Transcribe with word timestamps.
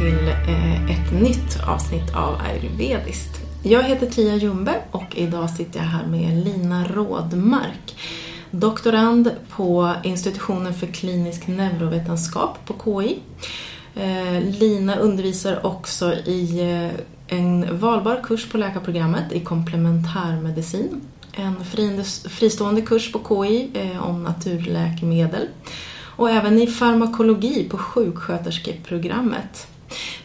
till 0.00 0.28
eh, 0.28 0.90
ett 0.90 1.12
nytt 1.22 1.58
avsnitt 1.66 2.14
av 2.14 2.40
Ayurvediskt. 2.40 3.40
Jag 3.62 3.82
heter 3.82 4.06
Tia 4.06 4.36
Ljungberg 4.36 4.80
och 4.90 5.16
idag 5.16 5.50
sitter 5.50 5.78
jag 5.78 5.86
här 5.86 6.06
med 6.06 6.44
Lina 6.44 6.84
Rådmark. 6.84 7.96
Doktorand 8.50 9.30
på 9.50 9.94
institutionen 10.02 10.74
för 10.74 10.86
klinisk 10.86 11.46
neurovetenskap 11.46 12.58
på 12.66 12.74
KI. 12.84 13.18
Eh, 13.94 14.42
Lina 14.58 14.96
undervisar 14.96 15.66
också 15.66 16.14
i 16.14 16.60
eh, 16.60 17.38
en 17.38 17.78
valbar 17.78 18.20
kurs 18.22 18.48
på 18.48 18.58
läkarprogrammet 18.58 19.32
i 19.32 19.40
komplementärmedicin. 19.40 21.00
En 21.32 21.64
fristående 22.28 22.82
kurs 22.82 23.12
på 23.12 23.18
KI 23.28 23.70
om 24.00 24.22
naturläkemedel 24.22 25.46
och 26.16 26.30
även 26.30 26.58
i 26.58 26.66
farmakologi 26.66 27.68
på 27.70 27.78
sjuksköterskeprogrammet. 27.78 29.66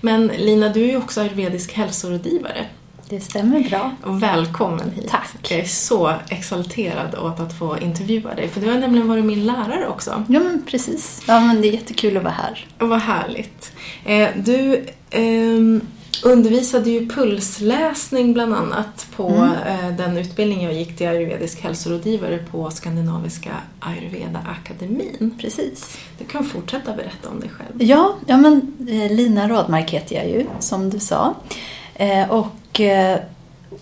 Men 0.01 0.27
Lina, 0.27 0.69
du 0.69 0.83
är 0.83 0.87
ju 0.87 0.97
också 0.97 1.21
ayurvedisk 1.21 1.73
hälsorådgivare. 1.73 2.65
Det 3.09 3.19
stämmer 3.19 3.59
bra. 3.59 3.91
Välkommen 4.05 4.91
hit. 4.91 5.07
Tack. 5.07 5.51
Jag 5.51 5.59
är 5.59 5.65
så 5.65 6.13
exalterad 6.29 7.15
åt 7.15 7.39
att 7.39 7.59
få 7.59 7.77
intervjua 7.79 8.35
dig, 8.35 8.49
för 8.49 8.61
du 8.61 8.67
har 8.67 8.79
nämligen 8.79 9.07
varit 9.07 9.25
min 9.25 9.45
lärare 9.45 9.87
också. 9.87 10.23
Ja, 10.29 10.39
men 10.39 10.65
precis. 10.65 11.23
Ja, 11.27 11.39
men 11.39 11.61
det 11.61 11.67
är 11.67 11.71
jättekul 11.71 12.17
att 12.17 12.23
vara 12.23 12.33
här. 12.33 12.67
Vad 12.77 12.99
härligt. 12.99 13.71
Eh, 14.05 14.29
du 14.35 14.85
eh, 15.09 15.81
undervisade 16.23 16.89
ju 16.89 17.09
pulsläsning 17.09 18.33
bland 18.33 18.53
annat 18.53 19.07
på 19.15 19.27
mm. 19.27 19.51
Eh, 19.51 19.95
den 19.97 20.17
utbildning 20.17 20.63
jag 20.63 20.73
gick 20.73 20.97
till 20.97 21.07
ayurvedisk 21.07 21.61
hälsorådgivare 21.61 22.39
på 22.51 22.71
Skandinaviska 22.71 23.51
ayurveda 23.79 24.39
akademin. 24.39 25.35
Precis. 25.41 25.97
Du 26.19 26.25
kan 26.25 26.45
fortsätta 26.45 26.93
berätta 26.93 27.29
om 27.29 27.39
dig 27.39 27.49
själv. 27.49 27.83
Ja, 27.83 28.15
ja 28.27 28.37
men 28.37 28.77
eh, 28.89 29.11
Lina 29.11 29.49
Rådmark 29.49 29.91
heter 29.91 30.15
jag 30.15 30.29
ju, 30.29 30.45
som 30.59 30.89
du 30.89 30.99
sa. 30.99 31.33
Eh, 31.95 32.31
och 32.31 32.81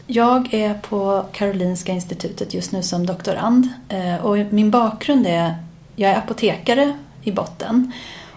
jag 0.07 0.53
är 0.53 0.73
på 0.73 1.25
Karolinska 1.31 1.91
institutet 1.91 2.53
just 2.53 2.71
nu 2.71 2.83
som 2.83 3.05
doktorand. 3.05 3.67
Och 4.21 4.37
min 4.49 4.71
bakgrund 4.71 5.27
är, 5.27 5.55
jag 5.95 6.11
är 6.11 6.17
apotekare 6.17 6.97
i 7.23 7.31
botten. 7.31 7.91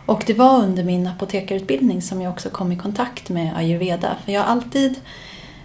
Och 0.06 0.22
det 0.26 0.34
var 0.34 0.62
under 0.62 0.84
min 0.84 1.06
apotekarutbildning 1.06 2.02
som 2.02 2.22
jag 2.22 2.32
också 2.32 2.50
kom 2.50 2.72
i 2.72 2.76
kontakt 2.76 3.28
med 3.28 3.56
ayurveda. 3.56 4.16
För 4.24 4.32
jag 4.32 4.40
har 4.40 4.48
alltid, 4.48 5.00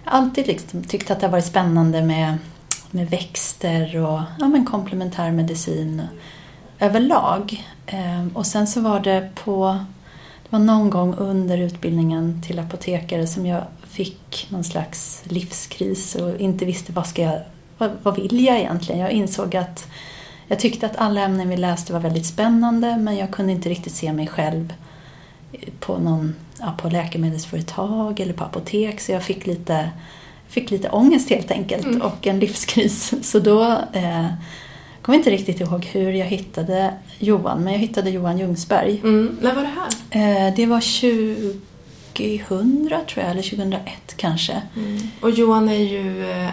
alltid 0.04 0.46
liksom 0.46 0.84
tyckt 0.84 1.10
att 1.10 1.20
det 1.20 1.26
har 1.26 1.32
varit 1.32 1.44
spännande 1.44 2.02
med, 2.02 2.38
med 2.90 3.10
växter 3.10 3.96
och 3.96 4.20
ja, 4.38 4.48
men 4.48 4.66
komplementärmedicin 4.66 6.02
överlag. 6.78 7.66
Ehm, 7.86 8.28
och 8.34 8.46
sen 8.46 8.66
så 8.66 8.80
var 8.80 9.00
det 9.00 9.28
på 9.44 9.78
det 10.42 10.56
var 10.56 10.64
någon 10.64 10.90
gång 10.90 11.14
under 11.14 11.58
utbildningen 11.58 12.42
till 12.46 12.58
apotekare 12.58 13.26
som 13.26 13.46
jag 13.46 13.62
fick 13.88 14.46
någon 14.50 14.64
slags 14.64 15.22
livskris 15.24 16.14
och 16.14 16.40
inte 16.40 16.64
visste 16.64 16.92
vad 16.92 17.06
ska 17.06 17.22
jag, 17.22 17.40
vad, 17.78 17.90
vad 18.02 18.16
vill 18.16 18.44
jag 18.44 18.58
egentligen? 18.58 19.00
Jag 19.00 19.10
insåg 19.10 19.56
att 19.56 19.86
jag 20.52 20.58
tyckte 20.58 20.86
att 20.86 20.96
alla 20.96 21.20
ämnen 21.20 21.48
vi 21.48 21.56
läste 21.56 21.92
var 21.92 22.00
väldigt 22.00 22.26
spännande 22.26 22.96
men 22.96 23.16
jag 23.16 23.30
kunde 23.30 23.52
inte 23.52 23.68
riktigt 23.68 23.94
se 23.94 24.12
mig 24.12 24.26
själv 24.26 24.74
på, 25.80 25.98
någon, 25.98 26.34
ja, 26.60 26.74
på 26.78 26.88
läkemedelsföretag 26.88 28.20
eller 28.20 28.32
på 28.32 28.44
apotek 28.44 29.00
så 29.00 29.12
jag 29.12 29.22
fick 29.22 29.46
lite, 29.46 29.90
fick 30.48 30.70
lite 30.70 30.88
ångest 30.88 31.30
helt 31.30 31.50
enkelt 31.50 31.84
mm. 31.84 32.02
och 32.02 32.26
en 32.26 32.38
livskris. 32.38 33.14
Så 33.30 33.38
då 33.38 33.62
eh, 33.92 34.26
kommer 35.02 35.18
inte 35.18 35.30
riktigt 35.30 35.60
ihåg 35.60 35.84
hur 35.84 36.12
jag 36.12 36.26
hittade 36.26 36.94
Johan, 37.18 37.64
men 37.64 37.72
jag 37.72 37.80
hittade 37.80 38.10
Johan 38.10 38.38
Ljungsberg. 38.38 39.00
Mm. 39.04 39.38
När 39.40 39.54
var 39.54 39.62
det 39.62 39.68
här? 39.68 40.48
Eh, 40.48 40.54
det 40.54 40.66
var 40.66 40.80
2000 42.14 42.88
tror 42.88 43.24
jag, 43.24 43.30
eller 43.30 43.42
2001 43.42 43.84
kanske. 44.16 44.62
Mm. 44.76 45.00
Och 45.20 45.30
Johan 45.30 45.68
är 45.68 45.84
ju 45.84 46.24
Eh, 46.30 46.50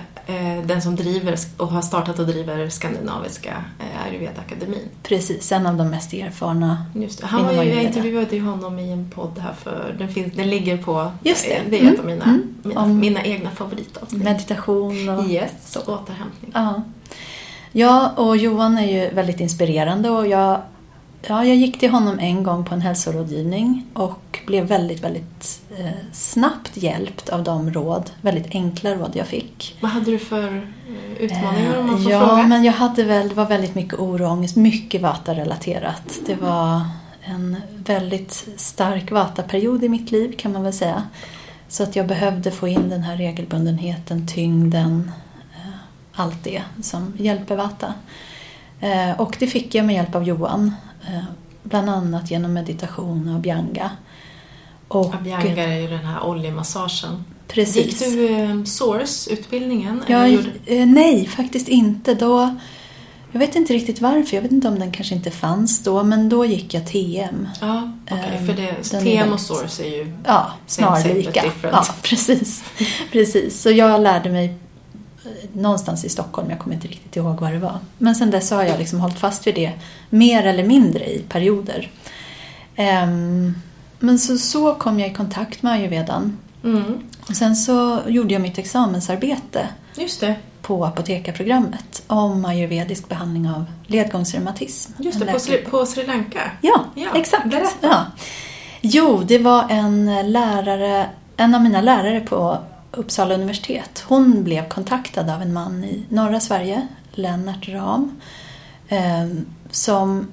den 0.65 0.81
som 0.81 0.95
driver 0.95 1.37
och 1.57 1.67
har 1.67 1.81
startat 1.81 2.19
och 2.19 2.27
driver 2.27 2.69
Skandinaviska 2.69 3.63
eh, 3.79 4.05
Ayurveda-akademin. 4.05 4.87
Precis, 5.03 5.51
en 5.51 5.67
av 5.67 5.77
de 5.77 5.89
mest 5.89 6.13
erfarna 6.13 6.85
Just 6.95 7.21
det. 7.21 7.27
Han 7.27 7.55
var 7.55 7.63
ju, 7.63 7.73
Jag 7.73 7.83
intervjuade 7.83 8.35
ju 8.35 8.41
honom 8.41 8.79
i 8.79 8.91
en 8.91 9.09
podd 9.09 9.39
här 9.39 9.53
för 9.53 9.95
den, 9.97 10.09
finns, 10.09 10.33
den 10.33 10.49
ligger 10.49 10.77
på, 10.77 11.11
Just 11.23 11.45
det. 11.45 11.61
det 11.69 11.77
är 11.77 11.81
mm. 11.81 11.93
ett 11.93 11.99
av 11.99 12.05
mina, 12.05 12.23
mm. 12.25 12.55
mina, 12.63 12.85
mina 12.85 13.23
egna 13.23 13.49
favoritavsnitt. 13.49 14.23
Meditation 14.23 15.09
och 15.09 15.29
yes, 15.29 15.51
så. 15.65 15.79
återhämtning. 15.79 16.51
Ja. 16.53 16.83
ja, 17.71 18.11
och 18.15 18.37
Johan 18.37 18.77
är 18.77 18.87
ju 18.87 19.15
väldigt 19.15 19.39
inspirerande 19.39 20.09
och 20.09 20.27
jag 20.27 20.61
Ja, 21.27 21.45
jag 21.45 21.55
gick 21.55 21.79
till 21.79 21.89
honom 21.89 22.19
en 22.19 22.43
gång 22.43 22.65
på 22.65 22.73
en 22.73 22.81
hälsorådgivning 22.81 23.85
och 23.93 24.39
blev 24.45 24.65
väldigt, 24.65 25.03
väldigt 25.03 25.61
eh, 25.77 25.89
snabbt 26.11 26.77
hjälpt 26.77 27.29
av 27.29 27.43
de 27.43 27.71
råd, 27.71 28.11
väldigt 28.21 28.55
enkla 28.55 28.95
råd 28.95 29.11
jag 29.13 29.27
fick. 29.27 29.77
Vad 29.81 29.91
hade 29.91 30.11
du 30.11 30.19
för 30.19 30.57
eh, 30.57 31.23
utmaningar 31.23 31.79
om 31.79 31.87
man 31.87 32.03
får 32.03 32.11
ja, 32.11 32.27
fråga? 32.27 32.47
men 32.47 32.63
jag 32.63 32.73
hade 32.73 33.03
väl, 33.03 33.29
det 33.29 33.35
var 33.35 33.45
väldigt 33.45 33.75
mycket 33.75 33.99
oro 33.99 34.25
och 34.25 34.31
ångest, 34.31 34.55
mycket 34.55 35.01
vata-relaterat. 35.01 36.19
Det 36.25 36.35
var 36.35 36.81
en 37.21 37.57
väldigt 37.69 38.47
stark 38.55 39.11
vata-period 39.11 39.83
i 39.83 39.89
mitt 39.89 40.11
liv 40.11 40.35
kan 40.37 40.53
man 40.53 40.63
väl 40.63 40.73
säga. 40.73 41.03
Så 41.67 41.83
att 41.83 41.95
jag 41.95 42.07
behövde 42.07 42.51
få 42.51 42.67
in 42.67 42.89
den 42.89 43.03
här 43.03 43.17
regelbundenheten, 43.17 44.27
tyngden, 44.27 45.11
eh, 45.55 45.73
allt 46.13 46.43
det 46.43 46.61
som 46.81 47.13
hjälper 47.17 47.55
vata. 47.55 47.93
Eh, 48.79 49.21
och 49.21 49.35
det 49.39 49.47
fick 49.47 49.75
jag 49.75 49.85
med 49.85 49.95
hjälp 49.95 50.15
av 50.15 50.23
Johan 50.23 50.71
Eh, 50.71 50.88
bland 51.63 51.89
annat 51.89 52.31
genom 52.31 52.53
meditation 52.53 53.29
och 53.29 53.35
abhyanga. 53.35 53.91
Och, 54.87 55.15
abhyanga 55.15 55.63
är 55.63 55.79
ju 55.79 55.87
den 55.87 56.05
här 56.05 56.25
oljemassagen. 56.25 57.25
Precis. 57.47 57.75
Gick 57.75 57.99
du 57.99 58.27
eh, 58.27 58.63
SOURCE-utbildningen? 58.63 60.03
Ja, 60.07 60.27
eh, 60.65 60.85
nej, 60.87 61.25
faktiskt 61.27 61.67
inte. 61.67 62.13
Då, 62.13 62.55
jag 63.31 63.39
vet 63.39 63.55
inte 63.55 63.73
riktigt 63.73 64.01
varför. 64.01 64.35
Jag 64.35 64.41
vet 64.41 64.51
inte 64.51 64.67
om 64.67 64.79
den 64.79 64.91
kanske 64.91 65.15
inte 65.15 65.31
fanns 65.31 65.83
då, 65.83 66.03
men 66.03 66.29
då 66.29 66.45
gick 66.45 66.73
jag 66.73 66.87
TM. 66.87 67.47
Ja. 67.61 67.91
Okay, 68.05 68.45
för 68.45 68.53
det, 68.53 68.99
TM 68.99 69.33
och 69.33 69.39
SOURCE 69.39 69.83
är 69.83 69.97
ju 69.97 70.13
ja, 70.25 70.53
snarlika. 70.67 71.43
Ja, 71.63 71.85
precis. 72.03 72.63
precis. 73.11 73.61
Så 73.61 73.71
jag 73.71 74.01
lärde 74.01 74.29
mig 74.29 74.57
någonstans 75.53 76.05
i 76.05 76.09
Stockholm, 76.09 76.49
jag 76.49 76.59
kommer 76.59 76.75
inte 76.75 76.87
riktigt 76.87 77.15
ihåg 77.15 77.39
var 77.39 77.51
det 77.51 77.59
var. 77.59 77.79
Men 77.97 78.15
sen 78.15 78.31
dess 78.31 78.51
har 78.51 78.63
jag 78.63 78.79
liksom 78.79 78.99
hållit 78.99 79.19
fast 79.19 79.47
vid 79.47 79.55
det 79.55 79.71
mer 80.09 80.43
eller 80.43 80.63
mindre 80.63 81.05
i 81.05 81.23
perioder. 81.29 81.91
Um, 82.77 83.55
men 83.99 84.19
så, 84.19 84.37
så 84.37 84.73
kom 84.73 84.99
jag 84.99 85.09
i 85.09 85.13
kontakt 85.13 85.63
med 85.63 85.73
ayurvedan. 85.73 86.37
Mm. 86.63 86.99
Och 87.29 87.35
sen 87.35 87.55
så 87.55 87.99
gjorde 88.07 88.33
jag 88.33 88.41
mitt 88.41 88.57
examensarbete 88.57 89.67
Just 89.95 90.19
det. 90.19 90.35
på 90.61 90.85
apotekarprogrammet 90.85 92.03
om 92.07 92.45
ayurvedisk 92.45 93.09
behandling 93.09 93.49
av 93.49 93.65
ledgångsreumatism. 93.87 94.91
Just 94.97 95.19
det, 95.19 95.25
på 95.25 95.39
Sri, 95.39 95.57
på 95.57 95.85
Sri 95.85 96.05
Lanka? 96.05 96.51
Ja, 96.61 96.85
ja 96.95 97.09
exakt. 97.15 97.55
Ja. 97.81 98.05
Jo, 98.81 99.23
det 99.27 99.37
var 99.37 99.65
en 99.69 100.31
lärare, 100.31 101.09
en 101.37 101.55
av 101.55 101.61
mina 101.61 101.81
lärare 101.81 102.19
på 102.19 102.57
Uppsala 102.91 103.35
universitet. 103.35 104.03
Hon 104.07 104.43
blev 104.43 104.67
kontaktad 104.67 105.29
av 105.29 105.41
en 105.41 105.53
man 105.53 105.83
i 105.83 106.05
norra 106.09 106.39
Sverige, 106.39 106.87
Lennart 107.11 107.69
Ram, 107.69 108.21
ehm, 108.89 109.45
som 109.71 110.27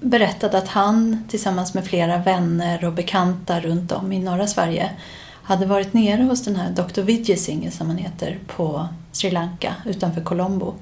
berättade 0.00 0.58
att 0.58 0.68
han 0.68 1.24
tillsammans 1.28 1.74
med 1.74 1.84
flera 1.84 2.18
vänner 2.18 2.84
och 2.84 2.92
bekanta 2.92 3.60
runt 3.60 3.92
om 3.92 4.12
i 4.12 4.18
norra 4.18 4.46
Sverige 4.46 4.90
hade 5.42 5.66
varit 5.66 5.92
nere 5.92 6.22
hos 6.22 6.44
den 6.44 6.56
här 6.56 6.70
Dr. 6.70 7.00
Vijay 7.00 7.70
som 7.70 7.86
han 7.86 7.98
heter 7.98 8.38
på 8.46 8.88
Sri 9.12 9.30
Lanka 9.30 9.74
utanför 9.84 10.20
Colombo. 10.20 10.74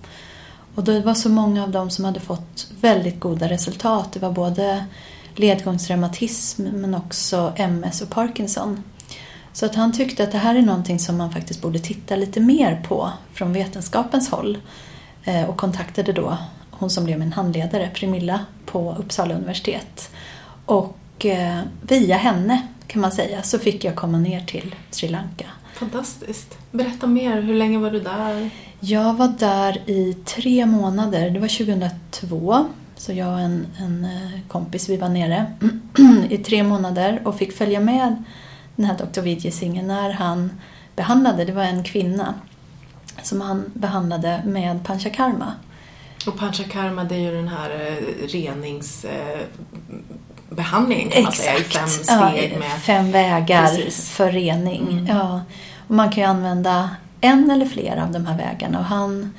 Och 0.74 0.84
det 0.84 1.00
var 1.00 1.14
så 1.14 1.28
många 1.28 1.62
av 1.62 1.70
dem 1.70 1.90
som 1.90 2.04
hade 2.04 2.20
fått 2.20 2.70
väldigt 2.80 3.20
goda 3.20 3.48
resultat. 3.48 4.12
Det 4.12 4.20
var 4.20 4.32
både 4.32 4.84
ledgångsreumatism 5.34 6.62
men 6.62 6.94
också 6.94 7.52
MS 7.56 8.02
och 8.02 8.10
Parkinson. 8.10 8.82
Så 9.56 9.66
att 9.66 9.74
han 9.74 9.92
tyckte 9.92 10.24
att 10.24 10.32
det 10.32 10.38
här 10.38 10.54
är 10.54 10.62
någonting 10.62 10.98
som 10.98 11.16
man 11.16 11.32
faktiskt 11.32 11.62
borde 11.62 11.78
titta 11.78 12.16
lite 12.16 12.40
mer 12.40 12.82
på 12.88 13.12
från 13.34 13.52
vetenskapens 13.52 14.30
håll. 14.30 14.58
Eh, 15.24 15.44
och 15.44 15.56
kontaktade 15.56 16.12
då 16.12 16.38
hon 16.70 16.90
som 16.90 17.04
blev 17.04 17.18
min 17.18 17.32
handledare, 17.32 17.90
Primilla, 17.94 18.40
på 18.66 18.96
Uppsala 18.98 19.34
universitet. 19.34 20.10
Och 20.66 21.26
eh, 21.26 21.60
via 21.82 22.16
henne, 22.16 22.62
kan 22.86 23.02
man 23.02 23.12
säga, 23.12 23.42
så 23.42 23.58
fick 23.58 23.84
jag 23.84 23.94
komma 23.94 24.18
ner 24.18 24.40
till 24.40 24.74
Sri 24.90 25.08
Lanka. 25.08 25.46
Fantastiskt. 25.74 26.58
Berätta 26.70 27.06
mer, 27.06 27.40
hur 27.40 27.54
länge 27.54 27.78
var 27.78 27.90
du 27.90 28.00
där? 28.00 28.50
Jag 28.80 29.14
var 29.14 29.28
där 29.28 29.90
i 29.90 30.16
tre 30.24 30.66
månader, 30.66 31.30
det 31.30 31.38
var 31.38 31.48
2002. 31.48 32.66
Så 32.96 33.12
jag 33.12 33.32
och 33.32 33.40
en, 33.40 33.66
en 33.78 34.04
eh, 34.04 34.40
kompis, 34.48 34.88
vi 34.88 34.96
var 34.96 35.08
nere 35.08 35.46
i 36.30 36.38
tre 36.38 36.62
månader 36.62 37.22
och 37.24 37.38
fick 37.38 37.52
följa 37.52 37.80
med 37.80 38.24
den 38.76 38.86
här 38.86 38.96
Dr. 39.12 39.20
Vijay 39.20 39.50
Singh 39.52 39.84
när 39.84 40.10
han 40.10 40.50
behandlade, 40.96 41.44
det 41.44 41.52
var 41.52 41.62
en 41.62 41.84
kvinna 41.84 42.34
som 43.22 43.40
han 43.40 43.64
behandlade 43.74 44.42
med 44.44 44.84
panchakarma. 44.84 45.52
Och 46.26 46.38
panchakarma 46.38 47.04
det 47.04 47.14
är 47.14 47.18
ju 47.18 47.34
den 47.36 47.48
här 47.48 47.70
eh, 47.70 48.26
renings... 48.28 49.04
Eh, 49.04 49.40
behandlingen 50.50 51.10
kan 51.10 51.22
man 51.22 51.32
säga 51.32 51.58
i 51.58 51.62
fem 51.62 51.88
steg. 51.88 52.52
Ja, 52.54 52.58
med, 52.58 52.70
fem 52.82 53.12
vägar 53.12 53.66
Precis. 53.66 54.10
för 54.10 54.32
rening. 54.32 54.88
Mm. 54.90 55.06
Ja. 55.06 55.40
Och 55.88 55.94
man 55.94 56.10
kan 56.10 56.22
ju 56.22 56.28
använda 56.28 56.90
en 57.20 57.50
eller 57.50 57.66
flera 57.66 58.02
av 58.02 58.12
de 58.12 58.26
här 58.26 58.36
vägarna. 58.36 58.78
Och 58.78 58.84
han, 58.84 59.34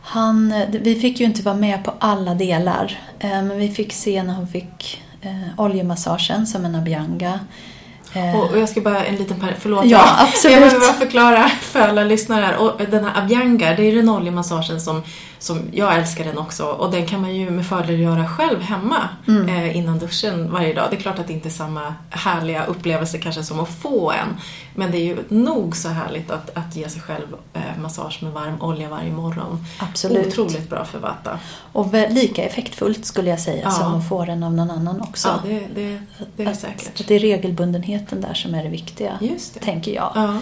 han, 0.00 0.54
vi 0.70 0.94
fick 1.00 1.20
ju 1.20 1.26
inte 1.26 1.42
vara 1.42 1.54
med 1.54 1.84
på 1.84 1.94
alla 1.98 2.34
delar. 2.34 3.00
eh, 3.18 3.28
Men 3.30 3.58
vi 3.58 3.68
fick 3.68 3.92
se 3.92 4.22
när 4.22 4.34
hon 4.34 4.48
fick 4.48 5.02
eh, 5.22 5.48
oljemassagen 5.56 6.46
som 6.46 6.64
en 6.64 6.74
abhyanga. 6.74 7.40
Eh, 8.12 8.36
och, 8.40 8.50
och 8.50 8.58
jag 8.58 8.68
ska 8.68 8.80
bara 8.80 9.04
en 9.04 9.16
liten 9.16 9.40
par, 9.40 9.54
förlåt. 9.60 9.84
Ja, 9.84 10.04
absolut. 10.18 10.54
Jag 10.60 10.62
behöver 10.62 10.86
bara 10.86 10.98
förklara 10.98 11.48
för 11.48 11.80
alla 11.80 12.04
lyssnare 12.04 12.44
här. 12.44 12.56
Och 12.56 12.80
den 12.90 13.04
här 13.04 13.22
Abhyanga, 13.22 13.74
det 13.76 13.82
är 13.82 13.94
den 13.94 14.08
oljemassagen 14.08 14.80
som, 14.80 15.02
som 15.42 15.60
jag 15.72 15.98
älskar 15.98 16.24
den 16.24 16.38
också. 16.38 16.64
Och 16.66 16.90
den 16.90 17.06
kan 17.06 17.20
man 17.20 17.34
ju 17.34 17.50
med 17.50 17.66
fördel 17.66 18.00
göra 18.00 18.28
själv 18.28 18.60
hemma 18.60 19.08
Mm. 19.28 19.48
eh, 19.48 19.76
innan 19.76 19.98
duschen 19.98 20.52
varje 20.52 20.74
dag. 20.74 20.86
Det 20.90 20.96
är 20.96 21.00
klart 21.00 21.18
att 21.18 21.26
det 21.26 21.32
inte 21.32 21.48
är 21.48 21.50
samma 21.50 21.94
härliga 22.10 22.64
upplevelse 22.64 23.18
kanske 23.18 23.42
som 23.42 23.60
att 23.60 23.68
få 23.68 24.10
en. 24.10 24.28
Men 24.74 24.90
det 24.90 24.96
är 24.98 25.04
ju 25.04 25.16
nog 25.28 25.76
så 25.76 25.88
härligt 25.88 26.30
att, 26.30 26.50
att 26.56 26.76
ge 26.76 26.88
sig 26.88 27.02
själv 27.02 27.26
eh, 27.52 27.60
massage 27.82 28.18
med 28.22 28.32
varm 28.32 28.62
olja 28.62 28.88
varje 28.88 29.12
morgon. 29.12 29.64
Absolut. 29.78 30.26
Otroligt 30.26 30.70
bra 30.70 30.84
för 30.84 30.98
Vata. 30.98 31.38
Och 31.72 31.92
lika 32.10 32.42
effektfullt 32.42 33.06
skulle 33.06 33.30
jag 33.30 33.40
säga 33.40 33.60
Ja. 33.64 33.70
som 33.70 33.94
att 33.94 34.08
få 34.08 34.24
den 34.24 34.42
av 34.42 34.52
någon 34.54 34.70
annan 34.70 35.00
också. 35.00 35.28
Ja, 35.28 35.48
det, 35.48 35.60
det, 35.74 36.00
det 36.36 36.42
är 36.42 36.50
att, 36.50 36.60
säkert. 36.60 37.00
att 37.00 37.06
det 37.08 37.14
är 37.14 37.18
regelbundenheten 37.18 38.20
där 38.20 38.34
som 38.34 38.54
är 38.54 38.62
det 38.62 38.68
viktiga, 38.70 39.18
Just 39.20 39.54
det. 39.54 39.60
tänker 39.60 39.94
jag. 39.94 40.12
Ja. 40.14 40.34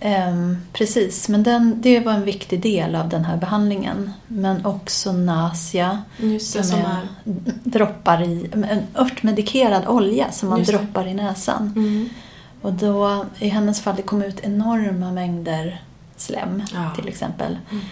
Ehm, 0.00 0.56
precis, 0.72 1.28
men 1.28 1.42
den, 1.42 1.80
det 1.82 2.00
var 2.00 2.12
en 2.12 2.24
viktig 2.24 2.60
del 2.62 2.94
av 2.94 3.08
den 3.08 3.24
här 3.24 3.36
behandlingen. 3.36 4.10
Men 4.28 4.66
också 4.66 5.12
nasia, 5.12 6.02
Just 6.18 6.52
det, 6.56 6.62
som, 6.62 6.80
som 6.80 6.90
är, 6.90 7.08
droppar 7.64 8.22
i, 8.22 8.50
en 8.52 8.82
örtmedikerad 8.96 9.86
olja 9.86 10.32
som 10.32 10.48
man 10.48 10.58
det. 10.62 10.72
droppar 10.72 11.06
i 11.06 11.14
näsan. 11.14 11.72
Mm. 11.76 12.08
Och 12.62 12.72
då, 12.72 13.26
i 13.38 13.48
hennes 13.48 13.80
fall, 13.80 13.96
det 13.96 14.02
kom 14.02 14.22
ut 14.22 14.40
enorma 14.40 15.12
mängder 15.12 15.82
slem 16.16 16.62
Ja. 16.74 16.90
till 16.96 17.08
exempel. 17.08 17.58
Mm. 17.70 17.84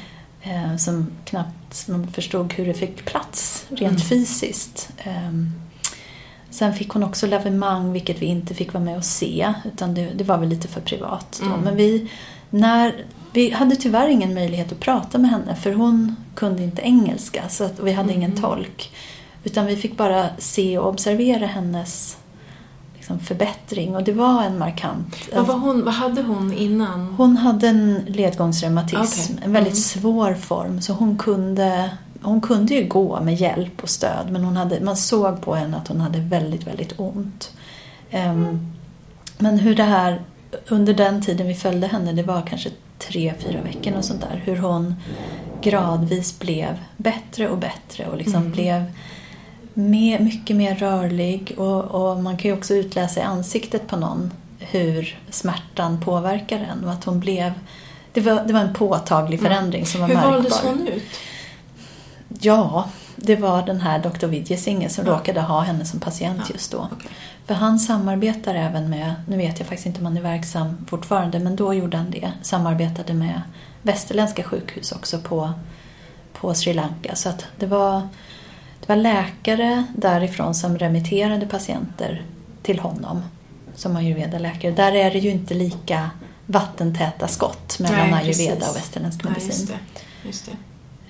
Eh, 0.73 0.77
som 0.77 1.07
knappt 1.25 1.89
man 1.89 2.07
förstod 2.13 2.53
hur 2.53 2.67
det 2.67 2.75
fick 2.75 3.05
plats 3.05 3.65
rent 3.69 3.81
Mm. 3.81 3.97
fysiskt. 4.01 4.89
Ehm, 4.99 5.53
sen 6.55 6.75
fick 6.75 6.89
hon 6.91 7.03
också 7.03 7.27
lavemang, 7.27 7.93
vilket 7.93 8.23
vi 8.23 8.27
inte 8.27 8.55
fick 8.55 8.73
vara 8.75 8.85
med 8.85 8.97
och 8.97 9.05
se. 9.05 9.55
Utan 9.65 9.95
det, 9.95 10.09
det 10.15 10.25
var 10.25 10.39
väl 10.39 10.49
lite 10.49 10.69
för 10.69 10.81
privat 10.81 11.41
då. 11.43 11.47
Mm. 11.47 11.61
Men 11.61 11.77
vi, 11.77 12.11
när, 12.51 13.05
vi 13.33 13.51
hade 13.51 13.77
tyvärr 13.77 14.09
ingen 14.09 14.35
möjlighet 14.35 14.73
att 14.73 14.81
prata 14.81 15.19
med 15.19 15.31
henne 15.31 15.57
för 15.57 15.73
hon 15.73 16.17
kunde 16.35 16.63
inte 16.63 16.83
engelska 16.83 17.49
så 17.49 17.65
att, 17.65 17.79
och 17.79 17.87
vi 17.87 17.93
hade 17.93 18.13
ingen 18.13 18.31
Mm. 18.31 18.43
tolk. 18.43 18.93
Utan 19.45 19.67
vi 19.67 19.77
fick 19.77 19.97
bara 19.97 20.27
se 20.39 20.79
och 20.79 20.89
observera 20.89 21.47
hennes 21.47 22.17
liksom, 22.97 23.21
förbättring 23.21 23.97
och 23.97 24.03
det 24.05 24.13
var 24.13 24.43
en 24.43 24.59
markant... 24.59 25.17
Vad, 25.35 25.47
var 25.47 25.55
hon, 25.59 25.85
vad 25.85 25.95
hade 25.95 26.23
hon 26.23 26.53
innan? 26.53 27.15
Hon 27.19 27.37
hade 27.37 27.69
en 27.69 28.01
ledgångsreumatism, 28.07 29.33
Okej. 29.33 29.45
en 29.45 29.53
väldigt 29.53 29.73
Mm. 29.73 29.83
svår 29.83 30.35
form. 30.35 30.81
Så 30.81 30.93
hon 30.93 31.19
kunde, 31.19 31.91
hon 32.25 32.41
kunde 32.41 32.75
ju 32.75 32.89
gå 32.89 33.21
med 33.21 33.35
hjälp 33.35 33.83
och 33.83 33.89
stöd 33.89 34.31
men 34.31 34.45
hon 34.45 34.57
hade, 34.57 34.81
man 34.81 34.97
såg 34.97 35.41
på 35.41 35.55
henne 35.55 35.77
att 35.77 35.89
hon 35.89 36.01
hade 36.01 36.19
väldigt, 36.21 36.67
väldigt 36.67 36.95
ont. 36.97 37.51
Ehm, 38.11 38.73
men 39.39 39.59
hur 39.59 39.75
det 39.75 39.83
här, 39.83 40.23
under 40.69 40.95
den 40.95 41.23
tiden 41.23 41.47
vi 41.49 41.55
följde 41.55 41.87
henne, 41.87 42.13
det 42.13 42.23
var 42.23 42.43
kanske 42.47 42.71
tre, 42.99 43.35
fyra 43.39 43.61
veckor 43.63 43.93
och 43.99 44.05
sånt 44.05 44.21
där, 44.21 44.43
hur 44.45 44.57
hon 44.57 44.95
gradvis 45.63 46.39
blev 46.39 46.79
bättre 46.97 47.49
och 47.49 47.59
bättre 47.59 48.07
och 48.07 48.17
liksom 48.17 48.35
Mm. 48.41 48.53
blev 48.53 48.85
mer, 49.75 50.19
mycket 50.19 50.57
mer 50.57 50.75
rörlig 50.75 51.55
och, 51.57 51.85
och 51.85 52.23
man 52.23 52.37
kan 52.37 52.51
ju 52.51 52.57
också 52.57 52.75
utläsa 52.75 53.21
i 53.21 53.23
ansiktet 53.23 53.87
på 53.87 53.97
någon 53.97 54.33
hur 54.59 55.19
smärtan 55.31 56.01
påverkar 56.01 56.59
en 56.73 56.85
och 56.85 56.93
att 56.93 57.05
hon 57.05 57.21
blev 57.21 57.53
det 58.13 58.21
var, 58.21 58.45
det 58.47 58.53
var 58.53 58.61
en 58.61 58.75
påtaglig 58.75 59.41
förändring 59.41 59.87
som 59.87 60.01
var 60.01 60.09
Hur 60.09 60.15
märkbar. 60.15 60.33
valdes 60.33 60.61
hon 60.61 60.89
ut? 60.89 61.03
Ja, 62.41 62.89
det 63.17 63.37
var 63.37 63.63
den 63.63 63.81
här 63.81 63.99
Dr. 63.99 64.27
Vidjesinge 64.27 64.89
som 64.89 65.07
Ja. 65.07 65.13
råkade 65.13 65.41
ha 65.41 65.61
henne 65.61 65.85
som 65.85 66.01
patient 66.01 66.41
Ja, 66.49 66.53
just 66.53 66.73
då. 66.73 66.89
okej. 66.93 67.11
För 67.47 67.55
han 67.55 67.79
samarbetar 67.79 68.55
även 68.55 68.91
med, 68.91 69.15
nu 69.29 69.37
vet 69.37 69.59
jag 69.59 69.69
faktiskt 69.69 69.87
inte 69.87 69.99
om 70.01 70.07
han 70.07 70.17
är 70.17 70.21
verksam 70.23 70.87
fortfarande, 70.89 71.39
men 71.39 71.57
då 71.57 71.75
gjorde 71.75 71.97
han 71.97 72.11
det. 72.11 72.33
Samarbetade 72.43 73.15
med 73.15 73.41
västerländska 73.83 74.43
sjukhus 74.43 74.93
också 74.93 75.19
på, 75.19 75.53
på 76.33 76.55
Sri 76.55 76.75
Lanka. 76.75 77.15
Så 77.15 77.29
att 77.29 77.45
det 77.59 77.67
var, 77.67 78.09
det 78.81 78.89
var 78.89 78.97
läkare 78.97 79.85
därifrån 79.97 80.55
som 80.55 80.79
remitterade 80.79 81.47
patienter 81.47 82.23
till 82.63 82.79
honom 82.79 83.23
som 83.75 83.97
ayurveda-läkare. 83.97 84.73
Där 84.73 84.93
är 84.93 85.11
det 85.11 85.19
ju 85.19 85.31
inte 85.31 85.55
lika 85.55 86.11
vattentäta 86.47 87.29
skott 87.29 87.79
mellan 87.79 88.11
Nej, 88.11 88.13
ayurveda 88.25 88.71
och 88.71 88.77
västerländsk 88.77 89.25
Nej, 89.25 89.33
medicin. 89.33 89.51
just 89.51 89.69
det. 89.69 89.79
Just 90.29 90.47
det. 90.47 90.53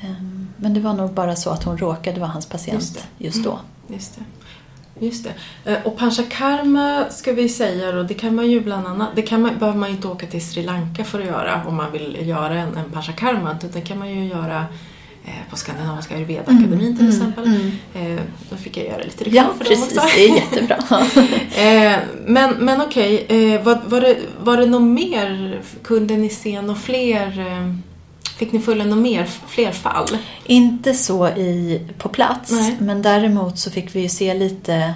Ehm, 0.05 0.49
Men 0.57 0.75
det 0.75 0.81
var 0.81 0.95
nog 0.95 1.13
bara 1.13 1.37
så 1.37 1.51
att 1.51 1.65
hon 1.65 1.79
råkade 1.79 2.21
vara 2.21 2.31
hans 2.31 2.47
patient 2.47 2.75
Just 2.83 3.07
just, 3.19 3.45
då. 3.45 3.59
Just 3.89 4.15
det. 4.17 4.23
Just 5.07 5.25
det. 5.65 5.73
Eh, 5.73 5.79
Och 5.87 5.97
panchakarma 5.99 7.05
ska 7.11 7.33
vi 7.33 7.49
säga 7.49 7.93
då, 7.93 8.03
det 8.03 8.15
kan 8.15 8.35
man 8.35 8.51
ju 8.51 8.61
bland 8.61 8.87
annat, 8.87 9.09
det 9.15 9.23
kan 9.23 9.43
man, 9.43 9.59
behöver 9.59 9.79
man 9.79 9.89
ju 9.89 9.95
inte 9.97 10.09
åka 10.09 10.27
till 10.27 10.47
Sri 10.49 10.63
Lanka 10.63 11.05
för 11.05 11.21
att 11.21 11.27
göra 11.27 11.63
om 11.67 11.75
man 11.75 11.93
vill 11.93 12.19
göra 12.29 12.55
en, 12.55 12.77
en 12.77 12.91
panchakarma, 12.93 13.53
utan 13.59 13.71
det 13.73 13.81
kan 13.81 13.99
man 13.99 14.11
ju 14.11 14.25
göra 14.29 14.65
eh, 15.25 15.51
på 15.51 15.57
Skandinaviska 15.57 16.15
Ayurveda-akademin 16.17 16.97
till 16.97 17.07
Mm, 17.07 17.09
exempel. 17.09 17.45
mm. 17.45 17.71
Eh, 18.17 18.21
Då 18.51 18.57
fick 18.57 18.77
jag 18.77 18.87
göra 18.87 19.03
lite 19.03 19.25
reklam 19.25 19.47
Ja, 19.47 19.53
för 19.65 19.65
dem 19.75 19.83
precis. 19.83 19.99
också. 19.99 20.09
Det 20.17 20.25
är 20.25 20.35
jättebra. 20.37 20.79
Men 22.27 22.51
men 22.65 22.81
okej, 22.81 23.27
eh, 23.29 23.63
var, 23.63 23.81
var, 23.87 24.01
det, 24.01 24.17
var 24.43 24.57
det 24.57 24.67
något 24.67 24.83
mer? 24.83 25.61
Kunde 25.83 26.17
ni 26.17 26.29
se 26.29 26.63
något 26.63 26.79
fler? 26.79 27.55
Fick 28.39 28.53
ni 28.53 28.61
följa 28.61 28.85
något 28.85 28.99
mer, 28.99 29.25
fler 29.47 29.73
fall? 29.73 30.19
Inte 30.47 30.95
så 30.95 31.29
i, 31.29 31.81
på 31.99 32.09
plats, 32.09 32.51
Nej. 32.51 32.77
men 32.81 33.03
däremot 33.03 33.59
så 33.59 33.71
fick 33.71 33.95
vi 33.95 34.01
ju 34.01 34.09
se 34.09 34.35
lite 34.35 34.95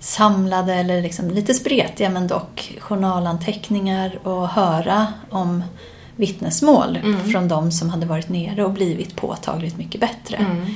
samlade 0.00 0.74
eller 0.74 1.02
liksom 1.02 1.30
lite 1.30 1.54
spretiga 1.54 2.10
men 2.10 2.26
dock 2.26 2.72
journalanteckningar 2.80 4.18
och 4.28 4.48
höra 4.48 5.06
om 5.30 5.62
vittnesmål 6.16 6.96
Mm. 6.96 7.30
från 7.30 7.48
de 7.48 7.72
som 7.72 7.90
hade 7.90 8.06
varit 8.06 8.28
nere 8.28 8.64
och 8.64 8.72
blivit 8.72 9.16
påtagligt 9.16 9.76
mycket 9.78 10.00
bättre. 10.00 10.36
Mm. 10.36 10.66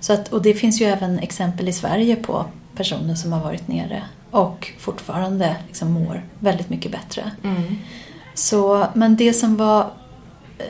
Så 0.00 0.12
att, 0.12 0.32
och 0.32 0.42
det 0.42 0.54
finns 0.54 0.80
ju 0.80 0.86
även 0.86 1.18
exempel 1.18 1.68
i 1.68 1.72
Sverige 1.72 2.16
på 2.16 2.44
personer 2.76 3.14
som 3.14 3.32
har 3.32 3.40
varit 3.40 3.68
nere 3.68 4.02
och 4.30 4.72
fortfarande 4.78 5.56
liksom 5.66 5.92
mår 5.92 6.22
väldigt 6.38 6.70
mycket 6.70 6.92
bättre. 6.92 7.30
Mm. 7.44 7.78
Så, 8.34 8.86
men 8.94 9.16
det 9.16 9.32
som 9.32 9.56
var 9.56 9.90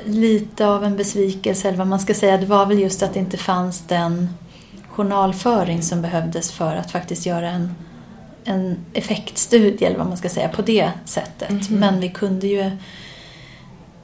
lite 0.05 0.67
av 0.67 0.85
en 0.85 0.97
besvikelse, 0.97 1.69
eller 1.69 1.79
vad 1.79 1.87
man 1.87 2.01
ska 2.01 2.15
säga, 2.15 2.37
det 2.37 2.47
var 2.47 2.67
väl 2.67 2.79
just 2.79 3.03
att 3.03 3.15
det 3.15 3.21
inte 3.21 3.37
fanns 3.37 3.81
den 3.89 4.29
journalföring 4.89 5.83
som 5.83 6.03
behövdes 6.03 6.53
för 6.53 6.77
att 6.77 6.91
faktiskt 6.91 7.27
göra 7.27 7.51
en, 7.51 7.75
en 8.45 8.77
effektstudie, 8.93 9.87
eller 9.87 9.99
vad 9.99 10.07
man 10.07 10.17
ska 10.17 10.29
säga, 10.29 10.49
på 10.49 10.63
det 10.63 10.91
sättet. 11.05 11.51
Mhm. 11.51 11.81
Men 11.81 12.01
vi 12.01 12.09
kunde 12.09 12.47
ju... 12.47 12.71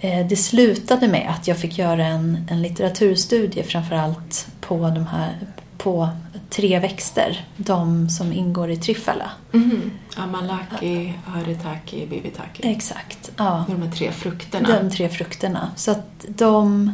Eh, 0.01 0.27
det 0.27 0.37
slutade 0.37 1.09
med 1.09 1.31
att 1.31 1.49
jag 1.49 1.59
fick 1.59 1.79
göra 1.79 2.07
en, 2.07 2.47
en 2.51 2.63
litteraturstudie 2.63 3.63
framförallt 3.63 4.47
på 4.61 4.77
de 4.77 5.07
här 5.07 5.39
på 5.79 6.09
tre 6.51 6.79
växter, 6.79 7.47
de 7.57 8.09
som 8.09 8.33
ingår 8.33 8.71
i 8.71 8.77
Trifala. 8.77 9.31
Mhm. 9.53 9.91
Amalaki, 10.17 11.15
Haritaki, 11.27 12.07
Bivitaki. 12.07 12.69
Exakt, 12.69 13.33
ja. 13.37 13.65
De 13.69 13.83
här 13.83 13.91
tre 13.91 14.13
frukterna. 14.13 14.81
De 14.81 14.91
tre 14.91 15.09
frukterna. 15.09 15.71
Så 15.77 15.91
att 15.91 16.25
de... 16.29 16.93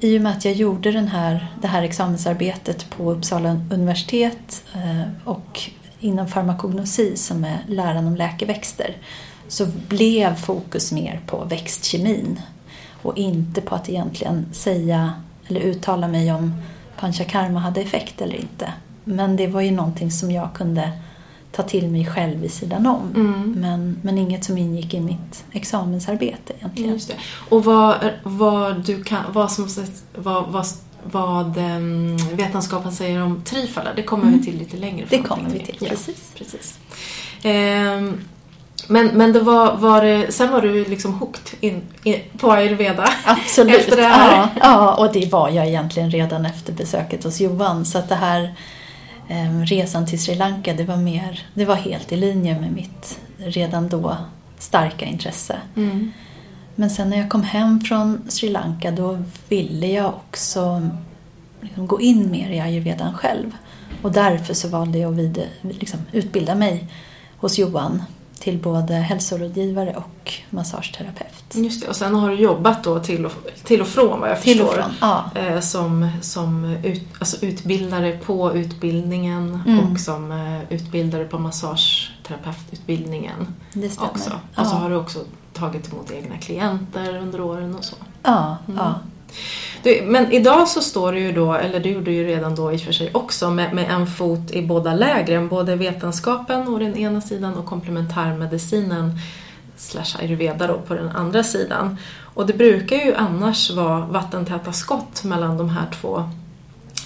I 0.00 0.18
och 0.18 0.22
med 0.22 0.32
att 0.32 0.44
jag 0.44 0.54
gjorde 0.54 0.92
den 0.92 1.08
här, 1.08 1.46
det 1.60 1.68
här 1.68 1.82
examensarbetet 1.82 2.90
på 2.90 3.12
Uppsala 3.12 3.60
universitet 3.70 4.64
eh, 4.74 5.02
och 5.24 5.70
inom 6.00 6.28
farmakognosi 6.28 7.16
som 7.16 7.44
är 7.44 7.58
läran 7.68 8.06
om 8.06 8.16
läkeväxter 8.16 8.96
så 9.48 9.66
blev 9.88 10.34
fokus 10.34 10.92
mer 10.92 11.20
på 11.26 11.44
växtkemin 11.44 12.40
och 13.02 13.18
inte 13.18 13.60
på 13.60 13.74
att 13.74 13.88
egentligen 13.88 14.46
säga 14.52 15.12
eller 15.48 15.60
uttala 15.60 16.08
mig 16.08 16.32
om 16.32 16.52
panchakarma 17.04 17.60
hade 17.60 17.80
effekt 17.80 18.20
eller 18.20 18.34
inte. 18.36 18.72
Men 19.04 19.36
det 19.36 19.46
var 19.46 19.60
ju 19.60 19.70
någonting 19.70 20.10
som 20.10 20.30
jag 20.30 20.48
kunde 20.54 20.90
ta 21.52 21.62
till 21.62 21.88
mig 21.90 22.06
själv 22.06 22.40
vid 22.40 22.52
sidan 22.52 22.86
om. 22.86 23.12
Mm. 23.14 23.52
Men, 23.60 23.98
men 24.02 24.18
inget 24.18 24.44
som 24.44 24.58
ingick 24.58 24.94
i 24.94 25.00
mitt 25.00 25.44
examensarbete 25.52 26.52
egentligen. 26.58 26.92
Just 26.92 27.08
det. 27.08 27.14
Och 27.48 27.64
vad, 27.64 27.96
vad, 28.22 28.84
du 28.86 29.04
kan, 29.04 29.24
vad, 29.32 29.52
som, 29.52 29.68
vad, 30.16 30.44
vad, 30.52 30.66
vad 31.10 31.56
um, 31.58 32.16
vetenskapen 32.16 32.92
säger 32.92 33.22
om 33.22 33.42
trifala, 33.44 33.90
det 33.96 34.02
kommer 34.02 34.24
Mm. 34.26 34.38
vi 34.38 34.44
till 34.44 34.58
lite 34.58 34.76
längre 34.76 35.06
Det 35.10 35.16
fram. 35.18 35.26
kommer 35.28 35.50
vi 35.50 35.58
till, 35.58 35.76
jag. 35.80 35.88
precis. 35.90 36.32
Ja, 36.34 36.38
precis. 36.38 36.78
Ehm, 37.42 38.20
men, 38.88 39.06
men 39.06 39.32
det 39.32 39.40
var, 39.40 39.76
var 39.76 40.02
det, 40.02 40.32
sen 40.32 40.52
var 40.52 40.62
du 40.62 40.84
liksom 40.84 41.14
hooked 41.14 41.58
in, 41.60 41.82
in, 42.02 42.20
på 42.38 42.52
ayurveda. 42.52 43.08
Absolut. 43.24 43.76
Efter 43.76 43.96
det 43.96 44.02
här. 44.02 44.36
Ja, 44.36 44.48
ja, 44.60 44.94
och 44.94 45.12
det 45.12 45.32
var 45.32 45.48
jag 45.48 45.66
egentligen 45.66 46.10
redan 46.10 46.46
efter 46.46 46.72
besöket 46.72 47.24
hos 47.24 47.40
Johan. 47.40 47.84
Så 47.84 47.98
att 47.98 48.08
det 48.08 48.14
här 48.14 48.54
eh, 49.28 49.60
resan 49.66 50.06
till 50.06 50.22
Sri 50.22 50.34
Lanka, 50.34 50.74
det 50.74 50.84
var, 50.84 50.96
mer, 50.96 51.46
det 51.54 51.64
var 51.64 51.74
helt 51.74 52.12
i 52.12 52.16
linje 52.16 52.60
med 52.60 52.72
mitt 52.72 53.18
redan 53.38 53.88
då 53.88 54.16
starka 54.58 55.04
intresse. 55.04 55.56
Mm. 55.76 56.12
Men 56.74 56.90
sen 56.90 57.10
när 57.10 57.16
jag 57.18 57.30
kom 57.30 57.42
hem 57.42 57.80
från 57.80 58.22
Sri 58.28 58.48
Lanka 58.48 58.90
då 58.90 59.18
ville 59.48 59.86
jag 59.86 60.08
också 60.08 60.90
liksom 61.60 61.86
gå 61.86 62.00
in 62.00 62.30
mer 62.30 62.50
i 62.50 62.60
ayurvedan 62.60 63.14
själv. 63.14 63.50
Och 64.02 64.12
därför 64.12 64.54
så 64.54 64.68
valde 64.68 64.98
jag 64.98 65.12
att 65.12 65.18
vid, 65.18 65.48
liksom, 65.62 66.00
utbilda 66.12 66.54
mig 66.54 66.88
hos 67.36 67.58
Johan 67.58 68.02
till 68.44 68.58
både 68.58 68.94
hälsorådgivare 68.94 69.94
och 69.96 70.32
massageterapeut. 70.50 71.54
Just 71.54 71.82
det, 71.82 71.88
och 71.88 71.96
sen 71.96 72.14
har 72.14 72.30
du 72.30 72.36
jobbat 72.36 72.84
då 72.84 72.98
till 73.00 73.26
och, 73.26 73.32
till 73.64 73.80
och 73.80 73.86
från 73.86 74.20
vad 74.20 74.30
jag 74.30 74.40
Till 74.42 74.60
och 74.62 74.66
förstår. 74.68 74.82
från, 74.82 74.92
ja. 75.00 75.24
Eh, 75.34 75.60
som 75.60 76.08
som 76.20 76.64
ut, 76.64 77.02
alltså 77.18 77.46
utbildare 77.46 78.18
på 78.26 78.54
utbildningen 78.54 79.60
Mm. 79.66 79.92
och 79.92 80.00
som 80.00 80.32
eh, 80.32 80.72
utbildare 80.72 81.24
på 81.24 81.38
massageterapeututbildningen 81.38 83.46
Det 83.72 83.88
stämmer. 83.88 84.10
också. 84.10 84.30
Och 84.56 84.66
så 84.66 84.74
har 84.76 84.90
du 84.90 84.96
också 84.96 85.18
tagit 85.52 85.92
emot 85.92 86.10
egna 86.10 86.38
klienter 86.38 87.16
under 87.16 87.40
åren 87.40 87.74
och 87.74 87.84
så. 87.84 87.96
Ja, 88.22 88.56
Mm. 88.68 88.80
ja. 88.84 88.94
Du, 89.82 90.02
men 90.02 90.32
idag 90.32 90.68
så 90.68 90.80
står 90.80 91.12
du 91.12 91.18
ju 91.18 91.32
då, 91.32 91.54
eller 91.54 91.80
du 91.80 91.90
gjorde 91.90 92.10
ju 92.10 92.26
redan 92.26 92.54
då 92.54 92.72
i 92.72 92.76
och 92.76 92.80
för 92.80 92.92
sig 92.92 93.10
också, 93.14 93.50
med, 93.50 93.74
med 93.74 93.90
en 93.90 94.06
fot 94.06 94.50
i 94.50 94.62
båda 94.62 94.94
lägren. 94.94 95.48
Både 95.48 95.76
vetenskapen 95.76 96.68
å 96.68 96.78
den 96.78 96.96
ena 96.96 97.20
sidan 97.20 97.54
och 97.54 97.66
komplementärmedicinen 97.66 99.12
slash 99.76 100.16
ayurveda 100.20 100.66
då 100.66 100.78
på 100.78 100.94
den 100.94 101.08
andra 101.08 101.44
sidan. 101.44 101.96
Och 102.34 102.46
det 102.46 102.52
brukar 102.52 102.96
ju 102.96 103.14
annars 103.14 103.70
vara 103.70 104.06
vattentäta 104.06 104.72
skott 104.72 105.24
mellan 105.24 105.56
de 105.56 105.68
här 105.68 105.86
två 106.00 106.30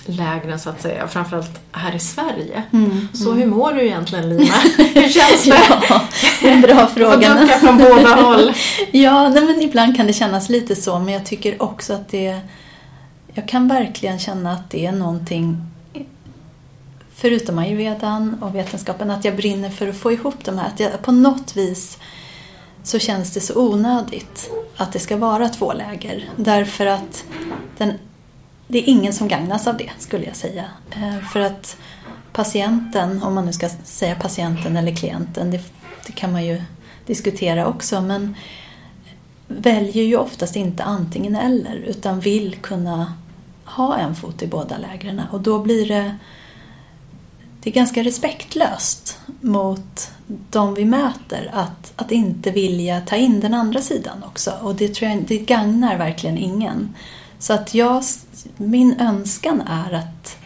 lägren 0.08 0.58
så 0.58 0.70
att 0.70 0.82
säga, 0.82 1.08
framförallt 1.08 1.60
här 1.72 1.94
i 1.94 1.98
Sverige. 1.98 2.62
Mm. 2.72 3.08
Så 3.14 3.32
hur 3.32 3.46
mår 3.46 3.72
du 3.72 3.86
egentligen 3.86 4.28
Lina? 4.28 4.54
Hur 4.94 5.08
känns 5.08 5.44
det? 5.44 5.60
Ja, 5.88 6.00
en 6.42 6.60
bra 6.60 6.74
Du 6.74 6.78
får 6.78 6.86
fråga. 6.86 7.34
ducka 7.34 7.58
från 7.58 7.78
båda 7.78 8.14
håll. 8.14 8.52
Ja, 8.92 9.28
nej, 9.28 9.44
men 9.44 9.62
ibland 9.62 9.96
kan 9.96 10.06
det 10.06 10.12
kännas 10.12 10.48
lite 10.48 10.76
så, 10.76 10.98
men 10.98 11.14
jag 11.14 11.26
tycker 11.26 11.62
också 11.62 11.92
att 11.92 12.08
det... 12.08 12.40
Jag 13.34 13.48
kan 13.48 13.68
verkligen 13.68 14.18
känna 14.18 14.52
att 14.52 14.70
det 14.70 14.86
är 14.86 14.92
någonting, 14.92 15.56
förutom 17.14 17.58
ayurvedan 17.58 18.38
och 18.42 18.54
vetenskapen, 18.54 19.10
att 19.10 19.24
jag 19.24 19.36
brinner 19.36 19.70
för 19.70 19.88
att 19.88 19.96
få 19.96 20.12
ihop 20.12 20.44
de 20.44 20.58
här. 20.58 20.66
Att 20.66 20.80
jag, 20.80 21.02
på 21.02 21.12
något 21.12 21.56
vis 21.56 21.98
så 22.82 22.98
känns 22.98 23.34
det 23.34 23.40
så 23.40 23.60
onödigt 23.60 24.50
att 24.76 24.92
det 24.92 24.98
ska 24.98 25.16
vara 25.16 25.48
två 25.48 25.72
läger. 25.72 26.30
Därför 26.36 26.86
att 26.86 27.24
den, 27.78 27.92
det 28.68 28.78
är 28.78 28.88
ingen 28.88 29.12
som 29.12 29.28
gagnas 29.28 29.66
av 29.66 29.76
det, 29.76 29.90
skulle 29.98 30.24
jag 30.24 30.36
säga. 30.36 30.64
Eh, 30.90 31.18
för 31.32 31.40
att 31.40 31.76
patienten, 32.32 33.22
om 33.22 33.34
man 33.34 33.46
nu 33.46 33.52
ska 33.52 33.68
säga 33.84 34.14
patienten 34.14 34.76
eller 34.76 34.96
klienten, 34.96 35.50
det, 35.50 35.60
det 36.06 36.12
kan 36.12 36.32
man 36.32 36.46
ju 36.46 36.62
diskutera 37.06 37.66
också, 37.66 38.00
men 38.00 38.36
väljer 39.48 40.04
ju 40.04 40.16
oftast 40.16 40.56
inte 40.56 40.84
antingen 40.84 41.36
eller 41.36 41.76
utan 41.76 42.20
vill 42.20 42.56
kunna 42.56 43.12
ha 43.64 43.96
en 43.96 44.14
fot 44.14 44.42
i 44.42 44.46
båda 44.46 44.78
lägren 44.78 45.22
och 45.30 45.40
då 45.40 45.58
blir 45.58 45.88
det 45.88 46.16
det 47.60 47.70
är 47.70 47.74
ganska 47.74 48.02
respektlöst 48.02 49.18
mot 49.40 50.10
de 50.26 50.74
vi 50.74 50.84
möter 50.84 51.50
att, 51.52 51.92
att 51.96 52.12
inte 52.12 52.50
vilja 52.50 53.00
ta 53.00 53.16
in 53.16 53.40
den 53.40 53.54
andra 53.54 53.80
sidan 53.80 54.22
också 54.26 54.52
och 54.62 54.74
det 54.74 54.94
tror 54.94 55.10
jag 55.10 55.24
det 55.28 55.38
gagnar 55.38 55.98
verkligen 55.98 56.38
ingen. 56.38 56.94
Så 57.38 57.52
att 57.52 57.74
jag, 57.74 58.02
min 58.56 59.00
önskan 59.00 59.60
är 59.60 59.92
att 59.92 60.36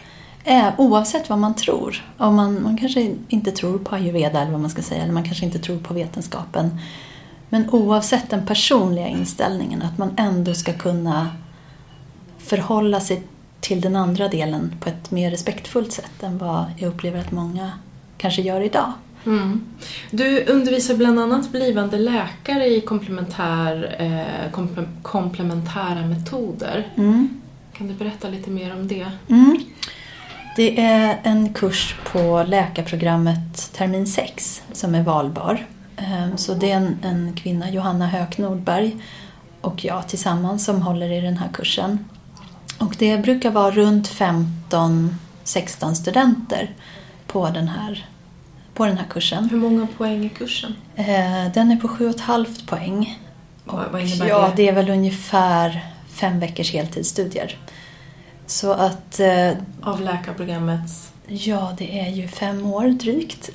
eh, 0.43 0.67
oavsett 0.77 1.29
vad 1.29 1.39
man 1.39 1.55
tror, 1.55 2.05
om 2.17 2.35
man, 2.35 2.63
man 2.63 2.77
kanske 2.77 3.15
inte 3.27 3.51
tror 3.51 3.79
på 3.79 3.95
ayurveda 3.95 4.41
eller 4.41 4.51
vad 4.51 4.61
man 4.61 4.69
ska 4.69 4.81
säga, 4.81 5.03
eller 5.03 5.13
man 5.13 5.23
kanske 5.23 5.45
inte 5.45 5.59
tror 5.59 5.79
på 5.79 5.93
vetenskapen 5.93 6.79
men 7.53 7.69
oavsett 7.69 8.29
den 8.29 8.45
personliga 8.45 9.07
inställningen, 9.07 9.81
att 9.81 9.97
man 9.97 10.13
ändå 10.17 10.53
ska 10.53 10.73
kunna 10.73 11.29
förhålla 12.37 12.99
sig 12.99 13.23
till 13.59 13.81
den 13.81 13.95
andra 13.95 14.27
delen 14.27 14.75
på 14.79 14.89
ett 14.89 15.11
mer 15.11 15.31
respektfullt 15.31 15.91
sätt 15.91 16.23
än 16.23 16.37
vad 16.37 16.65
jag 16.77 16.87
upplever 16.89 17.19
att 17.19 17.31
många 17.31 17.71
kanske 18.17 18.41
gör 18.41 18.61
idag. 18.61 18.93
Mm. 19.25 19.61
Du 20.11 20.45
undervisar 20.45 20.95
bland 20.95 21.19
annat 21.19 21.51
blivande 21.51 21.97
läkare 21.97 22.65
i 22.65 22.81
komplementär, 22.81 23.95
eh, 23.99 24.51
komple 24.51 24.83
komplementära 25.01 26.05
metoder. 26.07 26.87
Mm. 26.95 27.41
Kan 27.77 27.87
du 27.87 27.93
berätta 27.93 28.29
lite 28.29 28.49
mer 28.49 28.73
om 28.73 28.87
det? 28.87 29.07
Mm. 29.29 29.57
Det 30.55 30.81
är 30.81 31.19
en 31.23 31.53
kurs 31.53 31.95
på 32.11 32.43
läkarprogrammet 32.47 33.71
termin 33.73 34.07
6 34.07 34.63
som 34.71 34.95
är 34.95 35.03
valbar. 35.03 35.65
Ehm, 35.97 36.37
Så 36.37 36.53
det 36.53 36.71
är 36.71 36.77
en, 36.77 36.97
en 37.03 37.33
kvinna, 37.35 37.69
Johanna 37.71 38.07
Höök 38.07 38.37
Nordberg, 38.37 38.95
och 39.61 39.85
jag 39.85 40.07
tillsammans 40.07 40.65
som 40.65 40.81
håller 40.81 41.11
i 41.11 41.21
den 41.21 41.37
här 41.37 41.49
kursen. 41.53 42.05
Och 42.79 42.95
det 42.99 43.17
brukar 43.17 43.51
vara 43.51 43.71
runt 43.71 44.09
15-16 44.09 45.93
studenter 45.93 46.69
på 47.27 47.49
den, 47.49 47.67
här, 47.67 48.05
på 48.73 48.85
den 48.85 48.97
här 48.97 49.05
kursen. 49.09 49.49
Hur 49.49 49.57
många 49.57 49.87
poäng 49.97 50.25
är 50.25 50.29
kursen? 50.29 50.75
Eh, 50.95 51.51
Den 51.53 51.71
är 51.71 51.75
på 51.77 51.87
7,5 51.87 52.67
poäng. 52.67 53.19
Och 53.65 53.79
vad 53.91 54.01
innebär 54.01 54.27
ja, 54.27 54.47
det? 54.47 54.53
det 54.55 54.67
är 54.69 54.73
väl 54.73 54.89
ungefär 54.89 55.92
fem 56.23 56.39
veckors 56.39 56.73
heltidsstudier. 56.73 57.57
Så 58.45 58.71
att 58.71 59.19
eh, 59.19 59.51
Av 59.81 60.01
läkarprogrammets... 60.01 61.11
Ja, 61.27 61.75
det 61.77 61.99
är 61.99 62.09
ju 62.09 62.27
fem 62.27 62.65
år 62.65 62.87
drygt. 62.87 63.49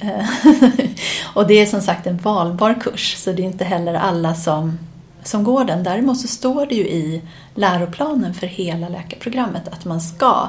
Och 1.35 1.47
det 1.47 1.55
är 1.55 1.67
som 1.67 1.81
sagt 1.81 2.07
en 2.07 2.17
valbar 2.17 2.75
kurs, 2.81 3.17
så 3.17 3.33
det 3.33 3.43
är 3.43 3.47
inte 3.47 3.65
heller 3.65 3.95
alla 3.95 4.35
som, 4.35 4.79
som 5.23 5.45
går 5.45 5.65
den. 5.65 5.83
Däremot 5.83 6.21
så 6.21 6.29
står 6.29 6.67
det 6.67 6.75
ju 6.75 6.89
i 6.89 7.23
läroplanen 7.55 8.35
för 8.35 8.47
hela 8.47 8.89
läkarprogrammet 8.89 9.69
att 9.69 9.85
man 9.85 10.01
ska, 10.01 10.49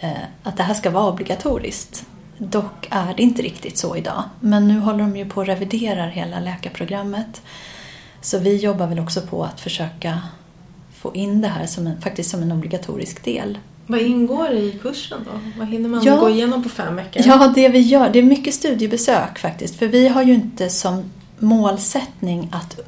eh, 0.00 0.10
att 0.42 0.56
det 0.56 0.62
här 0.62 0.74
ska 0.74 0.90
vara 0.90 1.12
obligatoriskt. 1.12 2.04
Dock 2.38 2.88
är 2.90 3.14
det 3.16 3.22
inte 3.22 3.42
riktigt 3.42 3.78
så 3.78 3.96
idag. 3.96 4.22
Men 4.40 4.68
nu 4.68 4.78
håller 4.78 4.98
de 4.98 5.16
ju 5.16 5.28
på 5.28 5.40
att 5.40 5.48
revidera 5.48 6.06
hela 6.06 6.40
läkarprogrammet. 6.40 7.42
Så 8.20 8.38
vi 8.38 8.56
jobbar 8.56 8.86
väl 8.86 9.00
också 9.00 9.20
på 9.20 9.44
att 9.44 9.60
försöka 9.60 10.20
få 11.00 11.14
in 11.14 11.40
det 11.40 11.48
här 11.48 11.66
som 11.66 11.86
en, 11.86 12.00
faktiskt 12.00 12.30
som 12.30 12.42
en 12.42 12.52
obligatorisk 12.52 13.24
del. 13.24 13.58
Vad 13.86 14.00
ingår 14.00 14.50
i 14.50 14.78
kursen 14.82 15.18
då? 15.24 15.58
Vad 15.58 15.68
hinner 15.68 15.88
man 15.88 16.04
Ja. 16.04 16.16
gå 16.16 16.30
igenom 16.30 16.62
på 16.62 16.68
fem 16.68 16.96
veckor? 16.96 17.22
Ja, 17.26 17.52
det 17.54 17.68
vi 17.68 17.78
gör, 17.78 18.10
det 18.10 18.18
är 18.18 18.22
mycket 18.22 18.54
studiebesök 18.54 19.38
faktiskt. 19.38 19.76
För 19.76 19.86
vi 19.86 20.08
har 20.08 20.22
ju 20.22 20.34
inte 20.34 20.68
som 20.68 21.04
målsättning 21.38 22.48
att, 22.52 22.80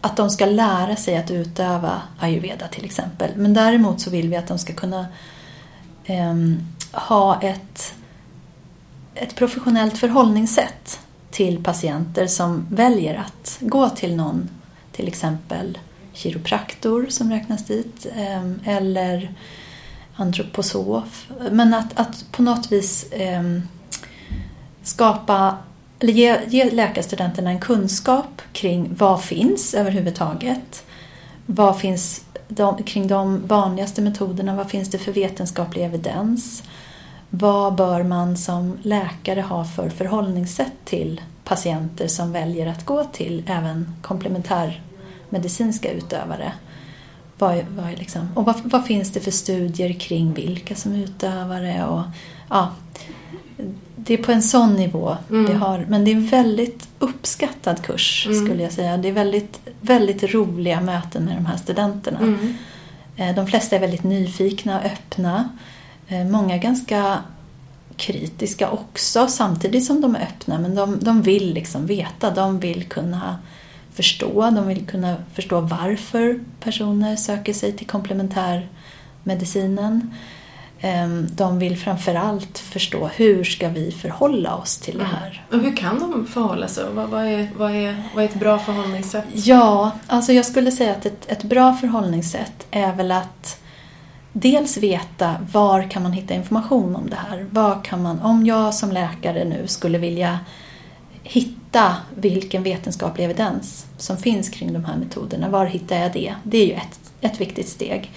att 0.00 0.16
de 0.16 0.30
ska 0.30 0.46
lära 0.46 0.96
sig 0.96 1.16
att 1.16 1.30
utöva 1.30 2.02
ayurveda 2.18 2.68
till 2.68 2.84
exempel. 2.84 3.30
Men 3.36 3.54
däremot 3.54 4.00
så 4.00 4.10
vill 4.10 4.28
vi 4.28 4.36
att 4.36 4.48
de 4.48 4.58
ska 4.58 4.72
kunna 4.72 5.06
ehm, 6.04 6.60
ha 6.92 7.40
ett, 7.42 7.94
ett 9.14 9.34
professionellt 9.34 9.98
förhållningssätt 9.98 11.00
till 11.30 11.64
patienter 11.64 12.26
som 12.26 12.66
väljer 12.70 13.14
att 13.26 13.56
gå 13.60 13.88
till 13.88 14.16
någon, 14.16 14.48
till 14.92 15.08
exempel 15.08 15.78
kiropraktor 16.12 17.06
som 17.08 17.30
räknas 17.30 17.64
dit, 17.64 18.06
ehm, 18.16 18.60
eller 18.64 19.34
antroposof. 20.14 21.28
Men 21.50 21.74
att, 21.74 21.98
att 22.00 22.24
på 22.32 22.42
något 22.42 22.72
vis 22.72 23.06
ehm, 23.12 23.62
skapa, 24.82 25.56
eller 26.00 26.12
ge, 26.12 26.38
ge 26.48 26.70
läkarstudenterna 26.70 27.50
en 27.50 27.60
kunskap 27.60 28.42
kring 28.52 28.94
vad 28.98 29.24
finns 29.24 29.74
överhuvudtaget. 29.74 30.84
Vad 31.46 31.78
finns 31.80 32.24
de, 32.48 32.82
kring 32.82 33.08
de 33.08 33.46
vanligaste 33.46 34.02
metoderna? 34.02 34.56
Vad 34.56 34.70
finns 34.70 34.90
det 34.90 34.98
för 34.98 35.12
vetenskaplig 35.12 35.84
evidens? 35.84 36.62
Vad 37.30 37.74
bör 37.74 38.02
man 38.02 38.36
som 38.36 38.78
läkare 38.82 39.40
ha 39.40 39.64
för 39.64 39.88
förhållningssätt 39.88 40.72
till 40.84 41.20
patienter 41.44 42.08
som 42.08 42.32
väljer 42.32 42.66
att 42.66 42.86
gå 42.86 43.04
till 43.04 43.42
även 43.46 43.94
komplementär 44.02 44.82
komplementärmedicinska 45.32 45.90
utövare? 45.92 46.52
Vad, 47.38 47.64
vad 47.76 47.98
liksom, 47.98 48.28
och 48.34 48.44
vad, 48.44 48.60
vad 48.64 48.86
finns 48.86 49.12
det 49.12 49.20
för 49.20 49.30
studier 49.30 49.92
kring 49.92 50.34
vilka 50.34 50.74
som 50.74 50.92
är 50.94 50.98
utövare? 51.04 51.86
Och, 51.86 52.02
ja, 52.50 52.70
det 53.96 54.14
är 54.14 54.18
på 54.22 54.32
en 54.32 54.42
sån 54.42 54.74
nivå 54.74 55.16
Mm. 55.30 55.46
vi 55.46 55.52
har. 55.52 55.86
Men 55.88 56.04
det 56.04 56.10
är 56.10 56.16
en 56.16 56.26
väldigt 56.26 56.88
uppskattad 56.98 57.82
kurs 57.82 58.26
Mm. 58.26 58.46
skulle 58.46 58.62
jag 58.62 58.72
säga. 58.72 58.96
Det 58.96 59.08
är 59.08 59.12
väldigt, 59.12 59.60
väldigt 59.80 60.34
roliga 60.34 60.80
möten 60.80 61.24
med 61.24 61.36
de 61.36 61.46
här 61.46 61.56
studenterna. 61.56 62.18
Mm. 62.18 62.54
Eh, 63.16 63.34
De 63.34 63.46
flesta 63.46 63.76
är 63.76 63.80
väldigt 63.80 64.04
nyfikna 64.04 64.78
och 64.78 64.84
öppna. 64.86 65.48
Eh, 66.08 66.24
Många 66.24 66.56
ganska 66.58 67.18
kritiska 67.96 68.70
också 68.70 69.26
samtidigt 69.28 69.84
som 69.84 70.00
de 70.00 70.16
är 70.16 70.20
öppna. 70.22 70.58
Men 70.58 70.74
de, 70.74 70.98
de 71.00 71.22
vill 71.22 71.54
liksom 71.54 71.86
veta, 71.86 72.30
de 72.30 72.60
vill 72.60 72.84
kunna 72.84 73.38
förstå. 73.94 74.50
De 74.50 74.68
vill 74.68 74.86
kunna 74.86 75.16
förstå 75.34 75.60
varför 75.60 76.40
personer 76.60 77.16
söker 77.16 77.52
sig 77.52 77.72
till 77.72 77.86
komplementärmedicinen. 77.86 80.14
Ehm, 80.84 81.26
de 81.30 81.58
vill 81.58 81.76
framförallt 81.76 82.58
förstå 82.58 83.06
hur 83.06 83.44
ska 83.44 83.68
vi 83.68 83.92
förhålla 83.92 84.56
oss 84.56 84.78
till 84.78 84.98
det 84.98 85.04
här. 85.04 85.46
Och 85.52 85.58
hur 85.58 85.76
kan 85.76 86.00
de 86.00 86.26
förhålla 86.26 86.68
sig? 86.68 86.84
Vad, 86.94 87.08
vad, 87.08 87.24
är, 87.24 87.50
vad, 87.56 87.70
är, 87.70 88.02
vad 88.14 88.24
är 88.24 88.28
ett 88.28 88.34
bra 88.34 88.58
förhållningssätt? 88.58 89.24
Ja, 89.32 89.90
alltså 90.06 90.32
jag 90.32 90.46
skulle 90.46 90.72
säga 90.72 90.92
att 90.92 91.06
ett, 91.06 91.30
ett 91.30 91.42
bra 91.42 91.74
förhållningssätt 91.74 92.66
är 92.70 92.92
väl 92.92 93.12
att 93.12 93.60
dels 94.32 94.76
veta 94.76 95.36
var 95.52 95.90
kan 95.90 96.02
man 96.02 96.12
hitta 96.12 96.34
information 96.34 96.96
om 96.96 97.10
det 97.10 97.18
här. 97.28 97.46
Vad 97.50 97.84
kan 97.84 98.02
man, 98.02 98.20
om 98.20 98.46
jag 98.46 98.74
som 98.74 98.92
läkare 98.92 99.44
nu 99.44 99.66
skulle 99.66 99.98
vilja 99.98 100.38
hitta 101.22 101.61
vilken 102.14 102.62
vetenskaplig 102.62 103.24
evidens 103.24 103.86
som 103.96 104.16
finns 104.16 104.48
kring 104.48 104.72
de 104.72 104.84
här 104.84 104.96
metoderna, 104.96 105.48
var 105.48 105.66
hittar 105.66 105.96
jag 105.96 106.12
det? 106.12 106.34
Det 106.42 106.58
är 106.58 106.66
ju 106.66 106.72
ett, 106.72 107.00
ett 107.20 107.40
viktigt 107.40 107.68
steg. 107.68 108.10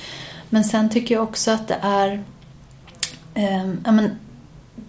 Men 0.49 0.63
sen 0.63 0.89
tycker 0.89 1.15
jag 1.15 1.23
också 1.23 1.51
att 1.51 1.67
det 1.67 1.77
är 1.81 2.23
eh, 3.33 3.67
ja, 3.85 3.91
men, 3.91 4.09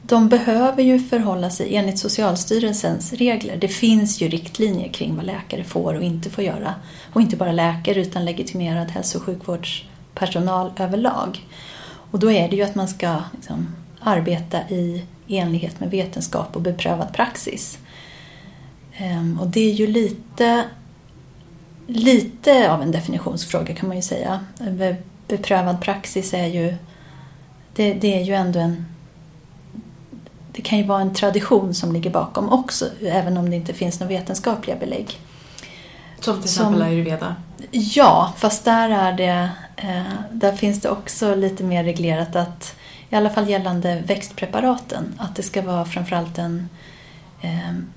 de 0.03 0.29
behöver 0.29 0.83
ju 0.83 0.99
förhålla 0.99 1.51
sig 1.51 1.77
enligt 1.77 1.99
Socialstyrelsens 1.99 3.13
regler. 3.13 3.57
Det 3.57 3.69
finns 3.69 4.21
ju 4.21 4.29
riktlinjer 4.29 4.89
kring 4.93 5.17
vad 5.17 5.27
läkare 5.27 5.65
får 5.65 5.95
och 5.95 6.03
inte 6.03 6.31
får 6.31 6.45
göra. 6.45 6.75
Och 7.13 7.21
inte 7.21 7.37
bara 7.37 7.53
läkare 7.53 8.01
utan 8.01 8.25
legitimerad 8.25 8.91
hälso 8.91 9.19
och 9.19 9.25
sjukvårdspersonal 9.25 10.73
överlag. 10.79 11.47
Och 12.11 12.19
då 12.19 12.33
är 12.33 12.49
det 12.49 12.57
ju 12.57 12.63
att 12.63 12.75
man 12.75 12.89
ska 12.89 13.17
liksom, 13.33 13.75
arbeta 14.01 14.59
i 14.69 15.03
enlighet 15.29 15.81
med 15.81 15.91
vetenskap 15.91 16.57
och 16.57 16.63
beprövad 16.63 17.13
praxis. 17.13 17.79
Um, 19.01 19.41
och 19.41 19.47
det 19.47 19.71
är 19.71 19.75
ju 19.75 19.87
lite, 19.87 20.65
lite 21.87 22.73
av 22.73 22.83
en 22.83 22.93
definitionsfråga 22.93 23.75
kan 23.75 23.89
man 23.89 23.97
ju 23.97 24.03
säga. 24.03 24.45
Beprövad 25.29 25.81
praxis 25.81 26.35
är 26.35 26.47
ju, 26.47 26.75
det, 27.75 27.95
det 27.95 28.21
är 28.21 28.25
ju 28.25 28.35
ändå 28.35 28.59
en 28.59 28.87
det 30.57 30.63
kan 30.63 30.79
ju 30.79 30.85
vara 30.85 31.01
en 31.01 31.15
tradition 31.15 31.75
som 31.75 31.93
ligger 31.93 32.11
bakom 32.11 32.53
också, 32.53 32.85
även 33.03 33.37
om 33.37 33.51
det 33.51 33.57
inte 33.57 33.75
finns 33.75 34.01
några 34.01 34.09
vetenskapliga 34.09 34.77
belägg. 34.77 35.21
Som 36.21 36.37
till 36.37 36.45
exempel 36.45 36.83
ayurveda? 36.83 37.37
Ja, 37.71 38.33
fast 38.37 38.65
där 38.65 38.91
är 38.91 39.13
det, 39.13 39.51
eh, 39.77 40.13
där 40.33 40.53
finns 40.53 40.81
det 40.81 40.91
också 40.91 41.35
lite 41.35 41.65
mer 41.65 41.85
reglerat 41.85 42.37
att, 42.37 42.75
i 43.11 43.17
alla 43.17 43.31
fall 43.31 43.51
gällande 43.51 44.03
växtpreparaten, 44.07 45.15
att 45.19 45.37
det 45.37 45.43
ska 45.43 45.63
vara 45.63 45.85
framförallt 45.85 46.39
en, 46.39 46.69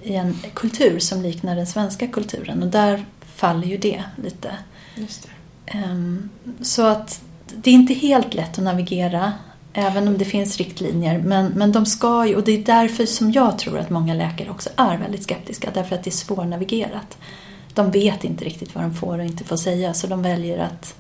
i 0.01 0.15
en 0.15 0.35
kultur 0.53 0.99
som 0.99 1.21
liknar 1.21 1.55
den 1.55 1.67
svenska 1.67 2.07
kulturen 2.07 2.63
och 2.63 2.69
där 2.69 3.05
faller 3.35 3.67
ju 3.67 3.77
det 3.77 4.03
lite. 4.23 4.55
Just 4.95 5.23
det. 5.23 5.77
Ehm, 5.77 6.29
så 6.61 6.85
att 6.85 7.21
det 7.55 7.69
är 7.69 7.73
inte 7.73 7.93
helt 7.93 8.33
lätt 8.33 8.57
att 8.57 8.63
navigera 8.63 9.33
Även 9.73 10.07
om 10.07 10.17
det 10.17 10.25
finns 10.25 10.57
riktlinjer. 10.57 11.21
Men, 11.21 11.47
men 11.55 11.71
de 11.71 11.85
ska 11.85 12.27
ju, 12.27 12.35
och 12.35 12.43
det 12.43 12.51
är 12.51 12.63
därför 12.63 13.05
som 13.05 13.31
jag 13.31 13.59
tror 13.59 13.79
att 13.79 13.89
många 13.89 14.13
läkare 14.13 14.49
också 14.49 14.69
är 14.75 14.97
väldigt 14.97 15.23
skeptiska. 15.23 15.69
Därför 15.73 15.95
att 15.95 16.03
det 16.03 16.09
är 16.09 16.11
svårnavigerat. 16.11 17.17
De 17.73 17.91
vet 17.91 18.23
inte 18.23 18.45
riktigt 18.45 18.75
vad 18.75 18.83
de 18.83 18.93
får 18.93 19.19
och 19.19 19.25
inte 19.25 19.43
får 19.43 19.57
säga 19.57 19.93
så 19.93 20.07
de 20.07 20.21
väljer 20.21 20.57
att 20.57 20.95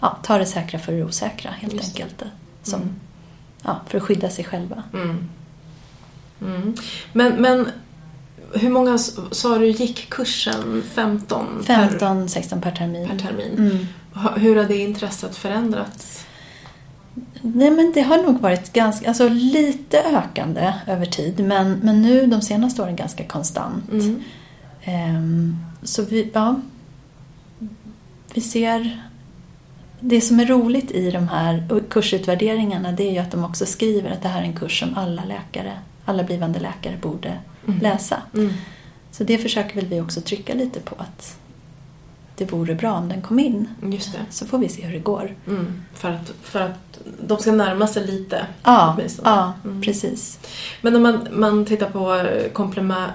ja, 0.00 0.18
ta 0.22 0.38
det 0.38 0.46
säkra 0.46 0.78
för 0.80 0.92
det 0.92 1.04
osäkra 1.04 1.50
helt 1.50 1.72
Just 1.72 1.88
enkelt. 1.88 2.22
Som, 2.62 2.82
mm. 2.82 2.94
ja, 3.62 3.80
för 3.86 3.98
att 3.98 4.04
skydda 4.04 4.30
sig 4.30 4.44
själva. 4.44 4.82
Mm. 4.92 5.28
Mm. 6.42 6.74
Men, 7.12 7.32
men 7.32 7.68
hur 8.54 8.70
många 8.70 8.98
sa 9.30 9.58
du 9.58 9.66
gick 9.66 10.10
kursen? 10.10 10.82
15? 10.94 11.64
15, 11.64 11.98
per, 11.98 12.26
16 12.26 12.60
per 12.60 12.70
termin. 12.70 13.08
Per 13.08 13.18
termin. 13.18 13.58
Mm. 13.58 13.86
Hur 14.36 14.56
har 14.56 14.64
det 14.64 14.76
intresset 14.76 15.36
förändrats? 15.36 16.24
Nej, 17.42 17.70
men 17.70 17.92
det 17.94 18.00
har 18.00 18.22
nog 18.22 18.40
varit 18.40 18.72
ganska, 18.72 19.08
alltså 19.08 19.28
lite 19.28 20.02
ökande 20.02 20.72
över 20.86 21.06
tid 21.06 21.40
men, 21.40 21.72
men 21.72 22.02
nu 22.02 22.26
de 22.26 22.42
senaste 22.42 22.82
åren 22.82 22.96
ganska 22.96 23.24
konstant. 23.24 23.90
Mm. 23.92 24.22
Um, 24.86 25.56
så 25.82 26.02
vi, 26.02 26.30
ja, 26.34 26.60
vi 28.34 28.40
ser... 28.40 29.04
Det 30.00 30.20
som 30.20 30.40
är 30.40 30.46
roligt 30.46 30.90
i 30.90 31.10
de 31.10 31.28
här 31.28 31.82
kursutvärderingarna 31.90 32.92
det 32.92 33.08
är 33.08 33.12
ju 33.12 33.18
att 33.18 33.30
de 33.30 33.44
också 33.44 33.66
skriver 33.66 34.10
att 34.10 34.22
det 34.22 34.28
här 34.28 34.40
är 34.40 34.44
en 34.44 34.56
kurs 34.56 34.80
som 34.80 34.94
alla 34.94 35.24
läkare, 35.24 35.72
alla 36.08 36.22
blivande 36.22 36.58
läkare 36.58 36.96
borde 37.02 37.38
mm. 37.66 37.80
läsa. 37.80 38.22
Mm. 38.34 38.52
Så 39.10 39.24
det 39.24 39.38
försöker 39.38 39.74
väl 39.74 39.86
vi 39.86 40.00
också 40.00 40.20
trycka 40.20 40.54
lite 40.54 40.80
på 40.80 40.94
att 40.98 41.38
det 42.38 42.52
vore 42.52 42.74
bra 42.74 42.92
om 42.92 43.08
den 43.08 43.22
kom 43.22 43.38
in. 43.38 43.68
Just 43.82 44.12
det. 44.12 44.18
Så 44.30 44.46
får 44.46 44.58
vi 44.58 44.68
se 44.68 44.86
hur 44.86 44.92
det 44.92 44.98
går. 44.98 45.34
Mm, 45.46 45.82
för, 45.94 46.10
att, 46.10 46.32
för 46.42 46.60
att 46.60 46.98
de 47.20 47.38
ska 47.38 47.52
närma 47.52 47.86
sig 47.86 48.06
lite. 48.06 48.46
Ja, 48.62 48.98
ja 49.24 49.52
mm. 49.64 49.82
precis. 49.82 50.38
Men 50.80 50.96
om 50.96 51.02
man, 51.02 51.28
man 51.32 51.64
tittar 51.64 51.90
på 51.90 52.14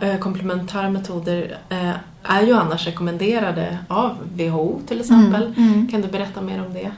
äh, 0.01 0.17
komplementära 0.17 0.89
metoder 0.89 1.58
äh, 1.69 1.91
är 2.23 2.41
ju 2.41 2.53
annars 2.53 2.86
rekommenderade 2.86 3.77
av 3.88 4.17
WHO 4.34 4.82
till 4.88 4.99
exempel. 4.99 5.43
Mm, 5.43 5.73
mm. 5.73 5.88
kan 5.88 6.01
du 6.01 6.08
berätta 6.08 6.41
mer 6.41 6.65
om 6.65 6.73
det? 6.73 6.91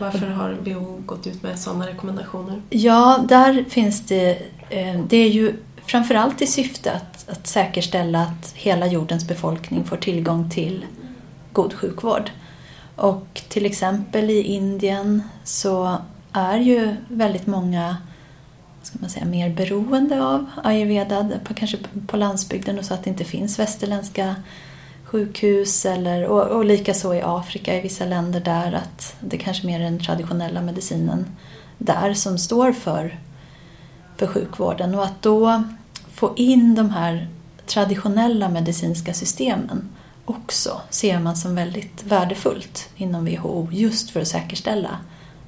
Varför 0.00 0.26
har 0.26 0.52
WHO 0.52 1.02
gått 1.06 1.26
ut 1.26 1.42
med 1.42 1.58
sådana 1.58 1.86
rekommendationer? 1.86 2.62
Ja, 2.70 3.24
där 3.28 3.64
finns 3.68 4.06
det, 4.06 4.30
eh, 4.70 5.00
det 5.08 5.16
är 5.16 5.28
ju 5.28 5.56
framförallt 5.86 6.42
i 6.42 6.46
syfte 6.46 6.92
att, 6.92 7.28
att 7.28 7.46
säkerställa 7.46 8.20
att 8.20 8.52
hela 8.54 8.86
jordens 8.86 9.28
befolkning 9.28 9.84
får 9.84 9.96
tillgång 9.96 10.50
till 10.50 10.86
god 11.52 11.74
sjukvård. 11.74 12.30
Och 12.96 13.42
till 13.48 13.66
exempel 13.66 14.30
i 14.30 14.42
Indien 14.42 15.22
så 15.44 15.96
är 16.32 16.58
ju 16.58 16.96
väldigt 17.08 17.46
många 17.46 17.96
ska 18.82 18.98
man 19.00 19.10
säga, 19.10 19.26
mer 19.26 19.50
beroende 19.50 20.24
av 20.24 20.46
ayurveda, 20.64 21.28
på, 21.44 21.54
kanske 21.54 21.78
på 22.06 22.16
landsbygden 22.16 22.78
och 22.78 22.84
så 22.84 22.94
att 22.94 23.04
det 23.04 23.10
inte 23.10 23.24
finns 23.24 23.58
västerländska 23.58 24.34
sjukhus 25.10 25.86
eller, 25.86 26.24
och, 26.24 26.42
och 26.42 26.64
likaså 26.64 27.14
i 27.14 27.22
Afrika 27.24 27.76
i 27.76 27.80
vissa 27.80 28.04
länder 28.04 28.40
där 28.40 28.72
att 28.72 29.16
det 29.20 29.38
kanske 29.38 29.66
mer 29.66 29.80
är 29.80 29.84
den 29.84 29.98
traditionella 29.98 30.60
medicinen 30.62 31.26
där 31.78 32.14
som 32.14 32.38
står 32.38 32.72
för, 32.72 33.18
för 34.16 34.26
sjukvården 34.26 34.94
och 34.94 35.04
att 35.04 35.22
då 35.22 35.62
få 36.14 36.32
in 36.36 36.74
de 36.74 36.90
här 36.90 37.28
traditionella 37.66 38.48
medicinska 38.48 39.14
systemen 39.14 39.88
också 40.24 40.80
ser 40.90 41.20
man 41.20 41.36
som 41.36 41.54
väldigt 41.54 42.04
värdefullt 42.04 42.88
inom 42.96 43.24
WHO 43.24 43.68
just 43.72 44.10
för 44.10 44.20
att 44.20 44.28
säkerställa 44.28 44.90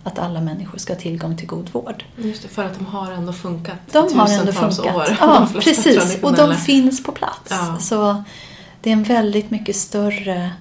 att 0.04 0.18
alla 0.18 0.40
människor 0.40 0.78
ska 0.78 0.92
ha 0.92 1.00
tillgång 1.00 1.36
till 1.36 1.46
god 1.46 1.70
vård. 1.72 2.04
Just 2.16 2.42
det, 2.42 2.48
för 2.48 2.64
att 2.64 2.74
de 2.78 2.86
har 2.86 3.12
ändå 3.12 3.32
funkat 3.32 3.78
De 3.92 4.18
har 4.18 4.28
ändå 4.28 4.52
funkat, 4.52 4.96
år, 4.96 5.16
ja 5.20 5.48
precis. 5.60 6.22
Och 6.22 6.34
de 6.34 6.56
finns 6.56 7.02
på 7.02 7.12
plats. 7.12 7.50
Ja. 7.50 7.78
Så 7.80 8.24
det 8.82 8.90
är 8.90 8.92
en 8.92 9.02
väldigt 9.02 9.50
mycket 9.50 9.76
större... 9.76 10.52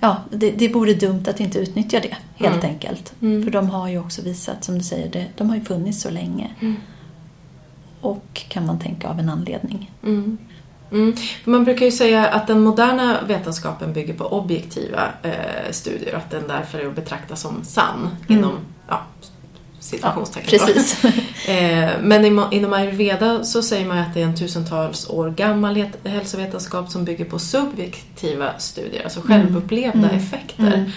Ja, 0.00 0.16
det, 0.30 0.50
det 0.50 0.68
vore 0.68 0.94
dumt 0.94 1.22
att 1.28 1.40
inte 1.40 1.58
utnyttja 1.58 2.00
det 2.00 2.16
helt 2.34 2.64
mm. 2.64 2.74
enkelt. 2.74 3.12
Mm. 3.22 3.44
För 3.44 3.50
de 3.50 3.70
har 3.70 3.88
ju 3.88 3.98
också 3.98 4.22
visat, 4.22 4.64
som 4.64 4.78
du 4.78 4.84
säger, 4.84 5.08
det, 5.10 5.26
de 5.36 5.48
har 5.48 5.56
ju 5.56 5.64
funnits 5.64 6.00
så 6.00 6.10
länge. 6.10 6.50
Mm. 6.60 6.76
Och 8.00 8.42
kan 8.48 8.66
man 8.66 8.78
tänka 8.78 9.08
av 9.08 9.18
en 9.18 9.28
anledning. 9.28 9.92
Mm. 10.02 10.38
Mm. 10.90 11.14
Man 11.44 11.64
brukar 11.64 11.86
ju 11.86 11.92
säga 11.92 12.26
att 12.26 12.46
den 12.46 12.60
moderna 12.60 13.18
vetenskapen 13.26 13.92
bygger 13.92 14.14
på 14.14 14.24
objektiva 14.24 15.08
eh, 15.22 15.70
studier 15.70 16.12
och 16.12 16.18
att 16.18 16.30
den 16.30 16.48
därför 16.48 16.78
är 16.78 16.86
att 16.86 16.94
betrakta 16.94 17.36
som 17.36 17.64
sann 17.64 17.98
mm. 18.28 18.38
inom 18.38 18.52
ja, 18.88 19.02
situationstecken. 19.86 20.58
Ja, 20.60 20.66
precis. 20.66 21.04
eh, 21.48 21.90
men 22.00 22.52
inom 22.52 22.72
ayurveda 22.72 23.44
så 23.44 23.62
säger 23.62 23.86
man 23.86 23.98
att 23.98 24.14
det 24.14 24.20
är 24.20 24.24
en 24.24 24.36
tusentals 24.36 25.10
år 25.10 25.30
gammal 25.30 25.84
hälsovetenskap 26.04 26.90
som 26.90 27.04
bygger 27.04 27.24
på 27.24 27.38
subjektiva 27.38 28.58
studier, 28.58 29.02
alltså 29.04 29.20
mm. 29.20 29.28
självupplevda 29.28 29.98
mm. 29.98 30.16
effekter. 30.16 30.74
Mm. 30.74 30.90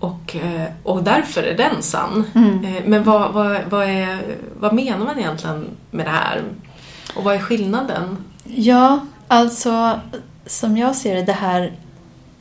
Och, 0.00 0.36
eh, 0.36 0.68
och 0.82 1.02
därför 1.02 1.42
är 1.42 1.56
den 1.56 1.82
sann. 1.82 2.24
Mm. 2.34 2.64
Eh, 2.64 2.82
men 2.86 3.04
vad, 3.04 3.32
vad, 3.32 3.60
vad, 3.70 3.88
är, 3.88 4.18
vad 4.60 4.74
menar 4.74 5.04
man 5.04 5.18
egentligen 5.18 5.66
med 5.90 6.06
det 6.06 6.10
här? 6.10 6.42
Och 7.14 7.24
vad 7.24 7.34
är 7.34 7.38
skillnaden? 7.38 8.16
Ja, 8.44 9.00
alltså 9.28 10.00
som 10.46 10.76
jag 10.76 10.96
ser 10.96 11.14
det, 11.14 11.22
det 11.22 11.32
här 11.32 11.72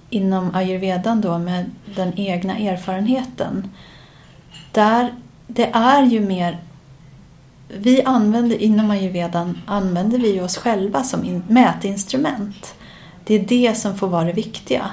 inom 0.09 0.55
ayurvedan 0.55 1.21
då 1.21 1.37
med 1.37 1.71
den 1.95 2.19
egna 2.19 2.57
erfarenheten. 2.57 3.69
Där 4.71 5.13
det 5.47 5.69
är 5.73 6.03
ju 6.03 6.19
mer 6.19 6.57
vi 7.67 8.03
använder, 8.03 8.61
inom 8.61 8.91
ayurvedan 8.91 9.61
använder 9.65 10.19
vi 10.19 10.41
oss 10.41 10.57
själva 10.57 11.03
som 11.03 11.23
in, 11.23 11.43
mätinstrument. 11.47 12.75
Det 13.23 13.35
är 13.35 13.39
det 13.39 13.77
som 13.77 13.97
får 13.97 14.07
vara 14.07 14.23
det 14.23 14.33
viktiga. 14.33 14.89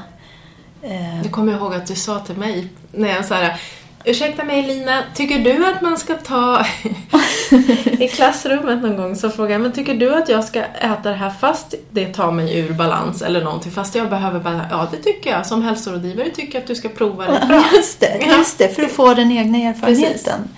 Eh, 0.83 1.23
jag 1.23 1.33
kommer 1.33 1.53
ihåg 1.53 1.75
att 1.75 1.87
du 1.87 1.95
sa 1.95 2.21
till 2.21 2.37
mig 2.37 2.69
när 2.93 3.09
jag 3.09 3.25
så 3.25 3.35
här, 3.35 3.61
Ursäkta 4.07 4.45
mig 4.45 4.63
Lina, 4.63 5.03
tycker 5.15 5.39
du 5.39 5.67
att 5.67 5.83
man 5.83 5.99
ska 5.99 6.15
ta... 6.15 6.67
I 7.99 8.09
klassrummet 8.09 8.83
någon 8.83 8.97
gång 8.97 9.17
så 9.17 9.31
frågade 9.31 9.53
jag, 9.53 9.63
men 9.63 9.73
tycker 9.73 9.95
du 9.95 10.15
att 10.15 10.29
jag 10.29 10.45
ska 10.45 10.65
äta 10.65 11.11
det 11.11 11.17
här 11.17 11.31
fast 11.31 11.75
det 11.91 12.07
tar 12.07 12.33
mig 12.33 12.59
ur 12.59 12.73
balans 12.73 13.23
eller 13.23 13.45
någonting? 13.45 13.73
Fast 13.73 13.95
jag 13.95 14.11
behöver 14.11 14.41
bara, 14.41 14.67
ja 14.71 14.89
det 14.91 14.97
tycker 14.97 15.31
jag. 15.31 15.47
Som 15.47 15.63
hälsorådgivare 15.63 16.31
tycker 16.31 16.55
jag 16.55 16.63
att 16.63 16.67
du 16.67 16.75
ska 16.75 16.89
prova 16.89 17.27
det 17.27 17.47
fram. 17.47 17.63
Just 17.75 18.01
det, 18.01 18.19
just 18.27 18.59
det, 18.59 18.69
för 18.69 18.83
att 18.83 18.93
få 18.93 19.15
den 19.15 19.33
egna 19.33 19.59
erfarenheten. 19.59 20.49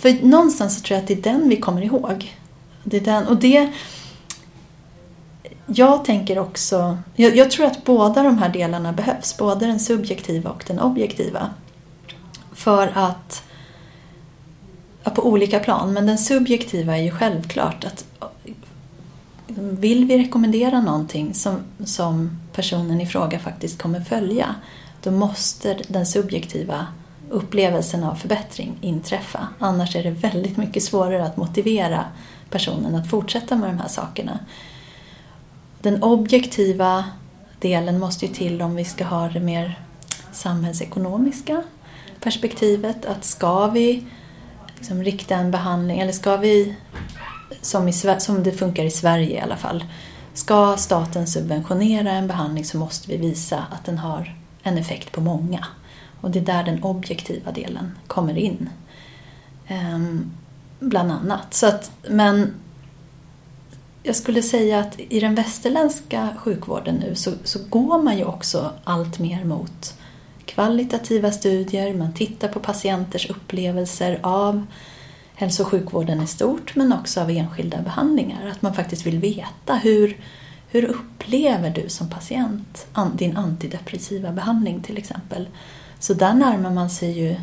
Precis. 0.00 0.20
För 0.20 0.26
någonstans 0.26 0.76
så 0.76 0.82
tror 0.82 0.96
jag 0.96 1.02
att 1.02 1.08
det 1.08 1.14
är 1.14 1.32
den 1.32 1.48
vi 1.48 1.56
kommer 1.56 1.82
ihåg. 1.82 2.36
Det 2.84 2.96
är 2.96 3.00
den, 3.00 3.26
och 3.26 3.36
det... 3.36 3.72
Jag 5.66 6.04
tänker 6.04 6.38
också... 6.38 6.98
Jag, 7.16 7.36
jag 7.36 7.50
tror 7.50 7.66
att 7.66 7.84
båda 7.84 8.22
de 8.22 8.38
här 8.38 8.48
delarna 8.48 8.92
behövs. 8.92 9.36
Både 9.36 9.66
den 9.66 9.80
subjektiva 9.80 10.50
och 10.50 10.64
den 10.66 10.80
objektiva. 10.80 11.50
För 12.64 12.92
att... 12.94 13.42
På 15.14 15.22
olika 15.22 15.60
plan. 15.60 15.92
Men 15.92 16.06
den 16.06 16.18
subjektiva 16.18 16.98
är 16.98 17.02
ju 17.02 17.10
självklart 17.10 17.84
att 17.84 18.04
liksom, 19.46 19.76
vill 19.76 20.04
vi 20.04 20.18
rekommendera 20.18 20.80
någonting 20.80 21.34
som, 21.34 21.58
som 21.84 22.40
personen 22.52 23.00
i 23.00 23.06
fråga 23.06 23.38
faktiskt 23.38 23.82
kommer 23.82 24.00
följa 24.00 24.54
då 25.02 25.10
måste 25.10 25.78
den 25.88 26.06
subjektiva 26.06 26.86
upplevelsen 27.30 28.04
av 28.04 28.14
förbättring 28.14 28.78
inträffa. 28.80 29.48
Annars 29.58 29.96
är 29.96 30.02
det 30.02 30.10
väldigt 30.10 30.56
mycket 30.56 30.82
svårare 30.82 31.24
att 31.24 31.36
motivera 31.36 32.04
personen 32.50 32.94
att 32.94 33.10
fortsätta 33.10 33.56
med 33.56 33.68
de 33.68 33.78
här 33.78 33.88
sakerna. 33.88 34.38
Den 35.80 36.02
objektiva 36.02 37.04
delen 37.60 37.98
måste 37.98 38.26
ju 38.26 38.34
till 38.34 38.62
om 38.62 38.74
vi 38.74 38.84
ska 38.84 39.04
ha 39.04 39.28
det 39.28 39.40
mer 39.40 39.78
samhällsekonomiska 40.32 41.62
perspektivet. 42.24 43.06
Att 43.06 43.24
ska 43.24 43.66
vi 43.66 44.04
liksom 44.76 45.04
rikta 45.04 45.34
en 45.34 45.50
behandling, 45.50 46.00
eller 46.00 46.12
ska 46.12 46.36
vi, 46.36 46.76
som, 47.60 47.88
i, 47.88 47.92
som 48.18 48.42
det 48.42 48.52
funkar 48.52 48.84
i 48.84 48.90
Sverige 48.90 49.36
i 49.36 49.40
alla 49.40 49.56
fall, 49.56 49.84
ska 50.34 50.76
staten 50.76 51.26
subventionera 51.26 52.10
en 52.10 52.28
behandling 52.28 52.64
så 52.64 52.78
måste 52.78 53.10
vi 53.10 53.16
visa 53.16 53.64
att 53.70 53.84
den 53.84 53.98
har 53.98 54.36
en 54.62 54.78
effekt 54.78 55.12
på 55.12 55.20
många. 55.20 55.66
Och 56.20 56.30
det 56.30 56.38
är 56.38 56.44
där 56.44 56.64
den 56.64 56.82
objektiva 56.82 57.52
delen 57.52 57.98
kommer 58.06 58.38
in. 58.38 58.70
Ehm, 59.68 60.32
bland 60.80 61.12
annat. 61.12 61.54
Så 61.54 61.66
att, 61.66 61.90
men 62.08 62.54
jag 64.02 64.16
skulle 64.16 64.42
säga 64.42 64.78
att 64.78 65.00
i 65.08 65.20
den 65.20 65.34
västerländska 65.34 66.28
sjukvården 66.38 66.94
nu 66.94 67.14
så, 67.14 67.32
så 67.44 67.58
går 67.68 68.02
man 68.02 68.18
ju 68.18 68.24
också 68.24 68.70
allt 68.84 69.18
mer 69.18 69.44
mot 69.44 69.94
kvalitativa 70.54 71.32
studier, 71.32 71.94
man 71.94 72.12
tittar 72.12 72.48
på 72.48 72.60
patienters 72.60 73.30
upplevelser 73.30 74.20
av 74.22 74.66
hälso 75.34 75.62
och 75.62 75.68
sjukvården 75.68 76.22
i 76.22 76.26
stort 76.26 76.76
men 76.76 76.92
också 76.92 77.20
av 77.20 77.30
enskilda 77.30 77.82
behandlingar. 77.82 78.46
Att 78.46 78.62
man 78.62 78.74
faktiskt 78.74 79.06
vill 79.06 79.18
veta 79.18 79.74
hur, 79.74 80.20
hur 80.68 80.84
upplever 80.84 81.70
du 81.70 81.88
som 81.88 82.10
patient 82.10 82.86
din 83.14 83.36
antidepressiva 83.36 84.32
behandling 84.32 84.82
till 84.82 84.98
exempel. 84.98 85.48
Så 85.98 86.14
där 86.14 86.34
närmar 86.34 86.70
man 86.70 86.90
sig 86.90 87.18
ju 87.18 87.36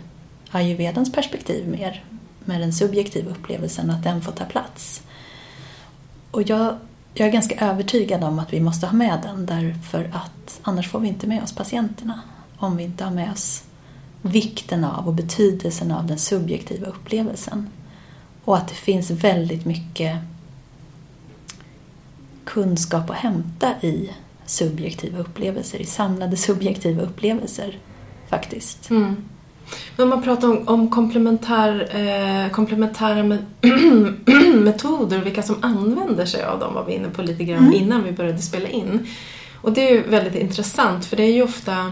ayurvedans 0.52 1.12
perspektiv 1.12 1.68
mer 1.68 2.04
med 2.46 2.62
den 2.62 2.74
subjektiva 2.74 3.32
upplevelsen 3.32 3.90
att 3.90 4.04
den 4.04 4.22
får 4.22 4.32
ta 4.32 4.46
plats. 4.46 5.02
Och 6.32 6.42
jag, 6.50 6.78
jag 7.14 7.28
är 7.28 7.32
ganska 7.32 7.66
övertygad 7.66 8.24
om 8.24 8.40
att 8.40 8.54
vi 8.54 8.60
måste 8.60 8.88
ha 8.88 8.94
med 8.94 9.20
den 9.24 9.46
därför 9.46 10.04
att 10.14 10.60
annars 10.62 10.90
får 10.90 11.00
vi 11.00 11.08
inte 11.08 11.28
med 11.28 11.44
oss 11.44 11.56
patienterna 11.56 12.22
om 12.64 12.78
vi 12.78 12.84
inte 12.84 13.04
har 13.04 13.12
med 13.12 13.32
oss 13.32 13.64
vikten 14.22 14.84
av 14.84 15.08
och 15.08 15.14
betydelsen 15.14 15.92
av 15.92 16.08
den 16.08 16.18
subjektiva 16.18 16.88
upplevelsen. 16.88 17.70
Och 18.46 18.58
att 18.58 18.68
det 18.68 18.76
finns 18.76 19.12
väldigt 19.12 19.66
mycket 19.66 20.18
kunskap 22.46 23.10
att 23.10 23.16
hämta 23.16 23.74
i 23.82 24.10
subjektiva 24.46 25.20
upplevelser, 25.20 25.82
i 25.82 25.86
samlade 25.86 26.38
subjektiva 26.38 27.02
upplevelser 27.02 27.78
faktiskt. 28.30 28.90
Mm. 28.90 29.16
Men 29.98 30.08
man 30.08 30.24
pratar 30.24 30.48
om, 30.48 30.68
om 30.68 30.90
komplementär, 30.90 31.96
eh, 31.96 32.52
komplementära 32.52 33.24
med, 33.24 33.46
metoder 34.56 35.20
och 35.20 35.26
vilka 35.26 35.44
som 35.44 35.56
använder 35.62 36.26
sig 36.26 36.44
av 36.44 36.60
dem 36.60 36.74
var 36.74 36.86
vi 36.86 36.94
inne 36.94 37.10
på 37.10 37.22
lite 37.22 37.44
grann 37.44 37.64
mm. 37.64 37.74
innan 37.74 38.04
vi 38.04 38.12
började 38.12 38.42
spela 38.42 38.68
in. 38.68 39.08
Och 39.62 39.74
det 39.74 39.90
är 39.90 39.92
ju 39.92 40.02
väldigt 40.02 40.36
intressant 40.36 41.06
för 41.06 41.18
det 41.18 41.24
är 41.24 41.34
ju 41.34 41.44
ofta 41.44 41.92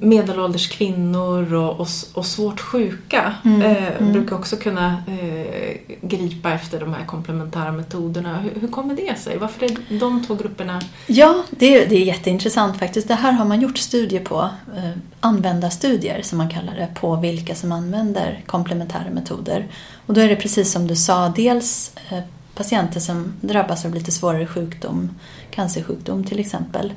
medelålders 0.00 0.68
kvinnor 0.68 1.54
och, 1.54 1.80
och, 1.80 1.88
och 2.14 2.26
svårt 2.26 2.60
sjuka 2.60 3.34
mm, 3.44 3.62
eh, 3.62 3.96
mm. 3.96 4.12
brukar 4.12 4.36
också 4.36 4.56
kunna 4.56 5.02
eh, 5.06 5.76
gripa 6.00 6.52
efter 6.52 6.80
de 6.80 6.94
här 6.94 7.06
komplementära 7.06 7.72
metoderna. 7.72 8.38
Hur, 8.38 8.60
hur, 8.60 8.68
kommer 8.68 8.94
det 8.94 9.18
sig? 9.18 9.38
Varför 9.38 9.64
är 9.64 9.98
de 10.00 10.24
två 10.24 10.34
grupperna... 10.34 10.80
Ja, 11.06 11.44
det 11.50 11.76
är, 11.76 11.88
det 11.88 11.94
är 11.94 12.04
jätteintressant 12.04 12.78
faktiskt. 12.78 13.08
Det 13.08 13.14
här 13.14 13.32
har 13.32 13.44
man 13.44 13.60
gjort 13.60 13.78
studier 13.78 14.24
på, 14.24 14.48
eh, 14.76 14.90
användarstudier 15.20 16.22
som 16.22 16.38
man 16.38 16.50
kallar 16.50 16.74
det, 16.74 16.88
på 17.00 17.16
vilka 17.16 17.54
som 17.54 17.72
använder 17.72 18.42
komplementära 18.46 19.10
metoder. 19.10 19.66
Och 20.06 20.14
då 20.14 20.20
är 20.20 20.28
det 20.28 20.36
precis 20.36 20.72
som 20.72 20.86
du 20.86 20.96
sa, 20.96 21.28
dels 21.28 21.92
eh, 22.10 22.18
patienter 22.54 23.00
som 23.00 23.32
drabbas 23.40 23.84
av 23.84 23.94
lite 23.94 24.12
svårare 24.12 24.46
sjukdom, 24.46 25.10
cancersjukdom 25.50 26.24
till 26.24 26.38
exempel. 26.38 26.92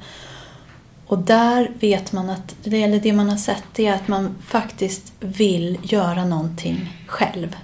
Och 1.08 1.18
där 1.18 1.72
vet 1.80 2.12
man 2.12 2.30
att, 2.30 2.56
eller 2.66 3.00
det 3.00 3.14
man 3.14 3.30
har 3.30 3.38
sett 3.38 3.80
är 3.80 3.94
att 3.94 4.08
man 4.08 4.36
faktiskt 4.48 5.14
vill 5.20 5.78
göra 5.84 6.26
någonting 6.26 6.94
själv. 7.08 7.56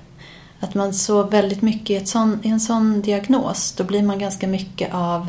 Att 0.59 0.75
man 0.75 0.93
så 0.93 1.23
väldigt 1.23 1.61
mycket 1.61 1.89
i, 1.89 1.95
ett 1.95 2.07
sån, 2.07 2.39
i 2.43 2.49
en 2.49 2.59
sån 2.59 3.01
diagnos, 3.01 3.71
då 3.77 3.83
blir 3.83 4.03
man 4.03 4.19
ganska 4.19 4.47
mycket 4.47 4.93
av... 4.93 5.27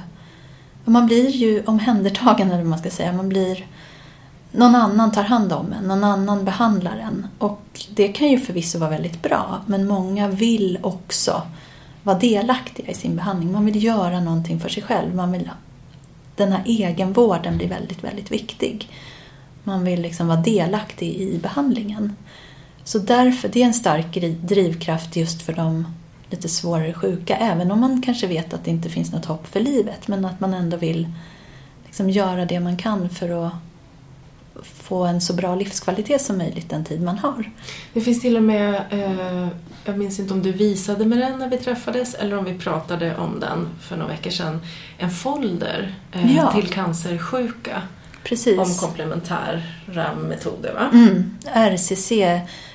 Man 0.84 1.06
blir 1.06 1.28
ju 1.28 1.64
omhändertagen, 1.64 2.48
eller 2.48 2.58
vad 2.58 2.66
man 2.66 2.78
ska 2.78 2.90
säga. 2.90 3.12
Man 3.12 3.28
blir... 3.28 3.66
Någon 4.52 4.74
annan 4.74 5.12
tar 5.12 5.22
hand 5.22 5.52
om 5.52 5.72
en, 5.72 5.84
någon 5.84 6.04
annan 6.04 6.44
behandlar 6.44 6.96
en. 6.96 7.26
Och 7.38 7.86
det 7.94 8.08
kan 8.08 8.28
ju 8.28 8.38
förvisso 8.38 8.78
vara 8.78 8.90
väldigt 8.90 9.22
bra, 9.22 9.60
men 9.66 9.86
många 9.86 10.28
vill 10.28 10.78
också 10.82 11.42
vara 12.02 12.18
delaktiga 12.18 12.90
i 12.90 12.94
sin 12.94 13.16
behandling. 13.16 13.52
Man 13.52 13.64
vill 13.64 13.84
göra 13.84 14.20
någonting 14.20 14.60
för 14.60 14.68
sig 14.68 14.82
själv. 14.82 15.14
Man 15.14 15.32
vill 15.32 15.50
den 16.36 16.52
här 16.52 16.62
egenvården 16.66 17.56
blir 17.56 17.68
väldigt, 17.68 18.04
väldigt 18.04 18.30
viktig. 18.30 18.88
Man 19.64 19.84
vill 19.84 20.02
liksom 20.02 20.28
vara 20.28 20.40
delaktig 20.40 21.14
i 21.14 21.38
behandlingen. 21.38 22.16
Så 22.84 22.98
därför, 22.98 23.48
det 23.48 23.62
är 23.62 23.66
en 23.66 23.74
stark 23.74 24.18
drivkraft 24.42 25.16
just 25.16 25.42
för 25.42 25.52
de 25.52 25.86
lite 26.30 26.48
svårare 26.48 26.92
sjuka, 26.92 27.36
även 27.36 27.70
om 27.70 27.80
man 27.80 28.02
kanske 28.02 28.26
vet 28.26 28.54
att 28.54 28.64
det 28.64 28.70
inte 28.70 28.88
finns 28.88 29.12
något 29.12 29.24
hopp 29.24 29.46
för 29.46 29.60
livet, 29.60 30.08
men 30.08 30.24
att 30.24 30.40
man 30.40 30.54
ändå 30.54 30.76
vill 30.76 31.08
liksom 31.84 32.10
göra 32.10 32.44
det 32.44 32.60
man 32.60 32.76
kan 32.76 33.08
för 33.08 33.46
att 33.46 33.52
få 34.62 35.04
en 35.04 35.20
så 35.20 35.32
bra 35.32 35.54
livskvalitet 35.54 36.22
som 36.22 36.38
möjligt 36.38 36.70
den 36.70 36.84
tid 36.84 37.02
man 37.02 37.18
har. 37.18 37.50
Det 37.92 38.00
finns 38.00 38.20
till 38.20 38.36
och 38.36 38.42
med, 38.42 38.74
eh, 38.90 39.48
jag 39.84 39.98
minns 39.98 40.18
inte 40.20 40.34
om 40.34 40.42
du 40.42 40.52
visade 40.52 41.06
med 41.06 41.18
den 41.18 41.38
när 41.38 41.48
vi 41.48 41.58
träffades 41.58 42.14
eller 42.14 42.38
om 42.38 42.44
vi 42.44 42.58
pratade 42.58 43.16
om 43.16 43.40
den 43.40 43.68
för 43.80 43.96
några 43.96 44.12
veckor 44.12 44.30
sedan, 44.30 44.60
en 44.98 45.10
folder 45.10 45.94
eh, 46.12 46.36
ja. 46.36 46.52
till 46.52 46.68
cancersjuka. 46.68 47.82
Precis. 48.24 48.58
Om 48.58 48.88
komplementära 48.88 50.14
metoder 50.28 50.74
va? 50.74 50.90
Mm. 50.92 51.36
RCC, 51.54 52.12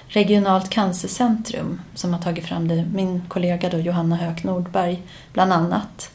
Regionalt 0.10 0.70
cancercentrum, 0.70 1.82
som 1.94 2.14
har 2.14 2.22
tagit 2.22 2.46
fram 2.46 2.68
det. 2.68 2.86
Min 2.94 3.24
kollega 3.28 3.70
då, 3.70 3.78
Johanna 3.78 4.16
Höök 4.16 4.44
Nordberg 4.44 5.02
bland 5.34 5.54
annat. 5.54 6.12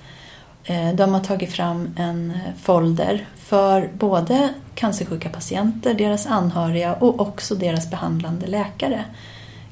Eh, 0.64 0.94
de 0.94 1.14
har 1.14 1.20
tagit 1.20 1.52
fram 1.52 1.94
en 1.96 2.38
folder 2.62 3.26
för 3.36 3.90
både 3.94 4.54
cancersjuka 4.74 5.28
patienter, 5.28 5.94
deras 5.94 6.26
anhöriga 6.26 6.94
och 6.94 7.20
också 7.20 7.54
deras 7.54 7.90
behandlande 7.90 8.46
läkare 8.46 9.04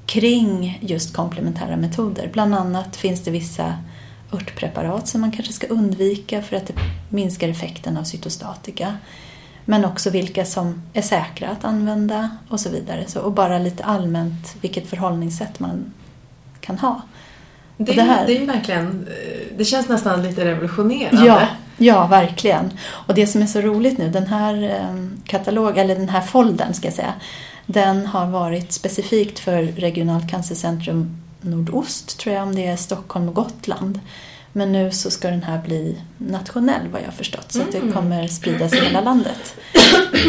kring 0.07 0.79
just 0.83 1.15
komplementära 1.15 1.77
metoder. 1.77 2.31
Bland 2.33 2.55
annat 2.55 2.97
finns 2.97 3.21
det 3.25 3.31
vissa 3.31 3.75
örtpreparat 4.33 5.09
som 5.09 5.21
man 5.21 5.31
kanske 5.33 5.53
ska 5.53 5.67
undvika 5.67 6.43
för 6.43 6.57
att 6.57 6.67
det 6.67 6.75
minskar 7.09 7.49
effekten 7.49 7.97
av 7.97 8.05
cytostatika. 8.05 8.97
Men 9.65 9.85
också 9.85 10.11
vilka 10.11 10.45
som 10.45 10.83
är 10.93 11.03
säkra 11.03 11.49
att 11.49 11.65
använda 11.65 12.31
och 12.49 12.61
så 12.61 12.71
vidare. 12.71 13.05
Så, 13.07 13.21
och 13.21 13.33
bara 13.33 13.59
lite 13.59 13.85
allmänt 13.85 14.57
vilket 14.61 14.87
förhållningssätt 14.87 15.61
man 15.61 15.93
kan 16.61 16.79
ha. 16.79 17.03
Det, 17.85 17.93
det, 17.93 18.03
här, 18.03 18.27
det 18.27 18.37
är 18.37 18.47
verkligen, 18.47 19.09
det 19.57 19.65
känns 19.65 19.89
nästan 19.89 20.23
lite 20.23 20.45
revolutionerande. 20.45 21.27
Ja, 21.27 21.47
ja, 21.79 22.07
verkligen. 22.07 22.73
Och 22.89 23.15
det 23.15 23.27
som 23.27 23.43
är 23.43 23.47
så 23.47 23.61
roligt 23.61 23.99
nu, 23.99 24.09
den 24.09 24.27
här 24.27 24.63
eh, 24.63 25.07
katalog, 25.25 25.79
eller 25.79 25.97
den 25.97 26.09
här 26.09 26.21
foldern 26.21 26.75
ska 26.75 26.87
jag 26.87 26.95
säga, 26.95 27.15
den 27.67 28.07
har 28.07 28.27
varit 28.27 28.73
specifikt 28.73 29.39
för 29.39 29.63
Regionalt 29.63 30.31
cancercentrum 30.31 31.17
Nordost, 31.41 32.19
tror 32.19 32.35
jag, 32.35 32.43
om 32.43 32.55
det 32.55 32.67
är 32.67 32.77
Stockholm 32.77 33.29
och 33.29 33.35
Gotland. 33.35 34.01
Men 34.53 34.73
nu 34.73 34.91
så 34.91 35.11
ska 35.11 35.31
den 35.31 35.43
här 35.43 35.63
bli 35.67 35.97
nationell 36.19 36.89
vad 36.93 37.01
jag 37.01 37.07
har 37.07 37.13
förstått, 37.13 37.53
så 37.53 37.63
att 37.63 37.73
det 37.73 37.79
mm. 37.79 37.93
kommer 37.93 38.29
spridas 38.29 38.73
i 38.73 38.81
hela 38.81 39.01
landet. 39.01 39.55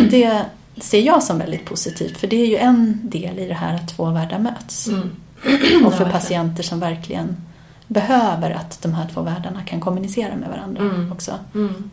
Det 0.09 0.45
ser 0.77 1.01
jag 1.01 1.23
som 1.23 1.39
väldigt 1.39 1.65
positivt, 1.65 2.17
för 2.17 2.27
det 2.27 2.41
är 2.41 2.47
ju 2.47 2.57
en 2.57 2.99
del 3.03 3.39
i 3.39 3.47
det 3.47 3.53
här 3.53 3.75
att 3.75 3.95
två 3.95 4.05
världar 4.05 4.39
möts. 4.39 4.87
Mm. 4.87 5.09
Och 5.85 5.93
för 5.93 6.09
patienter 6.11 6.63
som 6.63 6.79
verkligen 6.79 7.37
behöver 7.87 8.51
att 8.51 8.81
de 8.81 8.93
här 8.93 9.07
två 9.13 9.21
världarna 9.21 9.63
kan 9.63 9.79
kommunicera 9.79 10.35
med 10.35 10.49
varandra 10.49 10.81
mm. 10.81 11.11
också. 11.11 11.39
Mm. 11.55 11.91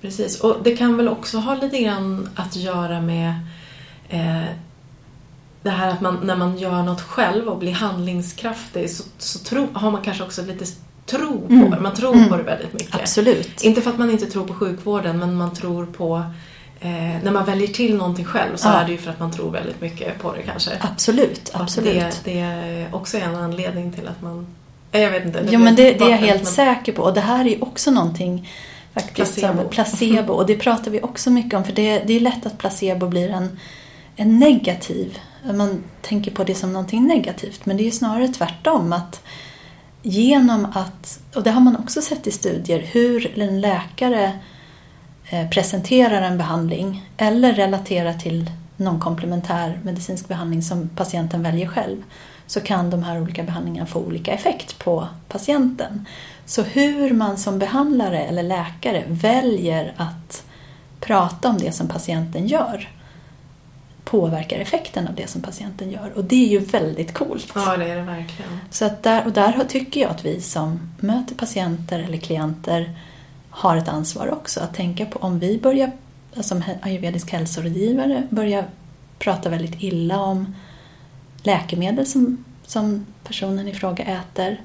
Precis, 0.00 0.40
och 0.40 0.56
det 0.64 0.76
kan 0.76 0.96
väl 0.96 1.08
också 1.08 1.38
ha 1.38 1.54
lite 1.54 1.78
grann 1.78 2.28
att 2.34 2.56
göra 2.56 3.00
med 3.00 3.34
eh, 4.08 4.44
det 5.62 5.70
här 5.70 5.88
att 5.88 6.00
man, 6.00 6.18
när 6.22 6.36
man 6.36 6.58
gör 6.58 6.82
något 6.82 7.00
själv 7.00 7.48
och 7.48 7.58
blir 7.58 7.72
handlingskraftig 7.72 8.90
så, 8.90 9.04
så 9.18 9.38
tro, 9.38 9.68
har 9.72 9.90
man 9.90 10.02
kanske 10.02 10.24
också 10.24 10.42
lite 10.42 10.64
tro 11.06 11.40
på 11.46 11.52
Mm. 11.54 11.70
det. 11.70 11.80
Man 11.80 11.94
tror 11.94 12.14
Mm. 12.14 12.28
på 12.28 12.36
det 12.36 12.42
väldigt 12.42 12.72
mycket. 12.72 12.94
Absolut. 12.94 13.62
Inte 13.62 13.80
för 13.80 13.90
att 13.90 13.98
man 13.98 14.10
inte 14.10 14.26
tror 14.26 14.46
på 14.46 14.54
sjukvården 14.54 15.18
men 15.18 15.36
man 15.36 15.54
tror 15.54 15.86
på 15.86 16.22
eh, 16.80 16.90
när 17.22 17.30
man 17.32 17.44
väljer 17.44 17.68
till 17.68 17.96
någonting 17.96 18.24
själv 18.24 18.56
så 18.56 18.68
Ja. 18.68 18.72
är 18.72 18.84
det 18.84 18.92
ju 18.92 18.98
för 18.98 19.10
att 19.10 19.20
man 19.20 19.32
tror 19.32 19.50
väldigt 19.50 19.80
mycket 19.80 20.18
på 20.18 20.32
det 20.32 20.42
kanske. 20.42 20.70
Absolut, 20.80 21.50
att 21.54 21.60
absolut. 21.60 21.94
Det, 22.24 22.32
det 22.32 22.38
är 22.40 22.94
också 22.94 23.18
en 23.18 23.34
anledning 23.36 23.92
till 23.92 24.08
att 24.08 24.22
man... 24.22 24.46
eh, 24.92 25.00
Jag 25.02 25.10
vet 25.10 25.24
inte. 25.24 25.46
Jo, 25.50 25.60
men 25.60 25.74
det, 25.76 25.92
det 25.92 26.04
är 26.04 26.10
jag 26.10 26.16
helt 26.18 26.42
men- 26.44 26.52
säker 26.52 26.92
på. 26.92 27.02
Och 27.02 27.14
det 27.14 27.20
här 27.20 27.44
är 27.44 27.48
ju 27.48 27.60
också 27.60 27.90
någonting 27.90 28.48
faktiskt 28.94 29.34
Placebo. 29.38 29.60
som 29.62 29.68
placebo. 29.70 30.32
Och 30.32 30.46
det 30.46 30.56
pratar 30.56 30.90
vi 30.90 31.00
också 31.02 31.30
mycket 31.30 31.54
om. 31.54 31.64
För 31.64 31.72
det, 31.72 31.98
det 32.06 32.12
är 32.16 32.20
lätt 32.20 32.46
att 32.46 32.58
placebo 32.58 33.08
blir 33.08 33.28
en, 33.30 33.58
en 34.16 34.38
negativ. 34.38 35.18
Man 35.54 35.82
tänker 36.02 36.30
på 36.30 36.44
det 36.44 36.54
som 36.54 36.72
någonting 36.72 37.06
negativt. 37.06 37.66
Men 37.66 37.76
det 37.76 37.82
är 37.82 37.84
ju 37.84 37.90
snarare 37.90 38.28
tvärtom. 38.28 38.92
att 38.92 39.22
Genom 40.02 40.66
att, 40.74 41.18
och 41.34 41.42
det 41.42 41.50
har 41.50 41.60
man 41.60 41.76
också 41.76 42.02
sett 42.02 42.26
i 42.26 42.30
studier, 42.30 42.78
hur 42.92 43.38
en 43.40 43.60
läkare 43.60 44.38
presenterar 45.52 46.22
en 46.22 46.38
behandling 46.38 47.10
eller 47.16 47.52
relaterar 47.52 48.12
till 48.12 48.50
någon 48.76 49.00
komplementär 49.00 49.80
medicinsk 49.82 50.28
behandling 50.28 50.62
som 50.62 50.88
patienten 50.88 51.42
väljer 51.42 51.68
själv 51.68 52.02
så 52.46 52.60
kan 52.60 52.90
de 52.90 53.02
här 53.02 53.22
olika 53.22 53.42
behandlingarna 53.42 53.86
få 53.86 54.00
olika 54.00 54.32
effekt 54.32 54.78
på 54.78 55.08
patienten. 55.28 56.06
Så 56.44 56.62
hur 56.62 57.12
man 57.12 57.36
som 57.36 57.58
behandlare 57.58 58.24
eller 58.24 58.42
läkare 58.42 59.04
väljer 59.08 59.94
att 59.96 60.44
prata 61.00 61.48
om 61.48 61.58
det 61.58 61.72
som 61.72 61.88
patienten 61.88 62.46
gör 62.46 62.88
påverkar 64.04 64.58
effekten 64.58 65.08
av 65.08 65.14
det 65.14 65.30
som 65.30 65.42
patienten 65.42 65.90
gör. 65.90 66.12
Och 66.16 66.24
det 66.24 66.44
är 66.44 66.48
ju 66.48 66.58
väldigt 66.58 67.14
coolt. 67.14 67.52
Ja, 67.54 67.76
det 67.76 67.84
är 67.84 67.96
det 67.96 68.02
verkligen. 68.02 68.60
Så 68.70 68.90
där, 69.02 69.26
och 69.26 69.32
där 69.32 69.64
tycker 69.68 70.00
jag 70.00 70.10
att 70.10 70.24
vi 70.24 70.40
som 70.40 70.90
möter 71.00 71.34
patienter 71.34 71.98
eller 71.98 72.18
klienter 72.18 72.94
har 73.56 73.76
ett 73.76 73.88
ansvar 73.88 74.32
också 74.32 74.60
att 74.60 74.74
tänka 74.74 75.06
på 75.06 75.18
om 75.18 75.38
vi 75.38 75.58
börjar, 75.58 75.92
som 76.40 76.62
he- 76.62 76.78
ayurvedisk 76.82 77.32
hälsorådgivare, 77.32 78.22
börjar 78.30 78.64
prata 79.18 79.48
väldigt 79.48 79.82
illa 79.82 80.20
om 80.20 80.54
läkemedel 81.42 82.06
som, 82.06 82.44
som 82.66 83.06
personen 83.24 83.68
i 83.68 83.74
fråga 83.74 84.04
äter 84.04 84.60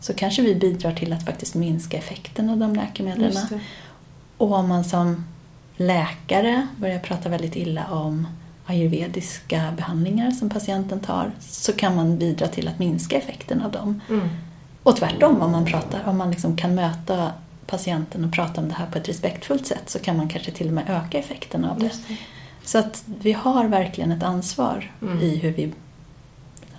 så 0.00 0.14
kanske 0.14 0.42
vi 0.42 0.54
bidrar 0.54 0.92
till 0.92 1.12
att 1.12 1.24
faktiskt 1.24 1.54
minska 1.54 1.96
effekten 1.96 2.50
av 2.50 2.56
de 2.56 2.74
läkemedlen. 2.74 3.32
Och 4.36 4.52
om 4.52 4.68
man 4.68 4.84
som 4.84 5.26
läkare 5.76 6.66
börjar 6.76 6.98
prata 6.98 7.28
väldigt 7.28 7.56
illa 7.56 7.86
om 7.90 8.28
ayurvediska 8.66 9.72
behandlingar 9.76 10.30
som 10.30 10.50
patienten 10.50 11.00
tar 11.00 11.32
så 11.40 11.72
kan 11.72 11.96
man 11.96 12.18
bidra 12.18 12.48
till 12.48 12.68
att 12.68 12.78
minska 12.78 13.16
effekten 13.16 13.62
av 13.62 13.72
dem. 13.72 14.00
Mm. 14.08 14.28
Och 14.82 14.96
tvärtom, 14.96 15.42
om 15.42 15.52
man, 15.52 15.64
pratar, 15.64 16.02
om 16.06 16.18
man 16.18 16.30
liksom 16.30 16.56
kan 16.56 16.74
möta 16.74 17.32
patienten 17.66 18.24
och 18.24 18.32
prata 18.32 18.60
om 18.60 18.68
det 18.68 18.74
här 18.74 18.86
på 18.86 18.98
ett 18.98 19.08
respektfullt 19.08 19.66
sätt 19.66 19.82
så 19.90 19.98
kan 19.98 20.16
man 20.16 20.28
kanske 20.28 20.50
till 20.52 20.66
och 20.66 20.72
med 20.72 20.84
öka 20.88 21.18
effekten 21.18 21.64
av 21.64 21.78
det. 21.78 21.90
Det. 22.08 22.16
Så 22.64 22.78
att 22.78 23.04
vi 23.06 23.32
har 23.32 23.64
verkligen 23.64 24.12
ett 24.12 24.22
ansvar 24.22 24.92
Mm. 25.02 25.20
i 25.20 25.36
hur 25.36 25.52
vi 25.52 25.72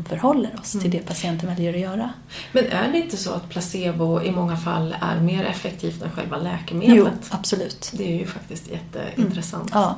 förhåller 0.10 0.60
oss 0.60 0.71
till 0.71 0.80
Mm. 0.80 0.91
det 0.91 1.00
patienten 1.00 1.50
väljer 1.50 1.74
att 1.74 1.80
göra. 1.80 2.10
Men 2.52 2.65
är 2.65 2.91
det 2.91 2.98
inte 2.98 3.17
så 3.17 3.32
att 3.34 3.50
placebo 3.50 4.21
i 4.21 4.32
många 4.32 4.58
fall 4.58 4.95
är 5.02 5.19
mer 5.19 5.43
effektivt 5.43 6.02
än 6.04 6.12
själva 6.12 6.38
Jo, 6.38 6.43
läkemedlet? 6.43 7.13
absolut. 7.30 7.91
Det 7.93 8.13
är 8.13 8.19
ju 8.19 8.26
faktiskt 8.28 8.63
jätteintressant. 8.71 9.69
Ja. 9.74 9.95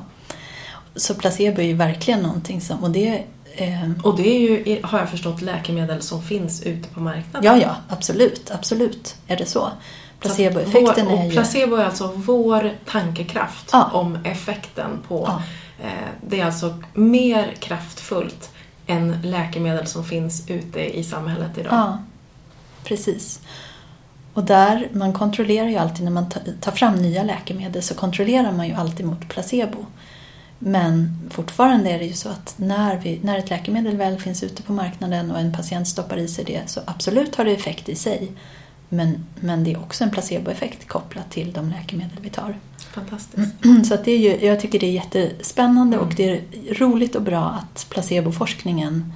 Så 0.96 1.14
placebo 1.14 1.60
är 1.60 1.66
ju 1.66 1.74
verkligen 1.74 2.20
någonting 2.20 2.60
som, 2.60 2.84
och 2.84 2.90
det 2.90 3.24
eh, 3.54 3.90
Och 4.04 4.16
det 4.16 4.28
är 4.28 4.40
ju, 4.40 4.80
har 4.82 4.98
jag 4.98 5.08
förstått, 5.10 5.42
läkemedel 5.42 6.02
som 6.02 6.22
finns 6.22 6.62
ute 6.62 6.88
på 6.88 7.00
marknaden. 7.00 7.44
Ja, 7.44 7.56
ja, 7.66 7.76
absolut, 7.88 8.50
absolut 8.50 9.16
är 9.26 9.36
det 9.36 9.46
så. 9.46 9.68
Placeboeffekten 10.20 11.06
Vår- 11.06 11.18
är 11.18 11.24
ju... 11.24 11.30
Placebo 11.30 11.76
är 11.76 11.84
alltså 11.84 12.12
vår 12.16 12.72
tankekraft 12.86 13.70
Ja. 13.72 13.90
om 13.92 14.18
effekten 14.24 14.90
på... 15.08 15.24
Ja. 15.28 15.42
Eh, 15.84 16.08
det 16.28 16.40
är 16.40 16.44
alltså 16.44 16.82
mer 16.94 17.54
kraftfullt 17.58 18.50
än 18.86 19.20
läkemedel 19.22 19.86
som 19.86 20.04
finns 20.04 20.50
ute 20.50 20.98
i 20.98 21.04
samhället 21.04 21.58
idag. 21.58 21.72
Ja, 21.72 21.98
precis. 22.84 23.40
Och 24.34 24.44
där, 24.44 24.88
man 24.92 25.12
kontrollerar 25.12 25.68
ju 25.68 25.76
alltid 25.76 26.04
när 26.04 26.10
man 26.12 26.28
ta- 26.28 26.40
tar 26.60 26.72
fram 26.72 26.94
nya 26.94 27.22
läkemedel 27.22 27.82
så 27.82 27.94
kontrollerar 27.94 28.52
man 28.52 28.68
ju 28.68 28.74
alltid 28.74 29.06
mot 29.06 29.28
placebo. 29.28 29.86
Men 30.58 31.20
fortfarande 31.30 31.90
är 31.90 31.98
det 31.98 32.04
ju 32.04 32.12
så 32.12 32.28
att 32.28 32.54
när, 32.56 32.96
vi, 32.96 33.20
när 33.22 33.38
ett 33.38 33.50
läkemedel 33.50 33.96
väl 33.96 34.18
finns 34.20 34.42
ute 34.42 34.62
på 34.62 34.72
marknaden 34.72 35.30
och 35.30 35.38
en 35.40 35.52
patient 35.52 35.88
stoppar 35.88 36.16
i 36.16 36.28
sig 36.28 36.44
det 36.44 36.62
så 36.66 36.80
absolut 36.84 37.36
har 37.36 37.44
det 37.44 37.52
effekt 37.52 37.88
i 37.88 37.94
sig. 37.94 38.32
Men, 38.88 39.24
men 39.40 39.64
det 39.64 39.72
är 39.72 39.78
också 39.78 40.04
en 40.04 40.10
placeboeffekt 40.10 40.88
kopplat 40.88 41.30
till 41.30 41.52
de 41.52 41.70
läkemedel 41.70 42.18
vi 42.22 42.28
tar. 42.30 42.58
Fantastiskt. 42.92 43.52
Så 43.88 43.94
att 43.94 44.04
det 44.04 44.10
är 44.12 44.18
ju, 44.18 44.46
jag 44.46 44.60
tycker 44.60 44.78
det 44.78 44.86
är 44.86 44.92
jättespännande 44.92 45.96
Mm. 45.96 46.08
och 46.08 46.14
det 46.14 46.28
är 46.30 46.40
roligt 46.74 47.14
och 47.14 47.22
bra 47.22 47.44
att 47.44 47.86
placeboforskningen 47.90 49.12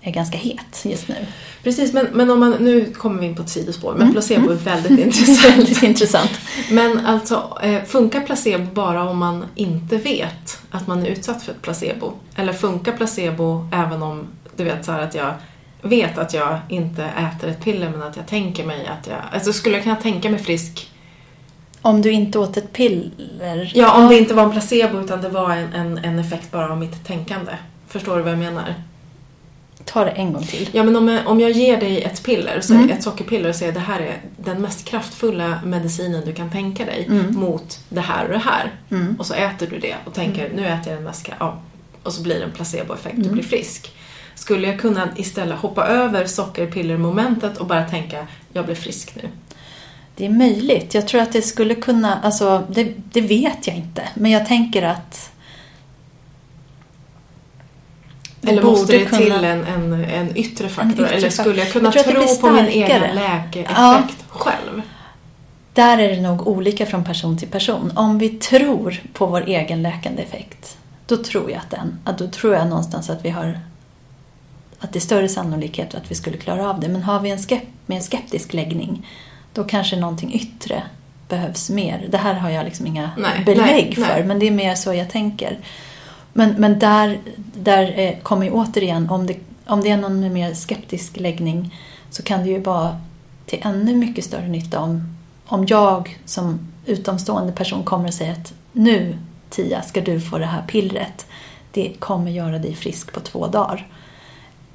är 0.00 0.12
ganska 0.12 0.38
het 0.38 0.84
just 0.84 1.08
nu. 1.08 1.14
Precis, 1.62 1.92
men, 1.92 2.06
men 2.12 2.30
om 2.30 2.40
man, 2.40 2.52
nu 2.52 2.84
kommer 2.92 3.20
vi 3.20 3.26
in 3.26 3.34
på 3.36 3.42
ett 3.42 3.48
sidospår, 3.48 3.92
men 3.92 4.02
Mm. 4.02 4.12
placebo 4.12 4.50
är 4.50 4.54
väldigt 4.54 4.98
intressant. 5.06 5.44
Väldigt 5.58 5.82
intressant. 5.82 6.30
Men 6.70 7.06
alltså, 7.06 7.58
eh, 7.62 7.82
funkar 7.84 8.20
placebo 8.20 8.64
bara 8.74 9.10
om 9.10 9.18
man 9.18 9.44
inte 9.54 9.96
vet 9.96 10.58
att 10.70 10.86
man 10.86 11.02
är 11.02 11.06
utsatt 11.06 11.42
för 11.42 11.52
ett 11.52 11.62
placebo? 11.62 12.12
Eller 12.36 12.52
funkar 12.52 12.92
placebo 12.92 13.68
även 13.72 14.02
om, 14.02 14.26
du 14.56 14.64
vet 14.64 14.84
så 14.84 14.92
här 14.92 15.02
att 15.02 15.14
jag 15.14 15.34
vet 15.82 16.18
att 16.18 16.34
jag 16.34 16.58
inte 16.68 17.04
äter 17.04 17.50
ett 17.50 17.64
piller 17.64 17.90
men 17.90 18.02
att 18.02 18.16
jag 18.16 18.26
tänker 18.26 18.64
mig 18.64 18.86
att 18.86 19.06
jag... 19.06 19.18
Alltså 19.32 19.52
skulle 19.52 19.74
jag 19.74 19.82
kunna 19.84 19.96
tänka 19.96 20.30
mig 20.30 20.38
frisk? 20.42 20.90
Om 21.82 22.02
du 22.02 22.10
inte 22.12 22.38
åt 22.38 22.56
ett 22.56 22.72
piller. 22.72 23.72
Ja, 23.74 24.02
om 24.02 24.08
det 24.08 24.18
inte 24.18 24.34
var 24.34 24.42
en 24.42 24.50
placebo 24.50 25.00
utan 25.00 25.22
det 25.22 25.28
var 25.28 25.50
en, 25.50 25.72
en, 25.72 25.98
en 25.98 26.18
effekt 26.18 26.50
bara 26.50 26.70
av 26.72 26.78
mitt 26.78 27.04
tänkande. 27.06 27.52
Förstår 27.88 28.16
du 28.16 28.22
vad 28.22 28.32
jag 28.32 28.38
menar? 28.38 28.74
Ta 29.84 30.04
det 30.04 30.10
en 30.10 30.32
gång 30.32 30.42
till. 30.46 30.68
Ja, 30.72 30.82
men 30.84 30.96
om 30.96 31.08
jag, 31.08 31.26
om 31.26 31.40
jag 31.40 31.50
ger 31.50 31.80
dig 31.80 32.02
ett 32.02 32.22
piller, 32.24 32.60
så 32.60 32.74
Mm. 32.74 32.90
ett 32.90 33.02
sockerpiller 33.02 33.48
och 33.48 33.54
säger 33.56 33.72
det 33.72 33.80
här 33.80 34.00
är 34.00 34.20
den 34.36 34.62
mest 34.62 34.84
kraftfulla 34.84 35.60
medicinen 35.64 36.22
du 36.26 36.32
kan 36.32 36.50
tänka 36.50 36.84
dig 36.84 37.06
Mm. 37.10 37.34
mot 37.34 37.80
det 37.88 38.00
här 38.00 38.24
och 38.24 38.30
det 38.32 38.38
här. 38.38 38.72
Mm. 38.90 39.16
Och 39.18 39.26
så 39.26 39.34
äter 39.34 39.66
du 39.66 39.78
det 39.78 39.94
och 40.04 40.14
tänker 40.14 40.50
nu 40.54 40.66
äter 40.66 40.86
jag 40.92 40.96
den 40.96 41.04
mest 41.04 41.28
ja, 41.38 41.60
och 42.02 42.12
så 42.12 42.22
blir 42.22 42.38
det 42.38 42.44
en 42.44 42.50
placeboeffekt, 42.50 43.16
du 43.16 43.22
Mm. 43.22 43.34
blir 43.34 43.44
frisk. 43.44 43.92
Skulle 44.34 44.66
jag 44.66 44.80
kunna 44.80 45.08
istället 45.16 45.58
hoppa 45.58 45.86
över 45.86 46.26
sockerpillermomentet 46.26 47.56
och 47.56 47.66
bara 47.66 47.84
tänka 47.84 48.26
jag 48.52 48.64
blir 48.64 48.74
frisk 48.74 49.14
nu? 49.16 49.28
Det 50.16 50.26
är 50.26 50.30
möjligt. 50.30 50.94
Jag 50.94 51.08
tror 51.08 51.20
att 51.20 51.32
det 51.32 51.42
skulle 51.42 51.74
kunna, 51.74 52.20
alltså 52.22 52.66
det, 52.70 52.92
det 53.12 53.20
vet 53.20 53.66
jag 53.66 53.76
inte. 53.76 54.02
Men 54.14 54.30
jag 54.30 54.46
tänker 54.46 54.82
att 54.82 55.30
Eller 58.46 58.62
måste 58.62 58.92
det 58.98 59.04
kunna- 59.04 59.20
till 59.20 59.32
en, 59.44 59.64
en, 59.64 60.04
en 60.04 60.36
yttre 60.36 60.68
faktor? 60.68 61.04
yttre 61.06 61.16
Eller 61.16 61.30
skulle 61.30 61.58
jag 61.58 61.72
kunna 61.72 61.92
Jag 61.94 62.04
tro 62.04 62.36
på 62.40 62.50
min 62.50 62.64
egen 62.66 63.14
läkeeffekt 63.14 63.70
Ja. 63.76 64.02
själv? 64.28 64.82
Där 65.74 65.98
är 65.98 66.08
det 66.16 66.20
nog 66.20 66.48
olika 66.48 66.86
från 66.86 67.04
person 67.04 67.38
till 67.38 67.48
person. 67.48 67.92
Om 67.96 68.18
vi 68.18 68.28
tror 68.28 69.00
på 69.12 69.26
vår 69.26 69.44
egen 69.46 69.82
läkande 69.82 70.22
effekt, 70.22 70.76
då 71.06 71.16
tror 71.16 71.50
jag 71.50 71.58
att 71.58 71.70
den, 71.70 71.98
att 72.04 72.18
då 72.18 72.28
tror 72.28 72.54
jag 72.54 72.66
någonstans 72.68 73.10
att 73.10 73.24
vi 73.24 73.30
har 73.30 73.60
att 74.82 74.92
det 74.92 74.98
är 74.98 75.00
större 75.00 75.28
sannolikhet 75.28 75.94
att 75.94 76.10
vi 76.10 76.14
skulle 76.14 76.36
klara 76.36 76.70
av 76.70 76.80
det. 76.80 76.88
Men 76.88 77.02
har 77.02 77.20
vi 77.20 77.30
en 77.30 77.38
skep, 77.38 77.62
med 77.86 77.96
en 77.96 78.02
skeptisk 78.02 78.52
läggning, 78.52 79.06
då 79.52 79.64
kanske 79.64 79.96
någonting 79.96 80.34
yttre 80.34 80.82
behövs 81.28 81.70
mer. 81.70 82.06
Det 82.10 82.18
här 82.18 82.34
har 82.34 82.50
jag 82.50 82.64
liksom 82.64 82.86
inga 82.86 83.10
Nej, 83.18 83.44
belägg 83.44 83.84
nej, 83.84 83.94
för, 83.94 84.14
nej. 84.14 84.24
men 84.24 84.38
det 84.38 84.46
är 84.46 84.50
mer 84.50 84.74
så 84.74 84.94
jag 84.94 85.10
tänker. 85.10 85.58
Men, 86.32 86.54
men 86.58 86.78
där, 86.78 87.18
där 87.54 87.98
eh, 87.98 88.18
kommer 88.22 88.46
ju 88.46 88.52
återigen, 88.52 89.10
om 89.10 89.26
det, 89.26 89.36
om 89.66 89.80
det 89.80 89.90
är 89.90 89.96
någon 89.96 90.20
med 90.20 90.30
mer 90.30 90.54
skeptisk 90.54 91.16
läggning 91.16 91.74
så 92.10 92.22
kan 92.22 92.44
det 92.44 92.50
ju 92.50 92.60
vara 92.60 93.00
till 93.46 93.60
ännu 93.62 93.94
mycket 93.94 94.24
större 94.24 94.48
nytta 94.48 94.80
om, 94.80 95.16
om 95.46 95.66
jag 95.66 96.18
som 96.24 96.72
utomstående 96.86 97.52
person 97.52 97.84
kommer 97.84 98.08
och 98.08 98.14
säger 98.14 98.32
att 98.32 98.52
nu 98.72 99.18
Tia 99.50 99.82
ska 99.82 100.00
du 100.00 100.20
få 100.20 100.38
det 100.38 100.46
här 100.46 100.62
pillret. 100.62 101.26
Det 101.72 101.92
kommer 101.98 102.30
göra 102.30 102.58
dig 102.58 102.74
frisk 102.74 103.12
på 103.12 103.20
två 103.20 103.46
dagar. 103.46 103.88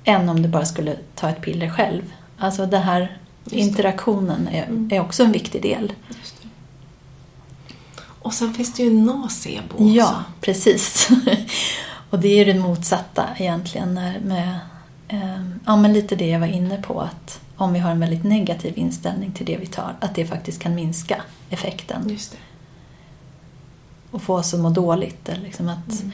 Än 0.07 0.29
om 0.29 0.41
du 0.41 0.49
bara 0.49 0.65
skulle 0.65 0.95
ta 1.15 1.29
ett 1.29 1.41
piller 1.41 1.69
själv. 1.69 2.01
Alltså 2.37 2.65
den 2.65 2.81
här 2.81 3.17
interaktionen 3.51 4.47
är, 4.47 4.63
Mm. 4.63 4.89
är 4.93 4.99
också 5.01 5.23
en 5.23 5.31
viktig 5.31 5.61
del. 5.61 5.93
Och 7.99 8.33
sen 8.33 8.53
finns 8.53 8.73
det 8.73 8.83
ju 8.83 8.93
nocebo 8.93 9.73
också. 9.73 9.83
Ja, 9.85 10.23
precis. 10.41 11.09
och 12.09 12.19
det 12.19 12.27
är 12.27 12.45
ju 12.45 12.53
det 12.53 12.59
motsatta 12.59 13.25
egentligen. 13.37 13.93
Med, 13.93 14.21
med, 14.25 14.59
eh, 15.07 15.43
ja, 15.65 15.75
men 15.75 15.93
lite 15.93 16.15
det 16.15 16.27
jag 16.27 16.39
var 16.39 16.47
inne 16.47 16.81
på. 16.81 17.01
att 17.01 17.39
Om 17.57 17.73
vi 17.73 17.79
har 17.79 17.91
en 17.91 17.99
väldigt 17.99 18.23
negativ 18.23 18.77
inställning 18.77 19.31
till 19.31 19.45
det 19.45 19.57
vi 19.57 19.67
tar, 19.67 19.95
att 19.99 20.15
det 20.15 20.25
faktiskt 20.25 20.61
kan 20.61 20.75
minska 20.75 21.21
effekten 21.49 22.09
Just 22.09 22.31
det. 22.31 22.37
och 24.11 24.21
få 24.21 24.33
oss 24.35 24.53
att 24.53 24.59
må 24.59 24.69
dåligt. 24.69 25.29
Liksom 25.43 25.69
att, 25.69 26.01
Mm. 26.01 26.11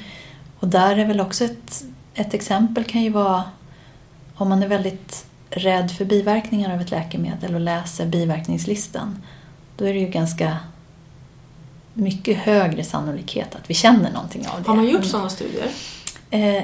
Och 0.60 0.68
där 0.68 0.98
är 0.98 1.06
väl 1.06 1.22
också 1.22 1.44
ett, 1.46 1.84
ett 2.14 2.34
exempel 2.34 2.84
kan 2.84 3.02
ju 3.02 3.10
vara 3.10 3.44
om 4.36 4.50
man 4.50 4.64
är 4.64 4.68
väldigt 4.68 5.26
rädd 5.50 5.92
för 5.92 6.06
biverkningar 6.06 6.74
av 6.74 6.82
ett 6.82 6.92
läkemedel 6.92 7.56
och 7.56 7.62
läser 7.62 8.06
biverkningslistan. 8.06 9.22
Då 9.78 9.86
är 9.86 9.94
det 9.94 10.00
ju 10.00 10.08
ganska 10.08 10.58
mycket 11.94 12.38
högre 12.38 12.84
sannolikhet 12.84 13.56
att 13.56 13.70
vi 13.70 13.74
känner 13.74 14.12
någonting 14.12 14.48
av 14.48 14.64
det. 14.64 14.68
Har 14.68 14.76
man 14.76 14.88
gjort 14.88 15.06
sådana 15.06 15.30
studier? 15.30 15.68
Eh, 16.30 16.64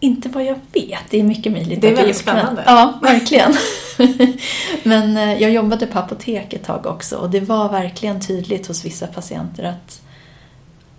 inte 0.00 0.28
vad 0.28 0.44
jag 0.44 0.58
vet. 0.72 1.10
Det 1.10 1.20
är 1.20 1.24
mycket 1.24 1.52
möjligt. 1.52 1.80
Det 1.80 1.88
är 1.88 1.96
väldigt 1.96 2.16
gjort, 2.16 2.26
men- 2.26 2.36
spännande. 2.36 2.62
Ja, 2.66 2.98
verkligen. 3.02 3.54
men 4.82 5.16
eh, 5.16 5.42
jag 5.42 5.50
jobbade 5.50 5.86
på 5.86 5.98
apotek 5.98 6.52
ett 6.52 6.64
tag 6.64 6.86
också 6.86 7.16
och 7.16 7.30
det 7.30 7.40
var 7.40 7.68
verkligen 7.68 8.20
tydligt 8.20 8.66
hos 8.66 8.84
vissa 8.84 9.06
patienter 9.06 9.64
att 9.64 10.02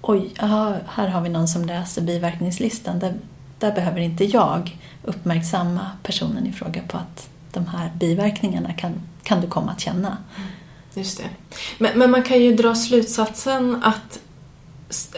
oj, 0.02 0.30
aha, 0.40 0.76
här 0.88 1.08
har 1.08 1.22
vi 1.22 1.30
någon 1.30 1.48
som 1.48 1.66
läser 1.66 2.02
biverkningslistan. 2.02 3.00
Där, 3.00 3.14
där 3.62 3.72
behöver 3.72 4.00
inte 4.00 4.26
jag 4.26 4.78
uppmärksamma 5.04 5.82
personen 6.04 6.48
i 6.48 6.52
fråga 6.52 6.82
på 6.88 6.98
att 6.98 7.30
de 7.52 7.66
här 7.66 7.92
biverkningarna 7.96 8.74
kan, 8.74 8.94
kan 9.24 9.42
du 9.42 9.48
komma 9.48 9.72
att 9.72 9.80
känna. 9.80 10.18
Just 10.94 11.18
det. 11.18 11.24
Men, 11.78 12.00
men 12.00 12.12
man 12.12 12.24
kan 12.24 12.42
ju 12.42 12.56
dra 12.56 12.76
slutsatsen 12.76 13.84
att, 13.84 14.20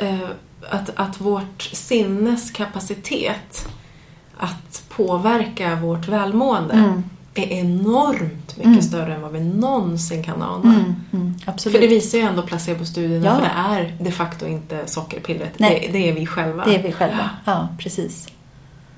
eh, 0.01 0.19
att, 0.69 0.89
att 0.95 1.21
vårt 1.21 1.61
sinnes 1.61 2.51
kapacitet 2.51 3.67
att 4.37 4.83
påverka 4.89 5.75
vårt 5.75 6.07
välmående 6.07 6.73
Mm. 6.73 7.03
är 7.35 7.47
enormt 7.47 8.57
mycket 8.57 8.65
Mm. 8.65 8.81
större 8.81 9.15
än 9.15 9.21
vad 9.21 9.31
vi 9.31 9.39
någonsin 9.39 10.23
kan 10.23 10.41
ana. 10.41 10.73
Mm, 10.73 10.95
mm, 11.13 11.33
absolut. 11.45 11.75
För 11.75 11.81
det 11.81 11.87
visar 11.87 12.17
ju 12.17 12.23
ändå 12.23 12.41
placebostudierna, 12.41 13.25
Ja. 13.25 13.35
för 13.35 13.41
det 13.41 13.75
är 13.83 13.95
de 13.99 14.11
facto 14.11 14.45
inte 14.47 14.87
sockerpillret. 14.87 15.51
Det, 15.57 15.89
det 15.91 16.09
är 16.09 16.13
vi 16.13 16.25
själva. 16.25 16.65
Det 16.65 16.75
är 16.75 16.83
vi 16.83 16.91
själva. 16.91 17.29
Ja, 17.45 17.67
precis. 17.79 18.27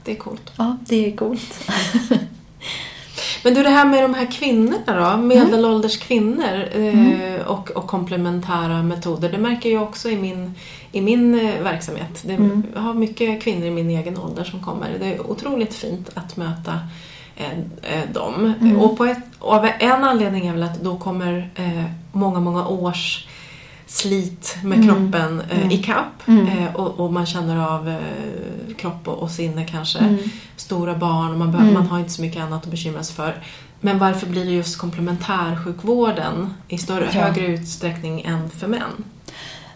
Det 0.06 0.12
är 0.12 0.16
coolt. 0.16 0.52
Ja, 0.58 0.78
det 0.88 1.12
är 1.12 1.16
coolt. 1.16 1.70
Men 3.44 3.54
du, 3.54 3.64
det 3.64 3.70
här 3.70 3.86
med 3.86 4.04
de 4.04 4.14
här 4.14 4.32
kvinnorna 4.32 5.12
då, 5.12 5.18
medelålders 5.18 5.98
kvinnor 5.98 6.68
eh, 6.74 7.46
och, 7.46 7.72
och 7.72 7.88
komplementära 7.88 8.84
metoder, 8.84 9.32
det 9.32 9.38
märker 9.38 9.70
jag 9.70 9.84
också 9.84 10.10
i 10.10 10.16
min, 10.16 10.54
i 10.92 11.02
min 11.02 11.40
eh, 11.40 11.64
verksamhet. 11.64 12.24
Det, 12.24 12.34
Mm. 12.34 12.64
Jag 12.76 12.82
har 12.82 12.94
mycket 12.94 13.44
kvinnor 13.44 13.66
i 13.66 13.72
min 13.72 13.90
egen 13.90 14.18
ålder 14.18 14.44
som 14.44 14.60
kommer. 14.60 15.00
Det 15.00 15.06
är 15.06 15.32
otroligt 15.32 15.74
fint 15.74 16.10
att 16.14 16.38
möta 16.38 16.80
eh, 17.36 17.52
eh, 17.82 18.10
dem. 18.14 18.54
Mm. 18.62 18.80
Och 18.80 18.98
på 18.98 19.06
ett, 19.06 19.24
av 19.40 19.70
en 19.80 20.04
anledning 20.04 20.48
är 20.48 20.54
väl 20.54 20.64
att 20.64 20.82
då 20.82 20.98
kommer 20.98 21.50
eh, 21.56 21.84
många, 22.12 22.40
många 22.40 22.68
års 22.68 23.28
slit 23.88 24.58
med 24.64 24.78
Mm. 24.78 24.88
kroppen 24.88 25.42
eh, 25.50 25.58
Mm. 25.58 25.72
ikapp 25.72 26.28
Mm. 26.28 26.48
eh, 26.48 26.76
och, 26.76 27.00
och 27.00 27.14
man 27.14 27.26
känner 27.26 27.58
av 27.58 27.90
eh, 27.90 28.76
kropp 28.78 29.08
och, 29.08 29.14
och 29.18 29.32
sinne 29.32 29.66
kanske 29.66 30.00
Mm. 30.00 30.18
stora 30.56 30.96
barn 30.96 31.32
och 31.32 31.38
man, 31.38 31.52
behöver, 31.52 31.72
Mm. 31.72 31.82
man 31.84 31.92
har 31.92 32.00
inte 32.00 32.12
så 32.12 32.22
mycket 32.22 32.42
annat 32.44 32.64
att 32.64 32.72
bekymra 32.72 33.04
sig 33.04 33.16
för. 33.16 33.44
Men 33.82 34.00
varför 34.00 34.28
blir 34.28 34.46
det 34.46 34.52
just 34.52 34.78
komplementärsjukvården 34.78 36.54
i 36.68 36.78
större, 36.78 37.10
Ja. 37.14 37.22
högre 37.22 37.46
utsträckning 37.46 38.22
än 38.22 38.50
för 38.50 38.68
män? 38.68 39.04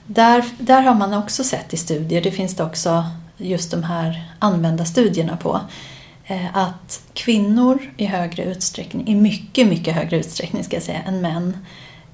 Där, 0.05 0.45
där 0.59 0.81
har 0.81 0.95
man 0.95 1.13
också 1.13 1.43
sett 1.43 1.73
i 1.73 1.77
studier, 1.77 2.21
det 2.21 2.31
finns 2.31 2.55
det 2.55 2.63
också 2.63 3.05
just 3.37 3.71
de 3.71 3.83
här 3.83 4.23
använda 4.39 4.85
studierna 4.85 5.37
på, 5.37 5.59
att 6.53 7.01
kvinnor 7.13 7.79
i 7.97 8.05
högre 8.05 8.43
utsträckning, 8.43 9.07
i 9.07 9.15
mycket, 9.15 9.67
mycket 9.67 9.95
högre 9.95 10.17
utsträckning 10.19 10.63
ska 10.63 10.75
jag 10.75 10.83
säga, 10.83 11.01
än 11.01 11.21
män, 11.21 11.57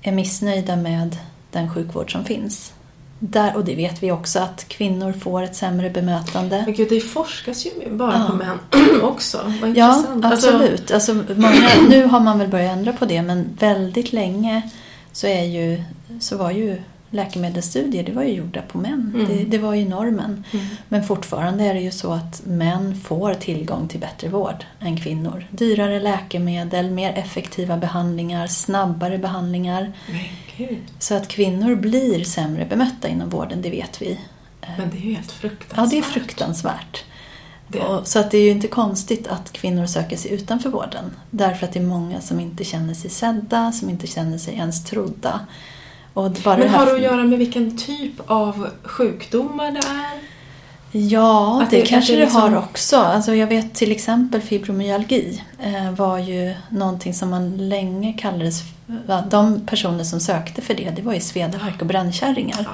är 0.02 0.12
missnöjda 0.12 0.76
med 0.76 1.18
den 1.56 1.74
sjukvård 1.74 2.12
som 2.12 2.26
finns. 2.26 2.74
Där, 3.20 3.56
och 3.56 3.66
det 3.66 3.76
vet 3.76 4.04
vi 4.04 4.12
också 4.12 4.40
att 4.40 4.66
kvinnor 4.68 5.12
får 5.14 5.42
ett 5.44 5.56
sämre 5.56 5.90
bemötande. 5.90 6.64
Men 6.66 6.74
gud, 6.76 6.90
det 6.90 7.00
forskas 7.00 7.66
ju 7.66 7.72
bara 7.92 8.14
Ja. 8.14 8.26
på 8.30 8.36
män 8.36 8.58
också. 9.04 9.52
Vad 9.62 9.78
Ja, 9.78 9.96
intressant. 9.98 10.26
Alltså, 10.26 10.48
absolut. 10.50 10.92
Alltså, 10.92 11.14
många, 11.14 11.70
nu 11.90 12.06
har 12.06 12.20
man 12.20 12.40
väl 12.40 12.48
börjat 12.48 12.78
ändra 12.78 12.94
på 12.94 13.06
det 13.06 13.22
men 13.22 13.58
väldigt 13.60 14.14
länge 14.14 14.62
så, 15.12 15.28
är 15.28 15.44
ju, 15.44 15.84
så 16.20 16.38
var 16.38 16.52
ju 16.52 16.82
läkemedelsstudier 17.16 18.04
det 18.04 18.12
var 18.12 18.24
ju 18.24 18.34
gjorda 18.34 18.62
på 18.62 18.78
män. 18.78 19.12
Mm. 19.16 19.28
Det, 19.28 19.44
det 19.44 19.58
var 19.58 19.74
ju 19.74 19.90
normen. 19.90 20.44
Mm. 20.54 20.66
Men 20.90 21.04
fortfarande 21.04 21.64
är 21.64 21.74
det 21.74 21.80
ju 21.82 21.92
så 21.92 22.12
att 22.14 22.42
män 22.46 22.96
får 22.96 23.34
tillgång 23.34 23.88
till 23.88 24.00
bättre 24.00 24.30
vård 24.30 24.66
än 24.80 24.98
kvinnor. 24.98 25.48
Dyrare 25.52 26.00
läkemedel, 26.00 26.92
mer 26.92 27.14
effektiva 27.14 27.78
behandlingar, 27.78 28.48
snabbare 28.48 29.18
behandlingar. 29.18 29.92
Så 31.00 31.16
att 31.16 31.28
kvinnor 31.28 31.76
blir 31.76 32.24
sämre 32.24 32.66
bemötta 32.66 33.08
inom 33.08 33.30
vården, 33.30 33.62
det 33.62 33.70
vet 33.70 34.02
vi. 34.02 34.20
men 34.78 34.90
det 34.90 34.98
är 34.98 35.02
ju 35.02 35.14
helt 35.14 35.32
fruktansvärt. 35.32 35.78
Ja, 35.78 35.86
det 35.92 35.98
är 35.98 36.02
fruktansvärt. 36.02 37.04
Det- 37.68 37.80
Och, 37.80 38.08
så 38.08 38.20
att 38.20 38.32
det 38.32 38.38
är 38.38 38.42
ju 38.44 38.50
inte 38.50 38.68
konstigt 38.68 39.28
att 39.28 39.52
kvinnor 39.52 39.86
söker 39.86 40.18
sig 40.18 40.32
utanför 40.34 40.70
vården. 40.70 41.06
Därför 41.32 41.66
att 41.68 41.74
det 41.74 41.80
är 41.80 41.84
många 41.84 42.22
som 42.22 42.40
inte 42.40 42.64
känner 42.64 42.94
sig 42.94 43.10
sedda, 43.10 43.72
som 43.72 43.90
inte 43.90 44.08
känner 44.08 44.38
sig 44.38 44.54
ens 44.54 44.84
trodda. 44.86 45.40
Men 46.16 46.70
har 46.70 46.86
det 46.86 46.92
att 46.96 47.02
göra 47.02 47.24
med 47.24 47.40
vilken 47.40 47.78
typ 47.78 48.14
av 48.28 48.68
sjukdomar 48.84 49.72
det 49.72 49.80
är? 49.80 50.20
Ja, 50.92 51.62
Att 51.64 51.70
det, 51.72 51.78
det- 51.78 51.86
kanske 51.86 52.14
det 52.16 52.20
liksom- 52.22 52.42
har 52.42 52.58
också. 52.58 52.98
Alltså 52.98 53.36
jag 53.36 53.48
vet 53.48 53.74
till 53.74 53.92
exempel 53.92 54.42
fibromyalgi 54.42 55.44
eh, 55.60 55.92
var 55.92 56.18
ju 56.18 56.54
någonting 56.70 57.14
som 57.14 57.30
man 57.30 57.70
länge 57.70 58.14
kallades... 58.14 58.62
va, 58.86 59.24
De 59.30 59.62
personer 59.66 60.04
som 60.04 60.20
sökte 60.20 60.62
för 60.62 60.74
det, 60.74 60.90
det 60.96 61.02
var 61.02 61.14
ju 61.14 61.20
svedvärk 61.20 61.82
och 61.82 61.88
brännkärringar. 61.88 62.60
Ja, 62.64 62.70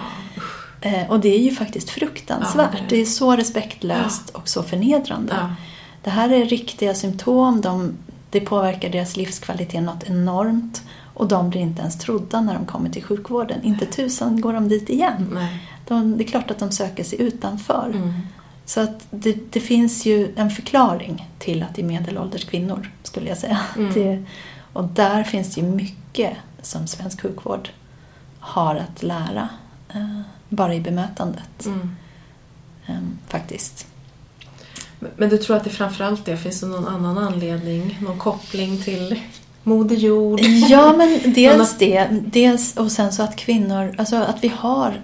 Eh, 0.83 1.09
och 1.09 1.19
det 1.19 1.35
är 1.35 1.39
ju 1.39 1.51
faktiskt 1.55 1.89
fruktansvärt. 1.89 2.69
Ja, 2.73 2.79
det 2.89 2.95
det, 2.95 3.01
är 3.01 3.05
så 3.05 3.35
respektlöst 3.35 4.29
och 4.29 4.49
så 4.49 4.63
förnedrande. 4.63 5.33
ja. 5.41 5.55
Det 6.03 6.09
här 6.09 6.29
är 6.29 6.45
riktiga 6.45 6.93
symptom. 6.93 7.61
De, 7.61 7.97
det 8.29 8.39
påverkar 8.39 8.89
deras 8.89 9.17
livskvalitet 9.17 9.83
något 9.83 10.03
enormt. 10.09 10.81
Och 11.13 11.27
de 11.27 11.49
blir 11.49 11.61
inte 11.61 11.81
ens 11.81 11.97
trodda 11.99 12.41
när 12.41 12.53
de 12.53 12.65
kommer 12.65 12.89
till 12.89 13.03
sjukvården. 13.03 13.63
Inte 13.63 13.85
tusan 13.85 14.41
går 14.41 14.53
de 14.53 14.67
dit 14.67 14.89
igen. 14.89 15.39
De, 15.87 16.17
det 16.17 16.23
är 16.23 16.27
klart 16.27 16.51
att 16.51 16.59
de 16.59 16.71
söker 16.71 17.03
sig 17.03 17.21
utanför. 17.21 17.91
Mm. 17.95 18.13
Så 18.65 18.81
att 18.81 19.07
det, 19.11 19.37
det 19.53 19.59
finns 19.59 20.05
ju 20.05 20.33
en 20.35 20.49
förklaring 20.51 21.29
till 21.39 21.63
att 21.63 21.75
det 21.75 21.81
är 21.81 21.85
medelålders 21.85 22.45
kvinnor, 22.45 22.91
skulle 23.03 23.29
jag 23.29 23.37
säga. 23.37 23.59
Mm. 23.77 23.93
Det, 23.93 24.23
och 24.73 24.83
där 24.83 25.23
finns 25.23 25.55
det 25.55 25.61
ju 25.61 25.67
mycket 25.67 26.37
som 26.61 26.87
svensk 26.87 27.21
sjukvård 27.21 27.69
har 28.39 28.75
att 28.75 29.03
lära. 29.03 29.49
Eh, 29.93 30.21
bara 30.49 30.75
i 30.75 30.79
bemötandet, 30.81 31.65
Mm. 31.65 31.95
eh, 32.87 32.95
faktiskt. 33.27 33.87
Men- 34.99 35.11
Men 35.17 35.29
du 35.29 35.37
tror 35.37 35.57
att 35.57 35.63
det 35.63 35.69
framförallt 35.69 36.25
det? 36.25 36.37
Finns 36.37 36.59
det 36.61 36.67
någon 36.67 36.87
annan 36.87 37.17
anledning? 37.17 37.97
Någon 38.01 38.17
koppling 38.19 38.81
till 38.83 39.19
Moder 39.63 39.95
Jord? 39.95 40.39
Ja, 40.69 40.93
men 40.97 41.21
dels 41.33 41.77
det. 41.77 42.07
Dels, 42.11 42.77
och 42.77 42.91
sen 42.91 43.11
så 43.11 43.23
att 43.23 43.35
kvinnor, 43.35 43.95
alltså 43.97 44.15
att 44.15 44.43
vi 44.43 44.47
har 44.47 45.01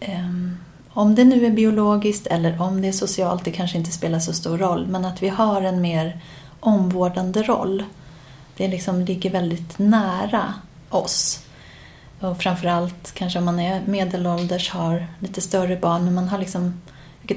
ehm, 0.00 0.56
om 0.92 1.14
det 1.14 1.24
nu 1.24 1.46
är 1.46 1.50
biologiskt 1.50 2.26
eller 2.26 2.62
om 2.62 2.82
det 2.82 2.88
är 2.88 2.92
socialt, 2.92 3.44
det 3.44 3.50
kanske 3.50 3.78
inte 3.78 3.90
spelar 3.90 4.18
så 4.18 4.32
stor 4.32 4.58
roll, 4.58 4.86
men 4.86 5.04
att 5.04 5.22
vi 5.22 5.28
har 5.28 5.62
en 5.62 5.80
mer 5.80 6.20
omvårdande 6.60 7.42
roll. 7.42 7.84
Det 8.56 8.68
liksom 8.68 9.00
ligger 9.00 9.30
väldigt 9.30 9.78
nära 9.78 10.54
oss. 10.88 11.44
Och 12.20 12.42
framförallt 12.42 13.12
kanske 13.14 13.38
om 13.38 13.44
man 13.44 13.60
är 13.60 13.82
medelålders, 13.86 14.70
har 14.70 15.06
lite 15.18 15.40
större 15.40 15.76
barn, 15.76 16.04
men 16.04 16.14
man 16.14 16.28
har 16.28 16.38
liksom 16.38 16.80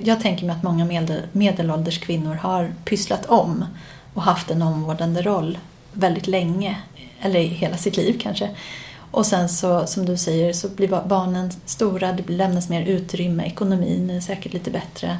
jag 0.01 0.21
tänker 0.21 0.45
mig 0.45 0.55
att 0.55 0.63
många 0.63 0.85
medel, 0.85 1.21
medelålders 1.31 1.99
kvinnor 1.99 2.35
har 2.35 2.73
pysslat 2.85 3.25
om 3.25 3.65
och 4.13 4.21
haft 4.21 4.51
en 4.51 4.61
omvårdande 4.61 5.21
roll 5.21 5.57
väldigt 5.93 6.27
länge, 6.27 6.77
eller 7.21 7.39
i 7.39 7.47
hela 7.47 7.77
sitt 7.77 7.97
liv 7.97 8.19
kanske. 8.21 8.49
Och 9.11 9.25
sen 9.25 9.49
så, 9.49 9.87
som 9.87 10.05
du 10.05 10.17
säger, 10.17 10.53
så 10.53 10.69
blir 10.69 11.07
barnen 11.07 11.51
stora, 11.65 12.11
det 12.11 12.29
lämnas 12.29 12.69
mer 12.69 12.81
utrymme, 12.81 13.43
ekonomin 13.43 14.09
är 14.09 14.19
säkert 14.19 14.53
lite 14.53 14.71
bättre. 14.71 15.17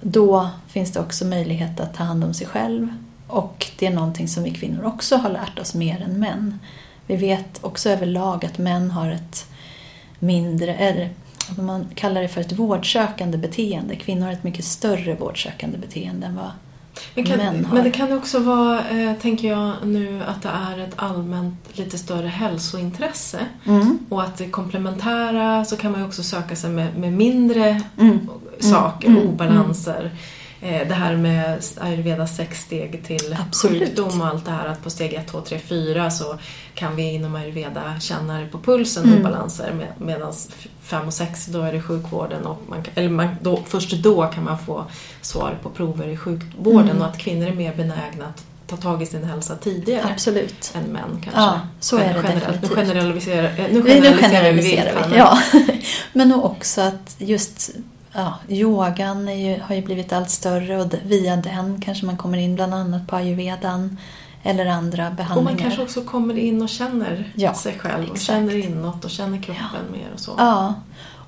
Då 0.00 0.50
finns 0.68 0.92
det 0.92 1.00
också 1.00 1.24
möjlighet 1.24 1.80
att 1.80 1.94
ta 1.94 2.04
hand 2.04 2.24
om 2.24 2.34
sig 2.34 2.46
själv 2.46 2.88
och 3.26 3.66
det 3.78 3.86
är 3.86 3.90
någonting 3.90 4.28
som 4.28 4.42
vi 4.42 4.50
kvinnor 4.50 4.84
också 4.84 5.16
har 5.16 5.30
lärt 5.30 5.58
oss 5.58 5.74
mer 5.74 6.02
än 6.02 6.20
män. 6.20 6.58
Vi 7.06 7.16
vet 7.16 7.64
också 7.64 7.90
överlag 7.90 8.44
att 8.44 8.58
män 8.58 8.90
har 8.90 9.10
ett 9.10 9.46
mindre, 10.18 10.74
eller 10.74 11.10
man 11.58 11.86
kallar 11.94 12.22
det 12.22 12.28
för 12.28 12.40
ett 12.40 12.52
vårdsökande 12.52 13.38
beteende. 13.38 13.96
Kvinnor 13.96 14.26
har 14.26 14.32
ett 14.32 14.44
mycket 14.44 14.64
större 14.64 15.14
vårdsökande 15.14 15.78
beteende 15.78 16.26
än 16.26 16.36
vad 16.36 16.50
men, 17.14 17.24
kan, 17.24 17.38
män 17.38 17.64
har. 17.64 17.74
men 17.74 17.84
det 17.84 17.90
kan 17.90 18.12
också 18.12 18.38
vara, 18.38 18.88
eh, 18.88 19.12
tänker 19.22 19.48
jag 19.48 19.72
nu, 19.84 20.22
att 20.26 20.42
det 20.42 20.48
är 20.48 20.78
ett 20.78 20.92
allmänt 20.96 21.54
lite 21.72 21.98
större 21.98 22.26
hälsointresse. 22.28 23.38
Mm. 23.66 23.98
Och 24.08 24.22
att 24.22 24.36
det 24.38 24.48
komplementära 24.50 25.64
så 25.64 25.76
kan 25.76 25.92
man 25.92 26.00
ju 26.00 26.06
också 26.06 26.22
söka 26.22 26.56
sig 26.56 26.70
med, 26.70 26.98
med 26.98 27.12
mindre 27.12 27.82
Mm. 27.98 28.18
saker, 28.60 29.08
Mm. 29.08 29.28
obalanser. 29.28 30.10
Eh, 30.62 30.88
det 30.88 30.94
här 30.94 31.16
med 31.16 31.62
ayurvedas 31.80 32.36
sex 32.36 32.60
steg 32.62 33.04
till 33.06 33.36
Absolut. 33.48 33.78
sjukdom 33.88 34.20
och 34.20 34.26
allt 34.26 34.44
det 34.44 34.50
här 34.50 34.66
att 34.66 34.82
på 34.84 34.90
steg 34.90 35.14
1, 35.14 35.26
2, 35.28 35.40
3, 35.40 35.58
4 35.58 36.10
så 36.10 36.38
kan 36.74 36.96
vi 36.96 37.02
inom 37.14 37.34
ayurveda 37.34 38.00
känna 38.00 38.40
det 38.40 38.46
på 38.46 38.58
pulsen 38.58 39.04
Mm. 39.04 39.20
obalanser 39.20 39.72
med, 39.72 39.88
medan 39.98 40.32
5 40.82 41.06
och 41.06 41.14
6 41.14 41.46
då 41.46 41.62
är 41.62 41.72
det 41.72 41.82
sjukvården 41.82 42.46
och 42.46 42.58
man, 42.68 42.82
eller 42.94 43.08
man, 43.08 43.28
då, 43.42 43.60
först 43.66 43.92
då 43.92 44.26
kan 44.26 44.44
man 44.44 44.58
få 44.58 44.84
svar 45.20 45.58
på 45.62 45.70
prover 45.70 46.08
i 46.08 46.16
sjukvården 46.16 46.90
Mm. 46.90 47.02
och 47.02 47.08
att 47.08 47.18
kvinnor 47.18 47.46
är 47.46 47.54
mer 47.54 47.74
benägna 47.74 48.24
att 48.24 48.44
ta 48.66 48.76
tag 48.76 49.02
i 49.02 49.06
sin 49.06 49.24
hälsa 49.24 49.56
tidigare 49.56 50.08
Absolut. 50.12 50.72
än 50.74 50.82
män 50.92 51.20
kanske. 51.22 51.40
Ja, 51.40 51.60
så 51.80 51.96
är 51.96 52.00
det 52.00 52.06
Generellt. 52.06 52.40
definitivt. 52.44 52.70
Nu 52.70 52.76
generaliserar, 52.76 53.52
nu 53.72 53.82
Vi- 53.82 54.00
Nu 54.00 54.00
generaliserar 54.00 54.52
vi 54.52 54.62
generaliserar 54.62 55.08
vi. 55.10 55.16
Ja. 55.16 55.38
Men 56.12 56.32
också 56.34 56.80
att 56.80 57.14
just 57.18 57.70
ja, 58.12 58.34
yogan 58.48 59.38
ju, 59.40 59.60
har 59.60 59.74
ju 59.74 59.82
blivit 59.82 60.12
allt 60.12 60.30
större 60.30 60.82
och 60.82 60.94
via 61.04 61.36
den 61.36 61.80
kanske 61.80 62.06
man 62.06 62.16
kommer 62.16 62.38
in 62.38 62.54
bland 62.54 62.74
annat 62.74 63.06
på 63.08 63.16
ayurvedan 63.16 63.96
eller 64.42 64.66
andra 64.66 65.08
Och 65.08 65.14
behandlingar. 65.14 65.52
man 65.52 65.62
kanske 65.62 65.82
också 65.82 66.00
kommer 66.04 66.38
in 66.38 66.62
och 66.62 66.68
känner 66.68 67.32
Ja, 67.34 67.54
sig 67.54 67.78
själv 67.78 68.04
och 68.04 68.16
exakt. 68.16 68.22
känner 68.26 68.56
inåt 68.56 69.04
och 69.04 69.10
känner 69.10 69.42
kroppen 69.42 69.92
mer 69.92 70.08
och 70.14 70.20
så. 70.20 70.34
Ja, 70.38 70.74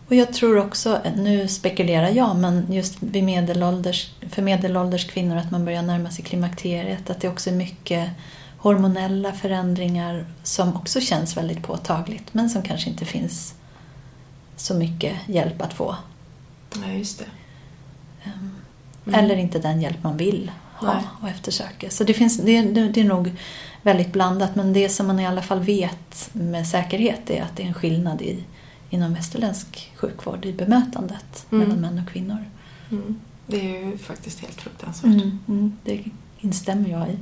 och 0.09 0.15
jag 0.15 0.33
tror 0.33 0.59
också, 0.59 0.99
nu 1.17 1.49
spekulerar 1.49 2.09
jag, 2.09 2.37
men 2.37 2.73
just 2.73 2.97
vid 3.03 3.25
medelålders, 3.25 4.11
för 4.31 4.43
medelålders 4.43 5.07
kvinnor 5.11 5.37
att 5.37 5.51
man 5.51 5.65
börjar 5.65 5.83
närma 5.83 6.11
sig 6.11 6.25
klimakteriet, 6.25 7.11
att 7.11 7.21
det 7.21 7.29
också 7.29 7.51
är 7.51 7.55
mycket 7.55 8.11
hormonella 8.59 9.33
förändringar 9.33 10.27
som 10.43 10.77
också 10.77 11.01
känns 11.01 11.37
väldigt 11.37 11.63
påtagligt 11.63 12.35
men 12.35 12.51
som 12.51 12.63
kanske 12.63 12.91
inte 12.91 13.05
finns 13.05 13.55
så 14.57 14.75
mycket 14.75 15.17
hjälp 15.27 15.63
att 15.63 15.73
få. 15.75 15.97
Nej, 16.81 16.99
just 16.99 17.19
det. 17.19 17.25
Ehm, 18.25 18.51
Mm. 19.07 19.21
Eller 19.25 19.37
inte 19.37 19.59
den 19.59 19.83
hjälp 19.83 20.03
man 20.03 20.17
vill 20.17 20.51
ha 20.75 20.95
Nej. 20.95 21.05
och 21.23 21.29
eftersöka. 21.29 21.91
Så 21.91 22.05
det, 22.05 22.15
finns, 22.15 22.37
det, 22.37 22.63
det, 22.63 22.89
det 22.89 23.01
är 23.01 23.05
nog 23.05 23.33
väldigt 23.83 24.13
blandat 24.13 24.55
men 24.57 24.73
det 24.73 24.89
som 24.89 25.07
man 25.07 25.21
i 25.21 25.27
alla 25.27 25.43
fall 25.43 25.61
vet 25.61 26.31
med 26.33 26.67
säkerhet 26.67 27.31
är 27.31 27.43
att 27.43 27.57
det 27.57 27.63
är 27.63 27.67
en 27.67 27.75
skillnad 27.75 28.23
i, 28.23 28.45
inom 28.91 29.15
västerländsk 29.15 29.93
sjukvård 29.97 30.45
i 30.45 30.53
bemötandet 30.53 31.47
Mm. 31.53 31.65
mellan 31.69 31.81
män 31.81 32.05
och 32.07 32.13
kvinnor. 32.13 32.45
Mm. 32.91 33.21
Det 33.47 33.61
är 33.77 33.85
ju 33.91 33.99
faktiskt 33.99 34.41
helt 34.41 34.61
fruktansvärt. 34.61 35.13
Mm, 35.13 35.39
mm, 35.49 35.77
det 35.85 36.05
instämmer 36.41 36.89
jag 36.91 37.09
i. 37.09 37.19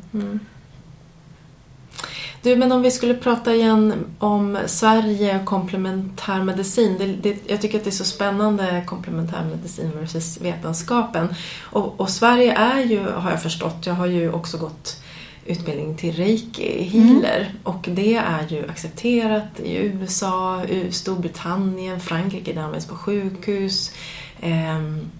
Mm. 2.43 2.55
Du, 2.55 2.57
men 2.57 2.73
om 2.73 2.83
vi 2.83 2.91
skulle 2.91 3.15
prata 3.15 3.55
igen 3.55 4.07
om 4.19 4.59
Sverige 4.67 5.41
och 5.41 5.45
komplementärmedicin. 5.45 6.97
Det, 6.99 7.07
det, 7.07 7.51
jag 7.51 7.61
tycker 7.61 7.79
att 7.79 7.85
det 7.85 7.91
är 7.91 7.93
så 7.93 8.05
spännande 8.05 8.85
komplementärmedicin 8.87 9.91
versus 10.01 10.41
vetenskapen. 10.41 11.35
Och, 11.61 12.01
och 12.01 12.11
Sverige 12.11 12.53
är 12.53 12.85
ju, 12.85 13.11
har 13.11 13.31
jag 13.31 13.43
förstått, 13.43 13.87
jag 13.87 13.95
har 13.95 14.07
ju 14.07 14.33
också 14.33 14.59
gått 14.59 15.03
utbildning 15.47 15.97
till 15.97 16.17
reiki 16.17 16.83
healer 16.83 17.55
och 17.63 17.89
det 17.91 18.17
är 18.17 18.47
ju 18.49 18.69
accepterat 18.69 19.61
i 19.61 19.77
USA, 19.77 20.63
Storbritannien, 20.91 22.01
Frankrike, 22.01 22.53
det 22.53 22.63
används 22.63 22.87
på 22.87 22.95
sjukhus. 22.95 23.93
Ehm, 24.41 25.11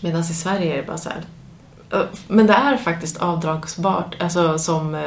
Medan 0.00 0.20
i 0.20 0.24
Sverige 0.24 0.72
är 0.72 0.76
det 0.76 0.86
bara 0.86 0.98
så 0.98 1.08
här 1.08 1.24
Men 2.28 2.46
det 2.46 2.52
är 2.52 2.76
faktiskt 2.76 3.16
avdragsbart, 3.16 4.16
alltså 4.22 4.58
som, 4.58 4.94
eh, 4.94 5.00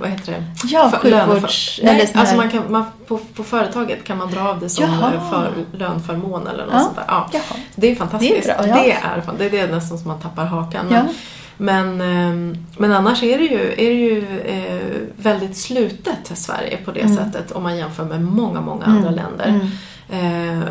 vad 0.00 0.10
heter 0.10 0.32
det? 0.32 0.44
Ja, 0.64 0.92
sjukvårds... 1.02 1.80
Nej, 1.82 1.94
eller 2.00 2.16
alltså 2.20 2.36
man 2.36 2.50
kan, 2.50 2.62
man, 2.72 2.84
på, 3.06 3.18
på 3.34 3.44
företaget 3.44 4.04
kan 4.04 4.18
man 4.18 4.30
dra 4.30 4.40
av 4.48 4.60
det 4.60 4.68
som 4.68 4.84
Jaha. 4.84 5.12
eh, 5.14 5.30
för, 5.30 5.52
lönförmån 5.72 6.46
eller 6.46 6.64
något 6.64 6.74
Ja. 6.74 6.80
sånt 6.80 6.96
där. 6.96 7.04
Ja. 7.08 7.28
Jaha. 7.32 7.42
Det 7.74 7.90
är 7.90 7.94
fantastiskt. 7.96 8.46
Det 8.46 8.52
är 8.52 8.58
bra, 8.58 8.68
ja. 8.68 8.74
det, 8.82 8.92
är, 8.92 9.22
det 9.38 9.44
är 9.44 9.66
det 9.66 9.74
nästan 9.74 9.98
som 9.98 10.08
man 10.08 10.20
tappar 10.20 10.44
hakan. 10.44 10.86
Ja. 10.90 11.02
Men, 11.56 11.96
men, 11.96 12.00
ehm, 12.00 12.66
men 12.78 12.92
annars 12.92 13.22
är 13.22 13.38
det 13.38 13.44
ju, 13.44 13.72
är 13.72 13.88
det 13.90 14.00
ju 14.00 14.40
eh, 14.40 15.00
väldigt 15.16 15.56
slutet 15.56 16.30
Sverige 16.38 16.76
på 16.84 16.90
det 16.92 17.00
Mm. 17.00 17.16
sättet 17.16 17.52
om 17.52 17.62
man 17.62 17.76
jämför 17.76 18.04
med 18.04 18.22
många, 18.22 18.60
många 18.60 18.84
Mm, 18.84 18.96
andra 18.96 19.10
länder. 19.10 19.46
mm. 20.10 20.58
Eh, 20.58 20.64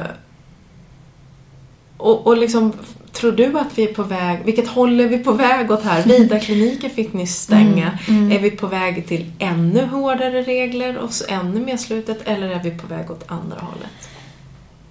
och, 1.98 2.28
och 2.28 2.38
liksom, 2.38 2.74
tror 3.20 3.32
du 3.32 3.60
att 3.60 3.78
vi 3.78 3.90
är 3.90 3.94
på 3.94 4.04
väg, 4.04 4.40
vilket 4.46 4.68
håll 4.68 5.00
är 5.00 5.08
vi 5.08 5.18
på 5.18 5.32
väg 5.32 5.72
åt 5.72 5.84
här? 5.84 6.04
Vida-kliniker 6.04 6.90
fick 6.96 7.14
nyss 7.14 7.42
stänga. 7.42 8.00
Mm, 8.08 8.24
mm. 8.24 8.38
Är 8.38 8.40
vi 8.40 8.52
på 8.52 8.68
väg 8.68 9.08
till 9.08 9.32
ännu 9.40 9.86
hårdare 9.86 10.42
regler 10.42 10.98
och 10.98 11.14
så 11.14 11.26
ännu 11.28 11.60
mer 11.60 11.78
slutet 11.78 12.28
eller 12.28 12.50
är 12.50 12.64
vi 12.64 12.72
på 12.72 12.88
väg 12.88 13.12
åt 13.12 13.24
andra 13.28 13.60
hållet? 13.60 14.10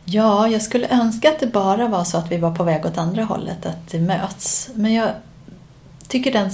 Ja, 0.04 0.48
jag 0.48 0.62
skulle 0.62 0.88
önska 0.88 1.28
att 1.28 1.38
det 1.38 1.46
bara 1.46 1.88
var 1.88 2.04
så 2.04 2.18
att 2.18 2.32
vi 2.32 2.36
var 2.36 2.54
på 2.54 2.64
väg 2.64 2.86
åt 2.86 2.98
andra 2.98 3.24
hållet, 3.24 3.66
att 3.66 3.90
det 3.90 4.00
möts. 4.00 4.70
Men 4.74 4.94
jag 4.94 5.10
tycker 6.08 6.32
den, 6.32 6.50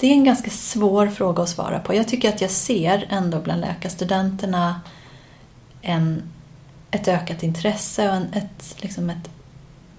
det 0.00 0.06
är 0.06 0.12
en 0.12 0.24
ganska 0.24 0.50
svår 0.50 1.06
fråga 1.06 1.42
att 1.42 1.48
svara 1.48 1.78
på. 1.78 1.94
Jag 1.94 2.08
tycker 2.08 2.28
att 2.28 2.40
jag 2.40 2.50
ser 2.50 3.06
ändå 3.10 3.38
bland 3.38 3.60
läkarstudenterna 3.60 4.80
en, 5.82 6.22
ett 6.90 7.08
ökat 7.08 7.42
intresse 7.42 8.08
och 8.08 8.14
en, 8.14 8.32
ett, 8.32 8.76
liksom 8.82 9.10
ett 9.10 9.30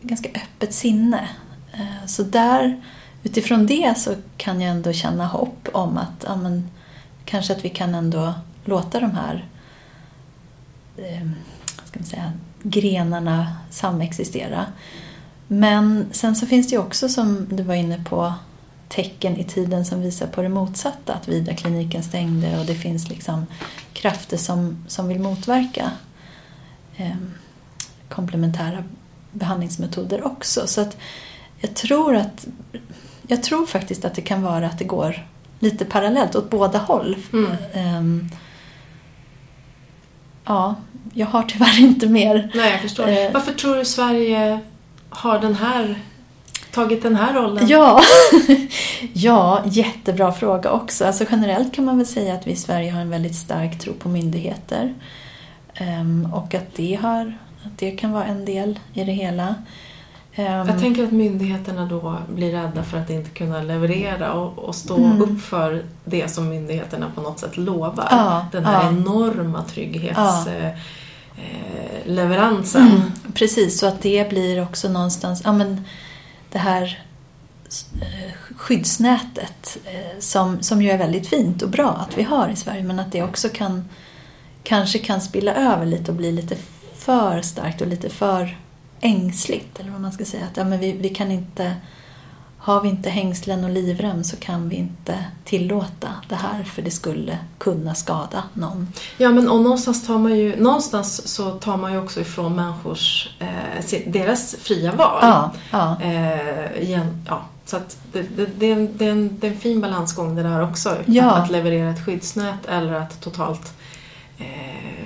ganska 0.03 0.29
öppet 0.29 0.73
sinne. 0.73 1.29
Eh, 1.73 2.05
så 2.05 2.23
där, 2.23 2.81
utifrån 3.23 3.65
det 3.65 3.97
så 3.97 4.15
kan 4.37 4.61
jag 4.61 4.71
ändå 4.71 4.93
känna 4.93 5.27
hopp 5.27 5.69
om 5.73 5.97
att 5.97 6.23
ja, 6.25 6.35
men, 6.35 6.69
kanske 7.25 7.53
att 7.53 7.65
vi 7.65 7.69
kan 7.69 7.95
ändå 7.95 8.33
låta 8.65 8.99
de 8.99 9.11
här 9.11 9.47
eh, 10.97 11.29
ska 11.85 11.99
man 11.99 12.07
säga, 12.07 12.33
grenarna 12.63 13.57
samexistera. 13.69 14.65
Men 15.47 16.05
sen 16.11 16.35
så 16.35 16.45
finns 16.45 16.67
det 16.67 16.75
ju 16.75 16.81
också, 16.81 17.09
som 17.09 17.47
du 17.49 17.63
var 17.63 17.75
inne 17.75 18.03
på, 18.03 18.33
tecken 18.87 19.37
i 19.37 19.43
tiden 19.43 19.85
som 19.85 20.01
visar 20.01 20.27
på 20.27 20.41
det 20.41 20.49
motsatta. 20.49 21.13
Att 21.13 21.27
Vida-kliniken 21.27 22.03
stängde 22.03 22.59
och 22.59 22.65
det 22.65 22.75
finns 22.75 23.09
liksom 23.09 23.45
krafter 23.93 24.37
som, 24.37 24.85
som 24.87 25.07
vill 25.07 25.19
motverka 25.19 25.91
eh, 26.95 27.15
komplementära 28.09 28.83
behandlingsmetoder 29.33 30.25
också. 30.25 30.67
Så 30.67 30.81
att 30.81 30.97
jag 31.57 31.73
tror 31.73 32.15
att 32.15 32.47
jag 33.27 33.43
tror 33.43 33.65
faktiskt 33.65 34.05
att 34.05 34.15
det 34.15 34.21
kan 34.21 34.41
vara 34.41 34.65
att 34.65 34.79
det 34.79 34.85
går 34.85 35.25
lite 35.59 35.85
parallellt 35.85 36.35
åt 36.35 36.49
båda 36.49 36.79
håll. 36.79 37.17
Mm. 37.33 37.51
Ehm, 37.73 38.29
ja, 40.45 40.75
jag 41.13 41.27
har 41.27 41.43
tyvärr 41.43 41.79
inte 41.83 42.07
mer. 42.07 42.51
Nej, 42.53 42.71
jag 42.71 42.81
förstår. 42.81 43.07
Eh. 43.07 43.31
Varför 43.33 43.53
tror 43.53 43.75
du 43.75 43.85
Sverige 43.85 44.59
har 45.09 45.39
den 45.39 45.55
här, 45.55 45.99
tagit 46.71 47.03
den 47.03 47.15
här 47.15 47.33
rollen? 47.33 47.67
Ja, 47.67 48.01
ja, 49.13 49.61
jättebra 49.65 50.31
fråga 50.31 50.71
också. 50.71 51.05
Alltså 51.05 51.25
generellt 51.31 51.73
kan 51.73 51.85
man 51.85 51.97
väl 51.97 52.07
säga 52.07 52.33
att 52.33 52.47
vi 52.47 52.51
i 52.51 52.55
Sverige 52.55 52.91
har 52.91 53.01
en 53.01 53.09
väldigt 53.09 53.35
stark 53.35 53.79
tro 53.79 53.93
på 53.93 54.09
myndigheter. 54.09 54.93
Ehm, 55.73 56.33
och 56.33 56.53
att 56.53 56.75
det, 56.75 56.99
har, 57.01 57.37
att 57.65 57.77
det 57.77 57.91
kan 57.91 58.11
vara 58.11 58.25
en 58.25 58.45
del 58.45 58.79
i 58.93 59.03
det 59.03 59.11
hela. 59.11 59.55
Ehm, 60.35 60.67
Jag 60.67 60.79
tänker 60.79 61.03
att 61.03 61.11
myndigheterna 61.11 61.85
då 61.85 62.17
blir 62.35 62.51
rädda 62.51 62.83
för 62.83 62.97
att 62.97 63.09
inte 63.09 63.29
kunna 63.29 63.61
leverera 63.61 64.33
och, 64.33 64.59
och 64.59 64.75
stå 64.75 64.97
Mm. 64.97 65.21
upp 65.21 65.41
för 65.41 65.83
det 66.05 66.27
som 66.33 66.49
myndigheterna 66.49 67.11
på 67.15 67.21
något 67.21 67.39
sätt 67.39 67.57
lovar. 67.57 68.07
Ja, 68.11 68.45
Den 68.51 68.65
här 68.65 68.83
ja. 68.83 68.89
enorma 68.89 69.57
Ja. 69.67 69.71
trygghetsleveransen. 69.73 70.65
Eh, 71.37 72.05
leveransen. 72.11 72.87
Mm, 72.87 73.01
precis, 73.33 73.79
så 73.79 73.85
att 73.87 74.01
det 74.01 74.29
blir 74.29 74.63
också 74.63 74.89
någonstans 74.89 75.41
ja, 75.45 75.51
men 75.53 75.81
det 76.51 76.59
här 76.59 76.99
eh, 78.01 78.33
skyddsnätet 78.57 79.77
eh, 79.85 80.19
som, 80.19 80.61
som 80.63 80.81
ju 80.81 80.89
är 80.91 80.97
väldigt 80.97 81.27
fint 81.27 81.61
och 81.61 81.69
bra 81.69 81.89
att 81.89 82.17
vi 82.17 82.23
har 82.23 82.49
i 82.49 82.55
Sverige 82.55 82.83
men 82.83 82.99
att 82.99 83.11
det 83.11 83.23
också 83.23 83.49
kan 83.49 83.89
kanske 84.63 84.99
kan 84.99 85.21
spilla 85.21 85.53
över 85.53 85.85
lite 85.85 86.11
och 86.11 86.17
bli 86.17 86.31
lite 86.31 86.55
för 87.05 87.41
starkt 87.41 87.81
och 87.81 87.87
lite 87.87 88.09
för 88.09 88.57
ängsligt 89.01 89.79
eller 89.79 89.91
vad 89.91 90.01
man 90.01 90.11
ska 90.11 90.25
säga. 90.25 90.45
Att, 90.45 90.57
ja, 90.57 90.63
men 90.63 90.79
vi, 90.79 90.91
vi 90.91 91.09
kan 91.09 91.31
inte 91.31 91.75
har 92.63 92.81
vi 92.81 92.89
inte 92.89 93.09
hängslen 93.09 93.63
och 93.63 93.69
livrem 93.69 94.23
så 94.23 94.37
kan 94.37 94.69
vi 94.69 94.75
inte 94.75 95.25
tillåta 95.45 96.07
det 96.29 96.35
här 96.35 96.63
för 96.63 96.81
det 96.81 96.91
skulle 96.91 97.37
kunna 97.57 97.95
skada 97.95 98.43
någon. 98.53 98.87
Ja, 99.17 99.31
men 99.31 99.49
och 99.49 99.61
någonstans 99.61 100.07
tar 100.07 100.17
man 100.17 100.37
ju, 100.37 100.55
någonstans 100.55 101.27
så 101.27 101.51
tar 101.51 101.77
man 101.77 101.93
ju 101.93 101.99
också 101.99 102.21
ifrån 102.21 102.55
människors, 102.55 103.29
eh, 103.39 104.01
deras 104.07 104.55
fria 104.55 104.91
val. 104.91 105.19
Ja, 105.21 105.51
ja. 105.71 106.01
Eh, 106.01 106.83
igen, 106.83 107.25
ja. 107.27 107.45
Så 107.65 107.77
att 107.77 107.97
det, 108.11 108.21
det, 108.21 108.45
det, 108.59 108.65
är 108.65 108.73
en, 108.73 108.97
det, 108.97 109.05
är 109.05 109.11
en, 109.11 109.39
det 109.39 109.47
är 109.47 109.51
en 109.51 109.59
fin 109.59 109.81
balansgång 109.81 110.35
det 110.35 110.43
där 110.43 110.63
också. 110.63 110.97
Ja. 111.05 111.31
Att, 111.31 111.43
att 111.43 111.51
leverera 111.51 111.89
ett 111.89 112.05
skyddsnät 112.05 112.65
eller 112.65 112.93
att 112.93 113.21
totalt 113.21 113.73
eh, 114.37 115.05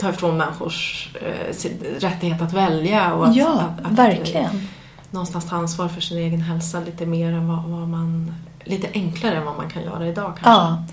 ta 0.00 0.10
ifrån 0.10 0.36
människors 0.36 1.08
eh, 1.22 1.54
rättighet 1.98 2.42
att 2.42 2.52
välja. 2.52 3.14
Och 3.14 3.26
att, 3.26 3.36
ja, 3.36 3.60
att, 3.60 3.86
att, 3.86 3.92
verkligen. 3.92 4.44
Eh, 4.44 4.60
någonstans 5.10 5.48
ta 5.48 5.56
ansvar 5.56 5.88
för 5.88 6.00
sin 6.00 6.18
egen 6.18 6.40
hälsa 6.40 6.80
lite 6.80 7.06
mer 7.06 7.32
än 7.32 7.48
vad, 7.48 7.64
vad 7.64 7.88
man... 7.88 8.34
Lite 8.64 8.88
enklare 8.92 9.36
än 9.36 9.44
vad 9.44 9.56
man 9.56 9.70
kan 9.70 9.82
göra 9.82 10.06
idag 10.06 10.32
kanske. 10.38 10.50
Ja. 10.50 10.84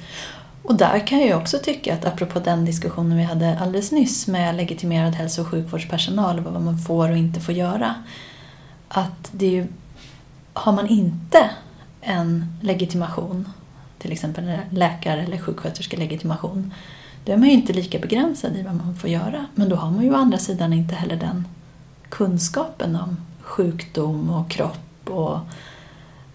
Och 0.63 0.75
där 0.75 1.07
kan 1.07 1.19
jag 1.19 1.39
också 1.41 1.57
tycka 1.63 1.93
att 1.93 2.05
apropå 2.05 2.39
den 2.39 2.65
diskussionen 2.65 3.17
vi 3.17 3.23
hade 3.23 3.59
alldeles 3.59 3.91
nyss 3.91 4.27
med 4.27 4.55
legitimerad 4.55 5.15
hälso 5.15 5.41
och 5.41 5.47
sjukvårdspersonal 5.47 6.39
och 6.39 6.53
vad 6.53 6.61
man 6.61 6.77
får 6.77 7.09
och 7.09 7.17
inte 7.17 7.39
får 7.39 7.53
göra. 7.53 7.95
Att 8.87 9.29
det 9.31 9.45
är 9.45 9.51
ju 9.51 9.67
har 10.53 10.73
man 10.73 10.87
inte 10.87 11.49
en 12.01 12.57
legitimation, 12.61 13.49
till 13.99 14.11
exempel 14.11 14.47
en 14.47 14.59
läkare 14.69 15.21
eller 15.21 15.37
sjuksköterskelegitimation, 15.37 16.73
då 17.27 17.33
är 17.33 17.37
man 17.37 17.47
ju 17.47 17.53
inte 17.53 17.73
lika 17.73 17.99
begränsad 17.99 18.57
i 18.57 18.61
vad 18.61 18.75
man 18.75 18.95
får 18.95 19.09
göra. 19.09 19.45
Men 19.55 19.69
då 19.69 19.75
har 19.75 19.91
man 19.91 20.03
ju 20.03 20.11
å 20.11 20.15
andra 20.15 20.37
sidan 20.37 20.73
inte 20.73 20.95
heller 20.95 21.15
den 21.15 21.47
kunskapen 22.09 22.95
om 22.95 23.17
sjukdom 23.41 24.29
och 24.29 24.49
kropp 24.49 25.09
och 25.09 25.39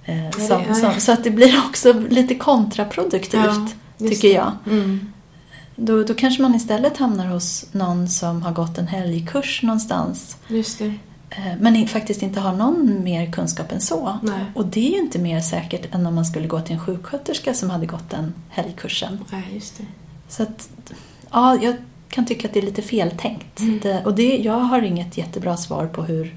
eh, 0.04 0.30
som, 0.30 0.74
som, 0.74 1.00
så 1.00 1.12
att 1.12 1.24
det 1.24 1.30
blir 1.30 1.58
också 1.68 1.92
lite 1.92 2.34
kontraproduktivt, 2.34 3.44
ja, 3.44 3.68
tycker 3.98 4.34
jag. 4.34 4.52
Mm. 4.66 5.12
Då, 5.76 6.02
då 6.02 6.14
kanske 6.14 6.42
man 6.42 6.54
istället 6.54 6.96
hamnar 6.96 7.26
hos 7.26 7.66
någon 7.72 8.08
som 8.08 8.42
har 8.42 8.52
gått 8.52 8.78
en 8.78 8.86
helgkurs 8.86 9.62
någonstans. 9.62 10.36
Eh, 11.30 11.56
men 11.60 11.88
faktiskt 11.88 12.22
inte 12.22 12.40
har 12.40 12.52
någon 12.52 13.04
mer 13.04 13.32
kunskap 13.32 13.72
än 13.72 13.80
så. 13.80 14.18
Nej. 14.22 14.44
Och 14.54 14.66
det 14.66 14.88
är 14.88 14.90
ju 14.90 14.98
inte 14.98 15.18
mer 15.18 15.40
säkert 15.40 15.94
än 15.94 16.06
om 16.06 16.14
man 16.14 16.24
skulle 16.24 16.46
gå 16.46 16.60
till 16.60 16.74
en 16.74 16.80
sjuksköterska 16.80 17.54
som 17.54 17.70
hade 17.70 17.86
gått 17.86 18.10
den 18.10 18.34
helgkursen. 18.48 19.24
Nej, 19.30 19.44
just 19.54 19.78
det. 19.78 19.84
Så 20.32 20.42
att, 20.42 20.68
ja, 21.30 21.58
jag 21.62 21.74
kan 22.08 22.26
tycka 22.26 22.48
att 22.48 22.54
det 22.54 22.60
är 22.60 22.66
lite 22.66 22.82
feltänkt. 22.82 23.60
Mm. 23.60 23.80
Det, 23.82 24.04
och 24.04 24.14
det, 24.14 24.36
jag 24.36 24.58
har 24.58 24.82
inget 24.82 25.18
jättebra 25.18 25.56
svar 25.56 25.86
på 25.86 26.02
hur, 26.02 26.34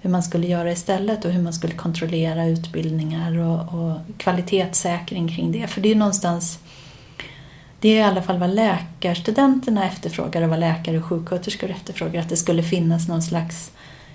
hur 0.00 0.10
man 0.10 0.22
skulle 0.22 0.46
göra 0.46 0.72
istället 0.72 1.24
och 1.24 1.30
hur 1.30 1.42
man 1.42 1.52
skulle 1.52 1.74
kontrollera 1.74 2.46
utbildningar 2.46 3.38
och, 3.38 3.80
och 3.80 3.96
kvalitetssäkring 4.16 5.28
kring 5.28 5.52
det. 5.52 5.66
För 5.66 5.80
det 5.80 5.90
är 5.90 5.94
någonstans 5.94 6.58
det 7.80 7.88
är 7.88 7.96
i 7.96 8.02
alla 8.02 8.22
fall 8.22 8.38
vad 8.38 8.50
läkarstudenterna 8.50 9.86
efterfrågar 9.86 10.42
och 10.42 10.48
vad 10.48 10.60
läkare 10.60 10.98
och 10.98 11.04
sjuksköterskor 11.04 11.70
efterfrågar. 11.70 12.20
Att 12.20 12.28
det 12.28 12.36
skulle 12.36 12.62
finnas 12.62 13.08
någon 13.08 13.22
slags 13.22 13.72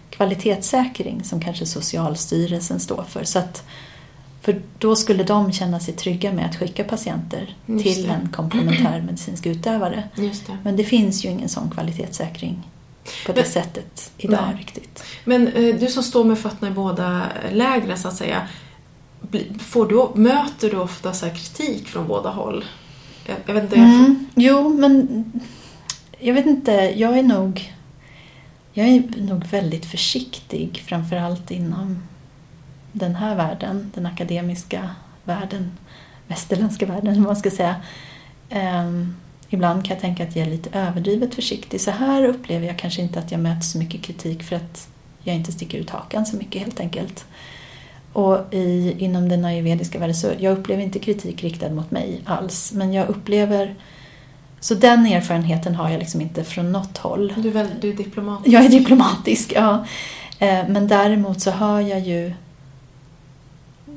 kvalitetssäkring 0.10 1.24
som 1.24 1.42
kanske 1.42 1.66
Socialstyrelsen 1.66 2.80
står 2.80 3.04
för. 3.04 3.24
Så 3.24 3.40
att, 3.40 3.64
för 4.44 4.62
då 4.80 4.96
skulle 4.96 5.24
de 5.24 5.52
känna 5.52 5.80
sig 5.80 5.94
trygga 5.94 6.34
med 6.34 6.46
att 6.46 6.56
skicka 6.56 6.84
patienter 6.84 7.56
Just 7.66 7.84
till 7.84 8.04
det. 8.08 8.14
en 8.14 8.30
komplementärmedicinsk 8.30 9.46
utövare. 9.46 10.04
Just 10.16 10.48
det. 10.48 10.58
Men 10.64 10.76
det 10.76 10.84
finns 10.84 11.26
ju 11.26 11.30
ingen 11.30 11.50
sån 11.50 11.70
kvalitetssäkring 11.72 12.64
på 13.26 13.32
det 13.34 13.42
Men- 13.42 13.52
sättet 13.52 14.12
idag 14.18 14.40
Nej. 14.48 14.58
riktigt. 14.60 15.04
Men 15.26 15.48
eh, 15.48 15.76
du 15.76 15.88
som 15.88 16.04
står 16.04 16.24
med 16.24 16.38
fötterna 16.40 16.72
i 16.72 16.74
båda 16.74 17.22
lägren 17.52 17.98
så 17.98 18.08
att 18.08 18.16
säga. 18.16 18.48
Får 19.60 19.86
du, 19.88 20.22
möter 20.22 20.70
du 20.70 20.78
ofta 20.78 21.14
så 21.14 21.26
här 21.26 21.34
kritik 21.36 21.88
från 21.88 22.08
båda 22.08 22.30
håll? 22.30 22.66
Jag, 23.28 23.36
jag 23.46 23.54
vet 23.54 23.64
inte, 23.64 23.76
jag, 23.76 23.86
Mm. 23.90 24.26
Jo, 24.36 24.70
men 24.70 25.24
jag 26.20 26.34
vet 26.34 26.46
inte. 26.46 26.72
Jag 26.96 27.18
är 27.18 27.24
nog 27.24 27.74
jag 28.76 28.88
är 28.88 29.04
nog 29.22 29.46
väldigt 29.46 29.86
försiktig, 29.86 30.84
framförallt 30.88 31.52
inom 31.52 32.04
den 32.94 33.16
här 33.16 33.36
världen, 33.36 33.92
den 33.96 34.06
akademiska 34.06 34.90
världen, 35.24 35.78
västerländska 36.28 36.86
världen, 36.86 37.14
vad 37.16 37.24
man 37.24 37.36
ska 37.36 37.52
säga. 37.52 37.76
Ehm, 38.50 39.16
ibland 39.50 39.86
kan 39.86 39.94
jag 39.94 40.02
tänka 40.02 40.24
att 40.24 40.36
jag 40.36 40.48
är 40.48 40.52
lite 40.52 40.80
överdrivet 40.80 41.36
försiktig. 41.36 41.82
Så 41.82 41.92
här 41.92 42.26
upplever 42.26 42.68
jag 42.68 42.78
kanske 42.78 43.02
inte 43.02 43.20
att 43.20 43.32
jag 43.32 43.40
möter 43.40 43.62
så 43.62 43.78
mycket 43.78 44.02
kritik 44.02 44.44
för 44.44 44.56
att 44.56 44.88
jag 45.24 45.36
inte 45.36 45.52
sticker 45.52 45.78
ut 45.78 45.90
hakan 45.90 46.26
så 46.26 46.38
mycket 46.38 46.62
helt 46.62 46.80
enkelt. 46.80 47.26
Och 48.14 48.54
i, 48.54 48.96
inom 48.98 49.30
den 49.30 49.46
ayurvediska 49.46 50.00
världen 50.00 50.16
så 50.16 50.32
jag 50.40 50.58
upplever 50.58 50.84
inte 50.84 51.00
kritik 51.00 51.44
riktad 51.44 51.70
mot 51.70 51.92
mig 51.92 52.22
alls. 52.26 52.72
Men 52.74 52.94
jag 52.94 53.10
upplever... 53.10 53.76
Så 54.60 54.76
den 54.76 55.06
erfarenheten 55.06 55.76
har 55.76 55.90
jag 55.90 56.00
liksom 56.00 56.22
inte 56.22 56.44
från 56.44 56.72
något 56.72 56.98
håll. 56.98 57.34
du, 57.38 57.50
är 57.50 57.54
väl, 57.54 57.68
du 57.82 57.90
är 57.90 57.94
diplomatisk. 57.94 58.54
Jag 58.56 58.66
är 58.66 58.70
diplomatisk, 58.70 59.54
ja. 59.56 59.86
Eh, 60.40 60.68
Men 60.68 60.88
däremot 60.88 61.42
så 61.42 61.52
hör 61.52 61.82
jag 61.82 62.00
ju 62.00 62.34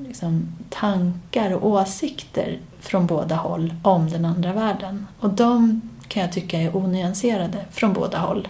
liksom 0.08 0.48
tankar 0.70 1.50
och 1.50 1.66
åsikter 1.70 2.58
från 2.80 3.06
båda 3.06 3.34
håll 3.36 3.74
om 3.82 4.10
den 4.10 4.24
andra 4.24 4.52
världen. 4.52 5.06
Och 5.20 5.30
de 5.30 5.80
kan 6.08 6.22
jag 6.22 6.32
tycka 6.32 6.60
är 6.60 6.76
onyanserade 6.76 7.58
från 7.70 7.92
båda 7.92 8.18
håll. 8.18 8.48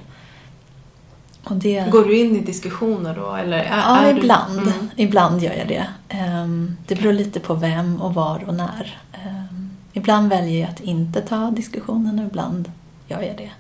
Det... 1.51 1.91
Går 1.91 2.05
du 2.05 2.19
in 2.19 2.37
i 2.37 2.41
diskussioner 2.41 3.15
då? 3.17 3.35
Eller 3.35 3.59
är, 3.59 3.65
Ja, 3.79 3.99
är 3.99 4.13
du- 4.15 4.19
ibland. 4.21 4.59
Mm. 4.61 4.73
Ibland 4.97 5.43
gör 5.43 5.55
jag 5.55 5.69
det. 5.69 5.87
Ehm, 6.09 6.77
Det 6.87 6.95
beror 6.95 7.13
lite 7.13 7.41
på 7.41 7.55
vem 7.55 8.03
och 8.03 8.15
var 8.15 8.45
och 8.49 8.55
när. 8.55 8.99
Ehm, 9.13 9.71
Ibland 9.93 10.29
väljer 10.29 10.61
jag 10.61 10.71
att 10.71 10.81
inte 10.81 11.21
ta 11.21 11.51
diskussionen 11.51 12.19
och 12.19 12.25
ibland 12.27 12.73
gör 13.09 13.23
jag 13.23 13.37
det. 13.37 13.51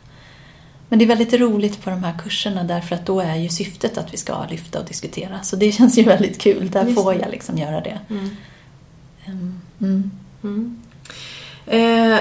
Men 0.88 0.98
det 0.98 1.04
är 1.04 1.06
väldigt 1.06 1.32
roligt 1.32 1.84
på 1.84 1.90
de 1.90 2.04
här 2.04 2.14
kurserna 2.18 2.64
därför 2.64 2.94
att 2.94 3.06
då 3.06 3.20
är 3.20 3.36
ju 3.36 3.48
syftet 3.48 3.98
att 3.98 4.12
vi 4.12 4.16
ska 4.16 4.46
lyfta 4.50 4.78
och 4.78 4.84
diskutera. 4.84 5.42
Så 5.42 5.56
det 5.56 5.72
känns 5.78 5.98
ju 5.98 6.02
väldigt 6.02 6.40
kul. 6.40 6.70
Där 6.70 6.84
Just 6.84 7.02
får 7.02 7.14
jag 7.14 7.30
liksom 7.30 7.58
göra 7.58 7.80
det. 7.80 7.98
Mm. 8.10 8.30
Ehm, 9.26 9.60
Mm. 9.78 10.10
Mm. 10.42 10.82
Eh, 11.66 12.20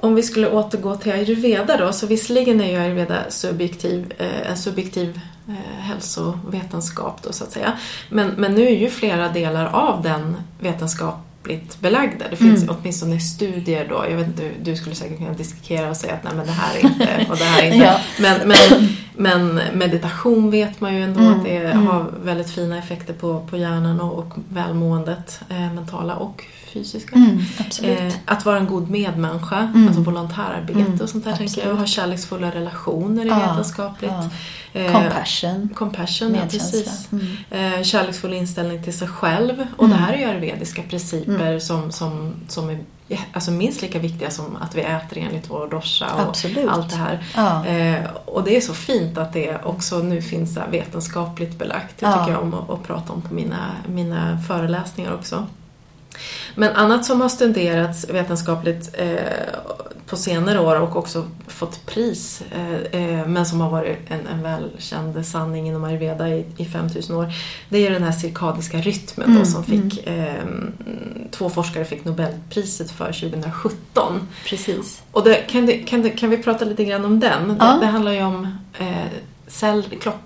om 0.00 0.14
vi 0.14 0.22
skulle 0.22 0.50
återgå 0.50 0.96
till 0.96 1.12
ayurveda 1.12 1.76
då, 1.76 1.92
så 1.92 2.06
visserligen 2.06 2.60
är 2.60 2.70
ju 2.70 2.76
ayurveda 2.76 3.30
subjektiv, 3.30 4.12
eh, 4.18 4.50
en 4.50 4.56
subjektiv 4.56 5.20
eh, 5.48 5.80
hälsovetenskap 5.80 7.22
då 7.22 7.32
så 7.32 7.44
att 7.44 7.52
säga. 7.52 7.78
Men, 8.08 8.28
men 8.28 8.54
nu 8.54 8.66
är 8.66 8.76
ju 8.76 8.90
flera 8.90 9.28
delar 9.28 9.66
av 9.66 10.02
den 10.02 10.36
vetenskapligt 11.44 11.80
belagda. 11.80 12.28
Det 12.30 12.36
finns 12.36 12.62
Mm. 12.62 12.76
åtminstone 12.80 13.20
studier 13.20 13.86
då, 13.88 14.04
jag 14.10 14.16
vet 14.16 14.26
inte, 14.26 14.50
du, 14.62 14.76
skulle 14.76 14.94
säkert 14.94 15.18
kunna 15.18 15.32
diskutera 15.32 15.90
och 15.90 15.96
säga 15.96 16.14
att 16.14 16.24
nej 16.24 16.32
men 16.36 16.46
det 16.46 16.52
här 16.52 16.76
är 16.76 16.84
inte 16.84 17.26
och 17.30 17.36
det 17.36 17.44
här 17.44 17.62
är 17.62 17.66
inte. 17.66 17.78
Ja. 17.78 17.98
Men, 18.18 18.48
men, 18.48 18.88
men 19.16 19.60
meditation 19.78 20.50
vet 20.50 20.80
man 20.80 20.94
ju 20.94 21.02
ändå 21.02 21.20
Mm, 21.20 21.32
att 21.32 21.44
det 21.44 21.56
mm. 21.56 21.86
har 21.86 22.12
väldigt 22.24 22.50
fina 22.50 22.78
effekter 22.78 23.14
på, 23.14 23.46
på 23.50 23.56
hjärnan 23.56 24.00
och, 24.00 24.18
och 24.18 24.32
välmåendet, 24.48 25.40
eh, 25.48 25.72
mentala 25.72 26.14
och 26.16 26.44
fysiska. 26.74 27.16
Mm. 27.16 27.38
Eh, 27.82 28.14
att 28.24 28.44
vara 28.44 28.58
en 28.58 28.66
god 28.66 28.90
medmänniska, 28.90 29.58
Mm. 29.58 29.86
alltså 29.88 30.02
volontärarbete 30.02 30.78
Mm, 30.80 31.00
och 31.00 31.08
sånt 31.08 31.24
där 31.24 31.32
tänker 31.36 31.60
jag. 31.60 31.70
absolut. 31.70 31.78
Ha 31.78 31.86
kärleksfulla 31.86 32.50
relationer 32.50 33.22
är 33.22 33.28
Ja, 33.28 33.38
vetenskapligt. 33.50 34.12
ja. 34.72 34.80
Eh, 34.80 34.92
Compassion. 34.92 35.68
compassion, 35.74 36.34
ja, 36.34 36.40
precis. 36.50 37.08
Mm. 37.12 37.26
Eh, 37.50 37.82
kärleksfull 37.82 38.34
inställning 38.34 38.82
till 38.84 38.98
sig 38.98 39.08
själv. 39.08 39.66
Och 39.76 39.84
Mm. 39.84 39.96
det 39.96 40.02
här 40.04 40.12
är 40.12 40.18
ju 40.18 40.24
ayurvediska 40.24 40.82
principer 40.82 41.46
Mm. 41.46 41.60
som, 41.60 41.92
som, 41.92 42.34
som 42.48 42.70
är 42.70 42.78
alltså 43.32 43.50
minst 43.50 43.82
lika 43.82 43.98
viktiga 43.98 44.30
som 44.30 44.56
att 44.60 44.74
vi 44.74 44.80
äter 44.80 45.18
enligt 45.18 45.50
vår 45.50 45.68
dosha 45.70 46.14
och 46.14 46.20
Absolut. 46.20 46.68
allt 46.68 46.90
det 46.90 46.96
här. 46.96 47.24
Ja. 47.36 47.66
Eh, 47.66 48.04
och 48.24 48.44
det 48.44 48.56
är 48.56 48.60
så 48.60 48.74
fint 48.74 49.18
att 49.18 49.32
det 49.32 49.58
också 49.64 49.98
nu 49.98 50.22
finns 50.22 50.58
vetenskapligt 50.70 51.58
belagt. 51.58 52.00
Det 52.00 52.06
Ja. 52.06 52.12
tycker 52.18 52.32
jag 52.32 52.42
om 52.42 52.54
att, 52.54 52.70
att 52.70 52.82
prata 52.82 53.12
om 53.12 53.22
på 53.22 53.34
mina, 53.34 53.70
mina 53.88 54.38
föreläsningar 54.48 55.14
också. 55.14 55.46
Men 56.54 56.76
annat 56.76 57.04
som 57.04 57.20
har 57.20 57.28
studerats 57.28 58.08
vetenskapligt 58.08 58.90
eh, 58.92 59.08
på 60.06 60.16
senare 60.16 60.60
år 60.60 60.80
och 60.80 60.96
också 60.96 61.30
fått 61.46 61.86
pris 61.86 62.42
eh, 62.52 63.00
eh, 63.00 63.26
men 63.26 63.46
som 63.46 63.60
har 63.60 63.70
varit 63.70 63.98
en, 64.08 64.26
en 64.26 64.42
välkänd 64.42 65.26
sanning 65.26 65.68
inom 65.68 65.84
ayurveda 65.84 66.28
i, 66.28 66.44
i 66.56 66.64
5000 66.64 67.16
år 67.16 67.32
det 67.68 67.86
är 67.86 67.90
den 67.90 68.02
här 68.02 68.12
cirkadiska 68.12 68.78
rytmen 68.78 69.26
då, 69.26 69.34
Mm, 69.34 69.46
som 69.46 69.64
fick 69.64 70.06
eh, 70.06 70.44
två 71.30 71.50
forskare 71.50 71.84
fick 71.84 72.04
Nobelpriset 72.04 72.90
för 72.90 73.06
2017. 73.06 74.28
Precis. 74.46 75.02
Och 75.10 75.24
det, 75.24 75.34
kan, 75.34 75.66
det, 75.66 75.72
kan, 75.72 76.02
det, 76.02 76.10
kan 76.10 76.30
vi 76.30 76.38
prata 76.38 76.64
lite 76.64 76.84
grann 76.84 77.04
om 77.04 77.20
den? 77.20 77.56
Ja. 77.60 77.64
Det, 77.64 77.80
det 77.80 77.86
handlar 77.86 78.12
ju 78.12 78.22
om 78.22 78.58
eh, 78.78 79.06
cell, 79.46 79.84
klock, 80.00 80.16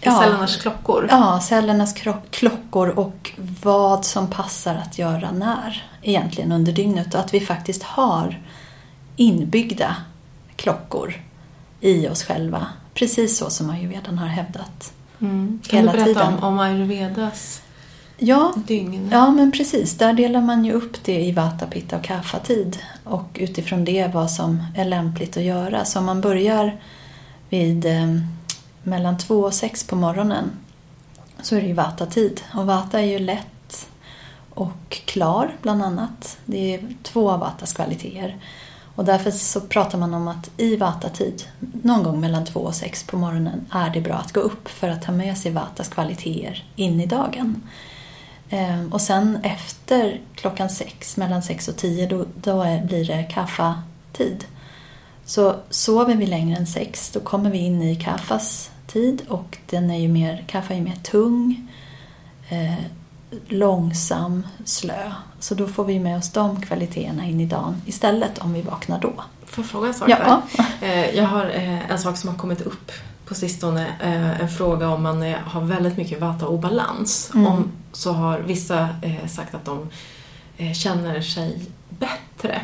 Ja. 0.00 0.20
cellernas 0.22 0.56
klockor. 0.56 1.06
Ja, 1.10 1.40
cellernas 1.40 1.94
klockor 2.30 2.88
och 2.88 3.30
vad 3.62 4.04
som 4.04 4.30
passar 4.30 4.74
att 4.74 4.98
göra 4.98 5.30
när 5.30 5.84
egentligen 6.02 6.52
under 6.52 6.72
dygnet. 6.72 7.14
Och 7.14 7.20
att 7.20 7.34
vi 7.34 7.40
faktiskt 7.40 7.82
har 7.82 8.42
inbyggda 9.16 9.96
klockor 10.56 11.14
i 11.80 12.08
oss 12.08 12.22
själva. 12.24 12.66
Precis 12.94 13.38
så 13.38 13.50
som 13.50 13.70
ayurvedan 13.70 14.18
har 14.18 14.26
hävdat. 14.26 14.92
Mm. 15.20 15.60
Kan 15.66 15.78
Hela 15.78 15.92
du 15.92 15.98
berätta 15.98 16.20
tiden. 16.20 16.38
om, 16.38 16.44
om 16.44 16.58
ayurvedas 16.58 17.62
Ja, 18.20 18.52
dygn? 18.56 19.08
ja, 19.12 19.30
men 19.30 19.52
precis. 19.52 19.94
Där 19.98 20.12
delar 20.12 20.40
man 20.40 20.64
ju 20.64 20.72
upp 20.72 21.04
det 21.04 21.20
i 21.20 21.32
vata, 21.32 21.66
pitta 21.66 21.96
och 21.96 22.04
kapha-tid. 22.04 22.78
Och 23.04 23.28
utifrån 23.34 23.84
det 23.84 24.10
vad 24.14 24.30
som 24.30 24.64
är 24.76 24.84
lämpligt 24.84 25.36
att 25.36 25.42
göra. 25.42 25.84
Så 25.84 25.98
om 25.98 26.04
man 26.06 26.20
börjar 26.20 26.76
vid 27.48 27.84
eh, 27.86 28.20
mellan 28.88 29.18
två 29.18 29.40
och 29.40 29.54
sex 29.54 29.84
på 29.84 29.96
morgonen 29.96 30.50
så 31.42 31.56
är 31.56 31.60
det 31.60 31.66
ju 31.66 31.72
vata-tid. 31.72 32.40
Och 32.54 32.66
vata 32.66 33.00
är 33.00 33.06
ju 33.06 33.18
lätt 33.18 33.88
och 34.50 34.90
klar 35.04 35.56
bland 35.62 35.82
annat. 35.82 36.38
Det 36.44 36.74
är 36.74 36.88
två 37.02 37.30
av 37.30 37.40
vatas 37.40 37.72
kvaliteter. 37.72 38.36
Och 38.94 39.04
därför 39.04 39.30
så 39.30 39.60
pratar 39.60 39.98
man 39.98 40.14
om 40.14 40.28
att 40.28 40.50
i 40.56 40.76
vata-tid, 40.76 41.42
någon 41.82 42.02
gång 42.02 42.20
mellan 42.20 42.46
två 42.46 42.60
och 42.60 42.74
sex 42.74 43.04
på 43.04 43.16
morgonen, 43.16 43.66
är 43.70 43.90
det 43.90 44.00
bra 44.00 44.14
att 44.14 44.32
gå 44.32 44.40
upp 44.40 44.68
för 44.68 44.88
att 44.88 45.02
ta 45.02 45.12
med 45.12 45.38
sig 45.38 45.52
vatas 45.52 45.88
kvaliteter 45.88 46.64
in 46.76 47.00
i 47.00 47.06
dagen. 47.06 47.62
Ehm, 48.50 48.92
och 48.92 49.00
sen 49.00 49.38
efter 49.42 50.20
klockan 50.34 50.70
sex, 50.70 51.16
mellan 51.16 51.42
sex 51.42 51.68
och 51.68 51.76
tio, 51.76 52.06
då, 52.06 52.24
då 52.34 52.64
blir 52.84 53.04
det 53.04 53.22
kaffatid. 53.22 54.44
Så 55.24 55.56
sover 55.70 56.14
vi 56.14 56.26
längre 56.26 56.56
än 56.56 56.66
sex, 56.66 57.10
då 57.10 57.20
kommer 57.20 57.50
vi 57.50 57.58
in 57.58 57.82
i 57.82 57.96
kaffas 57.96 58.70
tid 58.92 59.22
och 59.28 59.58
den 59.70 59.90
är 59.90 59.98
ju 60.00 60.08
mer, 60.08 60.44
kaffa 60.46 60.72
är 60.74 60.78
ju 60.78 60.84
mer 60.84 60.96
tung. 61.02 61.68
Eh, 62.48 62.74
långsam, 63.48 64.46
slö. 64.64 65.12
Så 65.40 65.54
då 65.54 65.66
får 65.66 65.84
vi 65.84 65.98
med 65.98 66.18
oss 66.18 66.32
de 66.32 66.60
kvaliteterna 66.62 67.26
in 67.26 67.40
i 67.40 67.46
dagen 67.46 67.82
istället 67.86 68.38
om 68.38 68.52
vi 68.52 68.62
vaknar 68.62 69.00
då. 69.00 69.12
Får 69.44 69.64
jag 69.64 69.70
fråga 69.70 69.88
en 69.88 69.94
sak 69.94 70.08
Ja. 70.10 70.42
där? 70.80 70.88
Eh, 70.88 71.16
Jag 71.16 71.24
har 71.24 71.44
eh, 71.54 71.90
en 71.90 71.98
sak 71.98 72.16
som 72.16 72.30
har 72.30 72.36
kommit 72.36 72.60
upp 72.60 72.92
på 73.26 73.34
sistone. 73.34 73.86
eh, 74.00 74.40
En 74.40 74.48
fråga 74.48 74.88
om 74.88 75.02
man 75.02 75.22
har 75.44 75.60
väldigt 75.60 75.96
mycket 75.96 76.20
vata-obalans. 76.20 77.30
Mm. 77.34 77.46
Om, 77.46 77.70
så 77.92 78.12
har 78.12 78.38
vissa 78.38 78.88
sagt 79.28 79.54
att 79.54 79.64
de 79.64 79.88
känner 80.74 81.20
sig 81.20 81.60
bättre 81.88 82.60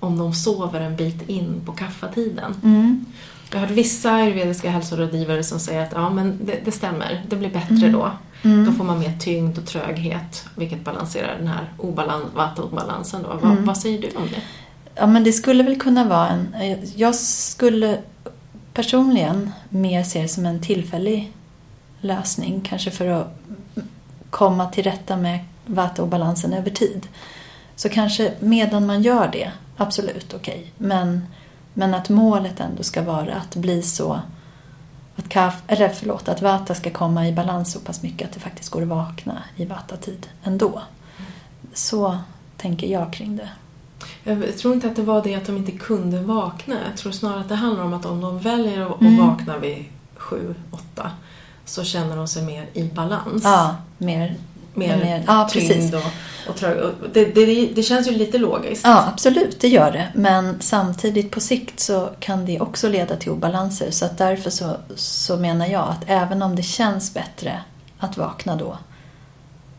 om 0.00 0.18
de 0.18 0.34
sover 0.34 0.80
en 0.80 0.96
bit 0.96 1.28
in 1.28 1.60
på 1.66 1.72
kaffetiden. 1.72 2.54
Mm. 2.64 3.04
Jag 3.52 3.58
har 3.60 3.66
hört 3.66 3.76
vissa 3.76 4.12
ayurvediska 4.12 4.70
hälsorådgivare 4.70 5.42
som 5.42 5.58
säger 5.60 5.82
att 5.82 5.92
ja, 5.92 6.10
men 6.10 6.38
det, 6.44 6.60
det 6.64 6.72
stämmer, 6.72 7.22
det 7.28 7.36
blir 7.36 7.50
bättre 7.50 7.74
Mm. 7.86 7.92
då. 7.92 8.10
Mm. 8.44 8.66
Då 8.66 8.72
får 8.72 8.84
man 8.84 8.98
mer 8.98 9.12
tyngd 9.20 9.58
och 9.58 9.66
tröghet, 9.66 10.44
vilket 10.56 10.84
balanserar 10.84 11.36
den 11.38 11.46
här 11.46 11.68
obalans, 11.78 12.24
vata-obalansen. 12.34 13.22
Då. 13.22 13.28
Vad, 13.28 13.52
Mm. 13.52 13.64
vad 13.64 13.78
säger 13.78 14.00
du 14.02 14.08
om 14.16 14.22
det? 14.30 14.40
Ja, 14.94 15.06
men 15.06 15.24
det 15.24 15.32
skulle 15.32 15.62
väl 15.62 15.80
kunna 15.80 16.04
vara 16.04 16.28
en... 16.28 16.54
Jag 16.96 17.14
skulle 17.14 17.98
personligen 18.74 19.50
mer 19.68 20.02
se 20.02 20.22
det 20.22 20.28
som 20.28 20.46
en 20.46 20.60
tillfällig 20.60 21.32
lösning. 22.00 22.60
Kanske 22.60 22.90
för 22.90 23.06
att 23.08 23.38
komma 24.30 24.66
till 24.66 24.84
rätta 24.84 25.16
med 25.16 25.38
vata-obalansen 25.66 26.52
över 26.52 26.70
tid. 26.70 27.06
Så 27.76 27.88
kanske 27.88 28.32
medan 28.40 28.86
man 28.86 29.02
gör 29.02 29.28
det, 29.32 29.50
absolut 29.76 30.34
okej. 30.34 30.72
Men, 30.78 31.26
men 31.74 31.94
att 31.94 32.08
målet 32.08 32.60
ändå 32.60 32.82
ska 32.82 33.02
vara 33.02 33.34
att 33.34 33.56
bli 33.56 33.82
så... 33.82 34.20
Att, 35.16 35.28
kaff, 35.28 35.62
eller 35.66 35.88
förlåt, 35.88 36.28
att 36.28 36.42
vata 36.42 36.74
ska 36.74 36.90
komma 36.90 37.28
i 37.28 37.32
balans 37.32 37.72
så 37.72 37.80
pass 37.80 38.02
mycket 38.02 38.28
att 38.28 38.34
det 38.34 38.40
faktiskt 38.40 38.70
går 38.70 38.82
att 38.82 38.88
vakna 38.88 39.42
i 39.56 39.64
vata-tid 39.64 40.26
ändå. 40.42 40.82
Så 41.74 42.18
tänker 42.56 42.86
jag 42.86 43.12
kring 43.12 43.36
det. 43.36 43.48
Jag 44.24 44.58
tror 44.58 44.74
inte 44.74 44.86
att 44.86 44.96
det 44.96 45.02
var 45.02 45.22
det 45.22 45.34
att 45.34 45.46
de 45.46 45.56
inte 45.56 45.72
kunde 45.72 46.20
vakna. 46.22 46.74
Jag 46.88 46.96
tror 46.96 47.12
snarare 47.12 47.40
att 47.40 47.48
det 47.48 47.54
handlar 47.54 47.84
om 47.84 47.94
att 47.94 48.06
om 48.06 48.20
de 48.20 48.38
väljer 48.38 48.86
att 48.94 49.00
Mm. 49.00 49.28
vakna 49.28 49.58
vid 49.58 49.84
sju, 50.16 50.54
åtta 50.70 51.10
så 51.64 51.84
känner 51.84 52.16
de 52.16 52.28
sig 52.28 52.42
mer 52.42 52.68
i 52.72 52.84
balans. 52.84 53.44
Ja, 53.44 53.76
mer... 53.98 54.36
Mer, 54.74 54.96
mer- 54.96 55.24
ja, 55.26 55.48
tyngd 55.52 55.94
och, 55.94 56.02
och 56.48 56.56
trög. 56.56 56.78
Och 56.78 56.92
det, 57.12 57.24
det, 57.24 57.66
det 57.74 57.82
känns 57.82 58.08
ju 58.08 58.12
lite 58.12 58.38
logiskt. 58.38 58.84
Ja, 58.84 59.08
absolut, 59.12 59.60
det 59.60 59.68
gör 59.68 59.92
det. 59.92 60.08
Men 60.14 60.56
samtidigt 60.60 61.30
på 61.30 61.40
sikt 61.40 61.80
så 61.80 62.08
kan 62.20 62.44
det 62.44 62.60
också 62.60 62.88
leda 62.88 63.16
till 63.16 63.30
obalanser. 63.30 63.90
Så 63.90 64.04
att 64.04 64.18
därför 64.18 64.50
så, 64.50 64.76
så 64.96 65.36
menar 65.36 65.66
jag 65.66 65.88
att 65.88 66.04
även 66.06 66.42
om 66.42 66.56
det 66.56 66.62
känns 66.62 67.14
bättre 67.14 67.60
att 67.98 68.16
vakna 68.16 68.56
då 68.56 68.78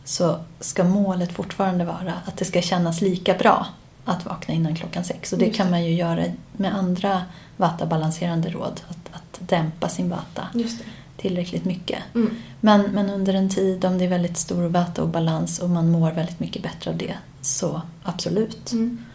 så 0.05 0.39
ska 0.59 0.83
målet 0.83 1.33
fortfarande 1.33 1.85
vara 1.85 2.13
att 2.25 2.37
det 2.37 2.45
ska 2.45 2.61
kännas 2.61 3.01
lika 3.01 3.33
bra 3.33 3.67
att 4.05 4.25
vakna 4.25 4.53
innan 4.53 4.75
klockan 4.75 5.03
sex. 5.03 5.33
Och 5.33 5.39
det 5.39 5.49
kan 5.49 5.71
man 5.71 5.85
ju 5.85 5.93
göra 5.93 6.23
med 6.51 6.75
andra 6.75 7.21
vata-balanserande 7.57 8.49
råd. 8.49 8.81
Att, 8.87 9.15
att 9.15 9.49
dämpa 9.49 9.89
sin 9.89 10.09
vata 10.09 10.47
Just 10.53 10.79
det. 10.79 10.85
Tillräckligt 11.23 11.65
mycket. 11.65 11.99
Mm. 12.15 12.35
Men, 12.61 12.81
men 12.81 13.09
under 13.09 13.33
en 13.33 13.49
tid 13.49 13.85
om 13.85 13.97
det 13.97 14.05
är 14.05 14.09
väldigt 14.09 14.37
stor 14.37 14.69
vata-obalans 14.69 15.59
och 15.59 15.69
man 15.69 15.91
mår 15.91 16.11
väldigt 16.11 16.39
mycket 16.39 16.63
bättre 16.63 16.91
av 16.91 16.97
det 16.97 17.13
så 17.41 17.81
absolut. 18.03 18.71
Mm. 18.71 19.05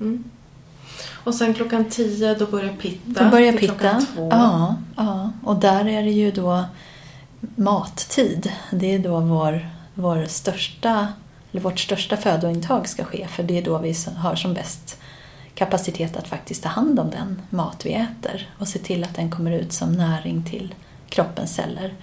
Mm. 0.00 0.24
Och 1.24 1.34
sen 1.34 1.54
klockan 1.54 1.84
tio 1.84 2.34
då 2.34 2.46
börjar 2.46 2.72
pitta. 2.72 3.24
Då 3.24 3.30
börjar 3.30 3.52
pitta. 3.52 3.74
klockan 3.74 4.06
två. 4.14 4.28
Ja, 4.30 4.76
ja, 4.96 5.32
och 5.44 5.56
där 5.56 5.88
är 5.88 6.02
det 6.02 6.10
ju 6.10 6.30
då 6.30 6.64
mattid. 7.56 8.52
Det 8.70 8.94
är 8.94 8.98
då 8.98 9.20
vår, 9.20 9.70
vår 9.94 10.26
största, 10.28 11.08
eller 11.50 11.62
vårt 11.62 11.80
största 11.80 12.16
födointag 12.16 12.88
ska 12.88 13.04
ske. 13.04 13.26
För 13.28 13.42
det 13.42 13.58
är 13.58 13.62
då 13.62 13.78
vi 13.78 13.94
har 14.16 14.34
som 14.34 14.54
bäst 14.54 14.98
kapacitet 15.54 16.16
att 16.16 16.28
faktiskt 16.28 16.62
ta 16.62 16.68
hand 16.68 17.00
om 17.00 17.10
den 17.10 17.42
mat 17.50 17.86
vi 17.86 17.92
äter 17.92 18.50
och 18.58 18.68
se 18.68 18.78
till 18.78 19.04
att 19.04 19.14
den 19.14 19.30
kommer 19.30 19.50
ut 19.50 19.72
som 19.72 19.92
näring 19.92 20.44
till 20.44 20.74
kroppens 21.12 21.54
celler. 21.54 21.94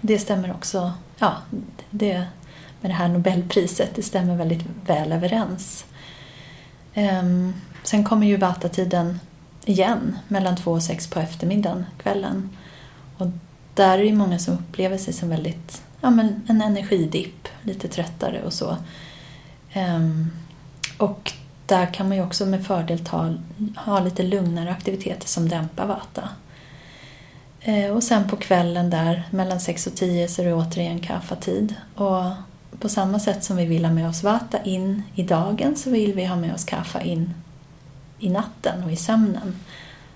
Det 0.00 0.18
stämmer 0.18 0.50
också, 0.50 0.92
ja, 1.18 1.32
det, 1.90 2.24
med 2.80 2.90
det 2.90 2.94
här 2.94 3.08
Nobelpriset, 3.08 3.90
det 3.94 4.02
stämmer 4.02 4.36
väldigt 4.36 4.62
väl 4.86 5.12
överens. 5.12 5.84
Ehm, 6.94 7.54
sen 7.82 8.04
kommer 8.04 8.26
ju 8.26 8.36
Vata-tiden 8.36 9.20
igen 9.64 10.18
mellan 10.28 10.56
två 10.56 10.72
och 10.72 10.82
sex 10.82 11.10
på 11.10 11.20
eftermiddagen, 11.20 11.86
kvällen. 12.02 12.56
Och 13.18 13.26
där 13.74 13.98
är 13.98 14.04
det 14.04 14.12
många 14.12 14.38
som 14.38 14.54
upplever 14.54 14.98
sig 14.98 15.14
som 15.14 15.28
väldigt, 15.28 15.82
ja 16.00 16.10
men 16.10 16.42
en 16.48 16.62
energidipp, 16.62 17.48
lite 17.62 17.88
tröttare 17.88 18.42
och 18.42 18.52
så. 18.52 18.76
Ehm, 19.72 20.30
och 20.98 21.32
där 21.66 21.94
kan 21.94 22.08
man 22.08 22.16
ju 22.16 22.22
också 22.22 22.46
med 22.46 22.66
fördel 22.66 23.04
ta, 23.04 23.34
ha 23.76 24.00
lite 24.00 24.22
lugnare 24.22 24.70
aktiviteter 24.70 25.28
som 25.28 25.48
dämpar 25.48 25.86
Vata. 25.86 26.28
Eh, 27.68 27.90
och 27.90 28.02
sen 28.02 28.28
på 28.28 28.36
kvällen 28.36 28.90
där 28.90 29.22
mellan 29.30 29.60
6 29.60 29.86
och 29.86 29.94
10 29.94 30.28
så 30.28 30.42
är 30.42 30.46
det 30.46 30.54
återigen 30.54 31.00
kaffatid. 31.00 31.74
Och 31.94 32.22
på 32.80 32.88
samma 32.88 33.20
sätt 33.20 33.44
som 33.44 33.56
vi 33.56 33.66
vill 33.66 33.84
ha 33.84 33.92
med 33.92 34.08
oss 34.08 34.22
Vata 34.22 34.62
in 34.62 35.02
i 35.14 35.22
dagen 35.22 35.76
så 35.76 35.90
vill 35.90 36.14
vi 36.14 36.24
ha 36.24 36.36
med 36.36 36.54
oss 36.54 36.64
kaffa 36.64 37.02
in 37.02 37.34
i 38.18 38.30
natten 38.30 38.84
och 38.84 38.92
i 38.92 38.96
sömnen. 38.96 39.56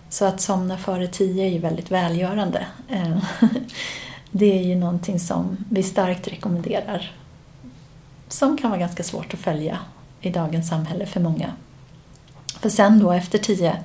Så 0.09 0.24
att 0.24 0.40
somna 0.40 0.78
före 0.78 1.07
10 1.07 1.44
är 1.44 1.48
ju 1.48 1.59
väldigt 1.59 1.90
välgörande. 1.90 2.66
Eh, 2.88 3.24
det 4.30 4.59
är 4.59 4.62
ju 4.62 4.74
någonting 4.74 5.20
som 5.20 5.64
vi 5.70 5.82
starkt 5.82 6.28
rekommenderar. 6.28 7.14
Som 8.28 8.59
kan 8.59 8.70
vara 8.70 8.80
ganska 8.80 9.03
svårt 9.03 9.34
att 9.34 9.40
följa 9.40 9.78
i 10.20 10.30
dagens 10.30 10.68
samhälle 10.68 11.07
för 11.07 11.20
många. 11.20 11.53
För 12.61 12.68
sen 12.68 12.98
då 12.98 13.12
efter 13.12 13.38
10 13.38 13.76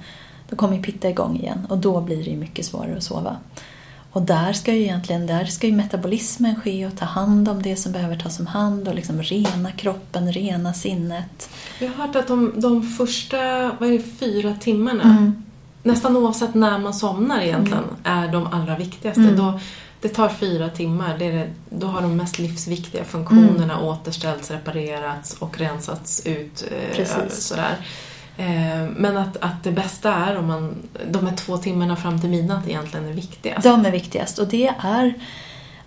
då 0.50 0.56
kommer 0.56 0.82
pitta 0.84 1.10
igång 1.10 1.40
igen 1.40 1.66
och 1.70 1.78
då 1.78 2.02
blir 2.02 2.26
det 2.26 2.36
mycket 2.36 2.66
svårare 2.66 2.98
att 2.98 3.04
sova. 3.04 3.38
Och 4.12 4.22
där 4.22 4.54
ska 4.54 4.74
ju 4.74 4.82
egentligen 4.82 5.28
där 5.28 5.46
ska 5.46 5.68
ju 5.68 5.74
metabolismen 5.74 6.56
ske 6.62 6.86
och 6.86 6.98
ta 6.98 7.06
hand 7.06 7.50
om 7.50 7.62
det 7.62 7.76
som 7.76 7.92
behöver 7.92 8.20
tas 8.20 8.40
om 8.40 8.48
hand 8.48 8.88
och 8.88 8.96
liksom 8.96 9.22
rena 9.22 9.72
kroppen, 9.72 10.32
rena 10.32 10.74
sinnet. 10.74 11.50
Jag 11.80 11.90
har 11.90 12.08
hört 12.08 12.16
att 12.16 12.28
de, 12.28 12.54
de 12.56 12.84
första 12.84 13.38
vad 13.80 13.90
är 13.90 13.94
det, 13.94 14.04
fyra 14.20 14.56
timmarna, 14.60 15.04
Mm. 15.04 15.44
nästan 15.84 16.18
oavsett 16.18 16.54
när 16.54 16.78
man 16.80 16.94
somnar 16.94 17.42
egentligen, 17.42 17.84
är 18.04 18.28
de 18.28 18.48
allra 18.48 18.78
viktigaste. 18.78 19.22
Mm. 19.22 19.38
Då, 19.38 19.60
det 20.02 20.10
tar 20.10 20.30
fyra 20.30 20.70
timmar, 20.70 21.18
det 21.18 21.32
det, 21.32 21.48
då 21.70 21.88
har 21.88 22.02
de 22.02 22.16
mest 22.18 22.40
livsviktiga 22.40 23.04
funktionerna 23.04 23.74
Mm. 23.74 23.86
återställts, 23.86 24.52
reparerats 24.52 25.34
och 25.40 25.60
rensats 25.60 26.26
ut. 26.26 26.66
Eh, 26.72 26.96
Precis. 26.96 27.44
sådär. 27.48 27.76
Eh, 28.38 28.90
men 28.96 29.18
att, 29.18 29.38
att 29.38 29.64
det 29.64 29.72
bästa 29.72 30.14
är 30.14 30.38
om 30.38 30.48
man, 30.48 30.76
de 31.12 31.28
här 31.28 31.36
två 31.36 31.58
timmarna 31.58 31.96
fram 31.96 32.22
till 32.22 32.30
midnatt 32.30 32.68
egentligen 32.68 33.06
är 33.06 33.14
viktigast. 33.14 33.64
De 33.64 33.86
är 33.86 33.92
viktigast 33.92 34.40
och 34.40 34.48
det 34.48 34.74
är 34.80 35.14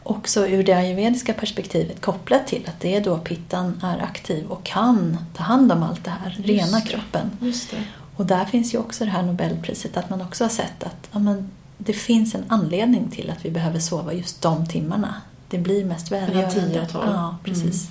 också 0.03 0.49
ur 0.49 0.65
det 0.65 0.73
ayurvediska 0.73 1.33
perspektivet 1.33 2.01
kopplat 2.01 2.47
till 2.47 2.69
att 2.69 2.81
det 2.81 2.97
är 2.97 3.01
då 3.01 3.19
pittan 3.19 3.81
är 3.83 4.03
aktiv 4.03 4.47
och 4.47 4.65
kan 4.65 5.19
ta 5.37 5.43
hand 5.43 5.73
om 5.73 5.83
allt 5.83 6.05
det 6.05 6.11
här, 6.11 6.35
Just 6.37 6.49
rena 6.49 6.81
kroppen. 6.81 7.31
Just 7.41 7.71
det. 7.71 7.83
Och 8.17 8.27
där 8.27 8.45
finns 8.45 8.75
ju 8.75 8.79
också 8.79 9.05
det 9.05 9.11
här 9.11 9.23
Nobelpriset 9.23 9.97
att 9.97 10.11
man 10.11 10.23
också 10.23 10.45
har 10.45 10.49
sett 10.49 10.83
att 10.83 11.09
ja, 11.13 11.19
men, 11.19 11.51
det 11.79 11.93
finns 11.93 12.35
en 12.35 12.45
anledning 12.49 13.11
till 13.11 13.31
att 13.31 13.45
vi 13.45 13.51
behöver 13.51 13.81
sova 13.81 14.13
just 14.13 14.43
de 14.43 14.67
timmarna. 14.67 15.15
Det 15.49 15.59
blir 15.59 15.85
mest 15.85 16.13
välgörande. 16.13 16.71
10 16.71 16.83
och 16.83 16.89
12. 16.89 17.05
Ja, 17.07 17.37
precis. 17.45 17.91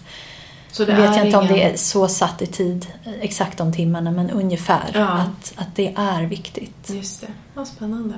Så 0.78 0.86
det 0.86 0.94
vet 0.94 1.16
jag 1.16 1.26
inte 1.26 1.38
om 1.38 1.44
ingen- 1.46 1.56
det 1.58 1.64
är 1.64 1.78
så 1.78 2.08
satt 2.08 2.42
i 2.42 2.46
tid, 2.48 2.88
exakt 3.22 3.58
de 3.58 3.74
timmarna, 3.74 4.12
men 4.12 4.30
ungefär. 4.30 4.92
Ja. 4.94 5.08
Att, 5.08 5.54
att 5.56 5.76
det 5.76 5.94
är 5.98 6.24
viktigt. 6.24 6.90
Just 6.90 7.22
det, 7.22 7.28
vad 7.54 7.68
spännande. 7.68 8.16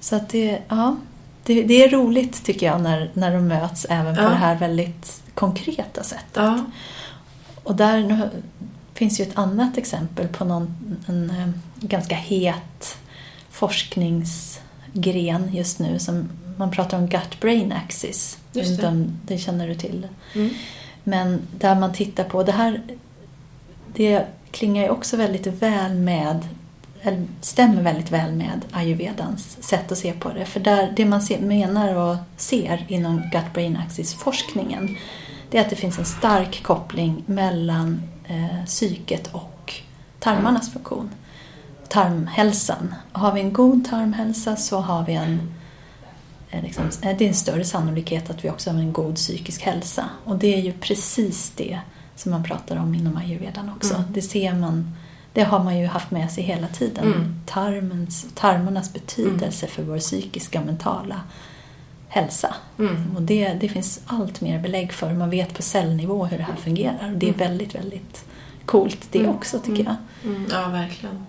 Så 0.00 0.16
att 0.16 0.28
det, 0.28 0.58
ja, 0.68 0.96
det, 1.44 1.62
det 1.62 1.84
är 1.84 1.88
roligt 1.90 2.44
tycker 2.44 2.66
jag 2.66 2.80
när, 2.80 3.10
när 3.14 3.34
de 3.34 3.48
möts 3.48 3.86
även 3.90 4.16
på 4.16 4.22
Ja. 4.22 4.28
det 4.28 4.34
här 4.34 4.56
väldigt 4.56 5.22
konkreta 5.34 6.02
sättet. 6.02 6.26
Ja. 6.34 6.64
Och 7.62 7.76
där 7.76 8.00
nu, 8.00 8.30
finns 8.94 9.20
ju 9.20 9.24
ett 9.24 9.38
annat 9.38 9.78
exempel 9.78 10.28
på 10.28 10.44
någon, 10.44 10.96
en 11.06 11.30
eh, 11.30 11.48
ganska 11.88 12.14
het 12.14 12.96
forskningsgren 13.50 15.54
just 15.54 15.78
nu 15.78 15.98
som 15.98 16.28
man 16.56 16.70
pratar 16.70 16.98
om 16.98 17.08
gut-brain 17.08 17.72
axis. 17.86 18.38
Just 18.52 18.80
det. 18.80 18.88
om 18.88 19.18
det 19.26 19.38
känner 19.38 19.68
du 19.68 19.74
till. 19.74 20.08
Mm. 20.34 20.50
Men 21.08 21.42
där 21.58 21.74
man 21.74 21.92
tittar 21.92 22.24
på, 22.24 22.42
det 22.42 22.52
här 22.52 22.82
det 23.94 24.26
klingar 24.50 24.82
ju 24.82 24.90
också 24.90 25.16
väldigt 25.16 25.46
väl 25.46 25.94
med, 25.94 26.48
eller 27.02 27.26
stämmer 27.40 27.82
väldigt 27.82 28.10
väl 28.10 28.32
med 28.32 28.64
ayurvedans 28.70 29.62
sätt 29.62 29.92
att 29.92 29.98
se 29.98 30.12
på 30.12 30.28
det. 30.32 30.44
För 30.44 30.60
där, 30.60 30.92
det 30.96 31.04
man 31.04 31.22
ser, 31.22 31.40
menar 31.40 31.94
och 31.94 32.16
ser 32.36 32.84
inom 32.88 33.22
gut-brain 33.32 33.78
axis-forskningen 33.86 34.96
det 35.50 35.58
är 35.58 35.62
att 35.62 35.70
det 35.70 35.76
finns 35.76 35.98
en 35.98 36.04
stark 36.04 36.62
koppling 36.62 37.22
mellan 37.26 38.02
eh, 38.24 38.64
psyket 38.66 39.34
och 39.34 39.74
tarmarnas 40.18 40.72
funktion. 40.72 41.10
Tarmhälsan. 41.88 42.94
Har 43.12 43.32
vi 43.32 43.40
en 43.40 43.52
god 43.52 43.84
tarmhälsa 43.90 44.56
så 44.56 44.80
har 44.80 45.04
vi 45.04 45.14
en 45.14 45.54
liksom, 46.50 46.84
eh, 47.02 47.16
det 47.18 47.24
är 47.24 47.28
en 47.28 47.34
större 47.34 47.64
sannolikhet 47.64 48.30
att 48.30 48.44
vi 48.44 48.50
också 48.50 48.70
har 48.70 48.78
en 48.78 48.92
god 48.92 49.14
psykisk 49.16 49.62
hälsa. 49.62 50.04
Och 50.24 50.36
det 50.36 50.54
är 50.54 50.60
ju 50.60 50.72
precis 50.72 51.52
det 51.56 51.80
som 52.16 52.32
man 52.32 52.44
pratar 52.44 52.76
om 52.76 52.94
inom 52.94 53.16
ayurvedan 53.16 53.70
också. 53.76 53.94
Mm. 53.94 54.06
Det 54.12 54.22
ser 54.22 54.54
man 54.54 54.94
det 55.32 55.42
har 55.44 55.64
man 55.64 55.78
ju 55.78 55.86
haft 55.86 56.10
med 56.10 56.30
sig 56.30 56.44
hela 56.44 56.68
tiden. 56.68 57.04
Mm. 57.06 57.40
Tarmens, 57.46 58.26
tarmarnas 58.34 58.92
betydelse 58.92 59.66
för 59.66 59.82
vår 59.82 59.98
psykiska 59.98 60.60
mentala 60.60 61.20
hälsa. 62.08 62.54
Mm. 62.78 63.16
Och 63.16 63.22
det, 63.22 63.52
det 63.54 63.68
finns 63.68 64.00
allt 64.06 64.40
mer 64.40 64.58
belägg 64.58 64.92
för. 64.92 65.12
Man 65.14 65.30
vet 65.30 65.54
på 65.54 65.62
cellnivå 65.62 66.26
hur 66.26 66.38
det 66.38 66.44
här 66.44 66.56
fungerar. 66.56 67.10
Och 67.12 67.18
det 67.18 67.26
är 67.26 67.34
Mm. 67.34 67.38
väldigt, 67.38 67.74
väldigt 67.74 68.24
coolt 68.66 69.08
det 69.10 69.18
Mm. 69.18 69.30
också 69.30 69.58
tycker 69.58 69.80
Mm. 69.80 69.94
jag. 70.22 70.30
Mm. 70.32 70.46
Ja, 70.52 70.68
verkligen. 70.68 71.26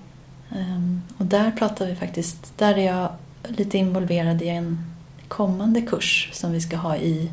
Ehm, 0.55 1.01
och 1.17 1.25
där 1.25 1.51
pratar 1.51 1.85
vi 1.85 1.95
faktiskt, 1.95 2.57
där 2.57 2.77
är 2.77 2.85
jag 2.85 3.09
lite 3.47 3.77
involverad 3.77 4.41
i 4.41 4.47
en 4.49 4.85
kommande 5.27 5.81
kurs 5.81 6.29
som 6.33 6.51
vi 6.51 6.61
ska 6.61 6.77
ha 6.77 6.97
i 6.97 7.29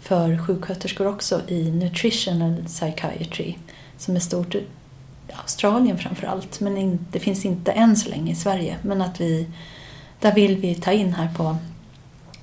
för 0.00 0.38
sjuksköterskor 0.38 1.06
också 1.06 1.40
i 1.48 1.70
Nutritional 1.70 2.64
Psychiatry 2.66 3.54
som 3.96 4.16
är 4.16 4.20
stort 4.20 4.54
i 4.54 4.64
Australien 5.32 5.98
framför 5.98 6.26
allt 6.26 6.60
men 6.60 6.76
in, 6.76 7.06
det 7.12 7.20
finns 7.20 7.44
inte 7.44 7.72
än 7.72 7.96
så 7.96 8.08
länge 8.08 8.32
i 8.32 8.34
Sverige 8.34 8.76
men 8.82 9.02
att 9.02 9.20
vi 9.20 9.46
där 10.20 10.34
vill 10.34 10.56
vi 10.56 10.74
ta 10.74 10.92
in 10.92 11.14
här 11.14 11.28
på, 11.36 11.56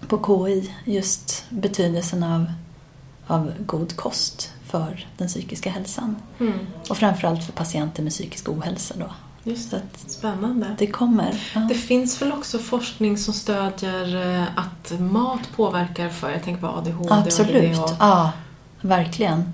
på 0.07 0.47
KI 0.47 0.71
just 0.85 1.45
betydelsen 1.49 2.23
av, 2.23 2.45
av 3.27 3.53
god 3.65 3.95
kost 3.95 4.51
för 4.63 5.07
den 5.17 5.27
psykiska 5.27 5.69
hälsan 5.69 6.15
Mm. 6.39 6.59
och 6.89 6.97
framförallt 6.97 7.43
för 7.43 7.51
patienter 7.51 8.03
med 8.03 8.11
psykisk 8.11 8.49
ohälsa 8.49 8.95
då. 8.97 9.09
Just 9.47 9.71
det. 9.71 9.77
att 9.77 10.09
Spännande. 10.11 10.75
det 10.77 10.87
kommer. 10.87 11.41
Ja. 11.55 11.59
Det 11.59 11.75
finns 11.75 12.21
väl 12.21 12.31
också 12.31 12.59
forskning 12.59 13.17
som 13.17 13.33
stödjer 13.33 14.35
eh, 14.35 14.43
att 14.55 14.99
mat 14.99 15.39
påverkar 15.55 16.09
för, 16.09 16.29
jag 16.31 16.43
tänker 16.43 16.61
på 16.61 16.67
ADHD 16.67 17.07
Absolut, 17.09 17.79
och 17.79 17.91
ja, 17.99 18.31
verkligen. 18.81 19.53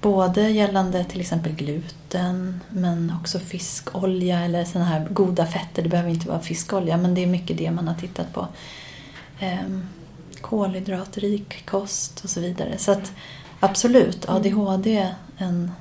Både 0.00 0.50
gällande 0.50 1.04
till 1.04 1.20
exempel 1.20 1.52
gluten 1.52 2.60
men 2.70 3.12
också 3.20 3.38
fiskolja 3.38 4.40
eller 4.44 4.64
sådana 4.64 4.90
här 4.90 5.08
goda 5.10 5.46
fetter. 5.46 5.82
Det 5.82 5.88
behöver 5.88 6.10
inte 6.10 6.28
vara 6.28 6.40
fiskolja 6.40 6.96
men 6.96 7.14
det 7.14 7.22
är 7.22 7.26
mycket 7.26 7.58
det 7.58 7.70
man 7.70 7.88
har 7.88 7.94
tittat 7.94 8.32
på. 8.32 8.46
Ehm, 9.40 9.88
kolhydratrik 10.40 11.66
kost 11.66 12.20
och 12.24 12.30
så 12.30 12.40
vidare. 12.40 12.78
Så 12.78 12.92
att 12.92 13.12
absolut, 13.60 14.24
Mm. 14.28 14.36
ADHD 14.36 14.96
är 14.96 15.14
en 15.38 15.72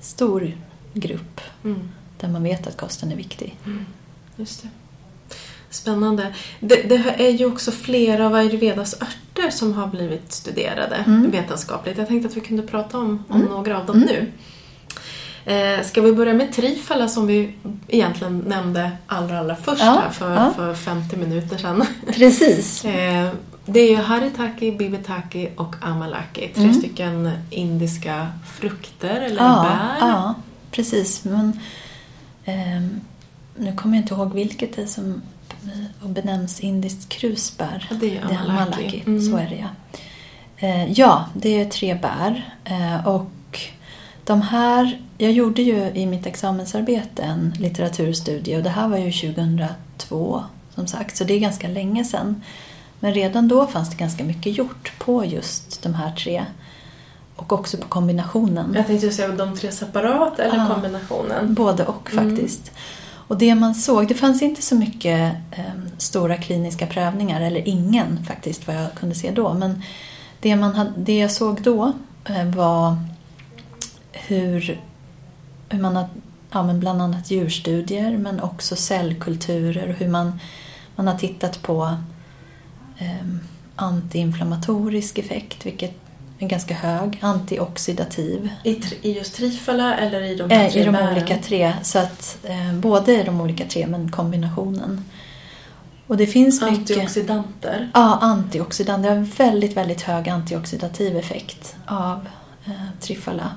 stor 0.00 0.52
grupp 0.94 1.40
Mm. 1.64 1.88
Där 2.20 2.28
man 2.28 2.42
vet 2.42 2.66
att 2.66 2.76
kosten 2.76 3.12
är 3.12 3.16
viktig. 3.16 3.56
Just 4.36 4.62
det. 4.62 4.68
Spännande. 5.70 6.34
Det, 6.60 6.82
det 6.88 7.14
är 7.18 7.30
ju 7.30 7.46
också 7.46 7.72
flera 7.72 8.26
av 8.26 8.34
ayurvedas 8.34 8.94
örter 9.02 9.50
som 9.50 9.72
har 9.74 9.86
blivit 9.86 10.32
studerade 10.32 10.96
Mm. 10.96 11.30
vetenskapligt. 11.30 11.98
Jag 11.98 12.08
tänkte 12.08 12.28
att 12.28 12.36
vi 12.36 12.40
kunde 12.40 12.62
prata 12.62 12.98
om, 12.98 13.24
om 13.28 13.36
Mm. 13.40 13.52
några 13.52 13.78
av 13.78 13.86
dem 13.86 13.98
nu. 14.00 14.32
Eh, 15.46 15.82
ska 15.84 16.00
vi 16.02 16.12
börja 16.12 16.34
med 16.34 16.52
trifala 16.52 17.08
som 17.08 17.26
vi 17.26 17.54
egentligen 17.88 18.38
nämnde 18.38 18.90
allra, 19.06 19.38
allra 19.38 19.56
först 19.56 19.82
Ja, 19.82 20.00
här 20.04 20.10
för, 20.10 20.34
ja. 20.34 20.52
för 20.56 20.74
50 20.74 21.16
minuter 21.16 21.58
sedan. 21.58 21.84
Precis. 22.06 22.84
Eh, 22.94 23.28
det 23.66 23.80
är 23.80 23.90
ju 23.90 23.96
haritaki, 23.96 24.72
bibitaki 24.72 25.48
och 25.56 25.74
amalaki. 25.80 26.50
Tre 26.54 26.62
Mm. 26.64 26.74
stycken 26.74 27.30
indiska 27.50 28.28
frukter 28.58 29.20
eller 29.20 29.42
Ja, 29.42 29.62
bär. 30.00 30.08
ja, 30.08 30.34
precis. 30.70 31.24
Men, 31.24 31.60
nu 33.56 33.76
kommer 33.76 33.96
jag 33.96 34.02
inte 34.02 34.14
ihåg 34.14 34.34
vilket 34.34 34.76
det 34.76 34.82
är 34.82 34.86
som 34.86 35.22
benämns 36.00 36.60
indiskt 36.60 37.08
krusbär. 37.08 37.86
Ja, 37.90 37.96
det 38.00 38.16
är 38.16 38.24
amalaki. 38.24 39.02
Mm. 39.06 39.20
så 39.20 39.36
är 39.36 39.48
det 39.48 39.56
ja. 39.56 39.68
Eh, 40.56 40.92
ja, 40.92 41.28
det 41.34 41.60
är 41.60 41.64
tre 41.64 41.94
bär. 41.94 42.54
Eh, 42.64 43.06
och 43.06 43.60
de 44.24 44.42
här, 44.42 45.00
jag 45.18 45.32
gjorde 45.32 45.62
ju 45.62 45.90
i 45.94 46.06
mitt 46.06 46.26
examensarbete 46.26 47.22
en 47.22 47.54
litteraturstudie 47.58 48.56
och 48.56 48.62
det 48.62 48.70
här 48.70 48.88
var 48.88 48.98
ju 48.98 49.12
2002 49.12 50.44
som 50.74 50.86
sagt, 50.86 51.16
så 51.16 51.24
det 51.24 51.34
är 51.34 51.40
ganska 51.40 51.68
länge 51.68 52.04
sedan. 52.04 52.42
Men 53.00 53.14
redan 53.14 53.48
då 53.48 53.66
fanns 53.66 53.90
det 53.90 53.96
ganska 53.96 54.24
mycket 54.24 54.58
gjort 54.58 54.92
på 54.98 55.24
just 55.24 55.82
de 55.82 55.94
här 55.94 56.12
tre 56.12 56.44
och 57.36 57.52
också 57.52 57.76
på 57.76 57.88
kombinationen. 57.88 58.74
Jag 58.76 58.86
tänkte 58.86 59.10
säga 59.10 59.28
de 59.28 59.56
tre 59.56 59.72
separat 59.72 60.38
eller 60.38 60.56
Ja. 60.56 60.66
kombinationen. 60.74 61.54
Både 61.54 61.84
och 61.86 62.10
Mm. 62.12 62.30
faktiskt. 62.36 62.70
Och 63.28 63.38
det 63.38 63.54
man 63.54 63.74
såg, 63.74 64.08
det 64.08 64.14
fanns 64.14 64.42
inte 64.42 64.62
så 64.62 64.74
mycket 64.74 65.34
eh, 65.50 65.64
stora 65.98 66.36
kliniska 66.36 66.86
prövningar, 66.86 67.40
eller 67.40 67.68
ingen 67.68 68.24
faktiskt 68.24 68.66
vad 68.66 68.76
jag 68.76 68.94
kunde 68.94 69.14
se 69.14 69.30
då. 69.30 69.54
Men 69.54 69.82
det, 70.40 70.56
man 70.56 70.74
hade, 70.74 70.92
det 70.96 71.18
jag 71.18 71.30
såg 71.32 71.62
då 71.62 71.92
eh, 72.24 72.44
var 72.44 72.96
hur, 74.12 74.80
hur 75.68 75.80
man 75.80 75.96
har, 75.96 76.06
ja, 76.50 76.62
men 76.62 76.80
bland 76.80 77.02
annat 77.02 77.30
djurstudier 77.30 78.16
men 78.18 78.40
också 78.40 78.76
cellkulturer 78.76 79.88
och 79.88 79.94
hur 79.94 80.08
man, 80.08 80.40
man 80.96 81.06
har 81.08 81.18
tittat 81.18 81.62
på 81.62 81.96
eh, 82.98 83.26
antiinflammatorisk 83.76 85.18
effekt, 85.18 85.66
vilket 85.66 85.94
är 86.38 86.46
ganska 86.48 86.74
hög, 86.74 87.18
antioxidativ 87.22 88.50
I, 88.64 88.80
I 89.02 89.12
just 89.12 89.34
trifala 89.34 89.96
eller 89.96 90.22
i 90.22 90.34
de 90.36 90.50
här 90.50 90.64
Eh, 90.64 90.70
tre 90.72 90.80
I 90.82 90.84
de 90.84 90.92
bären? 90.92 91.12
olika 91.12 91.36
tre. 91.38 91.72
Så 91.82 91.98
att, 91.98 92.38
eh, 92.44 92.72
både 92.74 93.20
i 93.20 93.22
de 93.22 93.40
olika 93.40 93.64
tre, 93.64 93.86
men 93.86 94.10
kombinationen. 94.10 95.04
Och 96.06 96.16
det 96.16 96.26
finns 96.26 96.60
mycket... 96.62 96.78
Antioxidanter. 96.78 97.90
Ja, 97.94 98.18
antioxidant. 98.20 99.02
Det 99.02 99.08
har 99.08 99.16
en 99.16 99.24
väldigt, 99.24 99.76
väldigt 99.76 100.02
hög 100.02 100.28
antioxidativ 100.28 101.16
effekt 101.16 101.76
av 101.86 102.28
eh, 102.66 102.72
Trifala. 103.00 103.50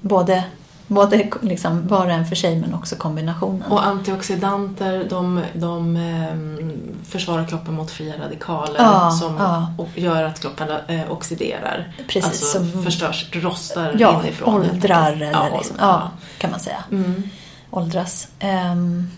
Både, 0.00 0.44
både 0.86 1.28
liksom 1.42 1.88
var 1.88 2.06
och 2.06 2.12
en 2.12 2.26
för 2.26 2.36
sig, 2.36 2.56
men 2.60 2.74
också 2.74 2.96
kombinationen. 2.96 3.72
Och 3.72 3.86
antioxidanter 3.86 5.06
de, 5.10 5.40
de 5.52 5.96
ehm, 5.96 6.72
försvarar 7.08 7.46
kroppen 7.46 7.74
mot 7.74 7.90
fria 7.90 8.14
radikaler 8.24 8.74
Ja, 8.78 9.10
som 9.10 9.36
ja. 9.38 9.74
gör 9.94 10.22
att 10.24 10.40
kroppen 10.40 10.68
eh, 10.88 11.12
oxiderar. 11.12 11.92
Precis, 12.08 12.24
alltså 12.24 12.46
som- 12.72 12.84
förstörs, 12.84 13.26
rostar 13.32 13.96
ja, 13.98 14.20
inifrån. 14.22 14.54
åldrar 14.54 15.12
eller 15.12 15.30
Ja, 15.32 15.48
liksom, 15.56 15.76
åldrar. 15.76 16.08
kan 16.38 16.50
man 16.50 16.60
säga. 16.60 16.84
Mm. 16.92 17.22
åldras. 17.70 18.28
Ehm, 18.38 19.10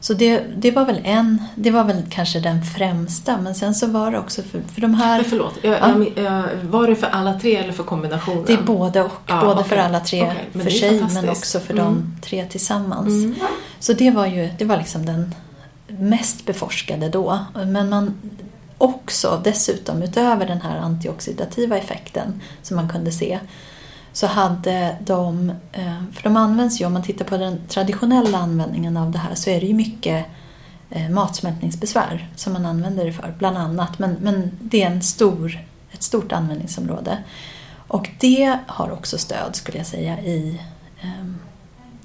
så 0.00 0.14
det, 0.14 0.42
det 0.56 0.70
var 0.70 0.84
väl 0.84 1.00
en, 1.04 1.42
det 1.54 1.70
var 1.70 1.84
väl 1.84 2.02
kanske 2.10 2.40
den 2.40 2.64
främsta. 2.64 3.38
Men 3.38 3.54
sen 3.54 3.74
så 3.74 3.86
var 3.86 4.10
det 4.10 4.18
också 4.18 4.42
för, 4.42 4.60
för 4.74 4.80
de 4.80 4.94
här... 4.94 5.16
Men 5.20 5.30
förlåt, 5.30 5.54
jag, 5.62 5.78
Ja. 5.80 6.22
jag, 6.22 6.44
var 6.62 6.86
det 6.86 6.96
för 6.96 7.06
alla 7.06 7.40
tre 7.40 7.56
eller 7.56 7.72
för 7.72 7.82
kombinationen? 7.84 8.44
Det 8.46 8.52
är 8.52 8.62
både 8.62 9.02
och. 9.02 9.12
Ja, 9.26 9.40
både 9.40 9.52
okej. 9.52 9.64
för 9.68 9.76
alla 9.76 10.00
tre 10.00 10.32
men 10.52 10.62
för 10.64 10.70
sig 10.70 11.04
men 11.14 11.28
också 11.28 11.60
för 11.60 11.72
Mm. 11.74 11.84
de 11.84 12.16
tre 12.22 12.44
tillsammans. 12.46 13.08
Mm. 13.08 13.34
Så 13.78 13.92
det 13.92 14.10
var 14.10 14.26
ju 14.26 14.50
det 14.58 14.64
var 14.64 14.76
liksom 14.76 15.06
den 15.06 15.34
mest 15.88 16.46
beforskade 16.46 17.08
då. 17.08 17.38
Men 17.66 17.88
man 17.88 18.14
också 18.78 19.40
dessutom 19.44 20.02
utöver 20.02 20.46
den 20.46 20.60
här 20.60 20.78
antioxidativa 20.78 21.76
effekten 21.78 22.40
som 22.62 22.76
man 22.76 22.88
kunde 22.88 23.12
se 23.12 23.38
så 24.12 24.26
hade 24.26 24.96
de, 25.04 25.52
eh, 25.72 26.02
för 26.12 26.22
de 26.22 26.36
används 26.36 26.80
ju, 26.80 26.86
om 26.86 26.92
man 26.92 27.02
tittar 27.02 27.24
på 27.24 27.36
den 27.36 27.60
traditionella 27.68 28.38
användningen 28.38 28.96
av 28.96 29.10
det 29.10 29.18
här 29.18 29.34
så 29.34 29.50
är 29.50 29.60
det 29.60 29.66
ju 29.66 29.74
mycket 29.74 30.26
eh, 30.90 31.08
matsmältningsbesvär 31.08 32.28
som 32.36 32.52
man 32.52 32.66
använder 32.66 33.04
det 33.04 33.12
för, 33.12 33.34
bland 33.38 33.58
annat. 33.58 33.98
Men, 33.98 34.16
men 34.20 34.50
det 34.60 34.82
är 34.82 34.90
en 34.90 35.02
stor, 35.02 35.60
ett 35.92 36.02
stort 36.02 36.32
användningsområde. 36.32 37.18
Och 37.88 38.10
det 38.18 38.58
har 38.66 38.92
också 38.92 39.18
stöd, 39.18 39.56
skulle 39.56 39.78
jag 39.78 39.86
säga, 39.86 40.20
i, 40.20 40.60
eh, 41.00 41.26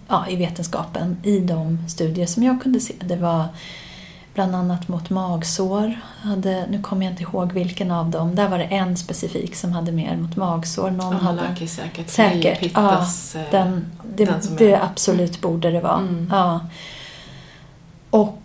ja, 0.08 0.26
i 0.30 0.36
vetenskapen, 0.36 1.18
i 1.24 1.40
de 1.40 1.90
studier 1.90 2.26
som 2.26 2.44
jag 2.44 2.62
kunde 2.62 2.80
se. 2.80 2.94
Det 3.00 3.16
var 3.16 3.46
bland 4.36 4.56
annat 4.56 4.88
mot 4.88 5.10
magsår. 5.10 6.00
Hade, 6.22 6.66
nu 6.70 6.82
kommer 6.82 7.06
jag 7.06 7.14
inte 7.14 7.24
ihåg 7.24 7.54
vilken 7.54 7.92
av 7.92 8.10
dem. 8.10 8.36
Där 8.36 8.48
var 8.50 8.58
det 8.58 8.64
en 8.64 8.98
specifik 8.98 9.56
som 9.56 9.72
hade 9.72 9.92
mer 9.92 10.18
mot 10.18 10.36
magsår. 10.36 10.92
Någon 10.92 11.16
hade, 11.16 11.42
Amalaki 11.42 11.68
säkert. 11.68 12.10
säkert. 12.10 12.58
Ja, 12.62 12.68
Pittas, 12.68 13.36
eh, 13.36 13.44
den, 13.52 13.86
det, 14.16 14.26
den 14.26 14.40
det 14.58 14.72
är- 14.74 14.84
absolut 14.84 15.42
borde 15.42 15.72
det 15.72 15.80
vara. 15.82 15.98
Mm. 16.00 16.30
Ja. 16.32 16.60
Och 18.10 18.42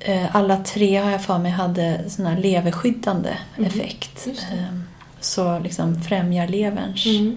eh, 0.00 0.36
alla 0.36 0.56
tre 0.56 0.96
har 0.96 1.10
jag 1.10 1.22
för 1.24 1.38
mig 1.38 1.50
hade 1.52 2.10
sån 2.10 2.26
här 2.26 2.36
leverskyddande 2.40 3.36
Mhm. 3.56 3.66
effekt. 3.66 4.26
Eh, 4.52 4.78
Så 5.20 5.58
liksom 5.58 6.02
främjar 6.02 6.48
leverns 6.48 7.06
Mm. 7.06 7.36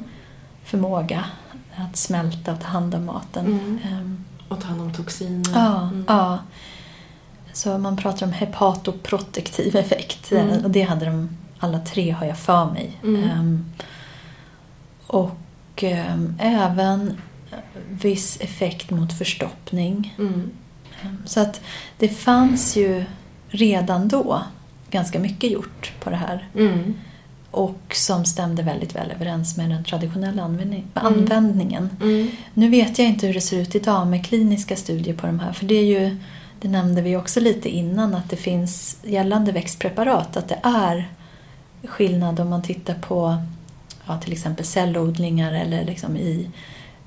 förmåga 0.63 1.25
att 1.75 1.97
smälta 1.97 2.51
och 2.53 2.59
ta 2.61 2.67
hand 2.67 2.95
om 2.95 3.05
maten. 3.05 3.45
Mm. 3.45 3.79
Ehm, 3.83 4.25
Och 4.47 4.61
ta 4.61 4.67
hand 4.67 4.81
om 4.81 4.93
toxiner. 4.93 5.51
Ja, 5.55 5.81
Mm. 5.81 6.05
ja. 6.07 6.39
Så 7.59 7.77
man 7.77 7.97
pratar 7.97 8.25
om 8.25 8.31
hepatoprotektiv 8.31 9.75
effekt. 9.75 10.31
Mm. 10.31 10.65
Och 10.65 10.71
det 10.71 10.81
hade 10.81 11.05
de 11.05 11.29
alla 11.59 11.79
tre 11.79 12.11
har 12.11 12.25
jag 12.25 12.37
för 12.37 12.65
mig. 12.65 12.97
Mm. 13.03 13.23
Ehm, 13.23 13.65
och 15.07 15.83
ehm, 15.83 16.35
även 16.39 17.21
viss 17.89 18.41
effekt 18.41 18.91
mot 18.91 19.17
förstoppning. 19.17 20.15
Mm. 20.17 20.51
Ehm, 21.01 21.17
Så 21.25 21.39
att 21.39 21.61
det 21.97 22.09
fanns 22.09 22.77
ju 22.77 23.05
redan 23.47 24.07
då 24.07 24.41
ganska 24.91 25.19
mycket 25.19 25.51
gjort 25.51 25.93
på 25.99 26.09
det 26.09 26.15
här. 26.15 26.47
Mm. 26.55 26.93
Och 27.51 27.81
som 27.95 28.25
stämde 28.25 28.63
väldigt 28.63 28.95
väl 28.95 29.11
överens 29.11 29.57
med 29.57 29.69
den 29.69 29.83
traditionella 29.83 30.43
användning, 30.43 30.87
användningen. 30.93 31.89
Mm. 32.01 32.31
Nu 32.53 32.69
vet 32.69 32.99
jag 32.99 33.07
inte 33.07 33.27
hur 33.27 33.33
det 33.33 33.41
ser 33.41 33.61
ut 33.61 33.75
idag 33.75 34.07
med 34.07 34.25
kliniska 34.25 34.75
studier 34.75 35.15
på 35.15 35.27
de 35.27 35.39
här. 35.39 35.53
För 35.53 35.65
det 35.65 35.75
är 35.75 35.85
ju, 35.85 36.17
det 36.61 36.67
nämnde 36.67 37.01
vi 37.01 37.15
också 37.15 37.39
lite 37.39 37.69
innan, 37.69 38.15
att 38.15 38.29
det 38.29 38.35
finns 38.35 38.97
gällande 39.03 39.51
växtpreparat, 39.51 40.37
att 40.37 40.49
det 40.49 40.59
är 40.63 41.09
skillnad 41.83 42.39
om 42.39 42.49
man 42.49 42.61
tittar 42.61 42.93
på 42.93 43.37
ja, 44.07 44.17
till 44.17 44.33
exempel 44.33 44.65
cellodlingar 44.65 45.53
eller 45.53 45.85
liksom 45.85 46.17
i 46.17 46.49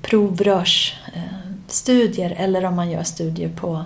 provrörsstudier 0.01 2.35
eller 2.37 2.65
om 2.65 2.75
man 2.75 2.91
gör 2.91 3.03
studier 3.03 3.49
på, 3.49 3.83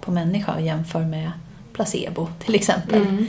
på 0.00 0.10
människa 0.10 0.54
och 0.54 0.60
jämför 0.60 1.04
med 1.04 1.30
placebo 1.72 2.28
till 2.44 2.54
exempel. 2.54 3.02
Mm. 3.02 3.26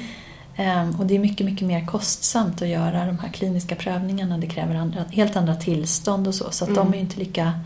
Ehm, 0.56 0.96
och 1.00 1.06
det 1.06 1.16
är 1.16 1.20
mycket, 1.20 1.46
mycket 1.46 1.68
mer 1.68 1.86
kostsamt 1.86 2.62
att 2.62 2.68
göra 2.68 3.06
de 3.06 3.20
här 3.20 3.30
kliniska 3.30 3.76
prövningarna. 3.76 4.38
Det 4.38 4.48
kräver 4.48 4.76
andra, 4.76 5.04
helt 5.12 5.36
andra 5.36 5.56
tillstånd 5.56 6.28
och 6.28 6.36
så, 6.36 6.52
så 6.52 6.64
att 6.64 6.70
Mm. 6.70 6.92
de 6.92 6.98
är 6.98 7.02
inte 7.02 7.20
lika 7.20 7.60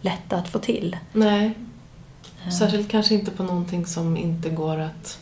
lätta 0.00 0.36
att 0.36 0.48
få 0.48 0.58
till. 0.58 0.96
Nej, 1.12 1.54
särskilt 2.52 2.88
kanske 2.90 3.14
inte 3.14 3.30
på 3.30 3.42
någonting 3.42 3.86
som 3.86 4.16
inte 4.16 4.50
går 4.50 4.78
att, 4.80 5.18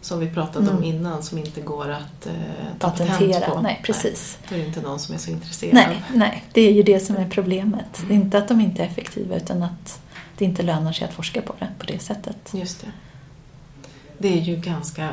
som 0.00 0.20
vi 0.20 0.30
pratade 0.30 0.70
om 0.70 0.76
Mm. 0.76 0.84
innan, 0.84 1.22
som 1.22 1.38
inte 1.38 1.60
går 1.60 1.88
att 1.90 2.26
eh, 2.26 2.32
ta 2.78 2.90
patent 2.90 3.10
patentera. 3.10 3.50
på. 3.50 3.60
Nej, 3.60 3.80
precis. 3.84 4.38
Då 4.48 4.54
är 4.54 4.58
det 4.58 4.66
inte 4.66 4.80
någon 4.80 4.98
som 4.98 5.14
är 5.14 5.18
så 5.18 5.30
intresserad. 5.30 5.74
Nej, 5.74 6.02
nej, 6.14 6.44
det 6.52 6.60
är 6.60 6.72
ju 6.72 6.82
det 6.82 7.00
som 7.00 7.16
är 7.16 7.28
problemet. 7.28 8.02
Det 8.08 8.14
är 8.14 8.16
inte 8.16 8.38
att 8.38 8.48
de 8.48 8.60
inte 8.60 8.82
är 8.82 8.86
effektiva 8.86 9.36
utan 9.36 9.62
att 9.62 10.00
det 10.38 10.44
inte 10.44 10.62
lönar 10.62 10.92
sig 10.92 11.08
att 11.08 11.14
forska 11.14 11.42
på 11.42 11.54
det 11.58 11.68
på 11.78 11.86
det 11.86 11.98
sättet. 11.98 12.36
Just 12.54 12.80
det. 12.80 12.86
Det 14.18 14.28
är 14.38 14.42
ju 14.42 14.56
ganska, 14.56 15.08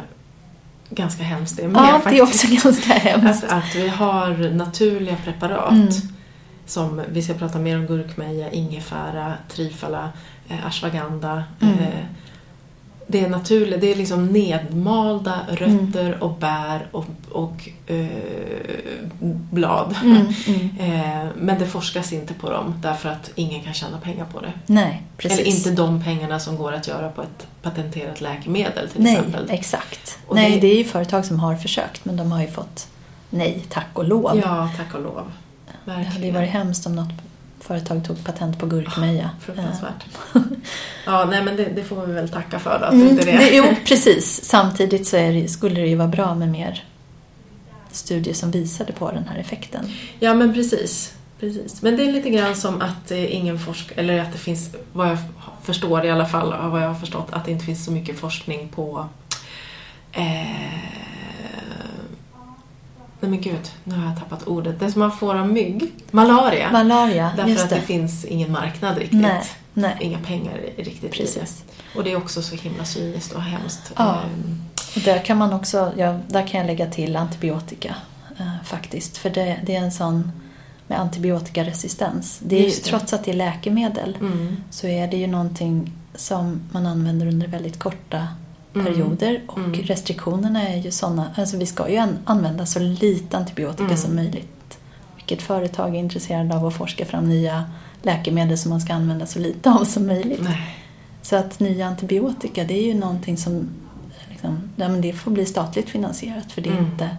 ganska 0.89 1.23
hemskt 1.23 1.57
det 1.57 1.67
med 1.67 1.81
Ja, 1.81 1.85
det 1.85 2.19
är 2.19 2.25
faktiskt. 2.25 2.45
också 2.45 2.47
ganska 2.69 2.93
hemskt. 2.93 3.43
Att, 3.43 3.51
att 3.51 3.75
vi 3.75 3.87
har 3.87 4.49
naturliga 4.53 5.15
preparat 5.25 5.71
Mm. 5.71 5.87
som, 6.65 7.01
vi 7.09 7.21
ska 7.23 7.33
prata 7.33 7.59
mer 7.59 7.77
om 7.77 7.85
gurkmeja, 7.85 8.51
ingefära, 8.51 9.33
trifala, 9.49 10.09
ashwagandha. 10.67 11.43
Mm. 11.61 11.79
Eh, 11.79 12.05
det 13.07 13.19
är 13.25 13.29
naturligt, 13.29 13.81
det 13.81 13.91
är 13.91 13.95
liksom 13.95 14.27
nedmalda 14.27 15.39
rötter 15.49 16.23
och 16.23 16.33
bär 16.37 16.87
och, 16.91 17.05
och 17.31 17.69
eh, 17.87 18.07
blad. 19.51 19.95
Mm, 20.03 20.17
mm. 20.47 20.69
Eh, 20.79 21.27
men 21.37 21.59
det 21.59 21.65
forskas 21.65 22.13
inte 22.13 22.33
på 22.33 22.49
dem 22.49 22.73
därför 22.81 23.09
att 23.09 23.31
ingen 23.35 23.61
kan 23.63 23.73
tjäna 23.73 23.97
pengar 23.97 24.25
på 24.25 24.39
det. 24.41 24.53
Nej, 24.65 25.01
precis. 25.17 25.39
Eller 25.39 25.49
inte 25.49 25.71
de 25.71 26.03
pengarna 26.03 26.39
som 26.39 26.57
går 26.57 26.73
att 26.73 26.87
göra 26.87 27.09
på 27.09 27.21
ett 27.21 27.47
patenterat 27.61 28.21
läkemedel 28.21 28.89
till 28.89 29.01
Nej, 29.03 29.15
exempel. 29.17 29.47
exakt. 29.49 30.17
Och 30.27 30.35
nej, 30.35 30.51
det- 30.51 30.59
det... 30.59 30.67
är 30.67 30.77
ju 30.77 30.83
företag 30.83 31.25
som 31.25 31.39
har 31.39 31.55
försökt 31.55 32.05
men 32.05 32.17
de 32.17 32.31
har 32.31 32.41
ju 32.41 32.47
fått 32.47 32.87
nej, 33.29 33.65
tack 33.69 33.87
och 33.93 34.05
lov. 34.05 34.41
Ja, 34.43 34.69
tack 34.77 34.93
och 34.95 35.01
lov. 35.01 35.31
det 35.85 35.91
hade 35.91 36.03
ju 36.03 36.09
Verkligen. 36.09 36.35
varit 36.35 36.49
hemskt 36.49 36.85
om 36.85 36.95
något 36.95 37.11
företag 37.71 38.05
tog 38.05 38.23
patent 38.23 38.59
på 38.59 38.65
gurkmeja. 38.65 39.29
Fruktansvärt. 39.39 40.05
ja, 41.05 41.25
nej 41.25 41.43
men 41.43 41.55
det, 41.55 41.65
det 41.75 41.83
får 41.83 42.05
vi 42.05 42.13
väl 42.13 42.29
tacka 42.29 42.59
för 42.59 42.79
då, 42.79 42.85
att 42.85 42.93
Mm, 42.93 43.07
inte 43.07 43.25
det... 43.25 43.31
det, 43.31 43.55
jo, 43.55 43.65
precis. 43.85 44.43
Samtidigt 44.43 45.07
så 45.07 45.15
det, 45.15 45.47
skulle 45.47 45.81
det 45.81 45.87
ju 45.87 45.95
vara 45.95 46.07
bra 46.07 46.35
med 46.35 46.49
mer 46.49 46.83
studier 47.91 48.33
som 48.33 48.51
visade 48.51 48.93
på 48.93 49.11
den 49.11 49.27
här 49.27 49.39
effekten. 49.39 49.85
Ja, 50.19 50.33
men 50.33 50.53
precis. 50.53 51.13
precis. 51.39 51.81
Men 51.81 51.97
det 51.97 52.07
är 52.07 52.11
lite 52.11 52.29
grann 52.29 52.55
som 52.55 52.81
att 52.81 53.11
eh, 53.11 53.35
ingen 53.35 53.59
forskar, 53.59 53.99
eller 53.99 54.19
att 54.19 54.31
det 54.31 54.37
finns, 54.39 54.69
vad 54.93 55.09
jag 55.09 55.17
förstår 55.63 56.05
i 56.05 56.09
alla 56.09 56.25
fall, 56.25 56.53
av 56.53 56.71
vad 56.71 56.81
jag 56.81 56.87
har 56.87 56.99
förstått, 56.99 57.27
att 57.31 57.45
det 57.45 57.51
inte 57.51 57.65
finns 57.65 57.85
så 57.85 57.91
mycket 57.91 58.19
forskning 58.19 58.69
på 58.69 59.07
eh, 60.11 60.21
Nej 63.21 63.31
men 63.31 63.41
gud, 63.41 63.71
nu 63.83 63.95
har 63.95 64.05
jag 64.05 64.19
tappat 64.19 64.47
ordet. 64.47 64.79
Det 64.79 64.91
som 64.91 64.99
man 64.99 65.11
får 65.11 65.35
av 65.35 65.47
mygg. 65.47 65.91
Malaria. 66.11 66.71
Malaria, 66.71 67.31
Därför 67.35 67.49
just 67.49 67.63
att 67.63 67.69
det. 67.69 67.81
finns 67.81 68.25
ingen 68.25 68.51
marknad 68.51 68.97
riktigt. 68.97 69.19
Nej, 69.21 69.41
nej. 69.73 69.97
Inga 69.99 70.19
pengar 70.19 70.53
riktigt 70.77 71.03
i 71.03 71.07
det. 71.07 71.13
Precis. 71.17 71.63
Och 71.95 72.03
det 72.03 72.11
är 72.11 72.15
också 72.17 72.41
så 72.41 72.55
himla 72.55 72.85
cyniskt 72.85 73.31
och 73.33 73.41
hemskt. 73.41 73.91
Ja. 73.97 74.13
Ehm, 74.21 74.61
Och 74.95 75.01
där 75.01 75.19
kan 75.25 75.37
man 75.37 75.53
också, 75.53 75.93
ja, 75.97 76.19
där 76.27 76.47
kan 76.47 76.59
jag 76.59 76.67
lägga 76.67 76.85
till 76.91 77.15
antibiotika 77.15 77.95
eh, 78.39 78.63
faktiskt. 78.63 79.17
För 79.17 79.29
det, 79.29 79.59
det 79.65 79.75
är 79.75 79.79
en 79.81 79.91
sån 79.91 80.31
med 80.87 80.99
antibiotikaresistens. 80.99 82.39
Det 82.43 82.55
är, 82.55 82.59
ju- 82.63 82.69
det. 82.69 82.75
trots 82.75 83.13
att 83.13 83.23
det 83.23 83.31
är 83.31 83.35
läkemedel 83.35 84.17
Mm. 84.19 84.57
så 84.71 84.87
är 84.87 85.07
det 85.07 85.17
ju 85.17 85.27
någonting 85.27 85.91
som 86.15 86.61
man 86.71 86.85
använder 86.85 87.27
under 87.27 87.47
väldigt 87.47 87.79
korta. 87.79 88.27
Perioder. 88.73 89.41
Och 89.47 89.57
Mm. 89.57 89.73
restriktionerna 89.73 90.67
är 90.69 90.77
ju 90.77 90.91
sådana, 90.91 91.27
alltså 91.35 91.57
vi 91.57 91.65
ska 91.65 91.89
ju 91.89 91.97
an- 91.97 92.17
använda 92.25 92.65
så 92.65 92.79
lite 92.79 93.37
antibiotika 93.37 93.83
Mm. 93.83 93.97
som 93.97 94.15
möjligt. 94.15 94.77
Vilket 95.15 95.41
företag 95.41 95.95
är 95.95 95.99
intresserade 95.99 96.55
av 96.55 96.65
att 96.65 96.73
forska 96.75 97.05
fram 97.05 97.29
nya 97.29 97.63
läkemedel 98.03 98.57
som 98.57 98.69
man 98.71 98.81
ska 98.81 98.93
använda 98.93 99.25
så 99.25 99.39
lite 99.39 99.71
av 99.71 99.83
som 99.85 100.07
möjligt. 100.07 100.41
Nej. 100.43 100.77
Så 101.21 101.35
att 101.35 101.59
nya 101.59 101.87
antibiotika 101.87 102.63
det 102.63 102.73
är 102.73 102.85
ju 102.87 102.93
någonting 102.93 103.37
som 103.37 103.69
liksom, 104.29 104.59
det 105.01 105.13
får 105.13 105.31
bli 105.31 105.45
statligt 105.45 105.89
finansierat 105.89 106.51
för 106.51 106.61
det 106.61 106.69
är 106.69 106.73
Mm. 106.77 106.85
inte... 106.91 107.09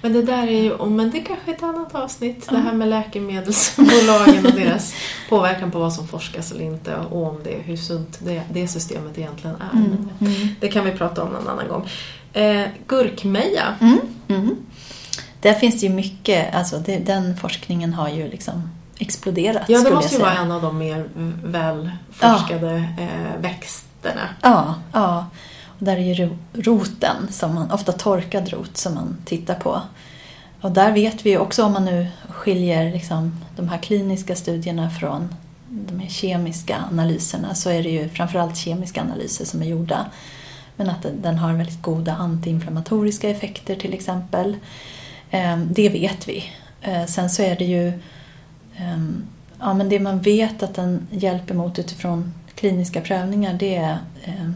Men 0.00 0.12
det 0.12 0.22
där 0.22 0.46
är 0.46 0.62
ju, 0.62 0.72
oh, 0.72 0.90
men 0.90 1.10
det 1.10 1.18
är 1.18 1.24
kanske 1.24 1.50
är 1.50 1.54
ett 1.54 1.62
annat 1.62 1.94
avsnitt. 1.94 2.48
Det 2.50 2.56
här 2.56 2.72
med 2.72 2.88
läkemedelsbolagen 2.88 4.46
och 4.46 4.52
deras 4.52 4.94
påverkan 5.28 5.70
på 5.70 5.78
vad 5.78 5.92
som 5.92 6.08
forskas 6.08 6.52
eller 6.52 6.64
inte 6.64 6.96
och 6.96 7.26
om 7.26 7.38
det, 7.44 7.58
hur 7.64 7.76
sunt 7.76 8.18
det, 8.20 8.42
det 8.52 8.68
systemet 8.68 9.18
egentligen 9.18 9.56
är. 9.56 9.74
Men 9.74 10.10
Mm. 10.20 10.48
Det 10.60 10.68
kan 10.68 10.84
vi 10.84 10.90
prata 10.90 11.22
om 11.22 11.28
någon 11.28 11.48
annan 11.48 11.68
gång. 11.68 11.88
Eh, 12.32 12.68
gurkmeja. 12.86 13.74
Mm. 13.80 13.98
Mm. 14.28 14.56
Där 15.40 15.54
finns 15.54 15.80
det 15.80 15.86
ju 15.86 15.92
mycket, 15.92 16.54
alltså 16.54 16.78
det, 16.78 16.98
den 16.98 17.36
forskningen 17.36 17.94
har 17.94 18.08
ju 18.08 18.28
liksom 18.28 18.70
exploderat 18.98 19.68
Ja, 19.68 19.80
det 19.80 19.90
måste 19.90 20.14
ju 20.14 20.20
vara 20.20 20.34
en 20.34 20.52
av 20.52 20.62
de 20.62 20.78
mer 20.78 21.08
välforskade 21.44 22.74
eh, 22.98 23.40
växterna. 23.40 24.28
Ja, 24.42 24.74
ja. 24.92 25.26
Där 25.84 25.96
är 25.96 26.14
ju 26.14 26.30
roten, 26.52 27.16
som 27.30 27.54
man, 27.54 27.70
ofta 27.70 27.92
torkad 27.92 28.48
rot, 28.48 28.76
som 28.76 28.94
man 28.94 29.16
tittar 29.24 29.54
på. 29.54 29.80
Och 30.60 30.70
där 30.72 30.92
vet 30.92 31.26
vi 31.26 31.30
ju 31.30 31.38
också 31.38 31.64
om 31.64 31.72
man 31.72 31.84
nu 31.84 32.06
skiljer 32.28 32.92
liksom 32.92 33.40
de 33.56 33.68
här 33.68 33.78
kliniska 33.78 34.36
studierna 34.36 34.90
från 34.90 35.34
de 35.68 36.00
här 36.00 36.08
kemiska 36.08 36.76
analyserna 36.90 37.54
så 37.54 37.70
är 37.70 37.82
det 37.82 37.90
ju 37.90 38.08
framförallt 38.08 38.56
kemiska 38.56 39.00
analyser 39.02 39.44
som 39.44 39.62
är 39.62 39.66
gjorda. 39.66 40.06
Men 40.76 40.90
att 40.90 41.06
den- 41.22 41.38
har 41.38 41.52
väldigt 41.52 41.82
goda 41.82 42.14
antiinflammatoriska 42.14 43.30
effekter 43.30 43.74
till 43.76 43.94
exempel. 43.94 44.56
Ehm, 45.30 45.68
det 45.72 45.88
vet 45.88 46.28
vi. 46.28 46.44
Eh, 46.80 47.04
sen 47.06 47.30
så 47.30 47.42
är 47.42 47.56
det 47.56 47.64
ju 47.64 47.92
ehm, 48.76 49.24
ja, 49.60 49.74
men 49.74 49.88
det 49.88 50.00
man 50.00 50.20
vet 50.20 50.62
att 50.62 50.74
den 50.74 51.06
hjälper 51.10 51.54
mot 51.54 51.78
utifrån 51.78 52.34
kliniska 52.54 53.00
prövningar 53.00 53.54
det 53.54 53.76
är 53.76 53.98
ehm, 54.24 54.54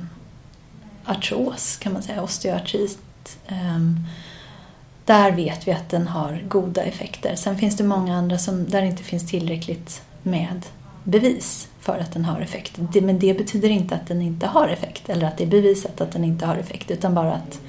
artros 1.08 1.76
kan 1.76 1.92
man 1.92 2.02
säga, 2.02 2.22
osteoartrit. 2.22 3.38
Ehm, 3.46 4.04
där 5.04 5.32
vet 5.32 5.68
vi 5.68 5.72
att 5.72 5.90
den 5.90 6.08
har 6.08 6.44
goda 6.48 6.82
effekter. 6.82 7.34
Sen 7.36 7.58
finns 7.58 7.76
det 7.76 7.84
många 7.84 8.16
andra 8.16 8.38
som, 8.38 8.68
där 8.70 8.80
det 8.80 8.86
inte 8.86 9.02
finns 9.02 9.30
tillräckligt 9.30 10.02
med 10.22 10.62
bevis 11.04 11.68
för 11.80 11.98
att 11.98 12.12
den 12.12 12.24
har 12.24 12.40
effekt. 12.40 12.72
Det, 12.92 13.00
men 13.00 13.18
det 13.18 13.34
betyder 13.34 13.68
inte 13.68 13.94
att 13.94 14.06
den 14.06 14.22
inte 14.22 14.46
har 14.46 14.68
effekt 14.68 15.08
eller 15.08 15.26
att 15.26 15.36
det 15.36 15.44
är 15.44 15.48
bevisat 15.48 16.00
att 16.00 16.12
den 16.12 16.24
inte 16.24 16.46
har 16.46 16.56
effekt 16.56 16.90
utan 16.90 17.14
bara 17.14 17.32
att 17.32 17.60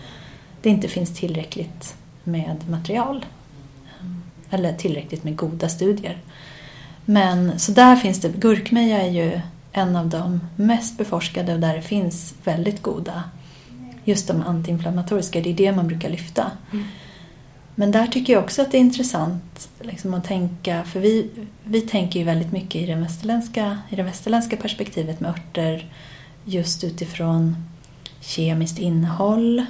det 0.62 0.70
inte 0.70 0.88
finns 0.88 1.16
tillräckligt 1.16 1.96
med 2.24 2.70
material. 2.70 3.26
Ehm, 4.00 4.24
eller 4.50 4.74
tillräckligt 4.74 5.24
med 5.24 5.36
goda 5.36 5.70
studier. 5.70 6.18
Men 7.06 7.60
så 7.60 7.72
där 7.72 7.96
finns 7.96 8.22
det, 8.22 8.30
gurkmeja 8.30 9.02
är 9.02 9.10
ju 9.10 9.42
en 9.80 9.96
av 9.96 10.10
de 10.10 10.40
mest 10.56 10.98
beforskade 10.98 11.54
och 11.54 11.60
där 11.60 11.76
det 11.76 11.82
finns 11.82 12.34
väldigt 12.44 12.82
goda, 12.82 13.24
just 14.04 14.28
de 14.28 14.42
antiinflammatoriska, 14.42 15.42
det 15.42 15.50
är 15.50 15.54
det 15.54 15.72
man 15.72 15.88
brukar 15.88 16.10
lyfta. 16.10 16.52
Mm. 16.72 16.86
Men 17.76 17.92
där 17.92 18.08
tycker 18.08 18.34
jag 18.34 18.44
också 18.44 18.62
att 18.62 18.72
det 18.72 18.78
är 18.78 18.82
intressant 18.82 19.70
liksom, 19.82 20.14
att 20.14 20.24
tänka, 20.24 20.84
för 20.84 21.00
vi, 21.00 21.30
vi 21.64 21.82
tänker 21.82 22.20
ju 22.20 22.26
väldigt 22.26 22.52
mycket 22.52 22.82
i, 22.82 22.86
den 22.86 23.02
västerländska, 23.02 23.78
i 23.90 23.96
det 23.96 24.04
västerländska 24.04 24.58
perspektivet 24.58 25.20
med 25.20 25.32
örter 25.32 25.92
just 26.46 26.84
utifrån 26.84 27.56
kemiskt 28.22 28.80
innehåll 28.80 29.66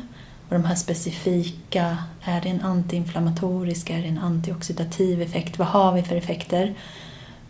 och 0.47 0.53
de 0.53 0.66
här 0.66 0.76
specifika, 0.76 1.97
är 2.24 2.41
det 2.41 2.49
en 2.49 2.62
antiinflammatorisk, 2.62 3.89
är 3.89 4.01
det 4.01 4.07
en 4.07 4.18
antioxidativ 4.18 5.22
effekt, 5.22 5.60
vad 5.60 5.68
har 5.68 5.93
vi 5.93 6.01
för 6.01 6.16
effekter? 6.16 6.76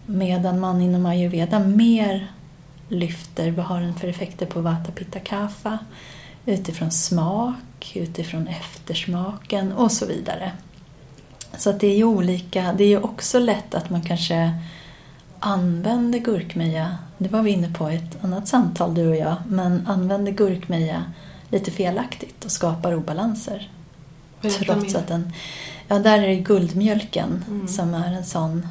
Medan 0.05 0.59
man 0.59 0.81
inom 0.81 1.05
ayurveda 1.05 1.59
mer 1.59 2.31
lyfter 2.89 3.51
vad 3.51 3.65
har 3.65 3.81
den 3.81 3.95
för 3.95 4.07
effekter 4.07 4.45
på 4.45 4.61
vata 4.61 4.91
pitta 4.91 5.19
kapha 5.19 5.77
utifrån 6.45 6.91
smak, 6.91 7.91
utifrån 7.95 8.47
eftersmaken 8.47 9.71
och 9.71 9.91
så 9.91 10.05
vidare. 10.05 10.51
Så 11.57 11.69
att 11.69 11.79
det 11.79 11.87
är 11.87 11.95
ju 11.97 12.03
olika. 12.03 12.73
Det 12.77 12.83
är 12.83 12.87
ju 12.87 12.99
också 12.99 13.39
lätt 13.39 13.75
att 13.75 13.89
man 13.89 14.01
kanske 14.01 14.51
använder 15.39 16.19
gurkmeja, 16.19 16.97
det 17.17 17.29
var 17.29 17.41
vi 17.41 17.51
inne 17.51 17.73
på 17.73 17.91
i 17.91 17.95
ett 17.95 18.23
annat 18.23 18.47
samtal 18.47 18.95
du 18.95 19.07
och 19.07 19.15
jag, 19.15 19.35
men 19.47 19.87
använder 19.87 20.31
gurkmeja 20.31 21.03
lite 21.49 21.71
felaktigt 21.71 22.45
och 22.45 22.51
skapar 22.51 22.95
obalanser. 22.95 23.69
Trots 24.41 24.95
att 24.95 25.07
den... 25.07 25.31
Ja, 25.87 25.99
där 25.99 26.17
är 26.23 26.27
det 26.27 26.35
guldmjölken 26.35 27.45
Mm. 27.47 27.67
som 27.67 27.93
är 27.93 28.11
en 28.13 28.25
sån 28.25 28.67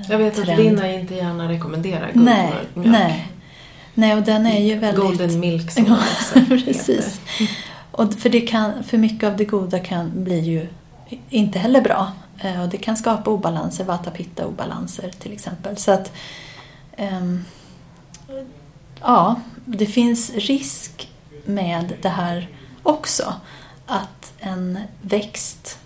eh, 0.00 0.10
Jag 0.10 0.18
vet 0.18 0.38
att 0.38 0.44
trend. 0.44 0.62
Lina 0.62 0.92
inte 0.92 1.14
gärna 1.14 1.48
rekommenderar 1.48 2.12
guldmjölk. 2.12 2.68
nej. 2.74 2.90
Nej, 2.90 3.28
och 4.16 4.22
den 4.22 4.46
är 4.46 4.60
ju 4.60 4.78
väldigt... 4.78 5.04
Golden 5.04 5.40
milk 5.40 5.70
som 5.70 5.84
Ja, 5.88 5.98
också 5.98 6.38
heter. 6.38 6.62
precis. 6.64 7.20
Och 7.92 8.14
för, 8.14 8.28
det 8.30 8.40
kan, 8.40 8.84
för 8.84 8.98
mycket 8.98 9.28
av 9.28 9.36
det 9.36 9.44
goda 9.44 9.78
kan 9.78 10.24
bli 10.24 10.40
ju 10.40 10.66
inte 11.30 11.58
heller 11.58 11.80
bra. 11.80 12.12
Eh, 12.38 12.62
Och 12.62 12.68
det 12.68 12.76
kan 12.76 12.96
skapa 12.96 13.30
obalanser, 13.30 13.84
vata 13.84 14.10
pitta 14.10 14.46
obalanser 14.46 15.10
till 15.18 15.32
exempel. 15.32 15.76
Så 15.76 15.90
att 15.92 16.12
ehm, 16.96 17.44
ja, 19.00 19.40
det 19.64 19.86
finns 19.86 20.30
risk 20.34 21.08
med 21.44 21.92
det 22.02 22.08
här 22.08 22.48
också. 22.82 23.34
Att 23.86 24.32
en 24.38 24.78
växt 25.02 25.78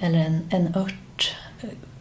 eller 0.00 0.18
en, 0.18 0.40
en 0.50 0.74
ört 0.76 1.34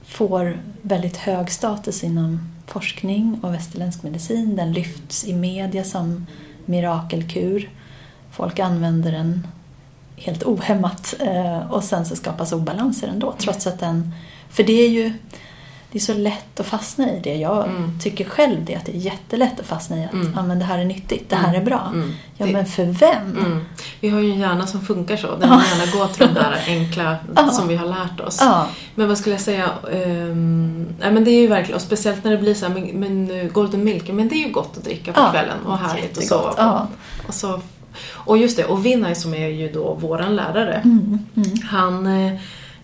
får 0.05 0.59
väldigt 0.81 1.17
hög 1.17 1.51
status 1.51 2.03
inom 2.03 2.54
forskning 2.67 3.39
och 3.43 3.53
västerländsk 3.53 4.03
medicin. 4.03 4.55
Den 4.55 4.73
lyfts 4.73 5.25
i 5.25 5.33
media 5.33 5.83
som 5.83 6.25
mirakelkur. 6.65 7.69
Folk 8.31 8.59
använder 8.59 9.11
den 9.11 9.47
helt 10.15 10.43
ohämmat 10.43 11.15
eh, 11.19 11.71
och 11.71 11.83
sen 11.83 12.05
så 12.05 12.15
skapas 12.15 12.51
obalanser 12.51 13.07
ändå 13.07 13.35
trots 13.37 13.67
att 13.67 13.79
den... 13.79 14.11
För 14.49 14.63
det 14.63 14.73
är 14.73 14.89
ju 14.89 15.13
det 15.95 15.99
är 15.99 16.01
så 16.01 16.13
lätt 16.13 16.59
att 16.59 16.65
fastna 16.65 17.11
i 17.11 17.19
det. 17.23 17.35
Jag 17.35 17.67
Mm. 17.67 17.99
tycker 17.99 18.25
själv 18.25 18.65
det, 18.65 18.75
att 18.75 18.85
det 18.85 18.91
är 18.91 18.99
jättelätt 18.99 19.59
att 19.59 19.65
fastna 19.65 19.97
i 19.97 20.05
att 20.05 20.13
Mm. 20.13 20.37
ah, 20.37 20.43
men 20.43 20.59
det 20.59 20.65
här 20.65 20.79
är 20.79 20.85
nyttigt, 20.85 21.29
det 21.29 21.35
här 21.35 21.53
är 21.55 21.61
bra. 21.61 21.91
Mm. 21.93 22.11
Ja, 22.37 22.45
Det- 22.45 22.51
men 22.51 22.65
för 22.65 22.85
vem? 22.85 23.37
Mm. 23.37 23.61
Vi 23.99 24.09
har 24.09 24.19
ju 24.19 24.31
en 24.31 24.39
hjärna 24.39 24.67
som 24.67 24.81
funkar 24.85 25.17
så. 25.17 25.27
Den 25.35 25.49
gärna 25.49 25.91
gå 25.99 26.07
till 26.07 26.27
de 26.27 26.33
där 26.33 26.63
enkla 26.67 27.17
som 27.51 27.67
vi 27.67 27.75
har 27.75 27.85
lärt 27.87 28.19
oss. 28.19 28.41
Men 28.95 29.07
vad 29.07 29.17
skulle 29.17 29.35
jag 29.35 29.41
säga? 29.41 29.69
Um, 29.91 30.87
nej, 30.99 31.11
men 31.11 31.23
det 31.23 31.31
är 31.31 31.41
ju 31.41 31.47
verkligen, 31.47 31.75
och 31.75 31.81
speciellt 31.81 32.23
när 32.23 32.31
det 32.31 32.37
blir 32.37 32.53
så 32.53 32.65
här, 32.67 32.73
men, 32.73 32.83
men 32.99 33.39
eh, 33.39 33.47
Golden 33.51 33.83
Milk, 33.83 34.07
men 34.09 34.27
det 34.29 34.35
är 34.35 34.45
ju 34.47 34.51
gott 34.51 34.77
att 34.77 34.83
dricka 34.83 35.13
på 35.13 35.21
kvällen 35.31 35.57
och 35.65 35.77
härligt 35.77 36.17
att 36.17 36.23
sova 36.25 36.53
på. 36.53 36.87
Och, 37.27 37.33
så, 37.33 37.61
och 38.13 38.37
just 38.37 38.57
det, 38.57 38.65
och 38.65 38.85
Vinay 38.85 39.15
som 39.15 39.33
är 39.33 39.47
ju 39.47 39.71
då 39.71 39.93
våran 39.93 40.35
lärare, 40.35 40.73
mm, 40.73 41.19
mm. 41.35 41.49
han, 41.69 42.07
eh, 42.07 42.33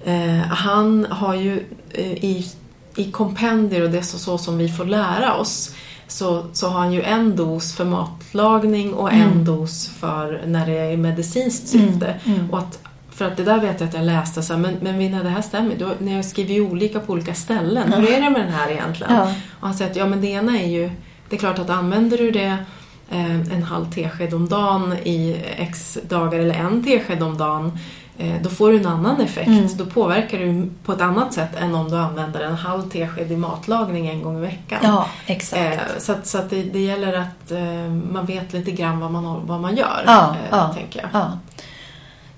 eh, 0.06 0.42
han 0.48 1.08
har 1.10 1.36
ju 1.36 1.64
eh, 1.94 2.12
i, 2.12 2.52
i 2.96 3.12
kompendier 3.12 3.84
och 3.84 3.90
det 3.90 4.04
så, 4.04 4.18
så 4.18 4.38
som 4.38 4.58
vi 4.58 4.70
får 4.70 4.86
lära 4.86 5.34
oss 5.34 5.76
så, 6.08 6.46
så 6.54 6.68
har 6.70 6.80
han 6.80 6.94
ju 6.94 7.02
en 7.02 7.36
dos 7.36 7.74
för 7.74 7.86
matlagning 7.86 8.94
och 8.94 9.12
en 9.14 9.32
Mm. 9.32 9.46
dos 9.46 9.88
för 10.00 10.42
när 10.48 10.66
det 10.66 10.78
är 10.78 10.92
i 10.92 10.98
medicinskt 10.98 11.68
syfte. 11.68 12.16
Mm, 12.26 12.40
mm. 12.40 12.52
Och 12.52 12.60
att, 12.60 12.80
för 13.10 13.26
att 13.26 13.38
det 13.38 13.44
där 13.44 13.60
vet 13.60 13.80
jag 13.80 13.88
att 13.88 13.94
jag 13.96 14.04
läste 14.06 14.44
så 14.44 14.54
här, 14.54 14.60
men, 14.60 14.78
men 14.82 14.98
Vinna 14.98 15.24
det 15.24 15.30
här 15.30 15.42
stämmer, 15.42 15.76
du, 15.76 15.88
ni 16.00 16.16
har 16.16 16.24
skrivit 16.24 16.72
olika 16.72 17.00
på 17.00 17.14
olika 17.14 17.34
ställen. 17.34 17.94
Hur 17.94 18.12
är 18.12 18.22
det 18.22 18.30
med 18.30 18.42
den 18.42 18.54
här 18.54 18.72
egentligen? 18.72 19.14
Ja. 19.14 19.34
Och 19.60 19.68
han 19.68 19.74
säger 19.74 19.92
att 19.92 19.98
ja 19.98 20.06
men 20.06 20.22
det 20.22 20.28
ena 20.28 20.60
är 20.60 20.68
ju, 20.68 20.92
det 21.30 21.36
är 21.36 21.40
klart 21.40 21.60
att 21.60 21.70
använder 21.70 22.18
du 22.18 22.32
det 22.32 22.58
eh, 23.10 23.54
en 23.54 23.64
halv 23.64 23.92
tesked 23.92 24.34
om 24.34 24.50
dagen 24.50 24.94
i 24.94 25.36
x 25.58 25.98
dagar 26.10 26.40
eller 26.40 26.56
en 26.56 26.84
tesked 26.84 27.24
om 27.24 27.38
dagen 27.38 27.78
då 28.44 28.50
får 28.50 28.72
du 28.72 28.78
en 28.78 28.86
annan 28.86 29.22
effekt. 29.22 29.48
Mm. 29.48 29.68
Då 29.78 29.86
påverkar 29.86 30.40
du 30.40 30.70
på 30.84 30.92
ett 30.92 31.02
annat 31.02 31.34
sätt 31.34 31.56
än 31.56 31.76
om 31.76 31.90
du 31.90 31.98
använder 31.98 32.42
en 32.42 32.56
halv 32.56 32.90
tesked 32.90 33.32
i 33.32 33.36
matlagning 33.38 34.08
en 34.08 34.22
gång 34.22 34.38
i 34.38 34.42
veckan. 34.42 34.80
ja 34.84 35.08
exakt. 35.26 35.62
Eh, 35.62 36.00
så 36.00 36.12
att, 36.12 36.28
så 36.28 36.38
att 36.38 36.50
det, 36.50 36.64
det 36.64 36.80
gäller 36.80 37.14
att 37.14 37.52
eh, 37.52 37.92
man 38.12 38.26
vet 38.26 38.54
lite 38.54 38.72
grann 38.72 39.00
vad 39.00 39.12
man, 39.12 39.48
vad 39.48 39.60
man 39.62 39.76
gör, 39.78 40.04
Ja, 40.06 40.30
eh, 40.36 40.48
ja. 40.52 40.74
tänker 40.74 41.00
jag. 41.02 41.10
Ja, 41.14 41.40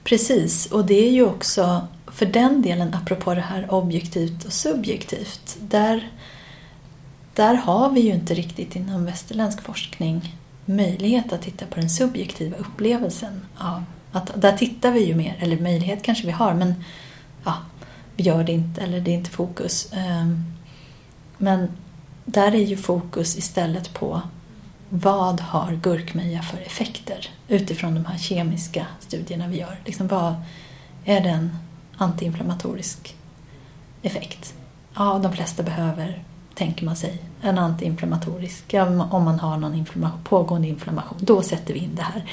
precis. 0.04 0.66
Och 0.72 0.86
det 0.86 1.08
är 1.08 1.12
ju 1.12 1.26
också, 1.26 1.88
för 2.08 2.26
den 2.26 2.62
delen, 2.62 2.96
apropå 3.02 3.34
det 3.34 3.42
här 3.42 3.74
objektivt 3.74 4.46
och 4.46 4.54
subjektivt, 4.54 5.58
där, 5.60 6.12
där 7.34 7.54
har 7.54 7.90
vi 7.90 8.02
ju 8.02 8.14
inte 8.14 8.34
riktigt 8.34 8.76
inom 8.76 9.06
västerländsk 9.06 9.62
forskning 9.62 10.36
möjlighet 10.66 11.34
att 11.34 11.42
titta 11.42 11.66
på 11.66 11.80
den 11.80 11.90
subjektiva 11.90 12.58
upplevelsen. 12.58 13.42
av 13.58 13.84
att, 14.14 14.42
där 14.42 14.58
tittar 14.58 14.92
vi 14.92 15.06
ju 15.06 15.16
mer, 15.16 15.38
eller 15.40 15.60
möjlighet 15.60 16.04
kanske 16.04 16.26
vi 16.26 16.32
har, 16.32 16.54
men 16.54 16.84
ja, 17.44 17.58
vi 18.16 18.24
gör 18.24 18.44
det 18.44 18.52
inte, 18.52 18.82
eller 18.82 19.00
det 19.02 19.12
är 19.12 19.16
inte 19.16 19.30
fokus. 19.30 19.94
Ehm, 19.94 20.44
men 21.38 21.68
där 22.26 22.56
är 22.56 22.66
ju 22.66 22.78
fokus 22.78 23.38
istället 23.38 23.94
på 23.94 24.22
vad 24.90 25.40
har 25.40 25.80
gurkmeja 25.84 26.42
för 26.42 26.58
effekter 26.58 27.30
utifrån 27.48 27.96
de 27.96 28.06
här 28.06 28.18
kemiska 28.18 28.88
studierna 29.00 29.48
vi 29.48 29.60
gör? 29.60 29.80
Liksom 29.86 30.08
vad 30.08 30.36
är 31.06 31.22
det 31.22 31.30
en 31.30 31.58
antiinflammatorisk 31.98 33.16
effekt? 34.02 34.54
Ja, 34.96 35.20
de 35.24 35.34
flesta 35.34 35.64
behöver, 35.64 36.24
tänker 36.56 36.86
man 36.86 36.96
sig, 36.96 37.18
en 37.42 37.58
antiinflammatorisk. 37.58 38.74
Om 39.12 39.24
man 39.24 39.40
har 39.40 39.58
någon 39.58 39.76
inflammation, 39.76 40.20
pågående 40.24 40.68
inflammation, 40.68 41.18
då 41.22 41.42
sätter 41.42 41.74
vi 41.74 41.80
in 41.80 41.96
det 41.96 42.02
här. 42.02 42.26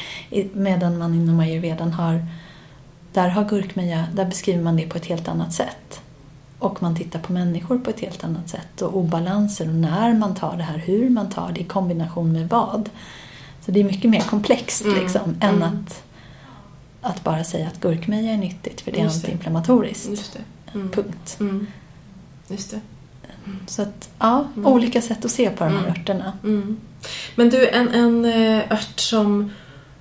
Medan 0.52 0.98
man 0.98 1.14
inom 1.14 1.40
ayurvedan 1.40 1.92
har, 1.92 2.26
där 3.12 3.28
har 3.28 3.44
gurkmeja, 3.44 4.04
där 4.14 4.24
beskriver 4.24 4.62
man 4.62 4.76
det 4.76 4.86
på 4.86 4.96
ett 4.96 5.06
helt 5.06 5.28
annat 5.28 5.52
sätt. 5.52 6.00
Och 6.58 6.82
man 6.82 6.96
tittar 6.96 7.20
på 7.20 7.32
människor 7.32 7.78
på 7.78 7.90
ett 7.90 8.00
helt 8.00 8.24
annat 8.24 8.48
sätt 8.48 8.82
och 8.82 8.96
obalanser 8.96 9.68
och 9.68 9.74
när 9.74 10.14
man 10.14 10.34
tar 10.34 10.56
det 10.56 10.62
här, 10.62 10.78
hur 10.78 11.10
man 11.10 11.30
tar 11.30 11.52
det 11.52 11.60
i 11.60 11.64
kombination 11.64 12.32
med 12.32 12.48
vad. 12.48 12.90
Så 13.60 13.70
det 13.70 13.80
är 13.80 13.84
mycket 13.84 14.10
mer 14.10 14.20
komplext 14.20 14.84
Mm, 14.84 14.98
liksom, 15.02 15.36
än 15.40 15.54
mm. 15.54 15.62
att, 15.62 16.02
att 17.00 17.24
bara 17.24 17.44
säga 17.44 17.68
att 17.68 17.80
gurkmeja 17.80 18.32
är 18.32 18.36
nyttigt 18.36 18.80
för 18.80 18.92
det 18.92 19.00
är 19.00 19.04
Just 19.04 19.16
antiinflammatoriskt. 19.16 20.10
Just 20.10 20.32
det. 20.32 20.40
Mm. 20.78 20.90
Punkt. 20.90 21.36
Mm. 21.40 21.66
Just 22.48 22.70
det. 22.70 22.80
Så 23.66 23.82
att, 23.82 24.08
ja, 24.18 24.44
Mm. 24.56 24.66
olika 24.72 25.02
sätt 25.02 25.24
att 25.24 25.30
se 25.30 25.50
på 25.50 25.64
de 25.64 25.70
här 25.72 25.78
Mm. 25.78 25.90
örterna. 25.90 26.32
Mm. 26.44 26.76
Men 27.34 27.50
du, 27.50 27.68
en, 27.68 27.88
en 27.88 28.24
eh, 28.24 28.72
ört 28.72 29.00
som, 29.00 29.50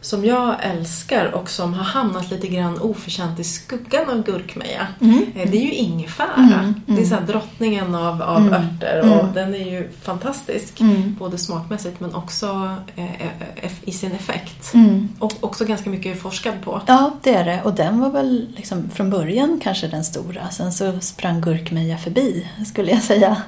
som 0.02 0.26
jag 0.26 0.56
älskar 0.62 1.26
och 1.36 1.50
som 1.50 1.74
har 1.74 1.84
hamnat 1.84 2.32
lite 2.32 2.48
grann 2.48 2.80
oförtjänt 2.82 3.40
i 3.40 3.44
skuggan 3.44 4.10
av 4.10 4.24
gurkmeja, 4.24 4.88
Mm. 5.02 5.26
eh, 5.36 5.50
det 5.52 5.58
är 5.58 5.62
ju 5.62 5.72
ingefära. 5.74 6.36
Mm, 6.60 6.82
Det 6.86 6.92
är 6.92 6.98
mm. 6.98 7.10
så 7.10 7.16
här 7.16 7.22
drottningen 7.22 7.96
av, 7.96 8.22
av 8.22 8.38
Mm, 8.38 8.54
örter 8.54 9.00
och 9.00 9.20
mm. 9.20 9.34
den 9.34 9.56
är 9.56 9.72
ju 9.72 9.90
fantastisk. 10.02 10.82
Mm. 10.82 11.16
Både 11.20 11.38
smakmässigt 11.38 12.00
men 12.00 12.16
också 12.16 12.76
eh, 12.96 13.22
eh, 13.62 13.72
i 13.82 13.92
sin 13.92 14.12
effekt. 14.12 14.74
Mm. 14.74 15.10
Och 15.20 15.34
också 15.40 15.66
ganska 15.66 15.90
mycket 15.90 16.22
forskad 16.22 16.54
på. 16.64 16.82
Ja, 16.86 17.12
det 17.24 17.34
är 17.34 17.46
det. 17.46 17.62
Och 17.64 17.74
den 17.74 18.00
var 18.00 18.10
väl 18.10 18.48
liksom 18.56 18.90
från 18.90 19.10
början 19.10 19.60
kanske 19.64 19.88
den 19.88 20.04
stora. 20.04 20.50
Sen 20.50 20.72
så 20.72 21.00
sprang 21.00 21.42
gurkmeja 21.42 21.98
förbi, 21.98 22.48
skulle 22.66 22.92
jag 22.92 23.02
säga. 23.04 23.42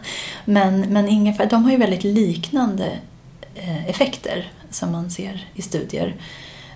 Men, 0.46 0.82
men 0.82 1.08
ingefära, 1.10 1.48
de 1.48 1.64
har 1.64 1.72
ju 1.72 1.78
väldigt 1.78 2.04
liknande 2.04 2.86
eh, 3.56 3.90
effekter 3.90 4.52
som 4.72 4.92
man 4.92 5.12
ser 5.12 5.48
i 5.54 5.62
studier. 5.62 6.16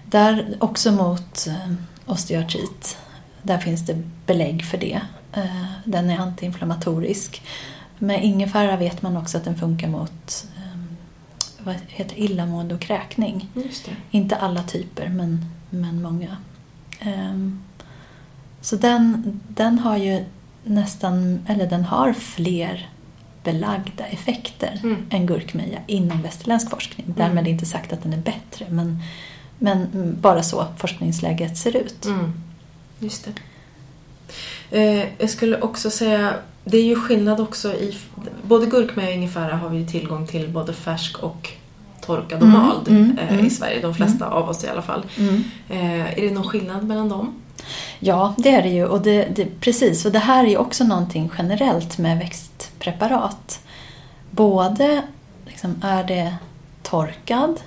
Där 0.06 0.58
också 0.60 0.92
mot 0.92 1.48
eh, 1.48 1.74
osteoartrit. 2.06 2.98
Där 3.42 3.58
finns 3.58 3.86
det 3.86 4.04
belägg 4.26 4.66
för 4.66 4.78
det. 4.78 5.02
Eh, 5.34 5.66
Den 5.86 6.10
är 6.10 6.18
antiinflammatorisk. 6.18 7.42
Med 8.00 8.24
ingefära 8.24 8.78
vet 8.78 9.02
man 9.02 9.18
också 9.18 9.38
att 9.38 9.44
den 9.44 9.56
funkar 9.56 9.88
mot 9.88 10.48
eh, 10.58 10.80
vad 11.60 11.76
heter 11.88 12.20
illamående 12.20 12.76
och 12.76 12.82
kräkning. 12.82 13.50
Inte 14.12 14.36
alla 14.36 14.64
typer, 14.64 15.10
men, 15.10 15.46
men 15.70 16.02
många. 16.02 16.38
Ehm, 17.00 17.64
så 18.62 18.76
den, 18.76 19.24
den 19.48 19.80
har 19.80 19.98
ju 19.98 20.26
nästan, 20.64 21.46
eller 21.48 21.68
den 21.68 21.84
har 21.84 22.14
fler 22.14 22.90
belagda 23.46 24.06
effekter 24.06 24.80
Mm. 24.84 25.06
än 25.10 25.26
gurkmeja 25.26 25.80
inom 25.88 26.22
västerländsk 26.22 26.70
forskning. 26.70 27.06
Mm. 27.06 27.18
Därmed 27.18 27.48
inte 27.48 27.66
sagt 27.66 27.94
att 27.94 28.04
den 28.04 28.14
är 28.14 28.18
bättre, 28.18 28.66
men, 28.70 29.00
men 29.60 29.88
bara 30.22 30.44
så 30.44 30.66
forskningsläget 30.78 31.58
ser 31.58 31.76
ut. 31.78 32.06
Mm. 32.06 32.34
Just 33.00 33.26
det. 33.26 33.34
Eh, 34.72 35.08
jag 35.18 35.30
skulle 35.30 35.62
också 35.62 35.90
säga, 35.90 36.34
det 36.64 36.78
är 36.78 36.84
ju 36.84 36.96
skillnad 36.96 37.40
också 37.40 37.74
i... 37.74 37.98
Både 38.44 38.66
gurkmeja 38.66 39.10
och 39.10 39.16
ingefära 39.16 39.56
har 39.56 39.70
vi 39.70 39.78
ju 39.78 39.86
tillgång 39.88 40.28
till 40.28 40.50
både 40.50 40.74
färsk 40.74 41.24
och 41.24 41.50
torkad 42.02 42.42
och 42.42 42.48
Mm, 42.48 42.60
mald 42.60 42.88
mm, 42.88 43.18
eh, 43.18 43.34
mm. 43.34 43.46
i 43.46 43.50
Sverige. 43.50 43.82
De 43.82 43.94
flesta 43.96 44.28
av 44.28 44.50
oss 44.50 44.64
i 44.64 44.68
alla 44.68 44.82
fall. 44.82 45.06
Mm. 45.18 45.44
Eh, 45.70 46.18
är 46.18 46.22
det 46.22 46.32
någon 46.32 46.44
skillnad 46.48 46.84
mellan 46.84 47.10
dem? 47.10 47.34
Ja, 48.00 48.36
det 48.38 48.50
är 48.50 48.64
det 48.64 48.70
ju. 48.70 48.86
Och 48.86 49.02
det, 49.02 49.28
det, 49.36 49.48
precis, 49.60 50.06
och 50.06 50.12
det 50.12 50.20
här 50.20 50.44
är 50.44 50.50
ju 50.50 50.58
också 50.58 50.84
någonting 50.84 51.32
generellt 51.38 51.98
med 51.98 52.18
preparat. 52.86 53.60
Både 54.32 55.02
liksom, 55.46 55.82
är 55.84 56.04
det 56.04 56.36
torkad, 56.84 57.60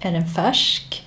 är 0.00 0.12
den 0.12 0.28
färsk, 0.28 1.06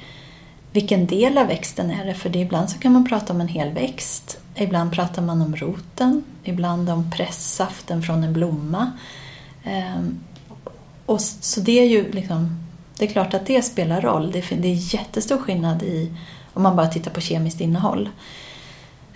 vilken 0.71 1.07
del 1.07 1.37
av 1.37 1.47
växten 1.47 1.91
är 1.91 2.05
det? 2.05 2.13
För 2.13 2.29
det, 2.29 2.39
ibland 2.39 2.69
så 2.69 2.79
kan 2.79 2.93
man 2.93 3.05
prata 3.05 3.33
om 3.33 3.41
en 3.41 3.47
hel 3.47 3.73
växt, 3.73 4.39
ibland 4.55 4.91
pratar 4.91 5.21
man 5.21 5.41
om 5.41 5.55
roten, 5.55 6.23
ibland 6.43 6.89
om 6.89 7.11
pressaften 7.11 8.03
från 8.03 8.23
en 8.23 8.33
blomma. 8.33 8.91
Ehm, 9.63 10.19
och, 11.05 11.21
så 11.21 11.59
det 11.59 11.79
är 11.79 11.85
ju 11.85 12.11
liksom, 12.11 12.67
det 12.97 13.05
är 13.05 13.09
klart 13.09 13.33
att 13.33 13.45
det 13.45 13.61
spelar 13.61 14.01
roll. 14.01 14.31
Det, 14.31 14.55
det 14.55 14.67
är 14.67 14.93
jättestor 14.95 15.37
skillnad 15.37 15.83
i, 15.83 16.13
om 16.53 16.63
man 16.63 16.75
bara 16.75 16.87
tittar 16.87 17.11
på 17.11 17.21
kemiskt 17.21 17.61
innehåll. 17.61 18.09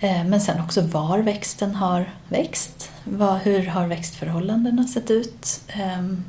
Eh, 0.04 0.24
men 0.24 0.40
sen 0.40 0.60
också 0.60 0.80
var 0.80 1.18
växten 1.18 1.74
har 1.74 2.10
växt. 2.28 2.90
Vad, 3.04 3.38
hur 3.38 3.66
har 3.66 3.86
växtförhållandena 3.86 4.84
sett 4.84 5.10
ut? 5.10 5.60
Ehm, 5.68 6.24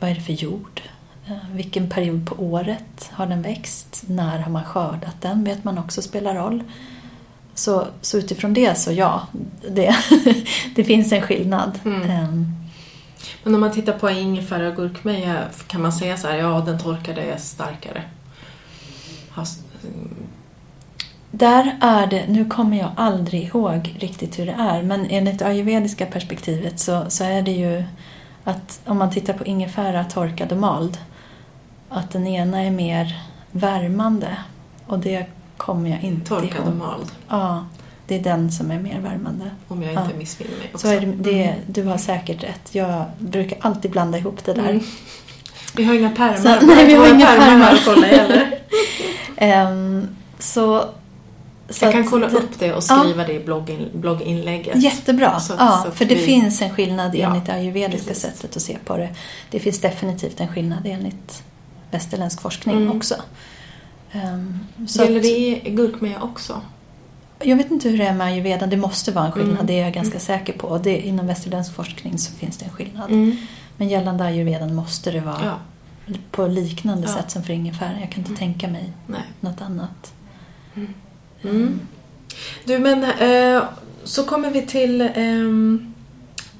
vad 0.00 0.10
är 0.10 0.14
det 0.14 0.20
för 0.20 0.32
jord? 0.32 0.80
Eh, 1.26 1.36
vilken 1.52 1.90
period 1.90 2.26
på 2.26 2.34
året 2.34 3.10
har 3.12 3.26
den 3.26 3.42
växt? 3.42 4.04
När 4.06 4.38
har 4.38 4.50
man 4.50 4.64
skördat 4.64 5.16
den? 5.20 5.44
vet 5.44 5.64
man 5.64 5.78
också 5.78 6.02
spelar 6.02 6.34
roll. 6.34 6.62
Så, 7.54 7.86
så 8.00 8.18
utifrån 8.18 8.54
det 8.54 8.78
så 8.78 8.92
ja, 8.92 9.26
det, 9.70 9.96
det 10.74 10.84
finns 10.84 11.12
en 11.12 11.22
skillnad. 11.22 11.78
Mm. 11.84 12.10
Ehm, 12.10 12.46
Men 13.42 13.54
om 13.54 13.60
man 13.60 13.72
tittar 13.72 13.98
på 13.98 14.10
ingefära 14.10 14.68
och 14.68 14.76
gurkmeja, 14.76 15.44
kan 15.66 15.82
man 15.82 15.92
säga 15.92 16.16
så 16.16 16.28
här, 16.28 16.36
ja 16.36 16.62
den 16.66 16.78
torkade 16.78 17.22
är 17.22 17.36
starkare? 17.36 18.02
Där 21.36 21.76
är 21.80 22.06
det, 22.06 22.24
nu 22.28 22.44
kommer 22.44 22.78
jag 22.78 22.90
aldrig 22.96 23.42
ihåg 23.44 23.96
riktigt 24.00 24.38
hur 24.38 24.46
det 24.46 24.56
är, 24.58 24.82
men 24.82 25.06
enligt 25.10 25.38
det 25.38 25.46
ayurvediska 25.46 26.06
perspektivet 26.06 26.78
så, 26.80 27.04
så 27.08 27.24
är 27.24 27.42
det 27.42 27.50
ju 27.50 27.84
att 28.44 28.80
om 28.84 28.98
man 28.98 29.10
tittar 29.10 29.32
på 29.34 29.44
ingefära 29.44 30.04
torkad 30.04 30.52
och 30.52 30.58
mald, 30.58 30.98
att 31.88 32.10
den 32.10 32.26
ena 32.26 32.62
är 32.64 32.70
mer 32.70 33.18
värmande 33.50 34.36
och 34.86 34.98
det 34.98 35.26
kommer 35.56 35.90
jag 35.90 36.02
inte 36.02 36.26
Torkad 36.28 36.60
och 36.60 36.66
ihåg. 36.66 36.74
mald, 36.76 37.06
Ja, 37.28 37.66
det 38.06 38.14
är 38.14 38.20
den 38.22 38.52
som 38.52 38.70
är 38.70 38.78
mer 38.78 39.00
värmande. 39.00 39.50
om 39.68 39.82
jag 39.82 39.92
inte 39.92 40.08
Ja. 40.12 40.18
missminner 40.18 40.56
mig 40.58 40.70
också. 40.74 40.86
Så 40.86 40.92
är 40.92 41.00
det, 41.00 41.06
det, 41.06 41.42
Mm. 41.44 41.58
Du 41.66 41.82
har 41.84 41.98
säkert 41.98 42.42
rätt. 42.44 42.74
Jag 42.74 43.04
brukar 43.18 43.58
alltid 43.60 43.90
blanda 43.90 44.18
ihop 44.18 44.44
det 44.44 44.52
där. 44.54 44.70
Mm. 44.70 44.84
Vi 45.76 45.84
har 45.84 45.94
inga 45.94 46.10
pärmar. 46.10 46.60
Så- 46.60 46.66
nej, 46.66 46.86
vi 46.86 46.94
har 46.94 47.14
inga 47.14 47.26
pärmar. 47.26 47.72
att 47.72 47.84
kolla. 47.84 48.06
Ehm, 49.36 50.08
så, 50.38 50.84
så 51.68 51.84
Jag 51.84 51.92
kan 51.92 52.06
kolla 52.10 52.28
det- 52.28 52.36
upp 52.36 52.58
det 52.58 52.72
och 52.74 52.84
skriva 52.84 53.24
det 53.26 53.32
i 53.32 53.44
bloggin, 53.44 53.88
blogginlägget. 53.94 54.82
Jättebra, 54.82 55.40
Så 55.40 55.54
ja, 55.58 55.82
så 55.84 55.90
för 55.90 56.04
det 56.04 56.14
vi- 56.14 56.20
finns 56.22 56.62
en 56.62 56.70
skillnad 56.70 57.14
Ja, 57.14 57.28
enligt 57.28 57.46
det 57.46 57.52
ayurvediska 57.52 58.08
precis. 58.08 58.22
sättet 58.22 58.56
att 58.56 58.62
se 58.62 58.78
på 58.84 58.96
det. 58.96 59.08
Det 59.50 59.60
finns 59.60 59.80
definitivt 59.80 60.40
en 60.40 60.48
skillnad 60.48 60.86
enligt 60.86 61.42
västerländsk 61.90 62.40
forskning 62.40 62.76
Mm. 62.76 62.96
också. 62.96 63.14
Så 64.88 65.02
Gäller 65.04 65.20
det 65.22 65.70
gurkmeja 65.70 66.22
också? 66.22 66.60
jag 67.42 67.56
vet 67.56 67.70
inte 67.70 67.88
hur 67.88 67.98
det 67.98 68.04
är 68.06 68.14
med 68.14 68.26
ayurvedan, 68.26 68.70
det 68.70 68.76
måste 68.76 69.12
vara 69.12 69.26
en 69.26 69.32
skillnad, 69.32 69.54
Mm. 69.54 69.66
det 69.66 69.72
är 69.80 69.84
jag 69.84 69.92
ganska 69.92 70.20
säker 70.20 70.52
på. 70.52 70.78
Det, 70.78 71.00
inom 71.06 71.26
västerländsk 71.26 71.74
forskning 71.74 72.18
så 72.18 72.32
finns 72.32 72.56
det 72.58 72.64
en 72.64 72.70
skillnad. 72.70 73.10
Mm. 73.10 73.36
Men 73.76 73.88
gällande 73.88 74.24
ayurvedan 74.24 74.74
måste 74.74 75.10
det 75.10 75.20
vara 75.20 75.44
Ja, 76.06 76.14
på 76.30 76.46
liknande 76.46 77.06
Ja. 77.08 77.14
sätt 77.14 77.30
som 77.30 77.42
för 77.42 77.52
ingefära. 77.52 77.90
Jag 78.00 78.10
kan 78.10 78.18
inte 78.18 78.28
Mm. 78.28 78.36
tänka 78.38 78.68
mig 78.68 78.92
nej. 79.06 79.20
något 79.40 79.60
annat. 79.60 80.12
Mm. 81.44 81.80
Du, 82.64 82.78
men 82.78 83.04
eh, 83.04 83.62
så 84.04 84.24
kommer 84.24 84.50
vi 84.50 84.62
till, 84.62 85.00
ehm, 85.14 85.94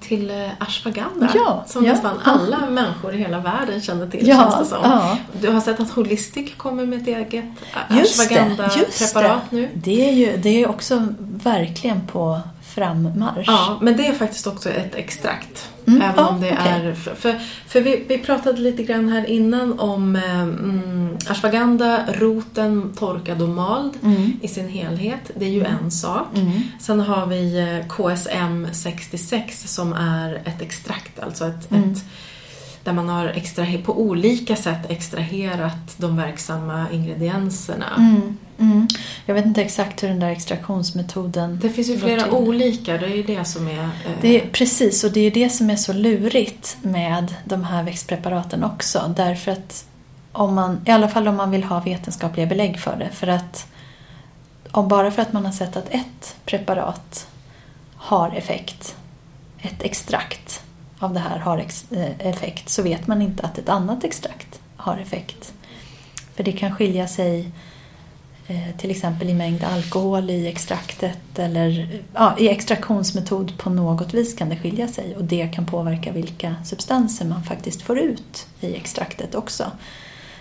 till 0.01 0.31
eh, 0.31 0.49
ashwagandha. 0.59 1.29
Ja, 1.35 1.65
som 1.67 1.85
ja. 1.85 1.93
nästan 1.93 2.19
alla 2.25 2.71
människor 2.71 3.15
i 3.15 3.19
hela 3.19 3.39
världen 3.41 3.81
känner 3.83 4.07
till, 4.07 4.29
Ja, 4.29 4.37
känns 4.37 4.59
det 4.59 4.77
som. 4.77 4.79
ja. 4.83 5.17
Du 5.41 5.51
har 5.51 5.61
sett 5.61 5.81
att 5.81 5.91
Holistic 5.91 6.55
kommer 6.57 6.87
med 6.87 7.03
ett 7.03 7.09
eget 7.09 7.45
eh, 7.91 7.97
ashwagandha-preparat 8.03 9.51
nu. 9.51 9.69
Det 9.75 10.09
är 10.09 10.13
ju 10.13 10.37
det 10.37 10.63
är 10.63 10.69
också 10.69 11.07
verkligen 11.21 12.07
på 12.07 12.41
frammarsch. 12.75 13.47
Ja, 13.47 13.79
men 13.81 13.97
det 13.97 14.07
är 14.07 14.13
faktiskt 14.13 14.47
också 14.47 14.71
ett 14.71 14.95
extrakt. 14.95 15.69
Mm, 15.87 16.03
Även 16.03 16.15
ja, 16.17 16.29
om 16.29 16.41
det 16.41 16.53
okej. 16.53 16.73
är... 16.73 16.95
För, 16.95 17.39
för, 17.67 17.81
vi, 17.81 18.05
vi 18.09 18.19
pratade 18.19 18.61
lite 18.61 18.83
grann 18.83 19.09
här 19.09 19.27
innan 19.31 19.79
om 19.81 20.17
eh, 20.17 20.41
mm, 20.41 21.17
ashwagandha, 21.29 22.01
roten 22.13 22.93
torkad 22.99 23.43
och 23.43 23.49
mald 23.49 23.93
Mm. 24.03 24.33
i 24.43 24.49
sin 24.49 24.69
helhet. 24.69 25.31
Det 25.37 25.45
är 25.45 25.51
ju 25.51 25.65
en 25.65 25.91
sak. 25.91 26.27
Mm. 26.37 26.53
Sen 26.81 27.01
har 27.01 27.27
vi 27.27 27.59
eh, 27.59 27.89
KSM 27.89 28.67
66 28.73 29.75
som 29.75 29.93
är 29.93 30.35
ett 30.45 30.63
extrakt, 30.63 31.19
alltså 31.21 31.45
ett, 31.47 31.71
Mm. 31.71 31.93
ett 31.93 32.05
där 32.85 32.93
man 32.93 33.09
har 33.09 33.27
extraher- 33.29 33.83
på 33.83 34.01
olika 34.01 34.57
sätt 34.57 34.91
extraherat 34.91 35.95
de 35.97 36.17
verksamma 36.17 36.87
ingredienserna. 36.93 37.87
Mm. 37.99 38.37
Mm. 38.59 38.89
Jag 39.27 39.35
vet 39.35 39.47
inte 39.47 39.63
exakt 39.63 40.03
hur 40.03 40.09
den 40.09 40.21
där 40.21 40.31
extraktionsmetoden 40.31 41.59
Det 41.63 41.71
finns 41.71 41.89
ju 41.89 41.99
flera 41.99 42.23
till. 42.23 42.33
olika, 42.33 42.97
det 42.99 43.07
är 43.07 43.17
ju 43.17 43.23
det 43.23 43.45
som 43.45 43.69
är... 43.69 43.83
eh, 43.85 43.89
Det 44.21 44.41
är, 44.43 44.49
precis, 44.49 45.05
och 45.05 45.13
det 45.13 45.21
är 45.21 45.31
det 45.31 45.51
som 45.51 45.71
är 45.71 45.77
så 45.77 45.93
lurigt 45.93 46.77
med 46.83 47.35
de 47.45 47.65
här 47.65 47.83
växtpreparaten 47.83 48.65
också. 48.65 49.15
Därför 49.17 49.53
att 49.53 49.85
om 50.33 50.55
man, 50.55 50.81
i 50.87 50.91
alla 50.91 51.09
fall 51.09 51.29
om 51.29 51.37
man 51.37 51.51
vill 51.51 51.65
ha 51.65 51.81
vetenskapliga 51.81 52.47
belägg 52.47 52.81
för 52.81 52.97
det. 52.97 53.09
För 53.13 53.27
att 53.27 53.67
om 54.71 54.89
bara 54.89 55.11
för 55.11 55.23
att 55.23 55.33
man 55.33 55.45
har 55.45 55.53
sett 55.53 55.77
att 55.77 55.89
ett 55.91 56.37
preparat 56.45 57.27
har 57.97 58.31
effekt, 58.37 58.97
ett 59.63 59.83
extrakt 59.83 60.63
av 61.05 61.15
det 61.15 61.21
här 61.21 61.39
har 61.39 61.59
eh, 61.91 62.11
effekt, 62.19 62.69
så 62.69 62.83
vet 62.83 63.07
man 63.07 63.23
inte 63.23 63.43
att 63.43 63.59
ett 63.59 63.69
annat 63.69 64.05
extrakt 64.05 64.61
har 64.77 64.97
effekt. 64.97 65.53
För 66.37 66.45
det 66.45 66.53
kan 66.53 66.75
skilja 66.75 67.09
sig 67.09 67.51
eh, 68.47 68.77
till 68.79 68.91
exempel 68.91 69.31
i 69.31 69.35
mängd 69.35 69.65
alkohol 69.65 70.31
i 70.31 70.47
extraktet 70.47 71.39
eller 71.39 72.01
ja, 72.15 72.35
i 72.39 72.49
extraktionsmetod 72.49 73.59
på 73.59 73.71
något 73.71 74.15
vis 74.15 74.35
kan 74.35 74.49
det 74.49 74.57
skilja 74.57 74.89
sig 74.89 75.17
och 75.17 75.25
det 75.25 75.49
kan 75.49 75.67
påverka 75.67 76.13
vilka 76.13 76.55
substanser 76.65 77.25
man 77.25 77.45
faktiskt 77.45 77.83
får 77.83 77.99
ut 77.99 78.47
i 78.61 78.75
extraktet 78.75 79.35
också. 79.35 79.65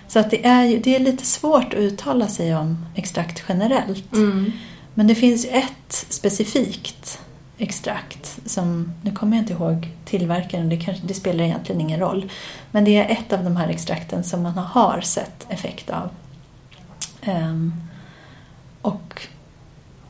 Så 0.07 0.19
att 0.19 0.31
det, 0.31 0.45
är 0.45 0.79
det 0.79 0.95
är 0.95 0.99
lite 0.99 1.25
svårt 1.25 1.73
att 1.73 1.79
uttala 1.79 2.27
sig 2.27 2.55
om 2.55 2.85
extrakt 2.95 3.43
generellt. 3.49 4.13
Mm. 4.13 4.51
Men 4.93 5.07
det 5.07 5.15
finns 5.15 5.45
ju 5.45 5.49
ett 5.49 6.05
specifikt 6.09 7.19
extrakt 7.57 8.39
som, 8.45 8.93
nu 9.01 9.11
kommer 9.11 9.37
jag 9.37 9.43
inte 9.43 9.53
ihåg 9.53 9.89
tillverkaren, 10.05 10.69
det, 10.69 10.77
kanske, 10.77 11.07
det 11.07 11.13
spelar 11.13 11.43
egentligen 11.43 11.81
ingen 11.81 11.99
roll. 11.99 12.31
Men 12.71 12.85
det 12.85 12.95
är 12.95 13.11
ett 13.11 13.33
av 13.33 13.43
de 13.43 13.55
här 13.55 13.67
extrakten 13.67 14.23
som 14.23 14.43
man 14.43 14.57
har 14.57 15.01
sett 15.01 15.45
effekt 15.49 15.89
av. 15.89 16.09
Ehm, 17.21 17.73
och 18.81 19.27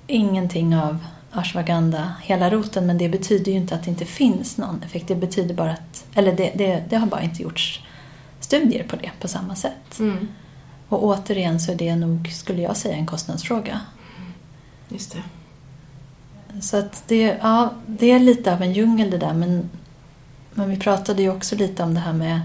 ingenting 0.07 0.75
av 0.75 1.05
ashwagandha, 1.31 2.13
hela 2.21 2.49
roten, 2.49 2.85
men 2.85 2.97
det 2.97 3.09
betyder 3.09 3.51
ju 3.51 3.57
inte 3.57 3.75
att 3.75 3.83
det 3.83 3.89
inte 3.89 4.05
finns 4.05 4.57
någon 4.57 4.83
effekt. 4.83 5.07
Det 5.07 5.15
betyder 5.15 5.55
bara 5.55 5.71
att, 5.71 6.05
eller 6.15 6.35
det, 6.35 6.51
det, 6.55 6.83
det 6.89 6.95
har 6.95 7.07
bara 7.07 7.21
inte 7.21 7.43
gjorts 7.43 7.83
studier 8.39 8.83
på 8.83 8.95
det 8.95 9.11
på 9.19 9.27
samma 9.27 9.55
sätt. 9.55 9.99
Mm. 9.99 10.27
Och 10.89 11.03
återigen 11.03 11.59
så 11.59 11.71
är 11.71 11.75
det 11.75 11.95
nog, 11.95 12.31
skulle 12.31 12.61
jag 12.61 12.77
säga, 12.77 12.95
en 12.95 13.05
kostnadsfråga. 13.05 13.79
Just 14.89 15.11
det. 15.11 15.23
Så 16.61 16.77
att 16.77 17.03
det, 17.07 17.37
ja, 17.41 17.69
det 17.87 18.11
är 18.11 18.19
lite 18.19 18.53
av 18.53 18.61
en 18.61 18.73
djungel 18.73 19.11
det 19.11 19.17
där 19.17 19.33
men, 19.33 19.69
men 20.53 20.69
vi 20.69 20.77
pratade 20.77 21.21
ju 21.21 21.31
också 21.31 21.55
lite 21.55 21.83
om 21.83 21.93
det 21.93 21.99
här 21.99 22.13
med 22.13 22.39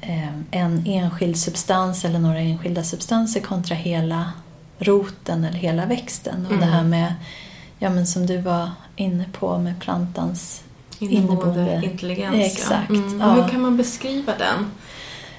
eh, 0.00 0.28
en 0.50 0.82
enskild 0.86 1.36
substans 1.36 2.04
eller 2.04 2.18
några 2.18 2.38
enskilda 2.38 2.84
substanser 2.84 3.40
kontra 3.40 3.74
hela 3.74 4.32
roten 4.78 5.44
eller 5.44 5.58
hela 5.58 5.86
växten. 5.86 6.46
Och 6.46 6.52
Mm. 6.52 6.60
det 6.68 6.72
här 6.74 6.84
med, 6.84 7.14
ja 7.78 7.90
men 7.90 8.06
som 8.06 8.26
du 8.26 8.38
var 8.38 8.70
inne 8.96 9.24
på 9.32 9.58
med 9.58 9.80
plantans 9.80 10.62
Inneboende 10.98 11.80
intelligens. 11.84 12.36
ja. 12.36 12.42
Exakt, 12.42 12.90
Mm. 12.90 13.20
ja. 13.20 13.30
Hur 13.32 13.48
kan 13.48 13.60
man 13.62 13.76
beskriva 13.76 14.32
den? 14.38 14.66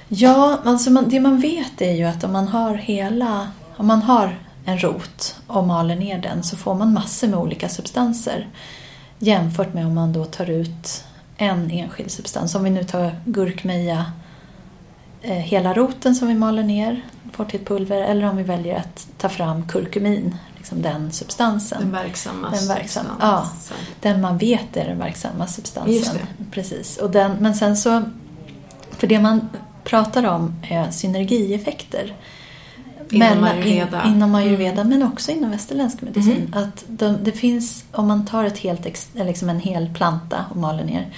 Ja, 0.08 0.58
alltså 0.64 0.90
man, 0.90 1.08
det 1.08 1.20
man 1.20 1.40
vet 1.40 1.80
är 1.80 1.92
ju 1.92 2.04
att 2.04 2.24
om 2.24 2.32
man 2.32 2.48
har 2.48 2.74
hela, 2.74 3.48
om 3.76 3.86
man 3.86 4.02
har 4.02 4.38
en 4.64 4.78
rot 4.78 5.36
och 5.46 5.66
maler 5.66 5.96
ner 5.96 6.18
den 6.18 6.42
så 6.42 6.56
får 6.56 6.74
man 6.74 6.92
massor 6.92 7.28
med 7.28 7.38
olika 7.38 7.68
substanser. 7.68 8.48
Jämfört 9.18 9.74
med 9.74 9.86
om 9.86 9.94
man 9.94 10.12
då 10.12 10.24
tar 10.24 10.50
ut 10.50 11.04
en 11.36 11.70
enskild 11.70 12.10
substans. 12.10 12.54
Om 12.54 12.64
vi 12.64 12.70
nu 12.70 12.84
tar 12.84 13.20
gurkmeja, 13.24 14.12
eh, 15.22 15.32
hela 15.32 15.74
roten 15.74 16.14
som 16.14 16.28
vi 16.28 16.34
maler 16.34 16.62
ner, 16.62 17.02
får 17.32 17.44
till 17.44 17.60
ett 17.60 17.66
pulver. 17.66 18.02
Eller 18.02 18.30
om 18.30 18.36
vi 18.36 18.42
väljer 18.42 18.76
att 18.76 19.06
ta 19.18 19.28
fram 19.28 19.68
kurkumin, 19.68 20.36
liksom 20.56 20.82
den 20.82 21.12
substansen. 21.12 21.80
Den 21.80 21.92
verksamma 21.92 22.50
Den 22.50 22.68
verksamma, 22.68 23.08
substansen. 23.10 23.76
Den 24.00 24.20
man 24.20 24.38
vet 24.38 24.76
är 24.76 24.88
den 24.88 24.98
verksamma 24.98 25.46
substansen. 25.46 25.94
Just 25.94 26.12
det. 26.12 26.44
Precis. 26.50 26.96
Och 26.96 27.10
den, 27.10 27.36
men 27.40 27.54
sen 27.54 27.76
så, 27.76 28.02
för 28.90 29.06
det 29.06 29.20
man 29.20 29.48
pratar 29.84 30.26
om 30.26 30.54
är 30.62 30.90
synergieffekter. 30.90 32.14
Inom 33.10 33.44
ayurveda. 33.44 34.04
In, 34.04 34.14
inom 34.14 34.34
ayurveda 34.34 34.84
men 34.84 35.02
också 35.02 35.32
inom 35.32 35.50
västerländsk 35.50 36.02
medicin. 36.02 36.52
Mhm. 36.52 36.62
Att 36.62 36.84
de, 36.86 37.18
det 37.22 37.32
finns, 37.32 37.84
om 37.92 38.08
man 38.08 38.26
tar 38.26 38.44
ett 38.44 38.58
helt, 38.58 39.14
liksom 39.14 39.48
en 39.48 39.60
hel 39.60 39.94
planta 39.94 40.44
och 40.50 40.56
maler 40.56 40.84
ner. 40.84 41.08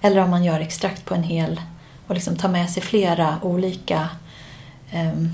Eller 0.00 0.20
om 0.20 0.30
man 0.30 0.44
gör 0.44 0.60
extrakt 0.60 1.04
på 1.04 1.14
en 1.14 1.22
hel 1.22 1.60
och 2.06 2.14
liksom 2.14 2.36
tar 2.36 2.48
med 2.48 2.70
sig 2.70 2.82
flera 2.82 3.36
olika 3.42 4.08
ehm, 4.90 5.28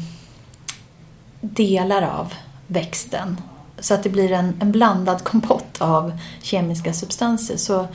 delar 1.40 2.02
av 2.02 2.34
växten. 2.66 3.40
Så 3.78 3.94
att 3.94 4.02
det 4.02 4.10
blir 4.10 4.32
en, 4.32 4.54
en 4.60 4.72
blandad 4.72 5.24
kompott 5.24 5.80
av 5.80 6.18
kemiska 6.42 6.92
substanser. 6.92 7.56
Så, 7.56 7.88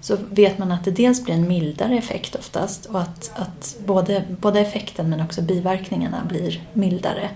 så 0.00 0.16
vet 0.30 0.58
man 0.58 0.72
att 0.72 0.84
det 0.84 0.90
dels 0.90 1.24
blir 1.24 1.34
en 1.34 1.48
mildare 1.48 1.98
effekt 1.98 2.34
oftast 2.34 2.86
och 2.86 3.00
att, 3.00 3.30
att 3.34 3.76
både, 3.86 4.24
både 4.28 4.60
effekten 4.60 5.10
men 5.10 5.20
också 5.20 5.42
biverkningarna 5.42 6.24
blir 6.28 6.62
mildare. 6.72 7.30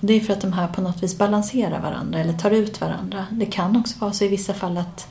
Det 0.00 0.12
är 0.12 0.20
för 0.20 0.32
att 0.32 0.40
de 0.40 0.52
här 0.52 0.68
på 0.68 0.80
något 0.80 1.02
vis 1.02 1.18
balanserar 1.18 1.80
varandra 1.80 2.18
eller 2.18 2.32
tar 2.32 2.50
ut 2.50 2.80
varandra. 2.80 3.26
Det 3.30 3.46
kan 3.46 3.76
också 3.76 3.98
vara 3.98 4.12
så 4.12 4.24
i 4.24 4.28
vissa 4.28 4.54
fall 4.54 4.78
att 4.78 5.08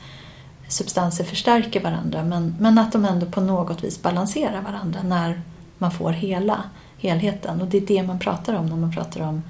substanser 0.68 1.24
förstärker 1.24 1.84
varandra 1.84 2.24
men, 2.24 2.56
men 2.60 2.78
att 2.78 2.92
de 2.92 3.06
ändå 3.06 3.26
på 3.26 3.42
något 3.42 3.84
vis 3.84 4.02
balanserar 4.02 4.62
varandra 4.62 5.04
när 5.04 5.42
man 5.78 5.92
får 5.92 6.12
hela 6.12 6.64
helheten. 6.98 7.62
Och 7.62 7.68
det 7.68 7.78
är 7.78 7.82
det 7.82 8.04
man 8.04 8.20
pratar 8.20 8.54
om 8.54 8.66
när 8.66 8.76
man 8.76 8.92
pratar 8.92 9.22
om 9.22 9.44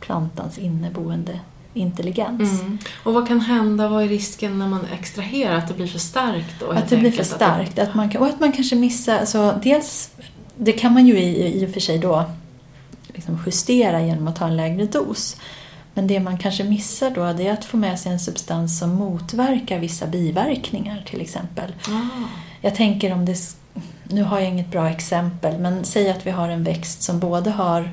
plantans 0.00 0.58
inneboende 0.58 1.40
intelligens. 1.74 2.60
Mm. 2.60 2.78
Och 3.02 3.14
vad 3.14 3.28
kan 3.28 3.40
hända? 3.40 3.88
Vad 3.88 4.04
är 4.04 4.08
risken 4.08 4.58
när 4.58 4.68
man 4.68 4.86
extraherar? 5.00 5.54
Att 5.54 5.68
det 5.68 5.74
blir 5.74 5.86
för 5.86 5.98
starkt? 5.98 6.60
Då, 6.60 6.70
att 6.70 6.88
det 6.88 6.96
blir 6.96 7.10
för 7.10 7.24
starkt. 7.24 7.78
Att 7.78 7.94
man, 7.94 8.16
och 8.16 8.26
att 8.26 8.40
man 8.40 8.52
kanske 8.52 8.76
missar... 8.76 9.18
Alltså, 9.18 9.60
dels, 9.62 10.10
det 10.56 10.72
kan 10.72 10.92
man 10.92 11.06
ju 11.06 11.18
i, 11.18 11.62
i 11.62 11.66
och 11.66 11.70
för 11.70 11.80
sig 11.80 11.98
då 11.98 12.24
liksom 13.06 13.42
justera 13.46 14.02
genom 14.02 14.28
att 14.28 14.36
ta 14.36 14.46
en 14.46 14.56
lägre 14.56 14.84
dos. 14.84 15.36
Men 15.94 16.06
det 16.06 16.20
man 16.20 16.38
kanske 16.38 16.64
missar 16.64 17.10
då 17.10 17.32
det 17.32 17.48
är 17.48 17.52
att 17.52 17.64
få 17.64 17.76
med 17.76 18.00
sig 18.00 18.12
en 18.12 18.20
substans 18.20 18.78
som 18.78 18.94
motverkar 18.94 19.78
vissa 19.78 20.06
biverkningar 20.06 21.04
till 21.06 21.20
exempel. 21.20 21.74
Ah. 21.88 22.28
Jag 22.60 22.74
tänker 22.74 23.12
om 23.12 23.24
det... 23.24 23.36
Nu 24.04 24.22
har 24.22 24.38
jag 24.38 24.48
inget 24.48 24.70
bra 24.70 24.90
exempel 24.90 25.58
men 25.58 25.84
säg 25.84 26.10
att 26.10 26.26
vi 26.26 26.30
har 26.30 26.48
en 26.48 26.64
växt 26.64 27.02
som 27.02 27.20
både 27.20 27.50
har 27.50 27.92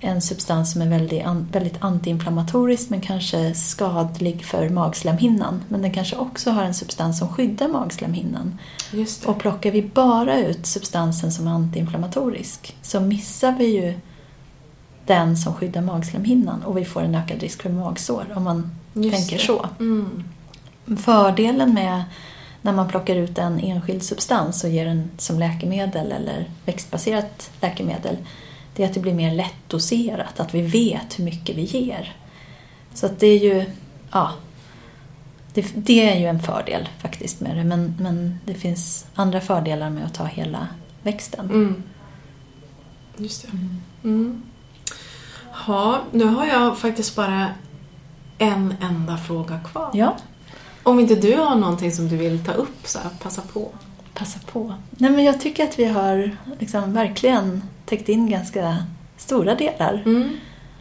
en 0.00 0.20
substans 0.20 0.72
som 0.72 0.82
är 0.82 0.88
väldigt, 0.88 1.24
väldigt 1.52 1.76
antiinflammatorisk 1.80 2.90
men 2.90 3.00
kanske 3.00 3.54
skadlig 3.54 4.44
för 4.44 4.68
magslemhinnan. 4.68 5.64
Men 5.68 5.82
den 5.82 5.92
kanske 5.92 6.16
också 6.16 6.50
har 6.50 6.62
en 6.62 6.74
substans 6.74 7.18
som 7.18 7.28
skyddar 7.28 7.68
magslemhinnan. 7.68 8.58
Och 9.26 9.38
plockar 9.38 9.70
vi 9.70 9.82
bara 9.82 10.38
ut 10.38 10.66
substansen 10.66 11.32
som 11.32 11.46
är 11.46 11.50
antiinflammatorisk 11.50 12.76
så 12.82 13.00
missar 13.00 13.52
vi 13.58 13.64
ju 13.64 13.94
den 15.06 15.36
som 15.36 15.54
skyddar 15.54 15.80
magslemhinnan 15.80 16.62
och 16.62 16.78
vi 16.78 16.84
får 16.84 17.02
en 17.02 17.14
ökad 17.14 17.40
risk 17.40 17.62
för 17.62 17.70
magsår 17.70 18.24
om 18.34 18.44
man 18.44 18.70
Just 18.94 19.16
tänker 19.16 19.38
det. 19.38 19.44
så. 19.44 19.66
Mm. 19.80 20.24
Fördelen 20.96 21.74
med 21.74 22.04
när 22.62 22.72
man 22.72 22.88
plockar 22.88 23.16
ut 23.16 23.38
en 23.38 23.60
enskild 23.60 24.02
substans 24.02 24.64
och 24.64 24.70
ger 24.70 24.84
den 24.86 25.10
som 25.18 25.38
läkemedel 25.38 26.12
eller 26.12 26.50
växtbaserat 26.64 27.50
läkemedel 27.60 28.16
det 28.78 28.84
är 28.84 28.88
att 28.88 28.94
det 28.94 29.00
blir 29.00 29.14
mer 29.14 29.34
lättdoserat, 29.34 30.40
att 30.40 30.54
vi 30.54 30.62
vet 30.62 31.18
hur 31.18 31.24
mycket 31.24 31.56
vi 31.56 31.62
ger. 31.62 32.16
Så 32.94 33.06
att 33.06 33.20
det 33.20 33.26
är 33.26 33.38
ju, 33.38 33.64
ja, 34.10 34.32
det, 35.54 35.72
det, 35.74 36.08
är 36.10 36.18
ju 36.20 36.26
en 36.26 36.40
fördel 36.40 36.88
faktiskt 36.98 37.40
med 37.40 37.56
det 37.56 37.64
men, 37.64 37.94
men 38.00 38.38
det 38.44 38.54
finns 38.54 39.06
andra 39.14 39.40
fördelar 39.40 39.90
med 39.90 40.04
att 40.04 40.14
ta 40.14 40.24
hela 40.24 40.68
växten. 41.02 41.46
Mm. 41.46 41.82
Just 43.16 43.42
det. 43.42 43.48
Mm. 43.48 43.82
mm. 44.04 44.42
Ja, 45.66 46.00
nu 46.12 46.24
har 46.24 46.46
jag 46.46 46.78
faktiskt 46.78 47.16
bara 47.16 47.48
en 48.38 48.74
enda 48.80 49.16
fråga 49.16 49.60
kvar. 49.60 49.90
Ja. 49.92 50.16
Om 50.82 51.00
inte 51.00 51.14
du 51.14 51.36
har 51.36 51.56
någonting 51.56 51.92
som 51.92 52.08
du 52.08 52.16
vill 52.16 52.44
ta 52.44 52.52
upp, 52.52 52.86
så 52.86 52.98
här, 52.98 53.10
passa 53.22 53.42
på. 53.52 53.72
Passa 54.18 54.38
på. 54.52 54.74
Nej, 54.90 55.10
men 55.10 55.24
jag 55.24 55.40
tycker 55.40 55.64
att 55.64 55.78
vi 55.78 55.84
har 55.84 56.36
liksom 56.58 56.92
verkligen 56.92 57.62
täckt 57.86 58.08
in 58.08 58.30
ganska 58.30 58.76
stora 59.16 59.54
delar. 59.54 60.02
Mm. 60.06 60.30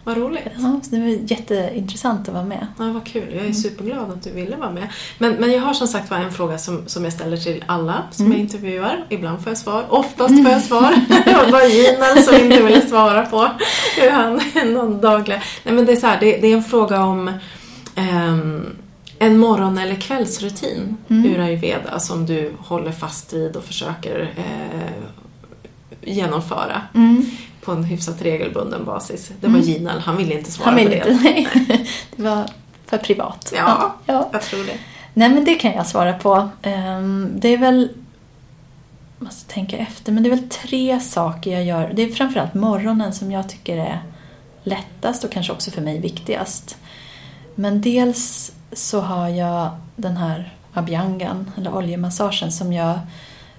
Vad 0.04 0.18
roligt. 0.18 0.48
Ja, 0.58 0.80
det 0.90 1.00
var 1.00 1.08
jätteintressant 1.08 2.28
att 2.28 2.34
vara 2.34 2.46
med. 2.46 2.68
Ja, 2.80 2.92
vad 2.92 3.06
kul. 3.06 3.36
Jag 3.36 3.46
är 3.46 3.54
superglad 3.54 4.12
att 4.12 4.24
du 4.24 4.32
ville 4.32 4.56
vara 4.56 4.72
med. 4.72 4.88
Men, 5.18 5.34
men 5.34 5.52
jag 5.52 5.62
har 5.62 5.74
som 5.74 5.88
sagt 5.88 6.10
var 6.12 6.18
en 6.18 6.32
fråga 6.32 6.58
som, 6.58 6.88
som 6.88 7.04
jag 7.04 7.14
ställer 7.14 7.38
till 7.38 7.64
alla 7.66 8.04
som 8.12 8.26
mm. 8.26 8.38
jag 8.38 8.42
intervjuar. 8.42 9.06
Ibland 9.10 9.44
får 9.44 9.50
jag 9.50 9.58
svar. 9.58 9.86
Oftast 9.90 10.44
får 10.44 10.52
jag 10.52 10.62
svar. 10.72 10.96
det 11.26 11.52
var 11.52 11.62
Jinel 11.62 12.24
som 12.24 12.36
inte 12.36 12.64
ville 12.64 12.88
svara 12.88 13.26
på 13.26 13.50
hur 13.98 14.10
han 14.10 14.42
någon 14.74 15.02
dagliga... 15.02 15.42
Nej 15.64 15.74
men 15.74 15.86
det 15.86 15.92
är 15.92 15.96
så 15.96 16.08
här, 16.08 16.20
det, 16.20 16.38
det 16.38 16.48
är 16.48 16.58
en 16.58 16.64
fråga 16.64 17.04
om 17.04 17.32
um, 17.98 18.66
en 19.20 19.38
morgon 19.38 19.78
eller 19.78 19.96
kvällsrutin 19.96 20.98
mm. 21.10 21.26
ur 21.26 21.40
ayurveda 21.40 22.00
som 22.00 22.26
du 22.26 22.54
håller 22.60 22.92
fast 22.92 23.34
vid 23.34 23.56
och 23.56 23.64
försöker 23.64 24.34
eh, 24.38 24.92
genomföra. 26.02 26.82
Mm 26.96 27.26
på 27.68 27.74
en 27.74 27.84
hyfsat 27.84 28.22
regelbunden 28.22 28.86
basis. 28.86 29.32
Det 29.42 29.48
var 29.48 29.60
mm. 29.60 29.68
Ginal, 29.68 30.00
han 30.00 30.18
ville 30.18 30.34
inte 30.34 30.52
svara 30.52 30.70
han 30.70 30.76
ville 30.76 31.00
på 31.00 31.08
det. 31.08 31.20
Nej. 31.24 31.48
det 32.16 32.24
var 32.24 32.46
för 32.86 32.98
privat. 32.98 33.54
Ja, 33.56 33.96
ja, 34.06 34.30
jag 34.32 34.42
tror 34.42 34.64
det. 34.64 34.78
Nej 35.14 35.30
men 35.30 35.46
det 35.46 35.56
kan 35.56 35.72
jag 35.72 35.88
svara 35.88 36.14
på. 36.14 36.50
Ehm, 36.62 37.32
det 37.36 37.54
är 37.54 37.58
väl 37.58 37.90
jag 39.20 39.26
måste 39.26 39.54
tänka 39.54 39.78
efter, 39.78 40.12
men 40.12 40.24
det 40.24 40.30
är 40.30 40.36
väl 40.36 40.50
tre 40.50 41.00
saker 41.00 41.52
jag 41.52 41.64
gör. 41.66 41.92
Det 41.96 42.02
är 42.02 42.10
framförallt 42.10 42.54
morgonen 42.54 43.14
som 43.14 43.32
jag 43.32 43.50
tycker 43.50 43.78
är 43.78 44.02
lättast 44.64 45.24
och 45.24 45.32
kanske 45.32 45.54
också 45.54 45.72
för 45.72 45.82
mig 45.82 46.00
viktigast. 46.00 46.78
Men 47.56 47.82
dels 47.82 48.52
så 48.74 49.02
har 49.02 49.30
jag 49.30 49.70
den 49.96 50.18
här 50.18 50.54
abhyangan, 50.74 51.52
eller 51.58 51.76
oljemassagen, 51.76 52.52
som 52.52 52.74
jag 52.74 53.00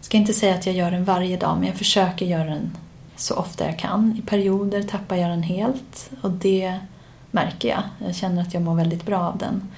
ska 0.00 0.16
inte 0.16 0.32
säga 0.32 0.54
att 0.54 0.66
jag 0.66 0.74
gör 0.74 0.90
den 0.90 1.04
varje 1.04 1.36
dag, 1.36 1.56
men 1.58 1.66
jag 1.66 1.76
försöker 1.76 2.26
göra 2.26 2.44
den 2.44 2.76
så 3.16 3.34
ofta 3.34 3.66
jag 3.66 3.78
kan. 3.78 4.16
I 4.18 4.22
perioder 4.22 4.82
tappar 4.82 5.16
jag 5.16 5.30
den 5.30 5.42
helt 5.42 6.10
och 6.20 6.30
det 6.30 6.78
märker 7.30 7.68
jag. 7.68 7.82
Jag 8.06 8.14
känner 8.14 8.42
att 8.42 8.54
jag 8.54 8.62
mår 8.62 8.74
väldigt 8.74 9.06
bra 9.06 9.20
av 9.20 9.38
den. 9.38 9.68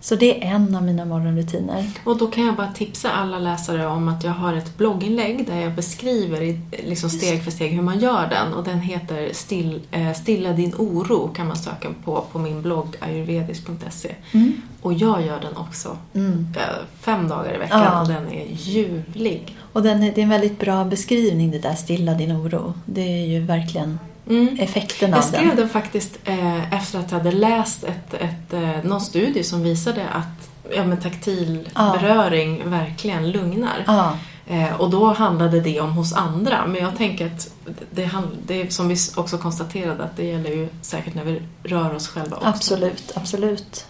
Så 0.00 0.14
det 0.16 0.44
är 0.44 0.54
en 0.54 0.74
av 0.74 0.82
mina 0.82 1.04
morgonrutiner. 1.04 1.90
Och 2.04 2.18
då 2.18 2.26
kan 2.26 2.46
jag 2.46 2.56
bara 2.56 2.72
tipsa 2.72 3.10
alla 3.10 3.38
läsare 3.38 3.86
om 3.86 4.08
att 4.08 4.24
jag 4.24 4.32
har 4.32 4.54
ett 4.54 4.78
blogginlägg 4.78 5.46
där 5.46 5.60
jag 5.60 5.72
beskriver 5.72 6.60
liksom 6.88 7.10
steg 7.10 7.44
för 7.44 7.50
steg 7.50 7.72
hur 7.72 7.82
man 7.82 8.00
gör 8.00 8.28
den 8.30 8.54
och 8.54 8.64
den 8.64 8.80
heter 8.80 9.32
Still, 9.32 9.80
eh, 9.90 10.12
Stilla 10.12 10.52
din 10.52 10.74
oro 10.78 11.28
kan 11.28 11.46
man 11.46 11.56
söka 11.56 11.88
på 12.04 12.24
på 12.32 12.38
min 12.38 12.62
blogg 12.62 12.96
ayurvedisk.se. 13.00 14.14
Mm. 14.32 14.52
Och 14.82 14.92
jag 14.92 15.26
gör 15.26 15.40
den 15.40 15.56
också 15.56 15.98
mm. 16.14 16.46
Eh, 16.56 16.84
fem 17.00 17.28
dagar 17.28 17.54
i 17.54 17.58
veckan 17.58 17.80
ja. 17.80 18.00
och 18.00 18.08
den 18.08 18.28
är 18.28 18.46
ljuvlig. 18.52 19.56
Och 19.72 19.82
den 19.82 20.02
är, 20.02 20.12
det 20.14 20.20
är 20.20 20.22
en 20.22 20.28
väldigt 20.28 20.58
bra 20.58 20.84
beskrivning 20.84 21.50
det 21.50 21.58
där 21.58 21.74
Stilla 21.74 22.14
din 22.14 22.32
oro. 22.32 22.74
Det 22.84 23.22
är 23.22 23.26
ju 23.26 23.40
verkligen 23.40 23.98
Mm. 24.28 24.56
effekten 24.60 25.14
av 25.14 25.20
den. 25.20 25.32
Jag 25.32 25.42
skrev 25.42 25.56
den 25.56 25.68
faktiskt 25.68 26.18
eh, 26.24 26.74
efter 26.74 26.98
att 26.98 27.10
jag 27.10 27.18
hade 27.18 27.32
läst 27.32 27.84
ett, 27.84 28.14
ett, 28.14 28.52
eh, 28.52 28.84
någon 28.84 29.00
studie 29.00 29.44
som 29.44 29.62
visade 29.62 30.08
att 30.08 30.50
ja, 30.76 30.84
men 30.84 31.00
taktil 31.00 31.68
ja. 31.74 31.96
beröring 32.00 32.70
verkligen 32.70 33.30
lugnar. 33.30 33.84
Ja. 33.86 34.16
Eh, 34.46 34.80
och 34.80 34.90
då 34.90 35.12
handlade 35.12 35.60
det 35.60 35.80
om 35.80 35.92
hos 35.92 36.12
andra. 36.12 36.66
Men 36.66 36.82
jag 36.82 36.96
tänker 36.96 37.26
att 37.26 37.54
det, 37.90 38.10
det 38.46 38.72
som 38.72 38.88
vi 38.88 38.96
också 39.16 39.38
konstaterade 39.38 40.04
att 40.04 40.16
det 40.16 40.24
gäller 40.24 40.50
ju 40.50 40.68
säkert 40.82 41.14
när 41.14 41.24
vi 41.24 41.42
rör 41.62 41.94
oss 41.94 42.08
själva 42.08 42.36
också. 42.36 42.48
Absolut, 42.48 43.12
absolut. 43.14 43.86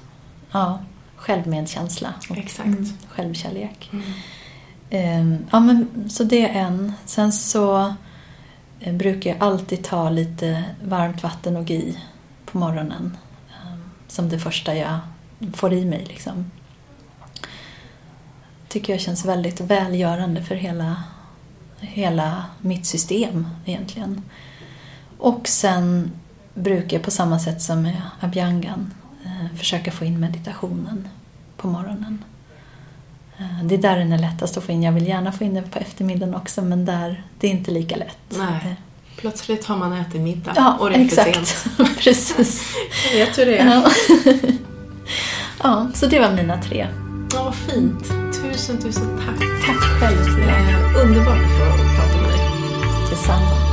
Ja, 0.51 0.79
självmedkänsla 1.17 2.09
och 2.31 2.37
Exakt. 2.37 2.67
Mm, 2.67 2.93
självkärlek. 3.09 3.91
Mm. 3.93 4.05
Um, 4.91 5.47
ja, 5.51 5.61
men, 5.61 6.11
så 6.11 6.25
det 6.25 6.49
är 6.49 6.61
en. 6.61 6.93
Sen 7.05 7.33
så 7.33 7.95
Eh, 8.81 8.95
brukar 8.95 9.31
jag 9.31 9.43
alltid 9.43 9.85
ta 9.85 10.11
lite 10.11 10.65
varmt 10.85 11.23
vatten 11.23 11.57
och 11.57 11.71
GI 11.71 11.99
på 12.45 12.59
morgonen. 12.59 13.17
Ehm, 13.51 13.91
som 14.09 14.29
det 14.29 14.39
första 14.39 14.77
jag 14.77 14.99
får 15.55 15.73
i 15.73 15.85
mig. 15.85 16.05
Liksom. 16.09 16.51
tycker 18.69 18.93
jag 18.93 19.01
känns 19.01 19.25
väldigt 19.25 19.61
välgörande 19.61 20.43
för 20.43 20.55
hela, 20.55 21.03
hela 21.81 22.45
mitt 22.61 22.87
system 22.87 23.49
egentligen. 23.65 24.23
Och 25.19 25.49
sen 25.49 26.13
brukar 26.55 26.97
jag 26.97 27.05
på 27.05 27.11
samma 27.11 27.39
sätt 27.39 27.63
som 27.63 27.83
med 27.83 28.03
abhyangan 28.21 28.95
eh, 29.25 29.57
försöka 29.57 29.91
få 29.91 30.05
in 30.05 30.21
meditationen 30.21 31.09
på 31.57 31.69
morgonen. 31.69 32.25
Eh, 33.41 33.65
det 33.65 33.75
är 33.75 33.79
där 33.79 33.99
den 33.99 34.13
är 34.13 34.19
lättast 34.19 34.57
att 34.57 34.65
få 34.65 34.73
in. 34.73 34.83
Jag 34.83 34.93
vill 34.93 35.07
gärna 35.07 35.33
få 35.33 35.45
in 35.45 35.55
den 35.55 35.71
på 35.71 35.79
eftermiddagen 35.79 36.35
också 36.35 36.63
men 36.63 36.85
där, 36.85 37.25
det 37.41 37.47
är 37.47 37.51
inte 37.51 37.71
lika 37.71 37.97
lätt. 37.97 38.19
Nej. 38.29 38.49
Eh. 38.65 38.73
Plötsligt 39.17 39.65
har 39.65 39.77
man 39.77 39.93
ätit 39.93 40.21
middag 40.21 40.53
ja, 40.57 40.77
och 40.81 40.91
det 40.91 40.97
är 40.97 41.05
exakt. 41.05 41.47
sent. 41.47 41.77
Precis. 41.99 42.75
Jag 43.13 43.27
vet 43.27 43.39
hur 43.39 43.47
det 43.47 43.59
är. 43.59 43.67
Ja. 43.67 43.91
ja, 45.63 45.91
så 45.95 46.07
det 46.07 46.21
var 46.21 46.33
mina 46.33 46.63
tre. 46.63 46.87
Ja, 47.35 47.45
vad 47.45 47.55
fint. 47.55 48.05
Tusen, 48.43 48.79
tusen 48.79 49.21
tack. 49.27 49.39
Tack 49.67 50.01
själv. 50.01 50.49
Eh, 50.49 51.03
underbart 51.07 51.39
att 51.39 51.51
få 51.51 51.95
prata 51.97 52.23
med 52.23 52.31
dig. 52.31 52.41
Detsamma. 53.11 53.70